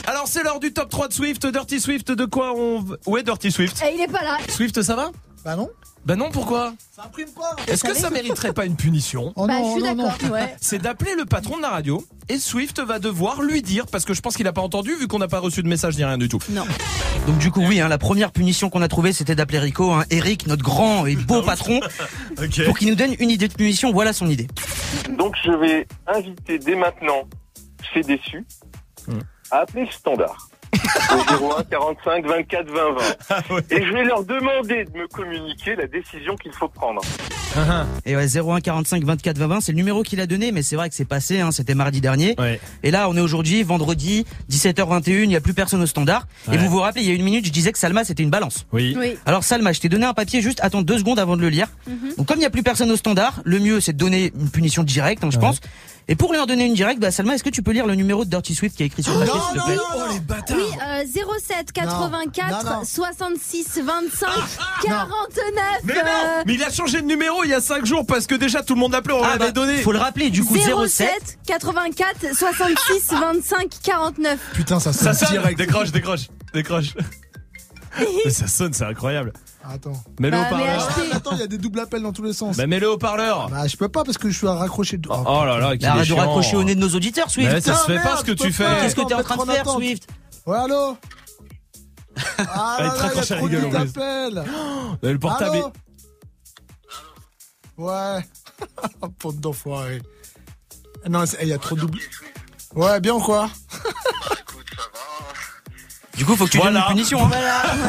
Alors, 0.06 0.26
c'est 0.26 0.42
l'heure 0.42 0.60
du 0.60 0.72
top 0.72 0.90
3 0.90 1.08
de 1.08 1.12
Swift. 1.14 1.46
Dirty 1.46 1.80
Swift, 1.80 2.10
de 2.12 2.24
quoi 2.26 2.52
on. 2.54 2.84
est 3.16 3.22
Dirty 3.22 3.50
Swift 3.50 3.82
Eh, 3.86 3.94
il 3.94 4.00
est 4.02 4.08
pas 4.12 4.22
là. 4.22 4.36
Swift, 4.48 4.82
ça 4.82 4.96
va? 4.96 5.10
Bah 5.44 5.56
non. 5.56 5.70
Bah 6.04 6.16
non, 6.16 6.30
pourquoi 6.30 6.72
Ça 6.94 7.02
imprime 7.04 7.28
pas. 7.30 7.56
Est-ce 7.66 7.84
que 7.84 7.94
ça 7.94 8.08
mériterait 8.10 8.54
pas 8.54 8.64
une 8.64 8.76
punition 8.76 9.32
Oh 9.36 9.46
Bah, 9.46 9.58
non, 9.60 9.66
je 9.66 9.72
suis 9.72 9.96
d'accord, 9.96 10.32
ouais. 10.32 10.54
C'est 10.60 10.78
d'appeler 10.78 11.14
le 11.14 11.26
patron 11.26 11.56
de 11.58 11.62
la 11.62 11.68
radio 11.68 12.02
et 12.30 12.38
Swift 12.38 12.80
va 12.80 12.98
devoir 12.98 13.42
lui 13.42 13.60
dire, 13.60 13.86
parce 13.86 14.04
que 14.06 14.14
je 14.14 14.20
pense 14.22 14.36
qu'il 14.36 14.46
a 14.46 14.52
pas 14.52 14.62
entendu 14.62 14.94
vu 14.94 15.08
qu'on 15.08 15.18
n'a 15.18 15.28
pas 15.28 15.40
reçu 15.40 15.62
de 15.62 15.68
message 15.68 15.96
ni 15.98 16.04
rien 16.04 16.16
du 16.18 16.28
tout. 16.28 16.38
Non. 16.50 16.64
Donc 17.26 17.38
du 17.38 17.50
coup, 17.50 17.60
oui, 17.66 17.80
hein, 17.80 17.88
la 17.88 17.98
première 17.98 18.32
punition 18.32 18.70
qu'on 18.70 18.80
a 18.82 18.88
trouvée, 18.88 19.12
c'était 19.12 19.34
d'appeler 19.34 19.58
Rico, 19.58 19.90
hein, 19.92 20.04
Eric, 20.10 20.46
notre 20.46 20.62
grand 20.62 21.04
et 21.06 21.16
beau 21.16 21.42
patron, 21.46 21.80
Ok. 22.42 22.64
pour 22.64 22.78
qu'il 22.78 22.88
nous 22.88 22.94
donne 22.94 23.14
une 23.18 23.30
idée 23.30 23.48
de 23.48 23.54
punition. 23.54 23.92
Voilà 23.92 24.12
son 24.14 24.28
idée. 24.28 24.46
Donc 25.18 25.34
je 25.44 25.52
vais 25.52 25.86
inviter 26.06 26.58
dès 26.58 26.76
maintenant 26.76 27.24
chez 27.92 28.02
Déçu 28.02 28.44
à 29.50 29.58
appeler 29.58 29.84
le 29.86 29.90
standard. 29.90 30.48
Au 31.12 31.58
01 31.58 31.64
45 31.64 32.26
24 32.26 32.70
20 32.70 32.74
20. 33.48 33.58
Et 33.70 33.84
je 33.84 33.92
vais 33.92 34.04
leur 34.04 34.24
demander 34.24 34.84
de 34.84 34.98
me 34.98 35.08
communiquer 35.08 35.74
la 35.76 35.86
décision 35.86 36.36
qu'il 36.36 36.52
faut 36.52 36.68
prendre. 36.68 37.02
Et 38.06 38.14
ouais, 38.14 38.38
01 38.38 38.60
45 38.60 39.04
24 39.04 39.38
20 39.38 39.46
20, 39.48 39.60
c'est 39.60 39.72
le 39.72 39.76
numéro 39.76 40.02
qu'il 40.02 40.20
a 40.20 40.26
donné, 40.26 40.52
mais 40.52 40.62
c'est 40.62 40.76
vrai 40.76 40.88
que 40.88 40.94
c'est 40.94 41.04
passé, 41.04 41.40
hein, 41.40 41.50
c'était 41.50 41.74
mardi 41.74 42.00
dernier. 42.00 42.36
Et 42.82 42.90
là, 42.90 43.08
on 43.08 43.16
est 43.16 43.20
aujourd'hui, 43.20 43.62
vendredi, 43.62 44.24
17h21, 44.50 45.22
il 45.22 45.28
n'y 45.28 45.36
a 45.36 45.40
plus 45.40 45.54
personne 45.54 45.82
au 45.82 45.86
standard. 45.86 46.26
Ouais. 46.46 46.54
Et 46.54 46.58
vous 46.58 46.68
vous 46.68 46.78
rappelez, 46.78 47.02
il 47.02 47.08
y 47.08 47.12
a 47.12 47.14
une 47.14 47.24
minute, 47.24 47.44
je 47.44 47.50
disais 47.50 47.72
que 47.72 47.78
Salma, 47.78 48.04
c'était 48.04 48.22
une 48.22 48.30
balance. 48.30 48.66
Oui. 48.72 48.94
Oui. 48.96 49.16
Alors 49.26 49.42
Salma, 49.42 49.72
je 49.72 49.80
t'ai 49.80 49.88
donné 49.88 50.06
un 50.06 50.14
papier, 50.14 50.40
juste 50.40 50.60
attends 50.62 50.82
deux 50.82 50.98
secondes 50.98 51.18
avant 51.18 51.36
de 51.36 51.42
le 51.42 51.48
lire. 51.48 51.66
Mhm. 51.88 52.14
Donc 52.18 52.26
comme 52.28 52.36
il 52.36 52.40
n'y 52.40 52.46
a 52.46 52.50
plus 52.50 52.62
personne 52.62 52.90
au 52.90 52.96
standard, 52.96 53.40
le 53.44 53.58
mieux 53.58 53.80
c'est 53.80 53.92
de 53.92 53.98
donner 53.98 54.32
une 54.38 54.50
punition 54.50 54.84
directe, 54.84 55.24
hein, 55.24 55.30
je 55.32 55.38
pense. 55.38 55.60
Et 56.08 56.16
pour 56.16 56.32
lui 56.32 56.40
en 56.40 56.46
donner 56.46 56.66
une 56.66 56.74
directe, 56.74 57.00
bah 57.00 57.10
Salma, 57.12 57.34
est-ce 57.34 57.44
que 57.44 57.50
tu 57.50 57.62
peux 57.62 57.70
lire 57.70 57.86
le 57.86 57.94
numéro 57.94 58.24
de 58.24 58.30
Dirty 58.30 58.54
Swift 58.54 58.76
qui 58.76 58.82
a 58.82 58.86
écrit 58.86 59.02
sur 59.02 59.14
le 59.16 59.26
papier, 59.26 59.40
s'il 59.52 59.60
te 59.60 59.66
plaît 59.66 59.76
Oh 59.94 60.12
les 60.12 60.20
bâtards 60.20 60.56
Oui, 60.56 60.64
euh, 60.88 61.04
07 61.38 61.72
84 61.72 62.64
Non, 62.64 62.70
non. 62.78 62.84
66 62.84 63.80
25 63.84 64.26
49. 64.82 65.64
Mais 65.84 65.94
non 65.94 66.00
euh, 66.04 66.42
Mais 66.46 66.54
il 66.54 66.64
a 66.64 66.70
changé 66.70 67.00
de 67.00 67.06
numéro 67.06 67.44
il 67.44 67.50
y 67.50 67.54
a 67.54 67.60
5 67.60 67.86
jours 67.86 68.04
parce 68.06 68.26
que 68.26 68.34
déjà 68.34 68.62
tout 68.62 68.74
le 68.74 68.80
monde 68.80 68.92
l'appelait, 68.92 69.14
on 69.14 69.22
Ah, 69.22 69.28
l'avait 69.36 69.38
bah, 69.46 69.50
donné. 69.52 69.76
Faut 69.82 69.92
le 69.92 69.98
rappeler, 69.98 70.30
du 70.30 70.42
coup 70.42 70.56
07. 70.56 71.38
84 71.46 72.34
66 72.36 73.10
25 73.12 73.68
49. 73.82 74.38
Putain, 74.54 74.80
ça 74.80 74.92
sonne 74.92 75.12
Ça 75.12 75.26
sonne 75.26 75.38
direct. 75.38 75.58
Décroche, 75.58 75.92
décroche, 75.92 76.28
décroche. 76.52 76.94
Mais 78.24 78.30
ça 78.30 78.46
sonne, 78.46 78.72
c'est 78.72 78.84
incroyable. 78.84 79.32
Attends. 79.62 79.92
Mets-le 80.18 80.30
Bah, 80.36 80.38
au 80.40 80.56
mais 80.56 80.64
parleur. 80.64 80.88
Ah, 80.90 81.16
Attends, 81.16 81.32
il 81.32 81.38
y 81.38 81.42
a 81.42 81.46
des 81.46 81.58
doubles 81.58 81.80
appels 81.80 82.02
dans 82.02 82.12
tous 82.12 82.22
les 82.22 82.32
sens. 82.32 82.56
Bah 82.56 82.66
mets-le 82.66 82.90
au 82.90 82.98
parleur. 82.98 83.48
Bah, 83.50 83.66
je 83.66 83.76
peux 83.76 83.88
pas 83.88 84.04
parce 84.04 84.18
que 84.18 84.30
je 84.30 84.36
suis 84.36 84.46
raccroché 84.46 84.96
de. 84.96 85.08
Oh 85.10 85.44
là 85.44 85.58
là, 85.58 85.74
Mais 85.78 85.84
arrête 85.86 86.08
de 86.08 86.14
raccrocher 86.14 86.56
au 86.56 86.64
nez 86.64 86.74
de 86.74 86.80
nos 86.80 86.88
auditeurs, 86.94 87.30
Swift. 87.30 87.52
Mais 87.52 87.60
ça 87.60 87.74
se 87.74 87.84
fait 87.86 87.96
Putain, 87.98 88.08
pas 88.10 88.16
ce 88.16 88.24
que 88.24 88.32
tu 88.32 88.52
fais. 88.52 88.64
Qu'est-ce 88.80 88.96
que 88.96 89.06
t'es 89.06 89.14
en 89.14 89.22
train 89.22 89.44
de 89.44 89.50
faire. 89.50 89.68
Swift 89.68 90.08
Ouais, 90.46 90.56
allô 90.58 90.96
Ah 92.38 92.76
il 92.80 92.84
là 92.86 92.94
là, 92.94 93.10
il 93.12 93.16
y 93.16 93.18
a 93.18 93.20
à 93.20 93.36
trop 93.36 93.48
d'appels. 93.48 94.44
Le 95.02 95.18
portable 95.18 95.62
Ouais. 97.76 98.24
Pour 99.18 99.32
d'enfoiré. 99.32 100.02
Non, 101.08 101.24
il 101.40 101.48
y 101.48 101.52
a 101.52 101.58
trop 101.58 101.76
de 101.76 101.80
doubles. 101.80 101.98
Ouais, 102.74 103.00
bien 103.00 103.14
ou 103.14 103.20
quoi? 103.20 103.48
Du 106.20 106.26
coup, 106.26 106.36
faut 106.36 106.44
que 106.44 106.50
tu 106.50 106.58
Voilà. 106.58 106.80
donnes 106.80 106.88
une 106.90 106.94
punition. 106.96 107.24
hein. 107.24 107.30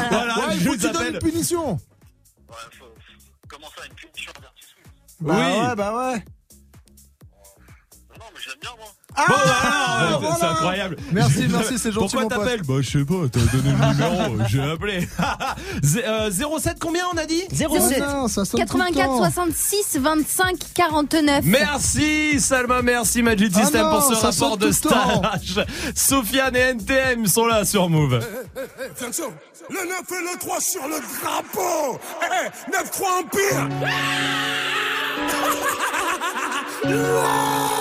Voilà, 0.10 0.38
Ouais, 0.38 0.44
il 0.56 0.60
je 0.62 0.64
faut 0.66 0.72
que 0.72 0.78
vous 0.78 0.88
tu 0.88 0.94
donnes 0.94 1.14
une 1.16 1.20
punition. 1.20 1.78
Comment 3.50 3.68
ça, 3.78 3.86
une 3.86 3.94
punition 3.94 4.32
Bah 5.20 5.34
Oui. 5.36 5.68
ouais, 5.68 5.76
bah 5.76 5.94
ouais. 5.98 6.24
Non, 8.18 8.26
mais 8.34 8.40
j'aime 8.42 8.56
bien, 8.62 8.70
moi. 8.78 8.88
Ah, 9.16 9.26
Bon, 9.28 9.36
voilà, 9.36 10.18
voilà. 10.20 10.36
c'est 10.40 10.46
incroyable. 10.46 10.98
Merci, 11.12 11.48
merci, 11.50 11.78
c'est 11.78 11.92
gentil, 11.92 12.16
Pourquoi 12.16 12.30
t'appelles 12.30 12.62
Bah, 12.64 12.74
je 12.80 12.90
sais 12.90 13.06
pas, 13.06 13.14
t'as 13.32 13.40
donné 13.40 13.72
le 13.72 13.94
numéro, 13.94 14.48
j'ai 14.48 14.62
appelé. 14.62 15.08
Euh, 16.08 16.30
07 16.32 16.78
combien 16.80 17.04
on 17.14 17.18
a 17.18 17.26
dit? 17.26 17.44
07. 17.52 18.00
Non, 18.00 18.28
ça 18.28 18.46
sonne 18.46 18.66
tout 18.66 18.78
le 18.78 18.84
84 18.84 19.06
temps. 19.06 19.18
66 19.18 19.98
25 20.00 20.58
49. 20.74 21.44
Merci 21.46 22.40
Salma, 22.40 22.82
merci 22.82 23.22
Magic 23.24 23.52
Ah 23.56 23.62
System 23.62 23.82
non, 23.84 23.92
pour 23.92 24.04
ce 24.04 24.14
rapport 24.14 24.58
de 24.58 24.72
stage. 24.72 25.66
Sofiane 25.96 26.56
et 26.56 26.60
NTM 26.60 27.26
sont 27.28 27.46
là 27.46 27.66
sur 27.66 27.90
Move. 27.90 28.20
Attention, 28.96 29.34
le 29.70 29.76
9 29.76 29.88
et 30.12 30.34
le 30.34 30.40
3 30.40 30.60
sur 30.62 30.88
le 30.88 30.96
drapeau. 31.22 32.00
Eh, 32.24 32.72
9-3 32.72 33.06
Empire. 33.22 33.68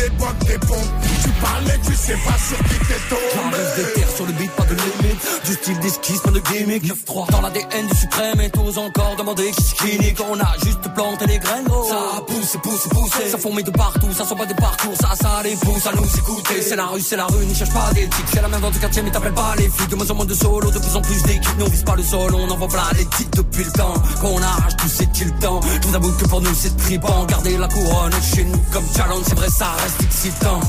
L'époque 0.00 0.38
des 0.46 0.58
pompes. 0.58 0.78
Tu 1.22 1.28
parlais, 1.42 1.78
tu 1.84 1.94
sais 1.94 2.16
pas 2.24 2.38
sur 2.38 2.58
qui 2.58 2.78
t'es 2.88 3.00
tombé. 3.10 3.58
Des 3.76 3.92
terres 3.92 4.16
sur 4.16 4.26
le 4.26 4.32
beat, 4.32 4.50
pas 4.52 4.64
de 4.64 4.74
limite. 4.74 5.20
Du 5.44 5.52
style 5.52 5.78
d'esquisse, 5.80 6.20
pas 6.20 6.30
de 6.30 6.40
gimmick. 6.40 6.84
9-3 6.84 7.30
dans 7.30 7.40
l'ADN 7.42 7.86
du 7.86 7.96
suprême. 7.96 8.40
Et 8.40 8.50
t'oses 8.50 8.78
encore 8.78 9.16
demander 9.18 9.50
qui 9.50 9.62
c'est 9.62 9.76
clinique. 9.76 10.18
On 10.30 10.40
a 10.40 10.52
juste 10.64 10.80
planté 10.94 11.26
les 11.26 11.38
graines. 11.38 11.66
Ça 11.66 12.22
pousse, 12.26 12.56
pousse, 12.62 12.88
pousse. 12.88 13.30
Ça 13.30 13.36
fourmille 13.38 13.64
de 13.64 13.70
partout. 13.70 14.10
Ça 14.16 14.24
sent 14.24 14.36
pas 14.36 14.46
des 14.46 14.54
parcours. 14.54 14.96
Ça, 14.96 15.10
ça 15.20 15.42
les 15.44 15.56
pousse 15.56 15.86
à 15.86 15.92
nous 15.92 16.18
écouter. 16.18 16.62
C'est 16.62 16.76
la 16.76 16.86
rue, 16.86 17.00
c'est 17.02 17.16
la 17.16 17.26
rue. 17.26 17.44
N'y 17.44 17.54
cherche 17.54 17.72
pas 17.72 17.92
d'éthique. 17.92 18.26
C'est 18.32 18.40
la 18.40 18.48
même 18.48 18.60
dans 18.60 18.70
le 18.70 18.78
quartier, 18.78 19.02
mais 19.02 19.10
t'appelles 19.10 19.34
pas 19.34 19.54
les 19.58 19.68
flics. 19.68 19.90
De 19.90 19.96
moins 19.96 20.10
en 20.10 20.14
moins 20.14 20.26
de 20.26 20.34
solo, 20.34 20.70
de 20.70 20.78
plus 20.78 20.96
en 20.96 21.02
plus 21.02 21.22
d'équipes. 21.24 21.58
Nous 21.58 21.66
on 21.66 21.68
vise 21.68 21.84
pas 21.84 21.96
le 21.96 22.02
sol, 22.02 22.34
on 22.34 22.50
envoie 22.50 22.68
plein 22.68 22.88
les 22.96 23.04
titres 23.04 23.36
depuis 23.36 23.64
le 23.64 23.72
temps. 23.72 23.94
Qu'on 24.22 24.40
arrache 24.42 24.76
tout, 24.76 24.88
c'est-il 24.88 25.30
temps. 25.40 25.60
Je 25.82 25.88
vous 25.88 25.94
avoue 25.94 26.12
que 26.12 26.24
pour 26.24 26.40
nous 26.40 26.54
c'est 26.54 26.74
tripant. 26.76 27.24
Garder 27.26 27.58
la 27.58 27.68
couronne 27.68 28.12
chez 28.34 28.44
nous 28.44 28.62
comme 28.72 28.84
challenge, 28.96 29.24
c'est 29.26 29.34
vrai, 29.34 29.48
ça 29.50 29.66
reste 29.82 29.89
excitant. 30.02 30.60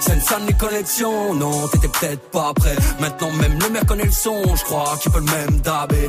C'est 0.00 0.14
une 0.14 0.20
salle 0.20 0.42
les 0.46 0.54
connexions. 0.54 1.34
Non, 1.34 1.68
t'étais 1.68 1.88
peut-être 1.88 2.30
pas 2.30 2.52
prêt. 2.54 2.76
Maintenant, 3.00 3.30
même 3.32 3.58
le 3.58 3.70
maire 3.70 3.86
connaît 3.86 4.04
le 4.04 4.12
son. 4.12 4.42
Je 4.56 4.62
crois 4.64 4.96
qu'il 5.00 5.12
peut 5.12 5.20
le 5.20 5.24
même 5.24 5.60
dabé. 5.60 6.08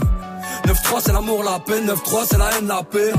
9-3, 0.66 1.02
c'est 1.06 1.14
l'amour, 1.14 1.44
la 1.44 1.60
paix. 1.60 1.82
9-3, 1.82 2.26
c'est 2.30 2.38
la 2.38 2.58
haine, 2.58 2.68
la 2.68 2.84
paix. 2.84 3.12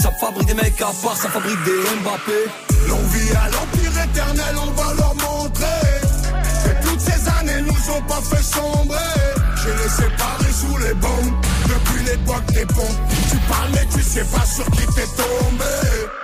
Ça 0.00 0.10
fabrique 0.20 0.46
des 0.46 0.54
mecs 0.54 0.80
à 0.80 0.90
part, 1.02 1.16
ça 1.16 1.28
fabrique 1.28 1.62
des 1.64 1.80
Mbappé. 2.02 2.40
L'envie 2.88 3.30
à 3.30 3.48
l'empire 3.50 4.04
éternel, 4.04 4.56
on 4.62 4.70
va 4.72 4.94
leur 4.94 5.14
montrer. 5.14 5.64
Que 6.64 6.88
toutes 6.88 7.00
ces 7.00 7.28
années 7.38 7.62
nous 7.62 7.94
ont 7.94 8.02
pas 8.02 8.20
fait 8.22 8.42
sombrer. 8.42 8.96
J'ai 9.62 9.74
les 9.82 9.88
séparés 9.88 10.52
sous 10.52 10.76
les 10.78 10.94
bombes. 10.94 11.34
Depuis 11.68 12.04
l'époque 12.04 12.46
des 12.52 12.66
pompes. 12.66 13.00
Tu 13.30 13.36
parlais, 13.48 13.86
tu 13.94 14.02
sais 14.02 14.24
pas 14.24 14.44
sur 14.46 14.64
qui 14.70 14.86
t'es 14.94 15.06
tombé. 15.16 16.23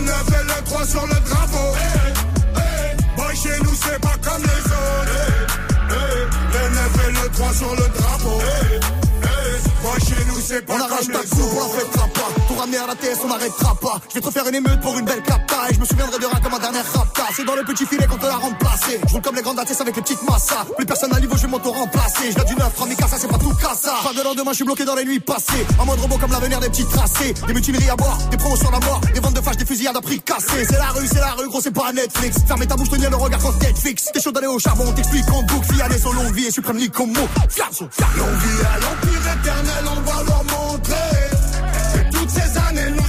Le 0.00 0.06
9 0.06 0.14
et 0.28 0.44
le 0.44 0.64
3 0.64 0.84
sur 0.86 1.06
le 1.06 1.14
drapeau. 1.28 1.76
Boy, 3.16 3.36
chez 3.36 3.58
nous, 3.62 3.74
c'est 3.74 4.00
pas 4.00 4.16
comme 4.24 4.42
les 4.42 4.64
autres. 4.72 5.12
Le 6.52 6.68
9 6.74 7.08
et 7.08 7.12
le 7.12 7.28
3 7.30 7.52
sur 7.52 7.70
le 7.70 7.88
drapeau. 7.98 8.38
Boy, 9.82 10.00
chez 10.00 10.24
nous, 10.26 10.40
c'est 10.40 10.64
pas 10.64 10.74
On 10.74 10.78
comme 10.78 10.92
arrache 10.92 11.06
les 11.08 11.12
ta 11.12 11.18
autres. 11.20 11.28
coupe, 11.30 11.62
on 11.62 11.68
fêtera 11.78 12.06
pas. 12.08 12.30
À 12.60 12.66
la 12.66 12.94
on 13.24 13.28
n'arrêtera 13.28 13.74
pas. 13.76 13.98
Je 14.10 14.14
vais 14.16 14.20
te 14.20 14.26
refaire 14.26 14.46
une 14.46 14.56
émeute 14.56 14.80
pour 14.82 14.98
une 14.98 15.06
belle 15.06 15.22
capta. 15.22 15.70
Et 15.70 15.74
je 15.74 15.80
me 15.80 15.84
souviendrai 15.86 16.18
de 16.18 16.26
rien 16.26 16.40
comme 16.40 16.52
un 16.52 16.58
dernier 16.58 16.82
rapta. 16.92 17.22
C'est 17.34 17.44
dans 17.44 17.54
le 17.54 17.64
petit 17.64 17.86
filet 17.86 18.06
qu'on 18.06 18.18
te 18.18 18.26
l'a 18.26 18.36
remplacé. 18.36 19.00
Je 19.06 19.12
roule 19.14 19.22
comme 19.22 19.34
les 19.34 19.40
grandes 19.40 19.58
ATS 19.58 19.80
avec 19.80 19.96
les 19.96 20.02
petites 20.02 20.22
massas. 20.28 20.66
Plus 20.76 20.84
personne 20.84 21.10
à 21.14 21.20
niveau, 21.20 21.38
je 21.38 21.42
vais 21.42 21.48
m'auto-remplacer. 21.48 22.32
Je 22.36 22.44
du 22.44 22.54
9, 22.54 22.74
3 22.74 22.86
ça 23.08 23.16
c'est 23.18 23.28
pas 23.28 23.38
tout 23.38 23.54
cassa. 23.54 23.94
Pas 24.04 24.12
de 24.12 24.22
lendemain, 24.22 24.50
je 24.50 24.56
suis 24.56 24.64
bloqué 24.64 24.84
dans 24.84 24.94
les 24.94 25.06
nuits 25.06 25.20
passées. 25.20 25.66
En 25.78 25.86
mode 25.86 26.00
robot 26.00 26.18
comme 26.18 26.32
l'avenir 26.32 26.60
des 26.60 26.68
petits 26.68 26.84
tracés. 26.84 27.32
Des 27.46 27.54
mutineries 27.54 27.88
à 27.88 27.96
boire, 27.96 28.18
des 28.30 28.36
promotions 28.36 28.68
à 28.68 28.72
la 28.72 28.80
mort. 28.80 29.00
Des 29.14 29.20
ventes 29.20 29.34
de 29.34 29.40
fâches, 29.40 29.56
des 29.56 29.64
fusillades 29.64 29.96
à 29.96 30.02
prix 30.02 30.20
cassé. 30.20 30.66
C'est 30.68 30.78
la 30.78 30.88
rue, 30.88 31.08
c'est 31.08 31.20
la 31.20 31.32
rue, 31.32 31.48
gros, 31.48 31.62
c'est 31.62 31.70
pas 31.70 31.90
Netflix. 31.94 32.36
Fermez 32.46 32.66
ta 32.66 32.76
bouche, 32.76 32.90
tenir 32.90 33.08
le 33.08 33.16
regard 33.16 33.40
quand 33.40 33.58
Netflix. 33.62 34.10
T'es 34.12 34.20
chaud 34.20 34.32
d'aller 34.32 34.48
au 34.48 34.58
charbon, 34.58 34.84
on 34.86 34.92
t'explique 34.92 35.28
en 35.32 35.42
boucle. 35.44 35.74
Fiané, 35.74 35.96
son 35.96 36.12
longue 36.12 36.34
vie 36.34 36.44
et 36.46 36.50
suprême 36.50 36.78
comme 36.90 37.12
mot. 37.12 37.28
L'empire 37.56 39.32
éternel, 39.32 39.84
on 39.96 40.00
va 40.02 40.22
leur 40.24 40.44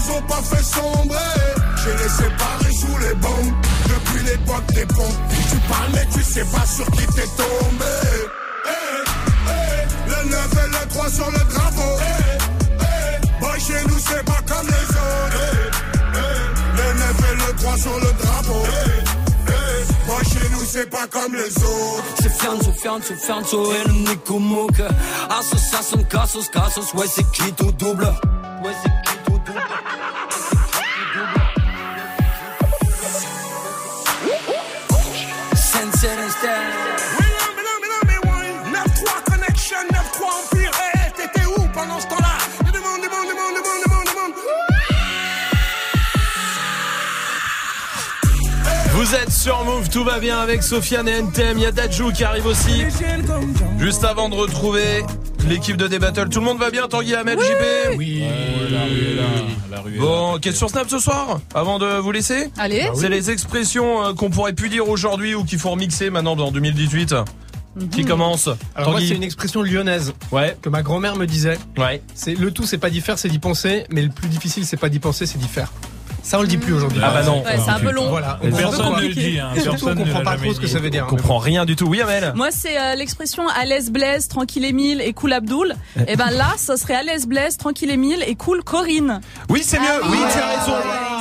nous 0.07 0.13
ont 0.15 0.21
pas 0.23 0.41
fait 0.43 0.63
sombrer. 0.63 1.17
J'ai 1.83 1.91
les 2.03 2.09
séparés 2.09 2.73
sous 2.73 2.97
les 2.99 3.15
bombes. 3.15 3.53
Depuis 3.87 4.23
l'époque 4.25 4.65
des 4.73 4.85
pompes. 4.85 5.15
Tu 5.49 5.57
parles, 5.69 5.89
mais 5.93 6.05
tu 6.13 6.23
sais 6.23 6.45
pas 6.45 6.65
sur 6.65 6.85
qui 6.91 7.05
t'es 7.07 7.27
tombé. 7.37 7.85
Eh, 8.65 8.69
eh, 9.47 10.09
Le 10.09 10.29
9 10.29 10.53
et 10.53 10.69
le 10.69 10.89
3 10.89 11.09
sur 11.09 11.31
le 11.31 11.39
drapeau. 11.39 11.97
Eh, 11.99 12.81
eh, 12.81 13.41
Boy, 13.41 13.59
chez 13.59 13.83
nous, 13.87 13.99
c'est 13.99 14.23
pas 14.25 14.41
comme 14.47 14.67
les 14.67 14.89
autres. 14.89 15.41
Le 16.77 16.99
9 16.99 17.31
et 17.31 17.35
le 17.35 17.55
3 17.57 17.77
sur 17.77 17.95
le 17.99 18.11
drapeau. 18.23 18.63
Boy, 20.07 20.23
chez 20.25 20.49
nous, 20.51 20.65
c'est 20.65 20.89
pas 20.89 21.07
comme 21.07 21.33
les 21.35 21.57
autres. 21.57 22.03
C'est 22.21 22.31
Fianzo, 22.31 22.71
Fianzo, 22.73 23.13
Fianzo 23.15 23.71
et 23.73 23.87
le 23.87 23.93
Nico 23.93 24.39
Mouk. 24.39 24.81
Association, 25.29 26.03
Cassos, 26.09 26.49
Cassos, 26.49 26.93
ouais, 26.93 27.07
c'est 27.07 27.29
qui 27.31 27.51
tout 27.53 27.71
double. 27.71 28.05
Ouais, 28.63 28.73
c'est 28.83 28.90
sur 49.41 49.65
Move, 49.65 49.89
tout 49.89 50.03
va 50.03 50.19
bien 50.19 50.37
avec 50.37 50.61
Sofiane 50.61 51.07
et 51.07 51.13
NTM. 51.13 51.57
Il 51.57 51.63
y 51.63 51.65
a 51.65 51.71
Dajou 51.71 52.11
qui 52.11 52.23
arrive 52.23 52.45
aussi. 52.45 52.83
Juste 53.79 54.03
avant 54.03 54.29
de 54.29 54.35
retrouver 54.35 55.03
l'équipe 55.49 55.77
de 55.77 55.87
D-Battle. 55.87 56.29
Tout 56.29 56.39
le 56.41 56.45
monde 56.45 56.59
va 56.59 56.69
bien, 56.69 56.87
Tanguy 56.87 57.15
Ahmed, 57.15 57.39
JP 57.39 57.97
Oui. 57.97 58.23
Bon, 59.99 60.37
question 60.39 60.67
Snap 60.67 60.87
ce 60.89 60.99
soir 60.99 61.39
Avant 61.55 61.79
de 61.79 61.97
vous 61.97 62.11
laisser? 62.11 62.51
Allez. 62.59 62.87
C'est 62.93 63.09
les 63.09 63.31
expressions 63.31 64.05
euh, 64.05 64.13
qu'on 64.13 64.29
pourrait 64.29 64.53
plus 64.53 64.69
dire 64.69 64.87
aujourd'hui 64.87 65.33
ou 65.33 65.43
qu'il 65.43 65.57
faut 65.57 65.71
remixer 65.71 66.11
maintenant 66.11 66.35
dans 66.35 66.51
2018. 66.51 67.15
Qui 67.91 68.05
commence? 68.05 68.47
Alors 68.75 68.91
moi, 68.91 68.99
c'est 68.99 69.15
une 69.15 69.23
expression 69.23 69.63
lyonnaise 69.63 70.13
Ouais. 70.31 70.55
que 70.61 70.69
ma 70.69 70.83
grand-mère 70.83 71.15
me 71.15 71.25
disait. 71.25 71.57
Ouais. 71.77 72.03
C'est 72.13 72.35
le 72.35 72.51
tout, 72.51 72.65
c'est 72.65 72.77
pas 72.77 72.89
d'y 72.91 73.01
faire, 73.01 73.17
c'est 73.17 73.29
d'y 73.29 73.39
penser, 73.39 73.85
mais 73.89 74.03
le 74.03 74.09
plus 74.09 74.27
difficile, 74.27 74.65
c'est 74.67 74.77
pas 74.77 74.89
d'y 74.89 74.99
penser, 74.99 75.25
c'est 75.25 75.39
d'y 75.39 75.47
faire. 75.47 75.71
Ça, 76.23 76.37
on 76.39 76.41
le 76.41 76.47
dit 76.47 76.57
plus 76.57 76.73
aujourd'hui. 76.73 77.01
Ah 77.03 77.11
bah 77.11 77.23
non. 77.23 77.43
Ouais, 77.43 77.57
c'est 77.63 77.71
un 77.71 77.79
peu 77.79 77.91
long. 77.91 78.09
Voilà. 78.09 78.39
On 78.43 78.51
personne 78.51 78.95
ne 78.95 79.01
le 79.01 79.13
dit, 79.13 79.39
hein. 79.39 79.49
Et 79.55 79.59
surtout, 79.59 79.85
Personne 79.85 79.97
on 79.97 80.01
ne 80.01 80.05
comprend 80.05 80.23
pas 80.23 80.37
trop 80.37 80.53
ce 80.53 80.59
que 80.59 80.67
ça 80.67 80.79
veut 80.79 80.89
dire. 80.89 81.05
On 81.07 81.09
comprend 81.09 81.37
rien 81.39 81.65
du 81.65 81.75
tout. 81.75 81.87
Oui, 81.87 82.01
Amel 82.01 82.33
Moi, 82.35 82.49
c'est 82.51 82.79
euh, 82.79 82.95
l'expression 82.95 83.47
à 83.47 83.65
l'aise 83.65 83.91
Blaise, 83.91 84.27
tranquille 84.27 84.65
Émile 84.65 85.01
et 85.01 85.13
cool 85.13 85.33
Abdoul. 85.33 85.75
Et 86.07 86.15
ben 86.15 86.29
là, 86.29 86.53
ça 86.57 86.77
serait 86.77 86.95
à 86.95 87.03
l'aise 87.03 87.27
Blaise, 87.27 87.57
tranquille 87.57 87.89
Émile 87.91 88.23
et 88.27 88.35
cool 88.35 88.63
Corinne. 88.63 89.21
Oui, 89.49 89.61
c'est 89.63 89.79
mieux. 89.79 89.85
oui, 90.09 90.17
tu 90.31 90.37
as 90.39 90.47
raison. 90.47 90.73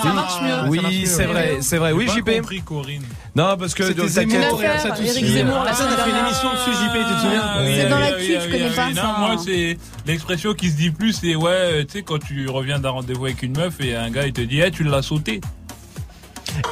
Ça 0.03 0.13
marche 0.13 0.43
mieux. 0.43 0.69
Oui, 0.69 1.07
c'est 1.07 1.25
vrai, 1.25 1.59
c'est 1.61 1.79
vrai. 1.79 1.93
Oui, 1.93 2.07
JP. 2.09 2.37
compris, 2.39 2.61
Corinne. 2.61 3.03
Non, 3.37 3.57
parce 3.57 3.75
que 3.75 3.85
C'était 3.85 4.09
Zemmour, 4.09 4.61
ça 4.79 4.91
tout 4.91 5.03
Eric. 5.03 5.25
Zemmour, 5.25 5.63
la 5.65 5.71
Ah, 5.71 5.73
ça, 5.75 5.85
on 5.85 5.87
a 5.87 5.97
semaine 5.97 6.05
fait 6.05 6.11
une 6.11 6.27
émission 6.27 6.49
dessus, 6.53 6.73
JP, 6.73 6.93
tu 7.09 7.15
te 7.15 7.21
souviens 7.21 7.43
Ah, 7.43 7.59
oui, 7.65 7.73
C'est 7.77 7.89
dans 7.89 7.99
la 7.99 8.19
je 8.19 8.51
connais 8.51 8.71
pas 8.71 8.95
ça. 8.95 9.03
Non, 9.03 9.19
moi, 9.19 9.37
c'est 9.45 9.79
l'expression 10.07 10.55
qui 10.55 10.71
se 10.71 10.77
dit 10.77 10.91
plus, 10.91 11.13
c'est 11.13 11.37
ouais, 11.37 11.85
tu 11.87 11.99
sais, 11.99 12.03
quand 12.03 12.19
tu 12.19 12.49
reviens 12.49 12.81
d'un 12.81 12.91
rendez-vous 12.91 13.27
avec 13.27 13.43
une 13.43 13.57
meuf 13.57 13.81
et 13.81 13.95
un 13.95 14.11
gars, 14.11 14.27
il 14.27 14.33
te 14.33 14.41
dit, 14.41 14.61
eh, 14.61 14.71
tu 14.71 14.83
l'as 14.85 15.03
sauté. 15.03 15.41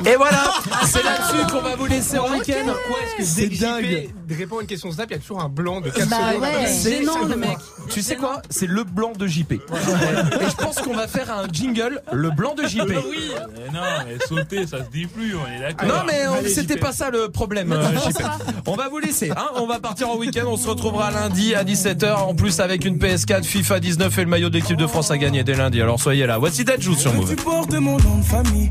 Et 0.07 0.17
voilà, 0.17 0.53
c'est 0.87 1.03
là-dessus 1.03 1.53
qu'on 1.53 1.61
va 1.63 1.77
vous 1.77 1.87
laisser 1.87 2.19
en 2.19 2.31
week-end. 2.33 2.65
Pourquoi 2.67 3.03
est-ce 3.05 3.17
que 3.17 3.25
C'est 3.25 3.49
dingue. 3.61 4.11
Répond 4.31 4.59
à 4.59 4.61
une 4.63 4.67
question 4.67 4.91
Snap, 4.93 5.07
il 5.11 5.15
y 5.15 5.17
a 5.17 5.19
toujours 5.21 5.41
un 5.41 5.49
blanc 5.49 5.81
de 5.81 5.91
4 5.91 6.09
Bah 6.09 6.17
secondes 6.29 6.43
ouais. 6.43 6.67
C'est 6.67 6.99
Gênant, 6.99 7.25
le 7.25 7.37
mec. 7.37 7.57
Tu 7.89 8.03
sais 8.03 8.17
quoi 8.17 8.43
C'est 8.51 8.67
le 8.67 8.85
blanc 8.85 9.13
de 9.19 9.27
JP. 9.27 9.53
Et 9.53 9.61
je 10.51 10.57
pense 10.57 10.77
qu'on 10.77 10.95
va 10.95 11.09
faire 11.09 11.33
un 11.33 11.47
jingle, 11.51 12.03
le 12.13 12.31
blanc 12.31 12.55
de 12.55 12.67
JP. 12.67 12.83
Oui. 13.09 13.31
Mais 13.55 13.73
non, 13.73 13.81
mais 14.07 14.19
sauter, 14.27 14.67
ça 14.67 14.85
se 14.85 14.91
dit 14.91 15.07
plus, 15.07 15.35
on 15.35 15.47
est 15.51 15.61
d'accord. 15.61 15.89
Non 15.89 16.03
mais 16.07 16.49
c'était 16.49 16.77
pas 16.77 16.93
ça 16.93 17.11
le 17.11 17.29
problème. 17.31 17.73
euh, 17.73 17.83
JP. 18.11 18.23
On 18.67 18.77
va 18.77 18.89
vous 18.89 18.99
laisser. 18.99 19.31
Hein 19.31 19.49
on 19.57 19.67
va 19.67 19.79
partir 19.81 20.11
en 20.11 20.17
week-end. 20.17 20.45
On 20.47 20.57
se 20.57 20.69
retrouvera 20.69 21.11
lundi 21.11 21.55
à 21.55 21.65
17h. 21.65 22.15
En 22.17 22.35
plus 22.35 22.61
avec 22.61 22.85
une 22.85 22.99
PS4, 22.99 23.43
FIFA 23.45 23.81
19 23.81 24.19
et 24.19 24.21
le 24.25 24.29
maillot 24.31 24.51
d'équipe 24.51 24.77
de 24.77 24.87
France 24.87 25.11
à 25.11 25.19
gagner 25.19 25.43
dès 25.45 25.55
lundi. 25.55 25.81
Alors 25.81 26.01
soyez 26.01 26.27
là. 26.27 26.39
Voici 26.39 26.65
Dead 26.65 26.81
joue 26.81 26.95
sur 26.95 27.13
Move. 27.15 27.35
Tu 27.35 27.43
portes 27.43 27.73
mon 27.73 27.97
nom 27.99 28.19
de 28.19 28.25
famille, 28.25 28.71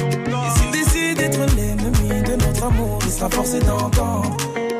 d'être 1.21 1.55
l'ennemi 1.55 2.21
de 2.23 2.35
notre 2.35 2.63
amour 2.63 2.99
Il 3.05 3.11
sera 3.11 3.29
forcé 3.29 3.59
d'entendre. 3.59 4.35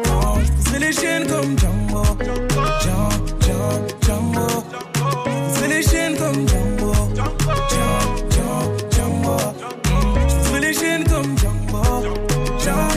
Quand 0.05 0.39
je 0.43 0.51
pousserai 0.51 0.79
les 0.79 0.91
chaînes 0.91 1.27
comme 1.27 1.57
Django 1.59 2.03
Django, 2.81 3.09
Django, 3.41 3.83
Django 4.01 4.47
les 5.69 5.83
chaînes 5.83 6.17
comme 6.17 6.47
Django 6.47 6.93
Django, 7.71 8.57
Django, 8.91 9.37
les 10.59 10.73
chaînes 10.73 11.03
comme 11.03 11.37
Django 11.37 11.83
Django, 12.59 12.91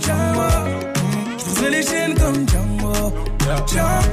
Django, 0.00 0.48
les 1.68 1.82
chaînes 1.82 2.14
comme 2.14 2.48
Django, 2.48 3.12
Django, 3.66 4.11